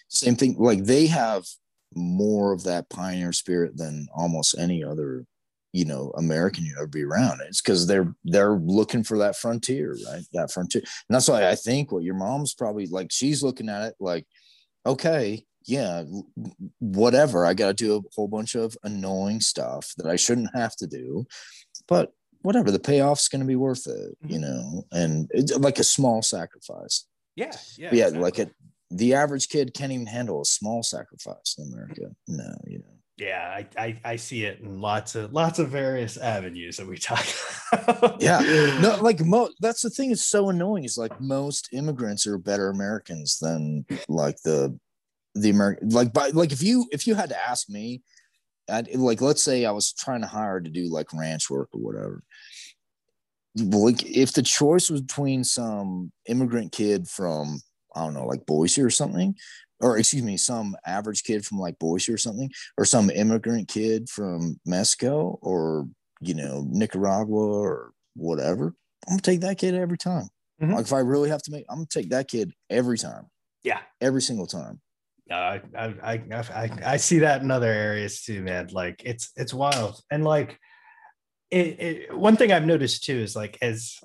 same 0.09 0.37
thing 0.37 0.57
like 0.59 0.85
they 0.85 1.07
have 1.07 1.45
more 1.95 2.53
of 2.53 2.65
that 2.65 2.89
pioneer 2.89 3.33
spirit 3.33 3.77
than 3.77 4.07
almost 4.15 4.57
any 4.59 4.83
other 4.83 5.25
you 5.73 5.85
know 5.85 6.13
american 6.17 6.65
you 6.65 6.75
ever 6.77 6.87
be 6.87 7.03
around 7.03 7.41
it's 7.47 7.61
because 7.61 7.87
they're 7.87 8.15
they're 8.25 8.55
looking 8.57 9.03
for 9.03 9.19
that 9.19 9.37
frontier 9.37 9.97
right 10.09 10.23
that 10.33 10.51
frontier 10.51 10.81
and 10.83 11.15
that's 11.15 11.29
why 11.29 11.49
i 11.49 11.55
think 11.55 11.91
what 11.91 12.05
your 12.05 12.15
mom's 12.15 12.55
probably 12.55 12.87
like 12.87 13.11
she's 13.11 13.43
looking 13.43 13.69
at 13.69 13.83
it 13.83 13.95
like 13.99 14.27
okay 14.87 15.45
yeah 15.67 16.05
whatever 16.81 17.47
i 17.47 17.55
got 17.55 17.69
to 17.69 17.75
do 17.75 17.97
a 17.97 18.01
whole 18.15 18.29
bunch 18.29 18.55
of 18.55 18.77
annoying 18.85 19.41
stuff 19.41 19.93
that 19.97 20.07
i 20.07 20.17
shouldn't 20.17 20.51
have 20.55 20.75
to 20.77 20.87
do 20.87 21.25
but 21.89 22.13
whatever 22.43 22.71
the 22.71 22.79
payoff's 22.79 23.29
going 23.29 23.41
to 23.41 23.47
be 23.47 23.57
worth 23.57 23.87
it 23.87 24.17
you 24.27 24.39
Mhm. 24.39 24.43
know 24.43 24.85
and 24.93 25.29
it's 25.33 25.57
like 25.59 25.79
a 25.79 25.85
small 25.85 26.23
sacrifice 26.23 27.07
Yeah, 27.37 27.53
yeah, 27.79 27.91
yeah 27.93 28.05
exactly. 28.07 28.21
like 28.21 28.39
it 28.39 28.51
the 28.91 29.15
average 29.15 29.49
kid 29.49 29.75
can't 29.75 29.93
even 29.93 30.07
handle 30.07 30.43
a 30.43 30.45
small 30.45 30.83
sacrifice 30.83 31.57
in 31.59 31.73
america 31.73 32.15
no 32.29 32.55
you 32.67 32.79
know 32.79 32.85
yeah, 33.17 33.45
I, 33.59 33.69
I 33.87 34.01
I 34.05 34.17
see 34.17 34.45
it 34.45 34.59
in 34.59 34.81
lots 34.81 35.15
of 35.15 35.33
lots 35.33 35.61
of 35.61 35.69
various 35.69 36.17
avenues 36.17 36.79
that 36.79 36.87
we 36.89 36.99
talk. 36.99 37.25
About. 37.73 38.21
Yeah. 38.21 38.41
no 38.83 38.97
like 39.01 39.21
mo 39.21 39.51
that's 39.61 39.83
the 39.83 39.91
thing 39.91 40.11
is 40.11 40.25
so 40.25 40.49
annoying 40.49 40.83
is 40.83 40.99
like 40.99 41.21
most 41.21 41.69
immigrants 41.73 42.27
are 42.27 42.39
better 42.39 42.71
americans 42.71 43.39
than 43.39 43.87
like 44.09 44.43
the 44.43 44.77
the 45.35 45.51
american 45.51 45.89
like 45.91 46.13
by 46.13 46.29
like 46.31 46.53
if 46.53 46.63
you 46.63 46.87
if 46.93 47.07
you 47.07 47.15
had 47.15 47.29
to 47.31 47.49
ask 47.49 47.69
me 47.69 48.03
I'd, 48.71 48.95
like 48.95 49.21
let's 49.21 49.43
say 49.43 49.65
i 49.65 49.71
was 49.71 49.93
trying 49.93 50.21
to 50.23 50.27
hire 50.27 50.61
to 50.61 50.71
do 50.71 50.91
like 50.91 51.13
ranch 51.13 51.51
work 51.51 51.69
or 51.73 51.81
whatever 51.81 52.23
like 53.57 54.05
if 54.05 54.33
the 54.33 54.43
choice 54.43 54.91
was 54.91 55.01
between 55.01 55.45
some 55.45 56.11
immigrant 56.29 56.73
kid 56.73 57.09
from 57.09 57.61
i 57.95 58.03
don't 58.03 58.15
know 58.15 58.27
like 58.27 58.47
boise 58.47 58.83
or 58.83 58.91
something 58.91 59.35
or 59.81 59.99
excuse 59.99 60.23
me 60.23 60.37
some 60.37 60.77
average 60.87 61.23
kid 61.25 61.45
from 61.45 61.59
like 61.59 61.79
boise 61.79 62.13
or 62.13 62.19
something 62.19 62.51
or 62.79 62.85
some 62.85 63.11
immigrant 63.11 63.69
kid 63.69 64.09
from 64.09 64.59
mexico 64.67 65.39
or 65.43 65.87
you 66.21 66.35
know 66.35 66.65
nicaragua 66.69 67.37
or 67.61 67.93
whatever 68.17 68.75
i'm 69.07 69.13
gonna 69.15 69.23
take 69.23 69.41
that 69.41 69.59
kid 69.59 69.75
every 69.75 69.99
time 69.99 70.29
Mhm. 70.63 70.75
like 70.75 70.87
if 70.87 70.93
i 70.93 71.01
really 71.01 71.29
have 71.29 71.43
to 71.43 71.51
make 71.51 71.65
i'm 71.69 71.79
gonna 71.79 71.87
take 71.87 72.11
that 72.11 72.29
kid 72.29 72.53
every 72.71 72.97
time 72.97 73.27
yeah. 73.65 73.81
every 74.01 74.23
single 74.23 74.47
time 74.47 74.81
I, 75.31 75.63
I, 75.77 76.23
I, 76.29 76.71
I, 76.85 76.97
see 76.99 77.21
that 77.21 77.43
in 77.43 77.51
other 77.51 77.71
areas 77.71 78.23
too, 78.23 78.43
man. 78.43 78.69
Like 78.73 79.03
it's, 79.05 79.33
it's 79.37 79.55
wild. 79.55 80.01
And 80.11 80.25
like, 80.25 80.59
it, 81.51 81.81
it, 81.81 82.17
one 82.17 82.37
thing 82.37 82.53
I've 82.53 82.67
noticed 82.67 83.05
too 83.05 83.17
is 83.17 83.35
like, 83.35 83.57
as, 83.63 83.99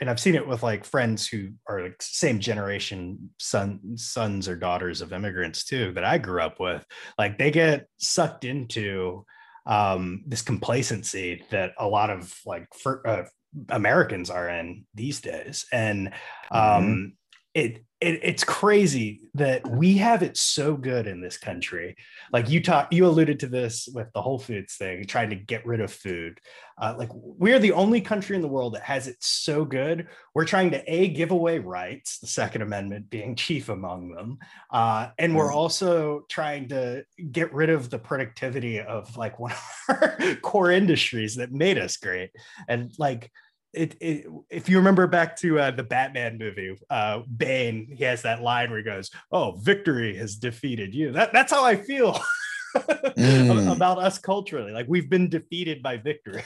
and 0.00 0.10
I've 0.10 0.20
seen 0.20 0.34
it 0.34 0.46
with 0.46 0.62
like 0.62 0.84
friends 0.84 1.26
who 1.26 1.50
are 1.66 1.82
like 1.82 2.02
same 2.02 2.40
generation 2.40 3.30
son, 3.38 3.96
sons 3.96 4.48
or 4.48 4.56
daughters 4.56 5.00
of 5.00 5.14
immigrants 5.14 5.64
too, 5.64 5.92
that 5.92 6.04
I 6.04 6.18
grew 6.18 6.42
up 6.42 6.60
with, 6.60 6.84
like 7.16 7.38
they 7.38 7.50
get 7.50 7.86
sucked 7.96 8.44
into 8.44 9.24
um, 9.64 10.24
this 10.26 10.42
complacency 10.42 11.42
that 11.50 11.72
a 11.78 11.86
lot 11.86 12.10
of 12.10 12.34
like 12.44 12.66
for, 12.74 13.06
uh, 13.06 13.24
Americans 13.70 14.28
are 14.28 14.48
in 14.48 14.84
these 14.94 15.20
days. 15.20 15.64
And 15.72 16.12
um, 16.50 17.14
it, 17.56 17.78
it 18.02 18.20
it's 18.22 18.44
crazy 18.44 19.22
that 19.32 19.66
we 19.66 19.96
have 19.96 20.22
it 20.22 20.36
so 20.36 20.76
good 20.76 21.06
in 21.06 21.22
this 21.22 21.38
country. 21.38 21.96
Like 22.30 22.50
you 22.50 22.62
talk, 22.62 22.92
you 22.92 23.06
alluded 23.06 23.40
to 23.40 23.46
this 23.46 23.88
with 23.94 24.08
the 24.12 24.20
Whole 24.20 24.38
Foods 24.38 24.74
thing, 24.76 25.06
trying 25.06 25.30
to 25.30 25.36
get 25.36 25.64
rid 25.64 25.80
of 25.80 25.90
food. 25.90 26.38
Uh, 26.78 26.94
like 26.98 27.08
we're 27.14 27.58
the 27.58 27.72
only 27.72 28.02
country 28.02 28.36
in 28.36 28.42
the 28.42 28.48
world 28.48 28.74
that 28.74 28.82
has 28.82 29.08
it 29.08 29.16
so 29.20 29.64
good. 29.64 30.08
We're 30.34 30.44
trying 30.44 30.70
to 30.72 30.82
a 30.86 31.08
give 31.08 31.30
away 31.30 31.58
rights, 31.58 32.18
the 32.18 32.26
Second 32.26 32.60
Amendment 32.60 33.08
being 33.08 33.34
chief 33.34 33.70
among 33.70 34.10
them, 34.10 34.38
uh, 34.70 35.08
and 35.18 35.34
we're 35.34 35.50
Mhm. 35.50 35.54
also 35.54 36.26
trying 36.28 36.68
to 36.68 37.04
get 37.32 37.54
rid 37.54 37.70
of 37.70 37.88
the 37.88 37.98
productivity 37.98 38.80
of 38.80 39.16
like 39.16 39.38
one 39.46 39.52
of 39.52 39.58
our 39.88 40.34
core 40.42 40.70
industries 40.70 41.36
that 41.36 41.52
made 41.52 41.78
us 41.78 41.96
great. 41.96 42.32
And 42.68 42.92
like 42.98 43.30
it, 43.76 43.96
it 44.00 44.26
if 44.50 44.68
you 44.68 44.78
remember 44.78 45.06
back 45.06 45.36
to 45.38 45.58
uh, 45.60 45.70
the 45.70 45.82
Batman 45.84 46.38
movie, 46.38 46.76
uh, 46.90 47.20
Bane, 47.36 47.86
he 47.96 48.04
has 48.04 48.22
that 48.22 48.42
line 48.42 48.70
where 48.70 48.78
he 48.78 48.84
goes, 48.84 49.10
"Oh, 49.30 49.52
victory 49.60 50.16
has 50.16 50.36
defeated 50.36 50.94
you." 50.94 51.12
That 51.12 51.32
that's 51.32 51.52
how 51.52 51.64
I 51.64 51.76
feel 51.76 52.18
Mm. 52.76 53.72
about 53.74 53.98
us 53.98 54.18
culturally. 54.18 54.70
Like 54.72 54.86
we've 54.88 55.08
been 55.08 55.28
defeated 55.30 55.82
by 55.82 55.96
victory. 55.96 56.42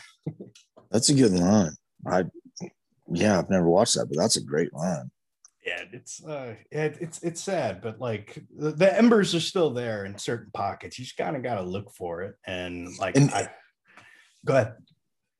that's 0.90 1.08
a 1.08 1.14
good 1.14 1.32
line 1.32 1.72
i 2.06 2.24
yeah 3.12 3.38
i've 3.38 3.50
never 3.50 3.68
watched 3.68 3.94
that 3.94 4.06
but 4.06 4.16
that's 4.16 4.36
a 4.36 4.42
great 4.42 4.72
line 4.72 5.10
Yeah, 5.66 5.82
it's 5.92 6.24
uh, 6.24 6.54
it, 6.70 6.96
it's 7.00 7.18
it's 7.22 7.40
sad, 7.42 7.80
but 7.82 8.00
like 8.00 8.42
the, 8.56 8.70
the 8.72 8.96
embers 8.96 9.34
are 9.34 9.40
still 9.40 9.70
there 9.70 10.04
in 10.06 10.16
certain 10.18 10.50
pockets. 10.54 10.98
You 10.98 11.04
just 11.04 11.16
kind 11.18 11.36
of 11.36 11.42
got 11.42 11.56
to 11.56 11.62
look 11.62 11.90
for 11.92 12.22
it, 12.22 12.34
and 12.46 12.96
like, 12.98 13.16
And- 13.16 13.30
I, 13.32 13.50
go 14.44 14.54
ahead. 14.54 14.72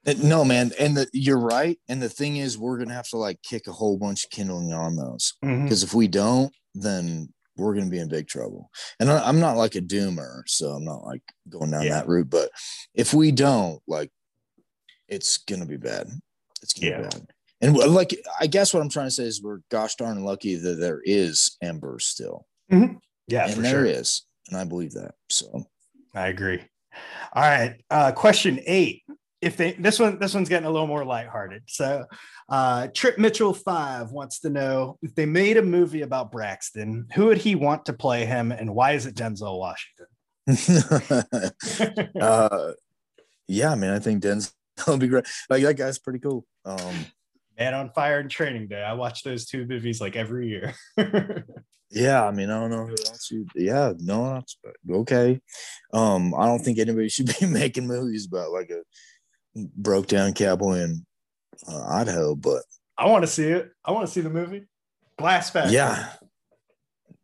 Uh, 0.07 0.15
No, 0.23 0.45
man, 0.45 0.73
and 0.79 0.97
the, 0.97 1.09
you're 1.13 1.39
right. 1.39 1.79
And 1.89 2.01
the 2.03 2.09
thing 2.09 2.37
is, 2.37 2.57
we're 2.59 2.79
gonna 2.79 2.95
have 2.95 3.09
to 3.11 3.17
like 3.17 3.41
kick 3.43 3.67
a 3.67 3.73
whole 3.73 3.99
bunch 3.99 4.25
of 4.25 4.31
kindling 4.31 4.73
on 4.73 4.97
those 4.97 5.35
because 5.43 5.83
if 5.83 5.93
we 5.95 6.09
don't, 6.09 6.53
then 6.75 7.33
we're 7.57 7.75
gonna 7.75 7.91
be 7.91 7.99
in 7.99 8.09
big 8.09 8.27
trouble. 8.27 8.71
And 8.99 9.11
I, 9.11 9.27
I'm 9.29 9.41
not 9.41 9.57
like 9.57 9.75
a 9.75 9.81
doomer, 9.81 10.43
so 10.47 10.71
I'm 10.71 10.85
not 10.85 11.05
like 11.05 11.23
going 11.49 11.71
down 11.71 11.83
Yeah. 11.85 11.95
that 12.01 12.09
route. 12.09 12.31
But 12.31 12.51
if 12.95 13.13
we 13.13 13.31
don't, 13.33 13.81
like, 13.87 14.11
it's 15.09 15.39
gonna 15.39 15.67
be 15.67 15.77
bad. 15.77 16.09
It's 16.63 16.73
gonna 16.73 16.91
Yeah. 16.93 16.97
be 17.03 17.09
bad. 17.09 17.27
And 17.63 17.77
like, 17.77 18.19
I 18.41 18.47
guess 18.47 18.73
what 18.73 18.81
I'm 18.83 18.89
trying 18.89 19.09
to 19.09 19.11
say 19.11 19.25
is 19.25 19.43
we're 19.43 19.61
gosh 19.71 19.95
darn 19.97 20.25
lucky 20.25 20.55
that 20.55 20.77
there 20.81 21.03
is 21.05 21.59
embers 21.61 22.07
still, 22.07 22.47
Yeah, 22.71 23.49
and 23.51 23.63
there 23.63 23.71
sure. 23.71 23.85
is, 23.85 24.23
and 24.49 24.57
I 24.57 24.65
believe 24.65 24.93
that. 24.93 25.15
So 25.29 25.67
I 26.15 26.29
agree. 26.29 26.63
All 27.35 27.43
right. 27.43 27.79
Uh, 27.91 28.13
question 28.13 28.61
eight. 28.65 29.03
If 29.41 29.57
they 29.57 29.73
this 29.73 29.99
one 29.99 30.19
this 30.19 30.35
one's 30.35 30.49
getting 30.49 30.67
a 30.67 30.71
little 30.71 30.87
more 30.87 31.05
lighthearted. 31.05 31.63
So 31.67 32.05
uh 32.49 32.89
Trip 32.95 33.19
Mitchell 33.19 33.55
five 33.55 34.11
wants 34.11 34.41
to 34.41 34.51
know 34.51 34.99
if 35.03 35.15
they 35.15 35.27
made 35.27 35.57
a 35.57 35.63
movie 35.63 36.03
about 36.03 36.31
Braxton, 36.31 37.07
who 37.15 37.27
would 37.27 37.39
he 37.39 37.55
want 37.55 37.87
to 37.87 37.93
play 37.93 38.27
him 38.27 38.53
and 38.53 38.75
why 38.75 38.93
is 38.93 39.07
it 39.07 39.15
Denzel 39.15 39.59
Washington? 39.59 40.07
uh, 42.21 42.73
yeah, 43.49 43.73
I 43.73 43.75
mean, 43.75 43.91
I 43.91 43.99
think 43.99 44.23
Denzel 44.23 44.53
would 44.87 45.01
be 45.01 45.09
great. 45.09 45.27
Like 45.49 45.63
that 45.63 45.77
guy's 45.77 45.99
pretty 45.99 46.19
cool. 46.19 46.47
Um, 46.65 47.07
Man 47.59 47.75
on 47.75 47.91
Fire 47.91 48.21
and 48.21 48.31
Training 48.31 48.69
Day. 48.69 48.83
I 48.83 48.95
watch 48.95 49.23
those 49.23 49.45
two 49.45 49.67
movies 49.67 50.01
like 50.01 50.17
every 50.17 50.49
year. 50.49 50.75
yeah, 51.91 52.27
I 52.27 52.31
mean, 52.31 52.49
I 52.49 52.59
don't 52.59 52.71
know 52.71 52.87
who 52.87 52.93
else 52.93 53.29
you. 53.31 53.47
Yeah, 53.55 53.93
no, 53.99 54.43
okay. 54.91 55.41
Um, 55.93 56.35
I 56.35 56.47
don't 56.47 56.61
think 56.61 56.79
anybody 56.79 57.11
should 57.11 57.31
be 57.39 57.47
making 57.47 57.87
movies 57.87 58.27
about 58.27 58.53
like 58.53 58.71
a 58.71 58.81
broke 59.55 60.07
down 60.07 60.33
cowboy 60.33 60.81
in 60.81 61.07
uh, 61.69 61.87
Idaho, 61.87 62.35
but 62.35 62.63
I 62.97 63.07
want 63.07 63.23
to 63.23 63.27
see 63.27 63.47
it. 63.49 63.71
I 63.85 63.93
want 63.93 64.07
to 64.07 64.13
see 64.13 64.21
the 64.21 64.31
movie. 64.31 64.67
Glass 65.19 65.51
Factory. 65.51 65.75
yeah, 65.75 66.13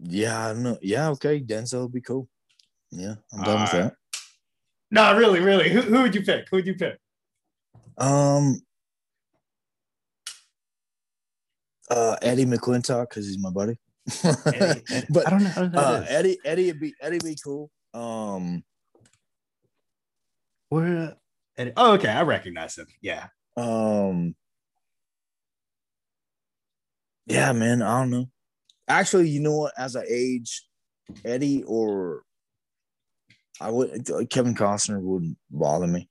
Yeah, 0.01 0.53
no, 0.57 0.78
yeah, 0.82 1.09
okay. 1.11 1.40
Denzel 1.40 1.82
would 1.82 1.93
be 1.93 2.01
cool. 2.03 2.28
Yeah, 2.90 3.15
I'm 3.32 3.43
done 3.43 3.62
with 3.62 3.73
that. 3.73 3.94
No, 4.90 5.16
really, 5.16 5.40
really. 5.40 5.70
Who, 5.70 5.81
who 5.81 6.03
would 6.03 6.15
you 6.15 6.23
pick? 6.23 6.48
Who 6.51 6.57
would 6.57 6.66
you 6.66 6.74
pick? 6.74 6.98
Um, 7.98 8.61
uh, 11.90 12.16
Eddie 12.23 12.44
McClintock 12.44 13.09
because 13.09 13.27
he's 13.27 13.39
my 13.39 13.51
buddy. 13.51 13.78
Eddie, 14.23 14.82
Eddie. 14.90 15.07
but 15.11 15.27
I 15.27 15.31
don't 15.31 15.43
know 15.43 15.48
who 15.51 15.69
that 15.70 15.78
uh, 15.78 16.01
is. 16.03 16.07
Eddie, 16.11 16.39
Eddie 16.44 16.66
would 16.66 16.81
be 16.81 16.94
Eddie 17.01 17.16
would 17.16 17.24
be 17.24 17.36
cool. 17.43 17.70
Um, 17.94 18.62
Where? 20.69 21.16
Eddie? 21.59 21.73
Oh, 21.77 21.95
okay. 21.95 22.09
I 22.09 22.23
recognize 22.23 22.77
him. 22.77 22.87
Yeah. 23.01 23.27
um, 23.57 24.35
yeah, 27.27 27.53
man. 27.53 27.83
I 27.83 28.01
don't 28.01 28.11
know. 28.11 28.27
Actually, 28.89 29.28
you 29.28 29.41
know 29.41 29.57
what? 29.57 29.73
As 29.77 29.97
I 29.97 30.05
age, 30.09 30.65
Eddie 31.24 31.65
or 31.66 32.23
I 33.61 33.70
would 33.70 34.09
Kevin 34.31 34.55
Costner 34.55 35.01
wouldn't 35.01 35.39
bother 35.51 35.87
me 35.87 36.09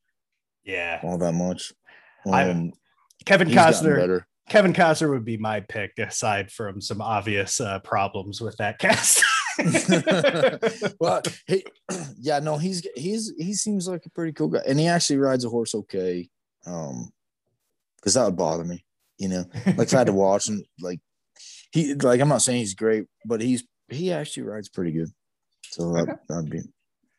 Yeah. 0.63 0.99
all 1.03 1.17
that 1.19 1.33
much. 1.33 1.73
I- 2.25 2.49
Um, 2.49 2.73
Kevin 3.25 3.49
Costner. 3.49 3.95
better. 3.97 4.27
Kevin 4.49 4.73
Costner 4.73 5.09
would 5.09 5.25
be 5.25 5.37
my 5.37 5.59
pick, 5.61 5.91
aside 5.97 6.51
from 6.51 6.79
some 6.81 7.01
obvious 7.01 7.59
uh, 7.59 7.79
problems 7.79 8.41
with 8.41 8.55
that 8.57 8.77
cast. 8.79 9.23
well, 10.99 11.21
he, 11.47 11.65
yeah, 12.17 12.39
no, 12.39 12.57
he's 12.57 12.85
he's 12.95 13.33
he 13.37 13.53
seems 13.53 13.87
like 13.87 14.05
a 14.05 14.09
pretty 14.09 14.33
cool 14.33 14.47
guy, 14.49 14.61
and 14.67 14.79
he 14.79 14.87
actually 14.87 15.17
rides 15.17 15.45
a 15.45 15.49
horse 15.49 15.75
okay. 15.75 16.29
Um, 16.65 17.11
because 17.97 18.13
that 18.15 18.25
would 18.25 18.35
bother 18.37 18.63
me, 18.63 18.85
you 19.17 19.29
know. 19.29 19.45
Like 19.65 19.87
if 19.87 19.93
I 19.93 19.99
had 19.99 20.07
to 20.07 20.13
watch 20.27 20.47
him, 20.49 20.63
like 20.81 20.99
he, 21.71 21.93
like 21.95 22.21
I'm 22.21 22.29
not 22.29 22.41
saying 22.41 22.59
he's 22.59 22.75
great, 22.75 23.05
but 23.25 23.41
he's 23.41 23.63
he 23.89 24.11
actually 24.11 24.43
rides 24.43 24.69
pretty 24.69 24.91
good. 24.91 25.09
So 25.69 25.91
that, 25.93 26.03
Okay. 26.03 26.13
that'd 26.29 26.49
be 26.49 26.61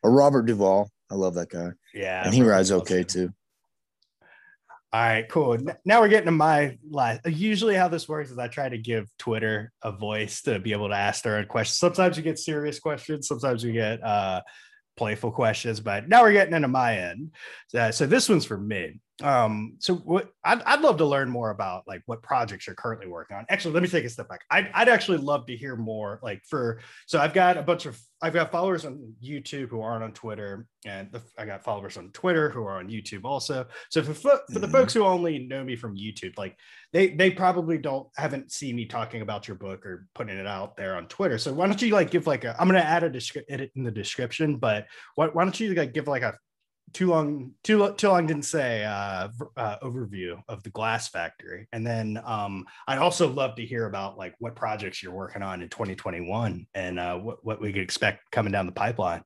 a 0.03 0.09
Robert 0.09 0.45
Duvall. 0.45 0.89
I 1.11 1.15
love 1.15 1.35
that 1.35 1.49
guy, 1.49 1.69
yeah, 1.93 2.23
and 2.25 2.33
he 2.33 2.41
rides 2.41 2.71
okay 2.71 3.03
too. 3.03 3.31
All 4.93 5.01
right, 5.01 5.27
cool. 5.27 5.57
Now 5.83 5.99
we're 5.99 6.07
getting 6.07 6.27
to 6.27 6.31
my 6.31 6.77
last. 6.89 7.25
Usually, 7.25 7.75
how 7.75 7.89
this 7.89 8.07
works 8.07 8.31
is 8.31 8.37
I 8.37 8.47
try 8.47 8.69
to 8.69 8.77
give 8.77 9.05
Twitter 9.19 9.73
a 9.81 9.91
voice 9.91 10.41
to 10.43 10.59
be 10.59 10.71
able 10.71 10.87
to 10.87 10.95
ask 10.95 11.23
their 11.23 11.37
own 11.37 11.45
questions. 11.45 11.77
Sometimes 11.77 12.15
you 12.15 12.23
get 12.23 12.39
serious 12.39 12.79
questions, 12.79 13.27
sometimes 13.27 13.65
you 13.65 13.73
get 13.73 14.01
uh, 14.01 14.41
playful 14.95 15.31
questions, 15.31 15.81
but 15.81 16.07
now 16.07 16.21
we're 16.23 16.31
getting 16.31 16.53
into 16.53 16.69
my 16.69 16.99
end. 16.99 17.31
Uh, 17.73 17.91
so 17.91 18.05
this 18.05 18.29
one's 18.29 18.45
for 18.45 18.57
me. 18.57 19.01
Um, 19.23 19.77
so 19.79 19.95
what 19.95 20.29
I'd, 20.43 20.61
I'd 20.61 20.81
love 20.81 20.97
to 20.97 21.05
learn 21.05 21.27
more 21.29 21.49
about 21.49 21.87
like 21.87 22.03
what 22.05 22.21
projects 22.21 22.67
you're 22.67 22.75
currently 22.75 23.07
working 23.07 23.35
on. 23.35 23.45
Actually, 23.49 23.73
let 23.73 23.81
me 23.81 23.89
take 23.89 24.05
a 24.05 24.09
step 24.09 24.29
back. 24.29 24.41
I'd, 24.51 24.69
I'd 24.75 24.89
actually 24.89 25.17
love 25.17 25.47
to 25.47 25.57
hear 25.57 25.75
more. 25.75 26.19
Like 26.21 26.43
for 26.45 26.81
so 27.07 27.19
I've 27.19 27.33
got 27.33 27.57
a 27.57 27.63
bunch 27.63 27.87
of 27.87 27.99
I've 28.21 28.33
got 28.33 28.51
followers 28.51 28.85
on 28.85 29.13
YouTube 29.23 29.69
who 29.69 29.81
aren't 29.81 30.03
on 30.03 30.11
Twitter, 30.11 30.67
and 30.85 31.11
the, 31.11 31.21
I 31.37 31.45
got 31.45 31.63
followers 31.63 31.97
on 31.97 32.09
Twitter 32.11 32.49
who 32.49 32.63
are 32.63 32.77
on 32.77 32.89
YouTube 32.89 33.25
also. 33.25 33.65
So 33.89 34.03
for 34.03 34.13
for 34.13 34.59
the 34.59 34.67
Mhm. 34.67 34.71
folks 34.71 34.93
who 34.93 35.03
only 35.03 35.39
know 35.39 35.63
me 35.63 35.75
from 35.75 35.97
YouTube, 35.97 36.37
like 36.37 36.55
they 36.93 37.07
they 37.09 37.31
probably 37.31 37.79
don't 37.79 38.07
haven't 38.17 38.51
seen 38.51 38.75
me 38.75 38.85
talking 38.85 39.21
about 39.23 39.47
your 39.47 39.57
book 39.57 39.83
or 39.83 40.05
putting 40.13 40.37
it 40.37 40.45
out 40.47 40.77
there 40.77 40.95
on 40.95 41.07
Twitter. 41.07 41.39
So 41.39 41.53
why 41.53 41.65
don't 41.65 41.81
you 41.81 41.91
like 41.91 42.11
give 42.11 42.27
like 42.27 42.43
a 42.43 42.55
I'm 42.59 42.67
gonna 42.67 42.79
add 42.79 43.03
a 43.03 43.09
descri- 43.09 43.45
edit 43.49 43.71
in 43.75 43.83
the 43.83 43.91
description, 43.91 44.57
but 44.57 44.85
why, 45.15 45.27
why 45.27 45.43
don't 45.43 45.59
you 45.59 45.73
like 45.73 45.93
give 45.93 46.07
like 46.07 46.21
a 46.23 46.37
too 46.93 47.07
long 47.07 47.51
too 47.63 47.93
too 47.97 48.09
long 48.09 48.25
didn't 48.25 48.43
say 48.43 48.83
uh, 48.85 49.27
uh 49.57 49.77
overview 49.83 50.41
of 50.47 50.63
the 50.63 50.69
glass 50.69 51.09
factory. 51.09 51.67
And 51.73 51.85
then 51.85 52.19
um 52.23 52.65
i'd 52.87 52.97
also 52.97 53.29
love 53.29 53.55
to 53.55 53.65
hear 53.65 53.85
about 53.85 54.17
like 54.17 54.35
what 54.39 54.55
projects 54.55 55.03
you're 55.03 55.13
working 55.13 55.41
on 55.41 55.61
in 55.61 55.69
2021 55.69 56.65
and 56.73 56.99
uh 56.99 57.17
what, 57.17 57.43
what 57.43 57.61
we 57.61 57.73
could 57.73 57.81
expect 57.81 58.31
coming 58.31 58.51
down 58.51 58.65
the 58.65 58.71
pipeline. 58.71 59.23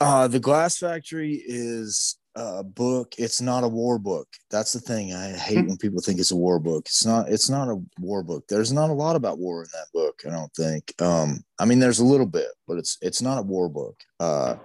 Uh, 0.00 0.26
the 0.26 0.40
Glass 0.40 0.78
Factory 0.78 1.40
is 1.46 2.16
a 2.34 2.64
book. 2.64 3.14
It's 3.18 3.40
not 3.40 3.64
a 3.64 3.68
war 3.68 3.98
book. 3.98 4.28
That's 4.50 4.72
the 4.72 4.80
thing. 4.80 5.14
I 5.14 5.32
hate 5.32 5.66
when 5.66 5.76
people 5.76 6.00
think 6.00 6.18
it's 6.18 6.30
a 6.30 6.36
war 6.36 6.58
book. 6.58 6.86
It's 6.86 7.04
not. 7.04 7.28
It's 7.28 7.50
not 7.50 7.68
a 7.68 7.80
war 7.98 8.22
book. 8.22 8.44
There's 8.48 8.72
not 8.72 8.90
a 8.90 8.94
lot 8.94 9.16
about 9.16 9.38
war 9.38 9.62
in 9.62 9.68
that 9.72 9.88
book. 9.92 10.22
I 10.26 10.30
don't 10.30 10.52
think. 10.54 10.94
Um, 11.00 11.44
I 11.58 11.64
mean, 11.64 11.78
there's 11.78 12.00
a 12.00 12.04
little 12.04 12.26
bit, 12.26 12.48
but 12.66 12.78
it's 12.78 12.98
it's 13.02 13.22
not 13.22 13.38
a 13.38 13.42
war 13.42 13.68
book. 13.68 14.00
Uh, 14.18 14.56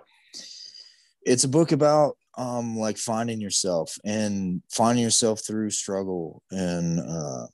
it's 1.24 1.44
a 1.44 1.50
book 1.50 1.72
about 1.72 2.18
um 2.38 2.78
like 2.78 2.98
finding 2.98 3.42
yourself 3.42 3.98
and 4.06 4.62
finding 4.70 5.04
yourself 5.04 5.42
through 5.46 5.70
struggle 5.72 6.44
and 6.52 7.00
uh 7.00 7.48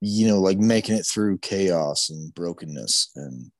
you 0.00 0.26
know 0.26 0.40
like 0.40 0.58
making 0.58 0.94
it 0.94 1.04
through 1.04 1.36
chaos 1.38 2.10
and 2.10 2.32
brokenness 2.34 3.10
and 3.16 3.50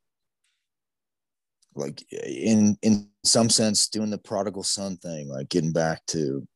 like 1.76 2.02
in 2.12 2.76
in 2.82 3.08
some 3.24 3.50
sense 3.50 3.88
doing 3.88 4.10
the 4.10 4.18
prodigal 4.18 4.62
son 4.62 4.96
thing 4.98 5.28
like 5.28 5.48
getting 5.48 5.72
back 5.72 6.04
to 6.06 6.46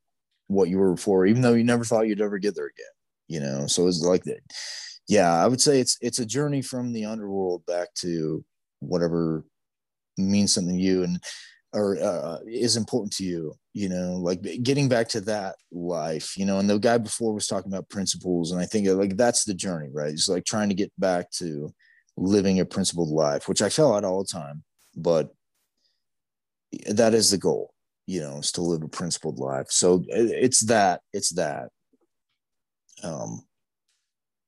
what 0.46 0.68
you 0.68 0.78
were 0.78 0.94
before 0.94 1.26
even 1.26 1.42
though 1.42 1.54
you 1.54 1.64
never 1.64 1.84
thought 1.84 2.08
you'd 2.08 2.20
ever 2.20 2.38
get 2.38 2.54
there 2.54 2.66
again 2.66 2.86
you 3.30 3.38
know? 3.38 3.68
So 3.68 3.86
it's 3.86 4.02
like 4.02 4.24
that. 4.24 4.40
Yeah 5.08 5.32
i 5.32 5.46
would 5.46 5.60
say 5.60 5.80
it's 5.80 5.96
it's 6.00 6.18
a 6.18 6.26
journey 6.26 6.62
from 6.62 6.92
the 6.92 7.04
underworld 7.04 7.64
back 7.66 7.94
to 7.94 8.44
whatever 8.80 9.44
means 10.18 10.52
something 10.52 10.76
to 10.76 10.82
you 10.82 11.02
and 11.04 11.22
or 11.72 11.96
uh, 12.02 12.38
is 12.48 12.76
important 12.76 13.12
to 13.14 13.24
you 13.24 13.54
you 13.72 13.88
know? 13.88 14.18
Like 14.20 14.42
getting 14.64 14.88
back 14.88 15.08
to 15.10 15.20
that 15.22 15.54
life 15.72 16.36
you 16.36 16.44
know? 16.44 16.58
And 16.58 16.68
the 16.68 16.78
guy 16.78 16.98
before 16.98 17.32
was 17.32 17.46
talking 17.46 17.72
about 17.72 17.88
principles 17.88 18.52
and 18.52 18.60
i 18.60 18.66
think 18.66 18.88
like 18.88 19.16
that's 19.16 19.44
the 19.44 19.54
journey 19.54 19.88
right? 19.92 20.12
It's 20.12 20.28
like 20.28 20.44
trying 20.44 20.68
to 20.68 20.74
get 20.74 20.92
back 20.98 21.30
to 21.32 21.72
living 22.16 22.60
a 22.60 22.64
principled 22.64 23.08
life 23.08 23.48
which 23.48 23.62
i 23.62 23.68
fell 23.68 23.94
out 23.94 24.04
all 24.04 24.22
the 24.22 24.28
time 24.28 24.62
but 24.96 25.32
that 26.88 27.14
is 27.14 27.30
the 27.30 27.38
goal 27.38 27.74
you 28.06 28.20
know 28.20 28.38
is 28.38 28.52
to 28.52 28.62
live 28.62 28.82
a 28.82 28.88
principled 28.88 29.38
life. 29.38 29.66
So 29.70 30.04
it's 30.08 30.60
that 30.60 31.00
it's 31.12 31.30
that. 31.34 31.68
Um 33.02 33.42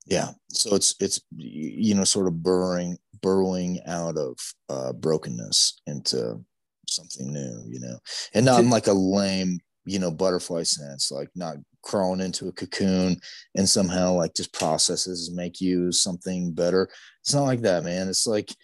yeah 0.07 0.31
so 0.51 0.75
it's 0.75 0.97
it's 0.99 1.21
you 1.37 1.95
know 1.95 2.03
sort 2.03 2.27
of 2.27 2.43
burrowing 2.43 2.99
burrowing 3.21 3.79
out 3.87 4.17
of 4.17 4.37
uh 4.69 4.93
brokenness 4.93 5.81
into 5.87 6.41
something 6.89 7.33
new 7.33 7.63
you 7.69 7.79
know 7.79 7.97
and 8.35 8.45
not 8.45 8.59
in 8.59 8.69
like 8.69 8.89
a 8.89 8.93
lame 8.93 9.61
you 9.85 10.01
know 10.01 10.11
butterfly 10.11 10.65
sense 10.65 11.13
like 11.13 11.31
not 11.37 11.55
crawling 11.83 12.21
into 12.21 12.49
a 12.49 12.53
cocoon 12.53 13.17
and 13.57 13.69
somehow 13.69 14.13
like 14.13 14.35
just 14.35 14.53
processes 14.53 15.33
make 15.35 15.61
you 15.61 15.93
something 15.93 16.53
better. 16.53 16.89
It's 17.21 17.35
not 17.35 17.43
like 17.43 17.63
that 17.63 17.85
man. 17.85 18.09
It's 18.09 18.27
like 18.27 18.55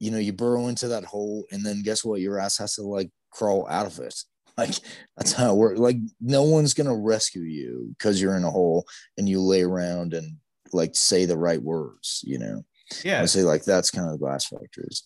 you 0.00 0.10
know 0.10 0.18
you 0.18 0.32
burrow 0.32 0.68
into 0.68 0.88
that 0.88 1.04
hole 1.04 1.44
and 1.50 1.64
then 1.64 1.82
guess 1.82 2.04
what? 2.04 2.20
Your 2.20 2.38
ass 2.38 2.58
has 2.58 2.74
to 2.74 2.82
like 2.82 3.10
crawl 3.30 3.66
out 3.68 3.86
of 3.86 3.98
it. 3.98 4.14
Like 4.56 4.76
that's 5.16 5.32
how 5.32 5.52
it 5.52 5.56
works. 5.56 5.80
Like 5.80 5.96
no 6.20 6.44
one's 6.44 6.74
gonna 6.74 6.94
rescue 6.94 7.42
you 7.42 7.92
because 7.98 8.22
you're 8.22 8.36
in 8.36 8.44
a 8.44 8.50
hole 8.52 8.86
and 9.18 9.28
you 9.28 9.40
lay 9.40 9.62
around 9.62 10.14
and 10.14 10.36
like 10.72 10.94
say 10.94 11.24
the 11.24 11.36
right 11.36 11.60
words 11.60 12.20
you 12.24 12.38
know? 12.38 12.64
Yeah. 13.02 13.20
i 13.20 13.24
say 13.24 13.42
like 13.42 13.64
that's 13.64 13.90
kind 13.90 14.06
of 14.06 14.12
the 14.12 14.18
glass 14.18 14.46
factories. 14.46 15.02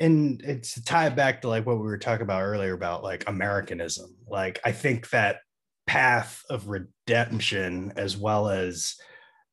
And 0.00 0.42
it's 0.42 0.74
to 0.74 0.84
tie 0.84 1.06
it 1.06 1.16
back 1.16 1.40
to 1.40 1.48
like 1.48 1.64
what 1.64 1.76
we 1.76 1.84
were 1.84 1.96
talking 1.96 2.24
about 2.24 2.42
earlier 2.42 2.74
about 2.74 3.02
like 3.02 3.24
Americanism. 3.26 4.14
Like 4.28 4.60
I 4.66 4.72
think 4.72 5.08
that 5.08 5.38
path 5.86 6.42
of 6.50 6.68
redemption 6.68 7.94
as 7.96 8.18
well 8.18 8.50
as 8.50 8.96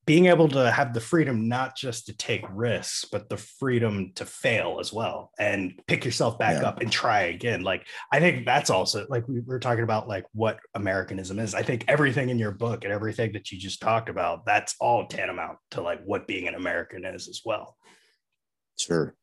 being 0.07 0.27
able 0.27 0.47
to 0.47 0.71
have 0.71 0.93
the 0.93 1.01
freedom 1.01 1.49
not 1.49 1.75
just 1.75 2.05
to 2.05 2.15
take 2.15 2.45
risks, 2.49 3.03
but 3.11 3.27
the 3.27 3.35
freedom 3.35 4.13
to 4.15 4.25
fail 4.25 4.77
as 4.79 4.93
well 4.93 5.31
and 5.37 5.79
pick 5.85 6.05
yourself 6.05 6.39
back 6.39 6.61
Yeah. 6.61 6.69
up 6.69 6.79
and 6.79 6.89
try 6.89 7.23
again. 7.23 7.61
Like 7.61 7.85
I 8.11 8.21
think 8.21 8.45
that's 8.45 8.69
also 8.69 9.05
like 9.09 9.27
we 9.27 9.41
were 9.41 9.59
talking 9.59 9.83
about 9.83 10.07
like 10.07 10.23
what 10.31 10.59
Americanism 10.73 11.39
is. 11.39 11.53
I 11.53 11.61
think 11.61 11.83
everything 11.89 12.29
in 12.29 12.39
your 12.39 12.53
book 12.53 12.85
and 12.85 12.93
everything 12.93 13.33
that 13.33 13.51
you 13.51 13.59
just 13.59 13.81
talked 13.81 14.07
about, 14.07 14.45
that's 14.45 14.75
all 14.79 15.05
tantamount 15.07 15.57
to 15.71 15.81
like 15.81 16.01
what 16.05 16.25
being 16.25 16.47
an 16.47 16.55
American 16.55 17.03
is 17.03 17.27
as 17.27 17.41
well. 17.43 17.75
Sure. 18.79 19.13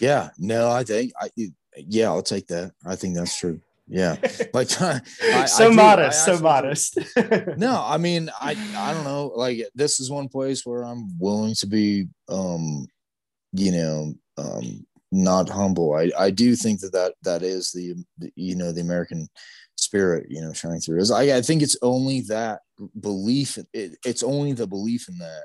Yeah. 0.00 0.30
No, 0.38 0.70
I 0.70 0.82
think 0.82 1.12
I 1.20 1.28
yeah, 1.76 2.06
I'll 2.06 2.22
take 2.22 2.46
that. 2.46 2.72
I 2.86 2.96
think 2.96 3.16
that's 3.16 3.38
true. 3.38 3.60
Yeah. 3.88 4.16
Like 4.52 4.70
I, 4.82 5.00
I 5.22 5.44
so 5.46 5.70
do- 5.70 5.76
modest, 5.76 6.28
I 6.28 6.34
so 6.36 6.42
modest. 6.42 6.98
No, 7.56 7.82
I 7.84 7.98
mean, 7.98 8.30
I 8.40 8.56
I 8.76 8.92
don't 8.92 9.04
know. 9.04 9.32
Like 9.34 9.68
this 9.74 10.00
is 10.00 10.10
one 10.10 10.28
place 10.28 10.64
where 10.66 10.82
I'm 10.82 11.16
willing 11.18 11.54
to 11.56 11.66
be 11.66 12.06
um 12.28 12.86
you 13.52 13.72
know, 13.72 14.14
um 14.38 14.86
not 15.12 15.48
humble. 15.48 15.94
I 15.94 16.10
I 16.18 16.30
do 16.30 16.56
think 16.56 16.80
that 16.80 16.92
that 16.92 17.14
that 17.22 17.42
is 17.42 17.70
the, 17.72 17.94
the 18.18 18.30
you 18.34 18.56
know, 18.56 18.72
the 18.72 18.80
American 18.80 19.28
spirit, 19.76 20.26
you 20.28 20.40
know, 20.40 20.52
shining 20.52 20.80
through. 20.80 21.00
Is 21.00 21.10
I 21.10 21.36
I 21.36 21.40
think 21.42 21.62
it's 21.62 21.76
only 21.82 22.22
that 22.22 22.60
belief 23.00 23.56
it, 23.72 23.96
it's 24.04 24.22
only 24.22 24.52
the 24.52 24.66
belief 24.66 25.08
in 25.08 25.18
that 25.18 25.42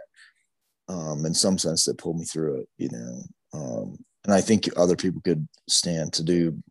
um 0.94 1.26
in 1.26 1.34
some 1.34 1.58
sense 1.58 1.86
that 1.86 1.98
pulled 1.98 2.18
me 2.18 2.26
through 2.26 2.62
it, 2.62 2.70
you 2.78 2.90
know. 2.92 3.22
Um 3.54 3.98
and 4.26 4.34
I 4.34 4.42
think 4.42 4.68
other 4.78 4.96
people 4.96 5.22
could 5.22 5.48
stand 5.68 6.14
to 6.14 6.24
do 6.24 6.62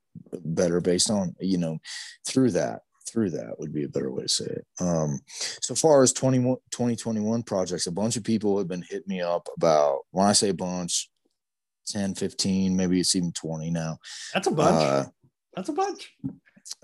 better 0.45 0.81
based 0.81 1.11
on, 1.11 1.35
you 1.41 1.59
know, 1.59 1.79
through 2.27 2.53
that 2.53 2.81
through 3.11 3.31
that 3.31 3.59
would 3.59 3.73
be 3.73 3.85
a 3.85 3.89
better 3.89 4.11
way 4.11 4.23
to 4.23 4.29
say 4.29 4.45
it. 4.45 4.67
Um, 4.81 5.21
so 5.61 5.75
far 5.75 6.03
as 6.03 6.13
20, 6.13 6.39
2021 6.71 7.43
projects, 7.43 7.87
a 7.87 7.93
bunch 7.93 8.17
of 8.17 8.25
people 8.25 8.59
have 8.59 8.69
been 8.69 8.85
hitting 8.89 9.09
me 9.09 9.21
up 9.21 9.49
about 9.57 10.01
when 10.11 10.27
I 10.27 10.33
say 10.33 10.51
a 10.51 10.55
bunch, 10.55 11.11
10, 11.89 12.15
15, 12.15 12.77
maybe 12.77 13.01
it's 13.01 13.17
even 13.17 13.33
20 13.33 13.71
now. 13.71 13.99
That's 14.33 14.47
a 14.47 14.53
bunch. 14.53 14.83
Uh, 14.83 15.05
That's 15.55 15.69
a 15.69 15.73
bunch. 15.73 16.13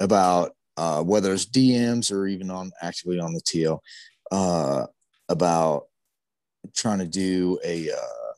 About 0.01 0.53
uh, 0.77 1.03
whether 1.03 1.33
it's 1.33 1.47
DMs 1.47 2.13
or 2.13 2.27
even 2.27 2.51
on 2.51 2.73
actually 2.83 3.21
on 3.21 3.33
the 3.33 3.41
TL, 3.41 3.79
uh, 4.33 4.87
about 5.29 5.85
trying 6.75 6.99
to 6.99 7.07
do 7.07 7.59
a 7.65 7.91
uh, 7.91 8.33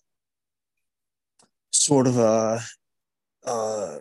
sort 1.73 2.07
of 2.07 2.19
a, 2.19 2.61
uh, 3.47 3.99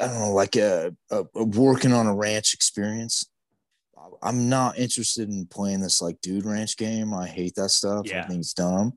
I 0.00 0.06
don't 0.06 0.20
know, 0.20 0.32
like 0.32 0.56
a, 0.56 0.94
a, 1.10 1.24
a, 1.34 1.44
working 1.44 1.92
on 1.92 2.06
a 2.06 2.14
ranch 2.14 2.54
experience. 2.54 3.26
I'm 4.22 4.48
not 4.48 4.78
interested 4.78 5.28
in 5.28 5.46
playing 5.46 5.80
this 5.80 6.00
like 6.00 6.20
dude 6.20 6.44
ranch 6.46 6.76
game. 6.76 7.12
I 7.12 7.26
hate 7.26 7.54
that 7.56 7.70
stuff. 7.70 8.06
Yeah. 8.06 8.22
I 8.22 8.26
think 8.26 8.40
it's 8.40 8.52
dumb. 8.52 8.92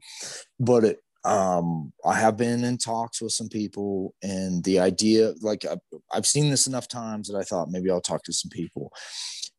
But 0.60 0.84
it, 0.84 1.00
um, 1.24 1.92
I 2.06 2.14
have 2.16 2.38
been 2.38 2.64
in 2.64 2.78
talks 2.78 3.22
with 3.22 3.32
some 3.32 3.50
people, 3.50 4.14
and 4.22 4.64
the 4.64 4.80
idea, 4.80 5.34
like 5.42 5.66
I've, 5.66 5.80
I've 6.14 6.28
seen 6.28 6.52
this 6.52 6.68
enough 6.68 6.88
times 6.88 7.28
that 7.28 7.38
I 7.38 7.44
thought 7.44 7.72
maybe 7.72 7.90
I'll 7.90 8.02
talk 8.02 8.24
to 8.24 8.34
some 8.34 8.50
people. 8.50 8.92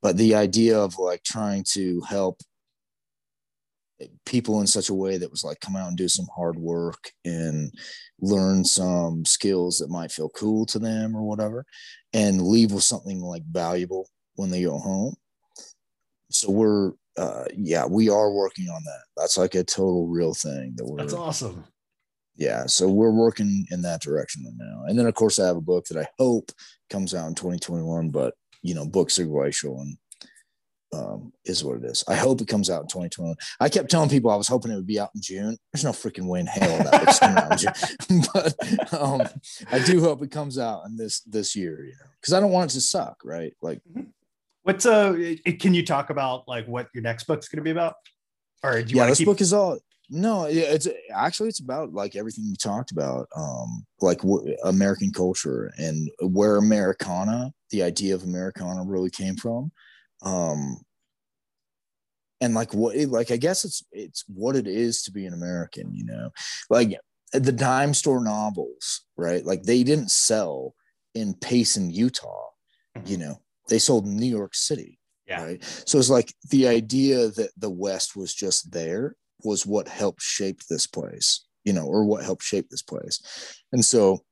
But 0.00 0.16
the 0.16 0.36
idea 0.36 0.78
of 0.78 0.98
like 0.98 1.24
trying 1.24 1.64
to 1.72 2.00
help 2.02 2.40
people 4.24 4.60
in 4.60 4.66
such 4.66 4.88
a 4.88 4.94
way 4.94 5.16
that 5.16 5.30
was 5.30 5.44
like 5.44 5.60
come 5.60 5.76
out 5.76 5.88
and 5.88 5.96
do 5.96 6.08
some 6.08 6.26
hard 6.34 6.56
work 6.58 7.12
and 7.24 7.72
learn 8.20 8.64
some 8.64 9.24
skills 9.24 9.78
that 9.78 9.90
might 9.90 10.12
feel 10.12 10.28
cool 10.30 10.66
to 10.66 10.78
them 10.78 11.16
or 11.16 11.22
whatever 11.22 11.64
and 12.12 12.42
leave 12.42 12.72
with 12.72 12.84
something 12.84 13.20
like 13.20 13.42
valuable 13.50 14.08
when 14.34 14.50
they 14.50 14.62
go 14.62 14.78
home. 14.78 15.14
So 16.30 16.50
we're 16.50 16.92
uh 17.16 17.44
yeah 17.56 17.86
we 17.86 18.10
are 18.10 18.30
working 18.30 18.68
on 18.68 18.82
that. 18.84 19.02
That's 19.16 19.38
like 19.38 19.54
a 19.54 19.64
total 19.64 20.06
real 20.06 20.34
thing 20.34 20.74
that 20.76 20.84
we're 20.84 20.98
that's 20.98 21.14
awesome. 21.14 21.64
Yeah 22.34 22.66
so 22.66 22.88
we're 22.88 23.10
working 23.10 23.66
in 23.70 23.80
that 23.82 24.02
direction 24.02 24.44
right 24.44 24.54
now. 24.58 24.84
And 24.86 24.98
then 24.98 25.06
of 25.06 25.14
course 25.14 25.38
i 25.38 25.46
have 25.46 25.56
a 25.56 25.62
book 25.62 25.86
that 25.86 25.98
i 25.98 26.06
hope 26.18 26.52
comes 26.90 27.14
out 27.14 27.28
in 27.28 27.34
2021 27.34 28.10
but 28.10 28.34
you 28.62 28.74
know 28.74 28.86
books 28.86 29.18
are 29.18 29.24
glacial 29.24 29.80
and 29.80 29.96
um, 30.92 31.32
is 31.44 31.64
what 31.64 31.78
it 31.78 31.84
is. 31.84 32.04
I 32.08 32.14
hope 32.14 32.40
it 32.40 32.48
comes 32.48 32.70
out 32.70 32.82
in 32.82 32.88
2021. 32.88 33.36
I 33.60 33.68
kept 33.68 33.90
telling 33.90 34.08
people 34.08 34.30
I 34.30 34.36
was 34.36 34.48
hoping 34.48 34.70
it 34.70 34.76
would 34.76 34.86
be 34.86 35.00
out 35.00 35.10
in 35.14 35.20
June. 35.20 35.56
There's 35.72 35.84
no 35.84 35.92
freaking 35.92 36.26
way 36.26 36.40
in 36.40 36.46
hell 36.46 36.78
that 36.84 37.02
it's 37.02 37.18
coming 37.18 37.38
out 37.38 37.52
in 37.52 37.58
June. 37.58 38.22
but 38.34 38.94
um, 38.94 39.22
I 39.70 39.78
do 39.80 40.00
hope 40.00 40.22
it 40.22 40.30
comes 40.30 40.58
out 40.58 40.86
in 40.86 40.96
this 40.96 41.20
this 41.20 41.56
year, 41.56 41.84
you 41.84 41.92
know, 41.92 42.10
because 42.20 42.34
I 42.34 42.40
don't 42.40 42.52
want 42.52 42.70
it 42.70 42.74
to 42.74 42.80
suck, 42.80 43.20
right? 43.24 43.52
Like, 43.62 43.80
mm-hmm. 43.90 44.08
what's 44.62 44.86
uh? 44.86 45.34
Can 45.58 45.74
you 45.74 45.84
talk 45.84 46.10
about 46.10 46.46
like 46.46 46.66
what 46.66 46.88
your 46.94 47.02
next 47.02 47.24
book's 47.24 47.48
going 47.48 47.58
to 47.58 47.64
be 47.64 47.70
about? 47.70 47.94
Or 48.62 48.82
do 48.82 48.90
you 48.90 48.96
yeah, 48.96 49.06
this 49.06 49.18
keep- 49.18 49.26
book 49.26 49.40
is 49.40 49.52
all. 49.52 49.78
No, 50.08 50.46
yeah 50.46 50.66
it's 50.66 50.86
actually 51.12 51.48
it's 51.48 51.58
about 51.58 51.92
like 51.92 52.14
everything 52.14 52.48
we 52.48 52.54
talked 52.54 52.92
about, 52.92 53.26
um, 53.34 53.84
like 54.00 54.18
w- 54.18 54.56
American 54.62 55.10
culture 55.10 55.72
and 55.78 56.08
where 56.20 56.58
Americana, 56.58 57.52
the 57.70 57.82
idea 57.82 58.14
of 58.14 58.22
Americana, 58.22 58.84
really 58.84 59.10
came 59.10 59.34
from 59.34 59.72
um 60.22 60.78
and 62.40 62.54
like 62.54 62.72
what 62.74 62.96
like 63.08 63.30
i 63.30 63.36
guess 63.36 63.64
it's 63.64 63.84
it's 63.92 64.24
what 64.28 64.56
it 64.56 64.66
is 64.66 65.02
to 65.02 65.12
be 65.12 65.26
an 65.26 65.34
american 65.34 65.94
you 65.94 66.04
know? 66.04 66.30
Like 66.70 66.98
the 67.32 67.52
dime 67.52 67.92
store 67.92 68.22
novels 68.22 69.02
right? 69.16 69.44
Like 69.44 69.62
they 69.62 69.82
didn't 69.82 70.10
sell 70.10 70.74
in 71.14 71.34
payson 71.34 71.90
utah 71.90 72.48
mm-hmm. 72.96 73.06
you 73.06 73.18
know? 73.18 73.40
They 73.68 73.78
sold 73.78 74.06
in 74.06 74.16
new 74.16 74.26
york 74.26 74.54
city 74.54 74.98
yeah. 75.26 75.44
right? 75.44 75.82
So 75.86 75.98
it's 75.98 76.10
like 76.10 76.32
the 76.50 76.68
idea 76.68 77.28
that 77.28 77.50
the 77.56 77.70
west 77.70 78.16
was 78.16 78.32
just 78.32 78.70
there 78.72 79.16
was 79.42 79.66
what 79.66 79.88
helped 79.88 80.22
shape 80.22 80.60
this 80.68 80.86
place 80.86 81.44
you 81.64 81.72
know 81.72 81.84
or 81.84 82.04
what 82.04 82.24
helped 82.24 82.42
shape 82.42 82.68
this 82.68 82.82
place. 82.82 83.20
And 83.72 83.84
so 83.84 84.22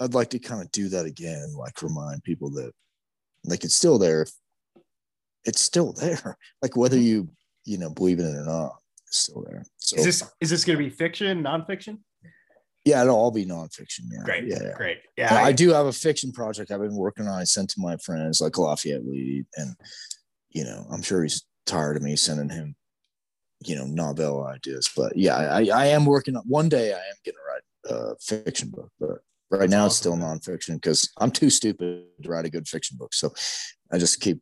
i'd 0.00 0.14
like 0.14 0.30
to 0.30 0.38
kind 0.38 0.62
of 0.62 0.70
do 0.72 0.88
that 0.88 1.06
again 1.06 1.52
like 1.56 1.82
remind 1.82 2.22
people 2.22 2.50
that 2.50 2.72
like 3.44 3.64
it's 3.64 3.74
still 3.74 3.98
there 3.98 4.26
it's 5.44 5.60
still 5.60 5.92
there. 5.92 6.36
Like 6.62 6.76
whether 6.76 6.96
mm-hmm. 6.96 7.06
you 7.06 7.28
you 7.64 7.78
know 7.78 7.90
believe 7.90 8.18
in 8.18 8.26
it 8.26 8.36
or 8.36 8.44
not, 8.44 8.76
it's 9.06 9.18
still 9.18 9.44
there. 9.48 9.64
So, 9.78 9.96
is 9.96 10.04
this 10.04 10.22
is 10.40 10.50
this 10.50 10.64
going 10.64 10.78
to 10.78 10.84
be 10.84 10.90
fiction, 10.90 11.42
nonfiction? 11.44 11.98
Yeah, 12.84 13.02
it'll 13.02 13.16
all 13.16 13.30
be 13.30 13.44
nonfiction. 13.44 14.06
Yeah, 14.10 14.22
great. 14.24 14.44
Yeah, 14.46 14.72
great. 14.74 14.98
Yeah, 15.16 15.34
I, 15.34 15.48
I, 15.48 15.52
do 15.52 15.70
have 15.70 15.86
a 15.86 15.92
fiction 15.92 16.32
project 16.32 16.70
I've 16.70 16.80
been 16.80 16.96
working 16.96 17.26
on. 17.26 17.38
I 17.38 17.44
sent 17.44 17.70
to 17.70 17.80
my 17.80 17.96
friends 17.98 18.40
like 18.40 18.56
Lafayette 18.56 19.04
Lee, 19.04 19.44
and 19.56 19.76
you 20.50 20.64
know, 20.64 20.86
I'm 20.90 21.02
sure 21.02 21.22
he's 21.22 21.44
tired 21.66 21.96
of 21.96 22.02
me 22.02 22.16
sending 22.16 22.48
him, 22.48 22.74
you 23.64 23.76
know, 23.76 23.84
novel 23.84 24.44
ideas. 24.44 24.90
But 24.96 25.16
yeah, 25.16 25.36
I, 25.36 25.68
I 25.72 25.86
am 25.86 26.06
working 26.06 26.36
on. 26.36 26.44
One 26.46 26.68
day, 26.68 26.92
I 26.92 26.96
am 26.96 27.16
going 27.24 27.34
to 27.34 27.40
write 27.46 28.12
a 28.12 28.16
fiction 28.20 28.70
book, 28.70 28.90
but 28.98 29.18
right 29.50 29.68
now 29.68 29.84
awesome. 29.84 29.86
it's 29.86 29.96
still 29.96 30.16
nonfiction 30.16 30.74
because 30.74 31.10
I'm 31.18 31.30
too 31.30 31.50
stupid 31.50 32.04
to 32.22 32.28
write 32.28 32.46
a 32.46 32.50
good 32.50 32.68
fiction 32.68 32.96
book. 32.96 33.12
So 33.12 33.32
I 33.92 33.98
just 33.98 34.20
keep 34.20 34.40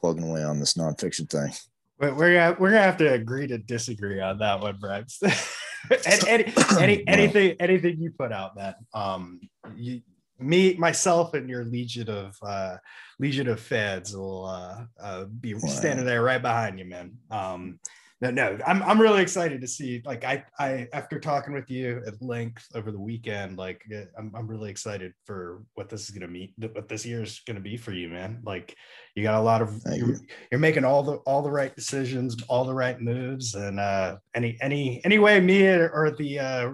plugging 0.00 0.28
away 0.28 0.44
on 0.44 0.58
this 0.58 0.74
nonfiction 0.74 1.28
thing. 1.28 1.52
We're 1.98 2.34
gonna 2.34 2.56
we're 2.58 2.70
gonna 2.70 2.82
have 2.82 2.98
to 2.98 3.12
agree 3.12 3.48
to 3.48 3.58
disagree 3.58 4.20
on 4.20 4.38
that 4.38 4.60
one, 4.60 4.78
Brett. 4.78 5.10
any, 6.06 6.52
any, 6.78 7.08
anything 7.08 7.56
anything 7.58 8.00
you 8.00 8.12
put 8.12 8.32
out, 8.32 8.54
man. 8.56 8.74
Um, 8.94 9.40
you, 9.74 10.02
me 10.38 10.74
myself 10.74 11.34
and 11.34 11.48
your 11.48 11.64
legion 11.64 12.08
of 12.08 12.36
uh, 12.42 12.76
legion 13.18 13.48
of 13.48 13.58
fans 13.58 14.16
will 14.16 14.46
uh, 14.46 14.84
uh, 15.00 15.24
be 15.24 15.54
wow. 15.54 15.68
standing 15.68 16.06
there 16.06 16.22
right 16.22 16.40
behind 16.40 16.78
you, 16.78 16.84
man. 16.84 17.16
Um, 17.30 17.80
no, 18.20 18.30
no, 18.30 18.58
I'm 18.66 18.82
I'm 18.82 19.00
really 19.00 19.22
excited 19.22 19.60
to 19.60 19.68
see. 19.68 20.02
Like 20.04 20.24
I 20.24 20.44
I 20.58 20.88
after 20.92 21.20
talking 21.20 21.54
with 21.54 21.70
you 21.70 22.02
at 22.04 22.20
length 22.20 22.66
over 22.74 22.90
the 22.90 22.98
weekend, 22.98 23.56
like 23.56 23.80
I'm 24.18 24.32
I'm 24.34 24.48
really 24.48 24.70
excited 24.70 25.12
for 25.24 25.62
what 25.74 25.88
this 25.88 26.02
is 26.02 26.10
gonna 26.10 26.26
mean, 26.26 26.52
what 26.58 26.88
this 26.88 27.06
year 27.06 27.22
is 27.22 27.40
gonna 27.46 27.60
be 27.60 27.76
for 27.76 27.92
you, 27.92 28.08
man. 28.08 28.40
Like 28.44 28.74
you 29.14 29.22
got 29.22 29.38
a 29.38 29.42
lot 29.42 29.62
of 29.62 29.80
you're, 29.94 30.16
you're, 30.50 30.58
making 30.58 30.84
all 30.84 31.04
the 31.04 31.16
all 31.18 31.42
the 31.42 31.50
right 31.50 31.74
decisions, 31.76 32.36
all 32.48 32.64
the 32.64 32.74
right 32.74 33.00
moves, 33.00 33.54
and 33.54 33.78
uh, 33.78 34.16
any 34.34 34.58
any 34.60 35.00
any 35.04 35.20
way 35.20 35.38
me 35.40 35.66
or 35.68 36.12
the 36.18 36.40
uh, 36.40 36.70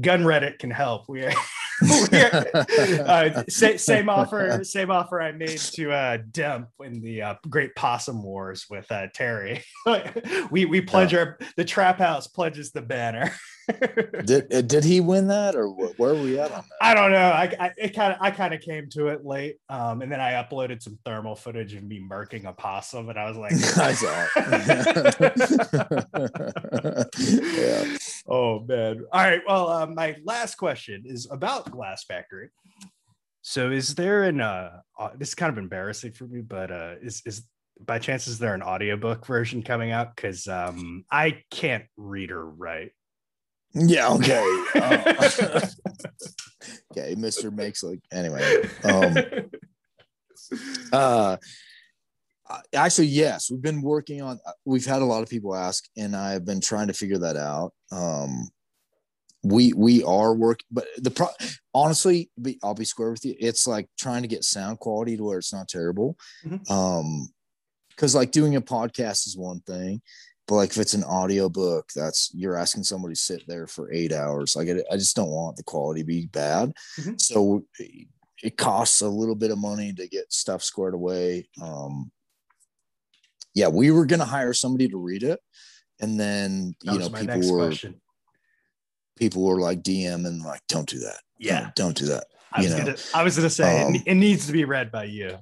gun 0.00 0.22
Reddit 0.22 0.58
can 0.58 0.70
help. 0.70 1.08
We. 1.08 1.28
uh, 1.82 3.44
same 3.48 4.08
offer, 4.08 4.64
same 4.64 4.90
offer 4.90 5.20
I 5.20 5.32
made 5.32 5.58
to 5.58 5.92
uh, 5.92 6.18
Demp 6.18 6.68
in 6.84 7.00
the 7.00 7.22
uh, 7.22 7.34
Great 7.48 7.74
Possum 7.74 8.22
Wars 8.22 8.66
with 8.70 8.90
uh, 8.90 9.08
Terry. 9.14 9.64
we 10.50 10.64
we 10.64 10.80
pledge 10.80 11.12
yeah. 11.12 11.20
our 11.20 11.38
the 11.56 11.64
Trap 11.64 11.98
House 11.98 12.26
pledges 12.26 12.72
the 12.72 12.82
banner. 12.82 13.32
did 14.24 14.52
uh, 14.52 14.62
did 14.62 14.82
he 14.84 15.00
win 15.00 15.28
that 15.28 15.54
or 15.54 15.68
where 15.68 16.14
were 16.14 16.22
we 16.22 16.38
at 16.38 16.50
on 16.50 16.64
that? 16.68 16.76
I 16.80 16.94
don't 16.94 17.12
know. 17.12 17.18
I, 17.18 17.54
I 17.58 17.72
it 17.76 17.94
kind 17.94 18.12
of 18.12 18.18
I 18.20 18.30
kind 18.30 18.54
of 18.54 18.60
came 18.60 18.88
to 18.90 19.08
it 19.08 19.24
late, 19.24 19.56
um, 19.68 20.02
and 20.02 20.10
then 20.10 20.20
I 20.20 20.32
uploaded 20.32 20.82
some 20.82 20.98
thermal 21.04 21.36
footage 21.36 21.74
of 21.74 21.84
me 21.84 22.00
murking 22.00 22.46
a 22.46 22.52
possum, 22.52 23.08
and 23.08 23.18
I 23.18 23.28
was 23.28 23.36
like, 23.36 23.52
I 23.78 23.92
saw. 23.94 24.26
yeah. 27.18 27.96
Oh 28.28 28.60
man. 28.60 29.04
All 29.12 29.22
right. 29.22 29.40
Well, 29.46 29.68
uh, 29.68 29.86
my 29.86 30.16
last 30.24 30.56
question 30.56 31.04
is 31.06 31.28
about 31.30 31.70
Glass 31.70 32.04
Factory. 32.04 32.50
So, 33.42 33.70
is 33.70 33.94
there 33.94 34.24
an 34.24 34.40
uh, 34.40 34.80
uh, 34.98 35.10
this 35.16 35.28
is 35.28 35.34
kind 35.34 35.50
of 35.50 35.58
embarrassing 35.58 36.12
for 36.12 36.26
me, 36.26 36.40
but 36.40 36.70
uh, 36.70 36.94
is 37.02 37.22
is 37.26 37.42
by 37.80 37.98
chance 37.98 38.26
is 38.26 38.38
there 38.38 38.54
an 38.54 38.62
audiobook 38.62 39.26
version 39.26 39.62
coming 39.62 39.90
out? 39.90 40.14
Because 40.14 40.46
um, 40.46 41.04
I 41.10 41.42
can't 41.50 41.84
read 41.96 42.30
or 42.30 42.46
write. 42.46 42.92
Yeah. 43.74 44.12
Okay. 44.14 44.64
Uh, 44.74 45.60
okay. 46.92 47.14
Mister 47.16 47.50
makes 47.50 47.82
like 47.82 48.00
anyway. 48.12 48.68
Um, 48.84 49.16
uh, 50.92 51.36
actually, 52.74 53.06
yes, 53.06 53.50
we've 53.50 53.62
been 53.62 53.82
working 53.82 54.22
on. 54.22 54.38
We've 54.64 54.86
had 54.86 55.02
a 55.02 55.06
lot 55.06 55.22
of 55.22 55.28
people 55.28 55.54
ask, 55.54 55.84
and 55.96 56.14
I've 56.14 56.44
been 56.44 56.60
trying 56.60 56.88
to 56.88 56.94
figure 56.94 57.18
that 57.18 57.36
out. 57.36 57.72
Um, 57.90 58.50
we 59.42 59.72
we 59.72 60.04
are 60.04 60.34
working, 60.34 60.66
but 60.70 60.86
the 60.98 61.10
pro 61.10 61.28
honestly, 61.74 62.30
be, 62.40 62.58
I'll 62.62 62.74
be 62.74 62.84
square 62.84 63.10
with 63.10 63.24
you. 63.24 63.34
It's 63.38 63.66
like 63.66 63.88
trying 63.98 64.22
to 64.22 64.28
get 64.28 64.44
sound 64.44 64.78
quality 64.78 65.16
to 65.16 65.24
where 65.24 65.38
it's 65.38 65.52
not 65.52 65.68
terrible. 65.68 66.16
Mm-hmm. 66.44 66.72
Um, 66.72 67.28
because 67.90 68.14
like 68.14 68.30
doing 68.32 68.56
a 68.56 68.60
podcast 68.60 69.26
is 69.26 69.36
one 69.36 69.60
thing, 69.60 70.00
but 70.48 70.56
like 70.56 70.70
if 70.70 70.78
it's 70.78 70.94
an 70.94 71.04
audio 71.04 71.48
book, 71.48 71.88
that's 71.94 72.30
you're 72.34 72.56
asking 72.56 72.84
somebody 72.84 73.14
to 73.14 73.20
sit 73.20 73.42
there 73.46 73.66
for 73.66 73.92
eight 73.92 74.12
hours. 74.12 74.56
Like 74.56 74.68
I, 74.68 74.82
I 74.92 74.96
just 74.96 75.16
don't 75.16 75.30
want 75.30 75.56
the 75.56 75.62
quality 75.62 76.00
to 76.00 76.06
be 76.06 76.26
bad. 76.26 76.72
Mm-hmm. 76.98 77.14
So 77.18 77.64
it 78.42 78.56
costs 78.56 79.00
a 79.02 79.08
little 79.08 79.36
bit 79.36 79.52
of 79.52 79.58
money 79.58 79.92
to 79.92 80.08
get 80.08 80.32
stuff 80.32 80.62
squared 80.62 80.94
away. 80.94 81.48
Um, 81.62 82.10
yeah, 83.54 83.68
we 83.68 83.90
were 83.90 84.06
gonna 84.06 84.24
hire 84.24 84.52
somebody 84.52 84.88
to 84.88 84.96
read 84.96 85.22
it, 85.22 85.40
and 86.00 86.18
then 86.18 86.74
you 86.82 86.98
know 86.98 87.08
people 87.08 87.52
were 87.52 87.66
question. 87.68 88.00
people 89.16 89.44
were 89.44 89.60
like 89.60 89.82
DM 89.82 90.26
and 90.26 90.42
like, 90.42 90.62
don't 90.68 90.88
do 90.88 90.98
that. 91.00 91.20
Yeah, 91.38 91.60
don't, 91.60 91.74
don't 91.76 91.96
do 91.96 92.06
that. 92.06 92.24
I 92.54 92.62
was, 92.62 92.74
gonna, 92.74 92.96
I 93.14 93.22
was 93.22 93.36
gonna 93.36 93.50
say 93.50 93.82
Um, 93.82 93.94
it, 93.94 94.02
it 94.06 94.14
needs 94.14 94.46
to 94.46 94.52
be 94.52 94.64
read 94.64 94.90
by 94.90 95.04
you. 95.04 95.38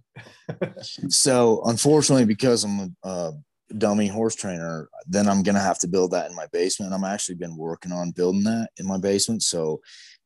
So 1.08 1.62
unfortunately, 1.64 2.24
because 2.24 2.64
I'm 2.64 2.80
a, 2.80 3.08
a 3.08 3.32
dummy 3.78 4.08
horse 4.08 4.34
trainer, 4.34 4.88
then 5.06 5.28
I'm 5.28 5.42
gonna 5.42 5.60
have 5.60 5.78
to 5.80 5.88
build 5.88 6.12
that 6.12 6.30
in 6.30 6.36
my 6.36 6.46
basement. 6.52 6.92
I'm 6.92 7.04
actually 7.04 7.36
been 7.36 7.56
working 7.56 7.92
on 7.92 8.10
building 8.10 8.44
that 8.44 8.70
in 8.78 8.86
my 8.86 8.98
basement. 8.98 9.42
So, 9.42 9.80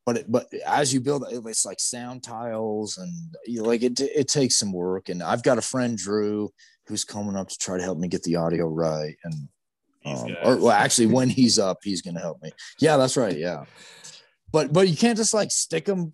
but 0.05 0.17
it, 0.17 0.31
but 0.31 0.47
as 0.65 0.93
you 0.93 1.01
build 1.01 1.25
it, 1.29 1.41
it's 1.45 1.65
like 1.65 1.79
sound 1.79 2.23
tiles 2.23 2.97
and 2.97 3.35
you 3.45 3.61
know, 3.61 3.67
like 3.67 3.83
it 3.83 3.99
it 3.99 4.27
takes 4.27 4.57
some 4.57 4.73
work. 4.73 5.09
And 5.09 5.21
I've 5.21 5.43
got 5.43 5.57
a 5.57 5.61
friend 5.61 5.97
Drew 5.97 6.49
who's 6.87 7.03
coming 7.03 7.35
up 7.35 7.49
to 7.49 7.57
try 7.57 7.77
to 7.77 7.83
help 7.83 7.97
me 7.97 8.07
get 8.07 8.23
the 8.23 8.35
audio 8.35 8.67
right. 8.67 9.15
And 9.23 9.47
um, 10.05 10.37
or 10.43 10.57
well, 10.57 10.71
actually, 10.71 11.07
when 11.07 11.29
he's 11.29 11.57
up, 11.57 11.79
he's 11.83 12.01
gonna 12.01 12.19
help 12.19 12.41
me. 12.41 12.51
Yeah, 12.79 12.97
that's 12.97 13.17
right. 13.17 13.37
Yeah, 13.37 13.65
but 14.51 14.71
but 14.71 14.87
you 14.87 14.95
can't 14.95 15.17
just 15.17 15.33
like 15.33 15.51
stick 15.51 15.85
them 15.85 16.13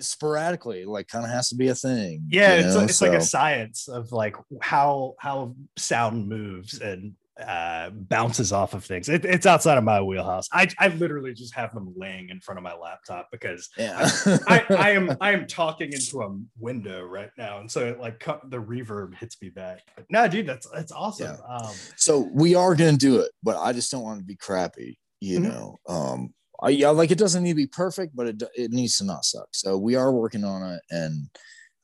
sporadically. 0.00 0.84
Like, 0.84 1.08
kind 1.08 1.24
of 1.24 1.30
has 1.30 1.48
to 1.50 1.54
be 1.56 1.68
a 1.68 1.74
thing. 1.74 2.26
yeah, 2.30 2.54
it's, 2.54 2.74
know? 2.74 2.82
it's 2.82 3.00
like 3.02 3.12
a 3.12 3.20
science 3.20 3.88
of 3.88 4.12
like 4.12 4.36
how 4.60 5.14
how 5.18 5.54
sound 5.76 6.28
moves 6.28 6.80
and 6.80 7.14
uh 7.44 7.90
bounces 7.90 8.52
off 8.52 8.74
of 8.74 8.84
things. 8.84 9.08
It, 9.08 9.24
it's 9.24 9.44
outside 9.44 9.76
of 9.76 9.82
my 9.82 10.00
wheelhouse. 10.00 10.48
I 10.52 10.68
I 10.78 10.86
literally 10.88 11.34
just 11.34 11.52
have 11.54 11.74
them 11.74 11.92
laying 11.96 12.28
in 12.28 12.40
front 12.40 12.58
of 12.58 12.62
my 12.62 12.74
laptop 12.76 13.28
because 13.32 13.70
yeah. 13.76 14.08
I, 14.46 14.64
I 14.70 14.90
am 14.98 15.16
I 15.20 15.32
am 15.32 15.48
talking 15.48 15.92
into 15.92 16.22
a 16.22 16.38
window 16.60 17.02
right 17.02 17.30
now, 17.36 17.58
and 17.58 17.68
so 17.68 17.88
it 17.88 17.98
like 17.98 18.20
the 18.24 18.58
reverb 18.62 19.16
hits 19.16 19.36
me 19.42 19.48
back. 19.48 19.80
But 19.96 20.04
no, 20.10 20.28
dude, 20.28 20.46
that's 20.46 20.68
that's 20.70 20.92
awesome. 20.92 21.36
Um, 21.48 21.74
so 21.96 22.30
we 22.32 22.54
are 22.54 22.76
gonna 22.76 22.96
do 22.96 23.18
it, 23.18 23.32
but 23.42 23.56
I 23.56 23.72
just 23.72 23.90
don't 23.90 24.02
want 24.04 24.20
to 24.20 24.24
be 24.24 24.36
crappy, 24.36 24.96
you 25.20 25.40
Mhm. 25.40 25.42
know. 25.42 25.76
Um, 25.88 26.34
I 26.64 26.70
yeah, 26.70 26.88
like 26.88 27.10
it 27.10 27.18
doesn't 27.18 27.42
need 27.42 27.50
to 27.50 27.56
be 27.56 27.66
perfect, 27.66 28.16
but 28.16 28.26
it 28.26 28.42
it 28.54 28.70
needs 28.72 28.96
to 28.98 29.04
not 29.04 29.24
suck. 29.24 29.48
So 29.52 29.76
we 29.76 29.96
are 29.96 30.10
working 30.10 30.44
on 30.44 30.62
it, 30.72 30.80
and 30.90 31.28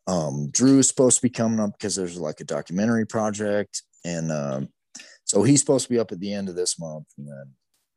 um, 0.06 0.48
Drew 0.50 0.78
is 0.78 0.88
supposed 0.88 1.16
to 1.16 1.22
be 1.22 1.30
coming 1.30 1.60
up 1.60 1.72
because 1.72 1.94
there's 1.96 2.18
like 2.18 2.40
a 2.40 2.44
documentary 2.44 3.06
project, 3.06 3.82
and 4.06 4.32
um, 4.32 4.68
so 5.24 5.42
he's 5.42 5.60
supposed 5.60 5.86
to 5.86 5.92
be 5.92 5.98
up 5.98 6.12
at 6.12 6.20
the 6.20 6.32
end 6.32 6.48
of 6.48 6.56
this 6.56 6.78
month, 6.78 7.06
and 7.18 7.28
then 7.28 7.52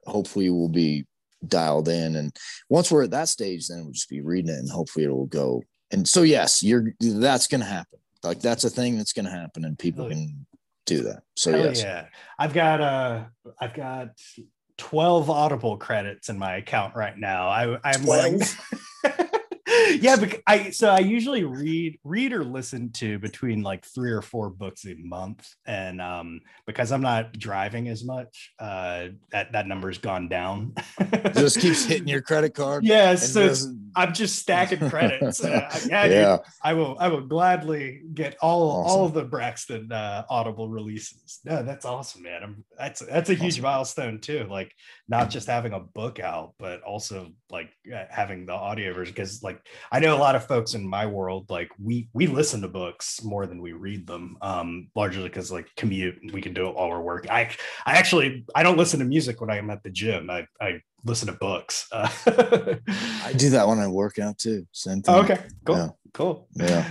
hopefully 0.05 0.49
we'll 0.49 0.67
be 0.67 1.05
dialed 1.47 1.87
in. 1.87 2.17
And 2.17 2.35
once 2.69 2.91
we're 2.91 3.03
at 3.03 3.11
that 3.11 3.29
stage, 3.29 3.67
then 3.67 3.83
we'll 3.83 3.93
just 3.93 4.09
be 4.09 4.21
reading 4.21 4.53
it, 4.53 4.59
and 4.59 4.69
hopefully 4.69 5.05
it'll 5.05 5.25
go. 5.27 5.63
And 5.91 6.05
so 6.05 6.23
yes, 6.23 6.61
you're 6.61 6.93
that's 6.99 7.47
gonna 7.47 7.63
happen. 7.63 7.99
Like 8.23 8.41
that's 8.41 8.65
a 8.65 8.69
thing 8.69 8.97
that's 8.97 9.13
gonna 9.13 9.31
happen, 9.31 9.63
and 9.63 9.79
people 9.79 10.09
can 10.09 10.45
do 10.85 11.03
that. 11.03 11.23
So 11.37 11.51
hell 11.51 11.65
yes. 11.65 11.81
yeah, 11.81 12.05
I've 12.37 12.53
got 12.53 12.81
uh 12.81 13.23
I've 13.59 13.73
got 13.73 14.09
twelve 14.77 15.29
Audible 15.29 15.77
credits 15.77 16.29
in 16.29 16.37
my 16.37 16.55
account 16.57 16.95
right 16.95 17.17
now. 17.17 17.47
I 17.47 17.77
I'm 17.83 18.05
like. 18.05 18.41
yeah, 20.01 20.15
because 20.15 20.39
I 20.47 20.69
so 20.71 20.89
I 20.89 20.99
usually 20.99 21.43
read 21.43 21.99
read 22.03 22.33
or 22.33 22.43
listen 22.43 22.91
to 22.93 23.19
between 23.19 23.61
like 23.63 23.85
three 23.85 24.11
or 24.11 24.21
four 24.21 24.49
books 24.49 24.85
a 24.85 24.95
month, 24.95 25.47
and 25.65 26.01
um 26.01 26.41
because 26.65 26.91
I'm 26.91 27.01
not 27.01 27.33
driving 27.33 27.87
as 27.89 28.03
much, 28.03 28.53
uh 28.59 29.07
that 29.31 29.51
that 29.53 29.67
number's 29.67 29.97
gone 29.97 30.27
down. 30.27 30.73
just 31.33 31.59
keeps 31.59 31.85
hitting 31.85 32.07
your 32.07 32.21
credit 32.21 32.53
card. 32.53 32.83
Yeah, 32.93 33.15
so 33.15 33.47
doesn't- 33.47 33.91
I'm 33.95 34.13
just 34.13 34.39
stacking 34.39 34.89
credits. 34.89 35.43
Uh, 35.53 35.69
yeah, 35.87 36.03
dude, 36.03 36.11
yeah. 36.13 36.37
I 36.63 36.73
will. 36.73 36.95
I 36.99 37.07
will 37.09 37.21
gladly 37.27 38.01
get 38.13 38.35
all 38.41 38.83
all 38.87 39.05
of 39.05 39.13
the 39.13 39.23
Braxton 39.23 39.91
uh, 39.91 40.23
Audible 40.29 40.67
releases. 40.69 41.39
No, 41.45 41.61
that's 41.63 41.85
awesome, 41.85 42.23
man. 42.23 42.41
I'm, 42.43 42.65
that's 42.77 43.01
that's 43.01 43.29
a 43.29 43.33
huge 43.33 43.53
Awesome. 43.55 43.63
milestone 43.63 44.19
too. 44.19 44.47
Like 44.49 44.73
not 45.07 45.29
just 45.29 45.47
having 45.47 45.73
a 45.73 45.79
book 45.79 46.19
out, 46.19 46.53
but 46.57 46.81
also 46.81 47.31
like 47.53 47.69
uh, 47.95 48.03
having 48.09 48.45
the 48.45 48.51
audio 48.53 48.93
version. 48.93 49.13
Because 49.13 49.41
like 49.41 49.61
I 49.91 49.99
know 50.01 50.13
a 50.15 50.19
lot 50.19 50.35
of 50.35 50.45
folks 50.45 50.73
in 50.73 50.85
my 50.85 51.05
world, 51.05 51.49
like 51.49 51.69
we 51.81 52.09
we 52.13 52.27
listen 52.27 52.61
to 52.63 52.67
books 52.67 53.23
more 53.23 53.45
than 53.45 53.61
we 53.61 53.71
read 53.71 54.05
them. 54.07 54.35
Um, 54.41 54.89
largely 54.95 55.23
because 55.23 55.51
like 55.51 55.67
commute, 55.77 56.17
we 56.33 56.41
can 56.41 56.53
do 56.53 56.67
it 56.67 56.75
while 56.75 56.89
we're 56.89 56.99
working. 56.99 57.31
I 57.31 57.51
I 57.85 57.93
actually 57.93 58.45
I 58.53 58.63
don't 58.63 58.77
listen 58.77 58.99
to 58.99 59.05
music 59.05 59.39
when 59.39 59.49
I'm 59.49 59.69
at 59.69 59.83
the 59.83 59.91
gym. 59.91 60.29
I 60.29 60.47
I 60.59 60.81
listen 61.05 61.27
to 61.27 61.33
books. 61.33 61.87
Uh, 61.91 62.09
I 63.23 63.33
do 63.35 63.49
that 63.51 63.67
when 63.67 63.79
I 63.79 63.87
work 63.87 64.19
out 64.19 64.37
too. 64.37 64.65
Same 64.71 65.01
thing. 65.01 65.13
Oh, 65.15 65.21
okay, 65.21 65.39
cool, 65.65 65.75
Yeah. 65.77 65.89
cool. 66.13 66.47
Yeah. 66.55 66.85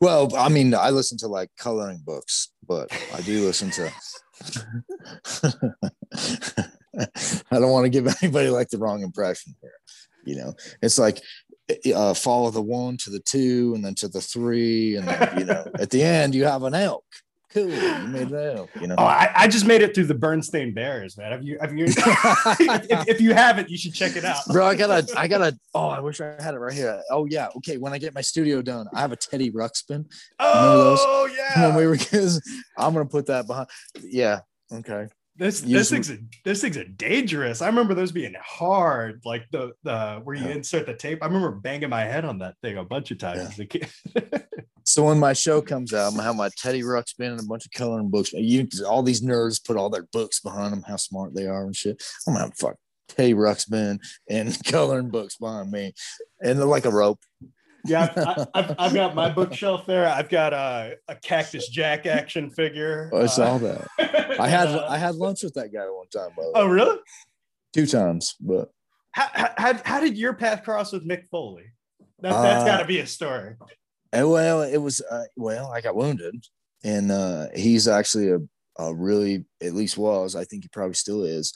Well, 0.00 0.34
I 0.36 0.48
mean, 0.48 0.74
I 0.74 0.90
listen 0.90 1.18
to 1.18 1.28
like 1.28 1.50
coloring 1.58 2.02
books, 2.04 2.52
but 2.66 2.92
I 3.14 3.20
do 3.22 3.44
listen 3.44 3.70
to. 3.72 3.90
I 7.50 7.58
don't 7.58 7.70
want 7.70 7.84
to 7.84 7.90
give 7.90 8.06
anybody 8.22 8.50
like 8.50 8.70
the 8.70 8.78
wrong 8.78 9.02
impression 9.02 9.54
here. 9.60 9.72
You 10.24 10.36
know, 10.36 10.54
it's 10.82 10.98
like 10.98 11.20
uh, 11.94 12.14
follow 12.14 12.50
the 12.50 12.62
one 12.62 12.96
to 12.98 13.10
the 13.10 13.20
two 13.20 13.72
and 13.74 13.84
then 13.84 13.94
to 13.96 14.08
the 14.08 14.20
three. 14.20 14.96
And 14.96 15.08
then, 15.08 15.38
you 15.38 15.44
know, 15.44 15.66
at 15.78 15.90
the 15.90 16.02
end, 16.02 16.34
you 16.34 16.44
have 16.44 16.62
an 16.62 16.74
elk. 16.74 17.04
Cool. 17.50 17.70
You 17.70 18.08
made 18.08 18.30
an 18.30 18.56
elk, 18.56 18.70
you 18.80 18.88
know. 18.88 18.96
Oh, 18.98 19.04
I, 19.04 19.30
I 19.32 19.48
just 19.48 19.64
made 19.64 19.80
it 19.80 19.94
through 19.94 20.06
the 20.06 20.14
Berenstain 20.14 20.74
Bears, 20.74 21.16
man. 21.16 21.30
Have 21.30 21.44
you? 21.44 21.56
Have 21.60 21.72
you? 21.72 21.84
if, 21.88 23.08
if 23.08 23.20
you 23.20 23.32
haven't, 23.32 23.70
you 23.70 23.78
should 23.78 23.94
check 23.94 24.16
it 24.16 24.24
out, 24.24 24.44
bro 24.48 24.66
i 24.66 24.74
gotta 24.74 25.06
i 25.16 25.28
gotta 25.28 25.56
oh 25.74 25.88
i 25.88 26.00
wish 26.00 26.20
i 26.20 26.34
had 26.42 26.54
it 26.54 26.58
right 26.58 26.72
here 26.72 27.00
oh 27.10 27.26
yeah 27.26 27.48
okay 27.56 27.76
when 27.76 27.92
i 27.92 27.98
get 27.98 28.14
my 28.14 28.20
studio 28.20 28.60
done 28.60 28.86
i 28.92 29.00
have 29.00 29.12
a 29.12 29.16
teddy 29.16 29.50
ruxpin 29.50 30.04
Oh 30.40 31.28
yeah, 31.36 31.68
when 31.68 31.76
we 31.76 31.86
were 31.86 31.96
kids 31.96 32.40
i'm 32.76 32.92
gonna 32.92 33.06
put 33.06 33.26
that 33.26 33.46
behind 33.46 33.68
yeah 34.02 34.40
okay 34.72 35.08
this 35.36 35.60
this 35.60 35.90
thing's 35.90 36.12
this 36.44 36.60
thing's 36.60 36.76
a 36.76 36.84
dangerous. 36.84 37.60
I 37.60 37.66
remember 37.66 37.94
those 37.94 38.12
being 38.12 38.34
hard, 38.40 39.22
like 39.24 39.46
the 39.50 39.72
the 39.82 40.20
where 40.24 40.36
you 40.36 40.44
Yeah. 40.46 40.52
insert 40.54 40.86
the 40.86 40.94
tape. 40.94 41.18
I 41.22 41.26
remember 41.26 41.50
banging 41.52 41.90
my 41.90 42.02
head 42.04 42.24
on 42.24 42.38
that 42.38 42.54
thing 42.62 42.76
a 42.78 42.84
bunch 42.84 43.10
of 43.10 43.18
times 43.18 43.40
Yeah. 43.40 43.48
as 43.48 43.58
a 43.58 43.66
kid. 43.66 43.88
so 44.84 45.04
when 45.04 45.18
my 45.18 45.32
show 45.32 45.62
comes 45.62 45.94
out 45.94 46.08
i'm 46.08 46.12
gonna 46.12 46.22
have 46.24 46.36
my 46.36 46.50
teddy 46.58 46.82
ruxpin 46.82 47.30
and 47.30 47.40
a 47.40 47.44
bunch 47.44 47.64
of 47.64 47.72
coloring 47.72 48.10
books 48.10 48.34
you 48.34 48.68
all 48.86 49.02
these 49.02 49.22
nerds 49.22 49.64
put 49.64 49.78
all 49.78 49.88
their 49.88 50.06
books 50.12 50.40
behind 50.40 50.74
them 50.74 50.84
how 50.86 50.94
smart 50.96 51.34
they 51.34 51.46
are 51.46 51.64
and 51.64 51.74
shit 51.74 52.02
i'm 52.28 52.34
gonna 52.34 52.44
have 52.44 52.54
fuck 52.54 52.76
teddy 53.08 53.32
ruxpin 53.32 53.98
and 54.28 54.62
coloring 54.66 55.08
books 55.08 55.38
behind 55.38 55.70
me 55.70 55.90
and 56.42 56.58
they're 56.58 56.66
like 56.66 56.84
a 56.84 56.90
rope 56.90 57.18
yeah, 57.84 58.12
I, 58.16 58.46
I've, 58.54 58.74
I've 58.78 58.94
got 58.94 59.14
my 59.14 59.28
bookshelf 59.30 59.86
there. 59.86 60.08
I've 60.08 60.28
got 60.28 60.52
a, 60.52 60.96
a 61.08 61.16
Cactus 61.16 61.68
Jack 61.68 62.06
action 62.06 62.50
figure. 62.50 63.10
i 63.14 63.26
saw 63.26 63.56
Uh, 63.56 63.58
that 63.58 64.36
i 64.40 64.48
had 64.48 64.68
uh, 64.68 64.86
i 64.88 64.98
had 64.98 65.14
lunch 65.14 65.42
with 65.42 65.54
that 65.54 65.72
guy 65.72 65.84
one 65.84 66.06
time 66.08 66.30
by 66.36 66.42
the 66.42 66.48
way. 66.48 66.52
oh, 66.56 66.66
really? 66.66 66.98
two 67.72 67.86
times 67.86 68.34
but 68.40 68.70
How, 69.12 69.28
how, 69.56 69.74
how, 69.84 70.00
did 70.00 70.16
your 70.18 70.32
path 70.34 70.64
cross 70.64 70.92
with 70.92 71.06
Mick 71.06 71.28
Foley? 71.30 71.64
That, 72.20 72.32
that's 72.32 72.62
Uh, 72.62 72.66
got 72.66 72.78
to 72.78 72.84
be 72.86 72.98
a 73.00 73.06
story. 73.06 73.54
And 74.12 74.30
well, 74.30 74.62
it 74.62 74.78
was 74.78 75.00
uh, 75.10 75.24
well, 75.36 75.70
I 75.72 75.80
got 75.80 75.96
wounded, 75.96 76.34
and 76.84 77.10
uh, 77.10 77.46
he's 77.54 77.88
actually 77.88 78.30
a, 78.30 78.38
a 78.78 78.94
really, 78.94 79.44
at 79.62 79.74
least 79.74 79.98
was, 79.98 80.36
I 80.36 80.44
think 80.44 80.62
he 80.64 80.68
probably 80.68 80.94
still 80.94 81.24
is, 81.24 81.52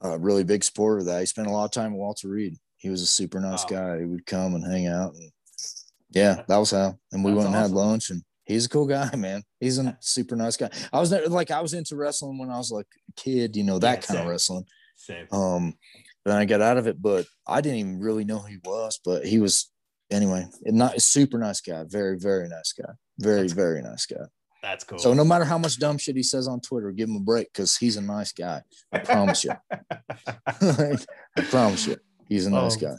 a 0.00 0.18
really 0.18 0.42
big 0.44 0.64
supporter 0.64 0.98
of 1.00 1.04
that. 1.06 1.20
He 1.20 1.26
spent 1.26 1.48
a 1.48 1.50
lot 1.52 1.66
of 1.66 1.70
time 1.70 1.92
with 1.92 2.00
Walter 2.00 2.28
Reed. 2.28 2.56
He 2.78 2.88
was 2.88 3.02
a 3.02 3.06
super 3.06 3.40
nice 3.40 3.64
Wow. 3.70 3.94
guy. 3.94 3.98
He 4.00 4.04
would 4.06 4.24
come 4.24 4.54
and 4.54 4.64
hang 4.64 4.86
out, 4.86 5.14
and 5.14 5.30
yeah, 6.10 6.42
that 6.48 6.56
was 6.56 6.70
how. 6.70 6.98
And 7.12 7.24
we 7.24 7.30
That's 7.32 7.44
went 7.44 7.54
and 7.54 7.56
had 7.56 7.70
lunch, 7.70 8.10
and 8.10 8.22
he's 8.44 8.66
a 8.66 8.68
cool 8.68 8.86
guy, 8.86 9.10
man. 9.16 9.42
He's 9.60 9.78
a 9.78 9.96
super 10.00 10.36
nice 10.36 10.56
guy. 10.56 10.70
I 10.92 11.00
was 11.00 11.10
never, 11.10 11.28
like, 11.28 11.50
I 11.50 11.60
was 11.60 11.74
into 11.74 11.96
wrestling 11.96 12.38
when 12.38 12.50
I 12.50 12.56
was 12.58 12.70
like 12.70 12.86
a 13.08 13.12
kid, 13.20 13.56
you 13.56 13.64
know, 13.64 13.78
that 13.78 13.96
Yeah, 14.02 14.06
kind 14.06 14.20
of 14.20 14.26
wrestling. 14.26 14.64
Same. 14.96 15.26
Um, 15.32 15.74
then 16.24 16.36
I 16.36 16.44
got 16.44 16.60
out 16.60 16.76
of 16.76 16.86
it, 16.86 17.00
but 17.00 17.26
I 17.46 17.60
didn't 17.60 17.78
even 17.78 18.00
really 18.00 18.24
know 18.24 18.38
who 18.38 18.48
he 18.48 18.58
was. 18.64 19.00
But 19.04 19.24
he 19.26 19.38
was 19.38 19.70
anyway, 20.10 20.46
not 20.64 20.96
a 20.96 21.00
super 21.00 21.38
nice 21.38 21.60
guy, 21.60 21.84
very 21.86 22.18
very 22.18 22.48
nice 22.48 22.72
guy, 22.72 22.92
very 23.18 23.36
That's- 23.48 23.52
very 23.52 23.82
nice 23.82 24.06
guy. 24.06 24.24
That's 24.60 24.82
cool. 24.82 24.98
So 24.98 25.14
no 25.14 25.22
matter 25.24 25.44
how 25.44 25.56
much 25.56 25.78
dumb 25.78 25.98
shit 25.98 26.16
he 26.16 26.22
says 26.24 26.48
on 26.48 26.60
Twitter, 26.60 26.90
give 26.90 27.08
him 27.08 27.14
a 27.14 27.20
break 27.20 27.46
because 27.52 27.76
he's 27.76 27.96
a 27.96 28.00
nice 28.00 28.32
guy. 28.32 28.60
I 28.90 28.98
promise 28.98 29.44
you. 29.44 29.52
I 30.46 30.96
promise 31.48 31.86
you, 31.86 31.96
he's 32.28 32.46
a 32.46 32.50
nice 32.50 32.76
Oh. 32.76 32.80
guy. 32.80 32.94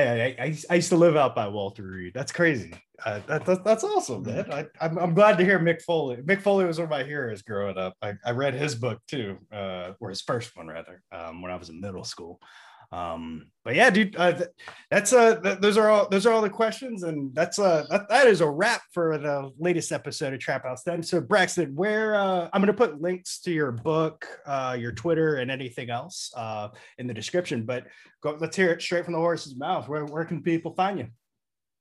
Yeah. 0.00 0.44
I, 0.44 0.56
I 0.70 0.74
used 0.76 0.88
to 0.90 0.96
live 0.96 1.16
out 1.16 1.34
by 1.34 1.48
Walter 1.48 1.82
Reed. 1.82 2.12
That's 2.14 2.32
crazy. 2.32 2.74
Uh, 3.04 3.20
that, 3.26 3.44
that, 3.46 3.64
that's 3.64 3.84
awesome, 3.84 4.22
man. 4.22 4.50
I, 4.52 4.66
I'm, 4.80 4.98
I'm 4.98 5.14
glad 5.14 5.36
to 5.38 5.44
hear 5.44 5.58
Mick 5.58 5.82
Foley. 5.82 6.16
Mick 6.18 6.40
Foley 6.40 6.64
was 6.64 6.78
one 6.78 6.84
of 6.84 6.90
my 6.90 7.02
heroes 7.02 7.42
growing 7.42 7.76
up. 7.76 7.94
I, 8.00 8.14
I 8.24 8.30
read 8.30 8.54
his 8.54 8.74
book 8.74 9.00
too, 9.08 9.38
uh, 9.52 9.92
or 10.00 10.10
his 10.10 10.20
first 10.20 10.56
one 10.56 10.68
rather, 10.68 11.02
um, 11.10 11.42
when 11.42 11.50
I 11.50 11.56
was 11.56 11.68
in 11.68 11.80
middle 11.80 12.04
school. 12.04 12.40
Um, 12.92 13.46
but 13.64 13.74
yeah, 13.74 13.90
dude, 13.90 14.16
uh, 14.16 14.32
th- 14.32 14.48
that's 14.90 15.12
uh, 15.12 15.40
th- 15.40 15.60
those 15.60 15.78
are 15.78 15.88
all 15.88 16.08
those 16.08 16.26
are 16.26 16.32
all 16.32 16.42
the 16.42 16.50
questions, 16.50 17.04
and 17.04 17.34
that's 17.34 17.58
uh, 17.58 17.86
that, 17.90 18.08
that 18.08 18.26
is 18.26 18.40
a 18.42 18.50
wrap 18.50 18.82
for 18.92 19.16
the 19.16 19.50
latest 19.58 19.92
episode 19.92 20.34
of 20.34 20.40
Trap 20.40 20.64
House 20.64 20.82
Ten 20.82 21.02
So 21.02 21.20
Braxton, 21.20 21.74
where 21.74 22.16
uh, 22.16 22.50
I'm 22.52 22.60
gonna 22.60 22.72
put 22.74 23.00
links 23.00 23.40
to 23.42 23.52
your 23.52 23.72
book, 23.72 24.26
uh, 24.46 24.76
your 24.78 24.92
Twitter, 24.92 25.36
and 25.36 25.50
anything 25.50 25.90
else 25.90 26.32
uh, 26.36 26.68
in 26.98 27.06
the 27.06 27.14
description. 27.14 27.64
But 27.64 27.84
go, 28.22 28.36
let's 28.38 28.56
hear 28.56 28.72
it 28.72 28.82
straight 28.82 29.04
from 29.04 29.14
the 29.14 29.20
horse's 29.20 29.56
mouth. 29.56 29.88
Where 29.88 30.04
where 30.04 30.24
can 30.24 30.42
people 30.42 30.74
find 30.74 30.98
you? 30.98 31.06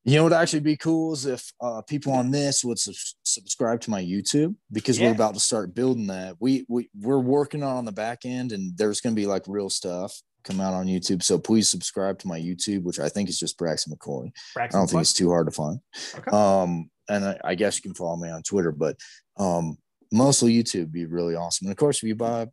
You 0.03 0.15
know 0.15 0.23
what 0.23 0.31
would 0.31 0.37
actually 0.37 0.61
be 0.61 0.77
cool 0.77 1.13
is 1.13 1.25
if 1.27 1.51
uh, 1.61 1.81
people 1.83 2.13
on 2.13 2.31
this 2.31 2.63
would 2.63 2.79
subs- 2.79 3.15
subscribe 3.23 3.81
to 3.81 3.91
my 3.91 4.01
YouTube 4.03 4.55
because 4.71 4.97
Yeah. 4.99 5.07
we're 5.09 5.15
about 5.15 5.33
to 5.35 5.39
start 5.39 5.75
building 5.75 6.07
that. 6.07 6.37
We 6.39 6.65
we 6.69 6.89
we're 6.99 7.19
working 7.19 7.63
on 7.63 7.85
the 7.85 7.91
back 7.91 8.19
end, 8.25 8.51
and 8.51 8.77
there's 8.77 9.01
going 9.01 9.15
to 9.15 9.19
be 9.21 9.27
like 9.27 9.43
real 9.47 9.69
stuff 9.69 10.19
come 10.43 10.61
out 10.61 10.73
on 10.73 10.87
YouTube. 10.87 11.23
So 11.23 11.37
please 11.37 11.69
subscribe 11.69 12.19
to 12.19 12.27
my 12.27 12.39
YouTube, 12.39 12.83
which 12.83 12.99
I 12.99 13.09
think 13.09 13.29
is 13.29 13.39
just 13.39 13.57
Braxton 13.57 13.93
McCoy. 13.93 14.31
Braxton 14.53 14.77
I 14.77 14.81
don't 14.81 14.89
think 14.89 15.01
it's 15.01 15.13
too 15.13 15.29
hard 15.29 15.47
to 15.47 15.51
find. 15.51 15.79
Okay. 16.15 16.31
Um, 16.31 16.89
and 17.09 17.25
I, 17.25 17.39
I 17.43 17.55
guess 17.55 17.77
you 17.77 17.81
can 17.81 17.93
follow 17.93 18.15
me 18.15 18.29
on 18.29 18.43
Twitter, 18.43 18.71
but 18.71 18.97
um, 19.37 19.77
mostly 20.11 20.53
YouTube 20.53 20.81
would 20.81 20.91
be 20.91 21.05
really 21.05 21.35
awesome. 21.35 21.67
And 21.67 21.71
of 21.71 21.77
course, 21.77 21.97
if 21.97 22.03
you 22.03 22.15
buy, 22.15 22.47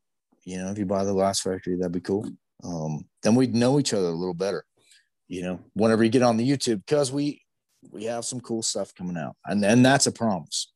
you 0.44 0.59
know, 0.59 0.70
if 0.70 0.78
you 0.78 0.86
buy 0.86 1.05
the 1.05 1.12
Glass 1.12 1.40
Factory, 1.40 1.77
that'd 1.77 1.93
be 1.93 2.01
cool. 2.01 2.28
Um, 2.65 3.06
then 3.23 3.35
we'd 3.35 3.55
know 3.55 3.78
each 3.78 3.94
other 3.94 4.09
a 4.09 4.12
little 4.12 4.35
better, 4.35 4.65
you 5.28 5.43
know, 5.43 5.60
whenever 5.74 6.02
you 6.02 6.10
get 6.10 6.23
on 6.23 6.36
the 6.36 6.48
YouTube, 6.48 6.85
because 6.86 7.12
we 7.12 7.43
we 7.90 8.05
have 8.05 8.24
some 8.24 8.40
cool 8.40 8.62
stuff 8.62 8.94
coming 8.94 9.16
out, 9.16 9.36
and 9.47 9.65
and 9.65 9.85
that's 9.85 10.06
a 10.06 10.12
promise. 10.12 10.73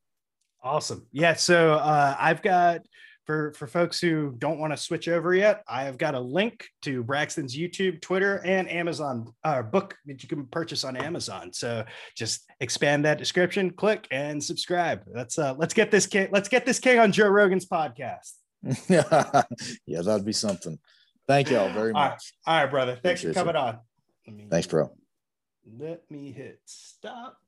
Awesome. 0.62 1.06
Yeah. 1.10 1.34
So 1.34 1.74
uh, 1.74 2.16
I've 2.18 2.42
got 2.42 2.82
for 3.24 3.52
for 3.54 3.66
folks 3.66 4.00
who 4.00 4.34
don't 4.38 4.58
want 4.58 4.72
to 4.72 4.76
switch 4.76 5.08
over 5.08 5.34
yet, 5.34 5.62
I 5.68 5.84
have 5.84 5.98
got 5.98 6.14
a 6.14 6.20
link 6.20 6.66
to 6.82 7.02
Braxton's 7.02 7.56
YouTube, 7.56 8.00
Twitter, 8.00 8.42
and 8.44 8.70
Amazon 8.70 9.32
uh, 9.44 9.62
book 9.62 9.96
that 10.06 10.22
you 10.22 10.28
can 10.28 10.46
purchase 10.46 10.84
on 10.84 10.96
Amazon. 10.96 11.52
So 11.52 11.84
just 12.16 12.44
expand 12.60 13.04
that 13.04 13.18
description, 13.18 13.70
click, 13.70 14.06
and 14.10 14.42
subscribe. 14.42 15.02
Let's 15.06 15.38
uh, 15.38 15.54
let's 15.56 15.74
get 15.74 15.90
this 15.90 16.06
king. 16.06 16.28
Let's 16.32 16.48
get 16.48 16.66
this 16.66 16.78
king 16.78 16.98
on 16.98 17.12
Joe 17.12 17.28
Rogan's 17.28 17.66
podcast. 17.66 18.32
yeah, 18.88 20.02
that'd 20.02 20.24
be 20.24 20.32
something. 20.32 20.78
Thank 21.28 21.50
y'all 21.50 21.72
very 21.72 21.92
All 21.92 22.00
right. 22.00 22.10
much. 22.10 22.34
All 22.46 22.62
right, 22.62 22.70
brother. 22.70 22.98
Thanks 23.02 23.22
for 23.22 23.32
coming 23.32 23.56
on. 23.56 23.78
Me, 24.26 24.46
Thanks, 24.50 24.66
bro. 24.66 24.92
Let 25.78 26.02
me 26.10 26.32
hit 26.32 26.60
stop. 26.64 27.38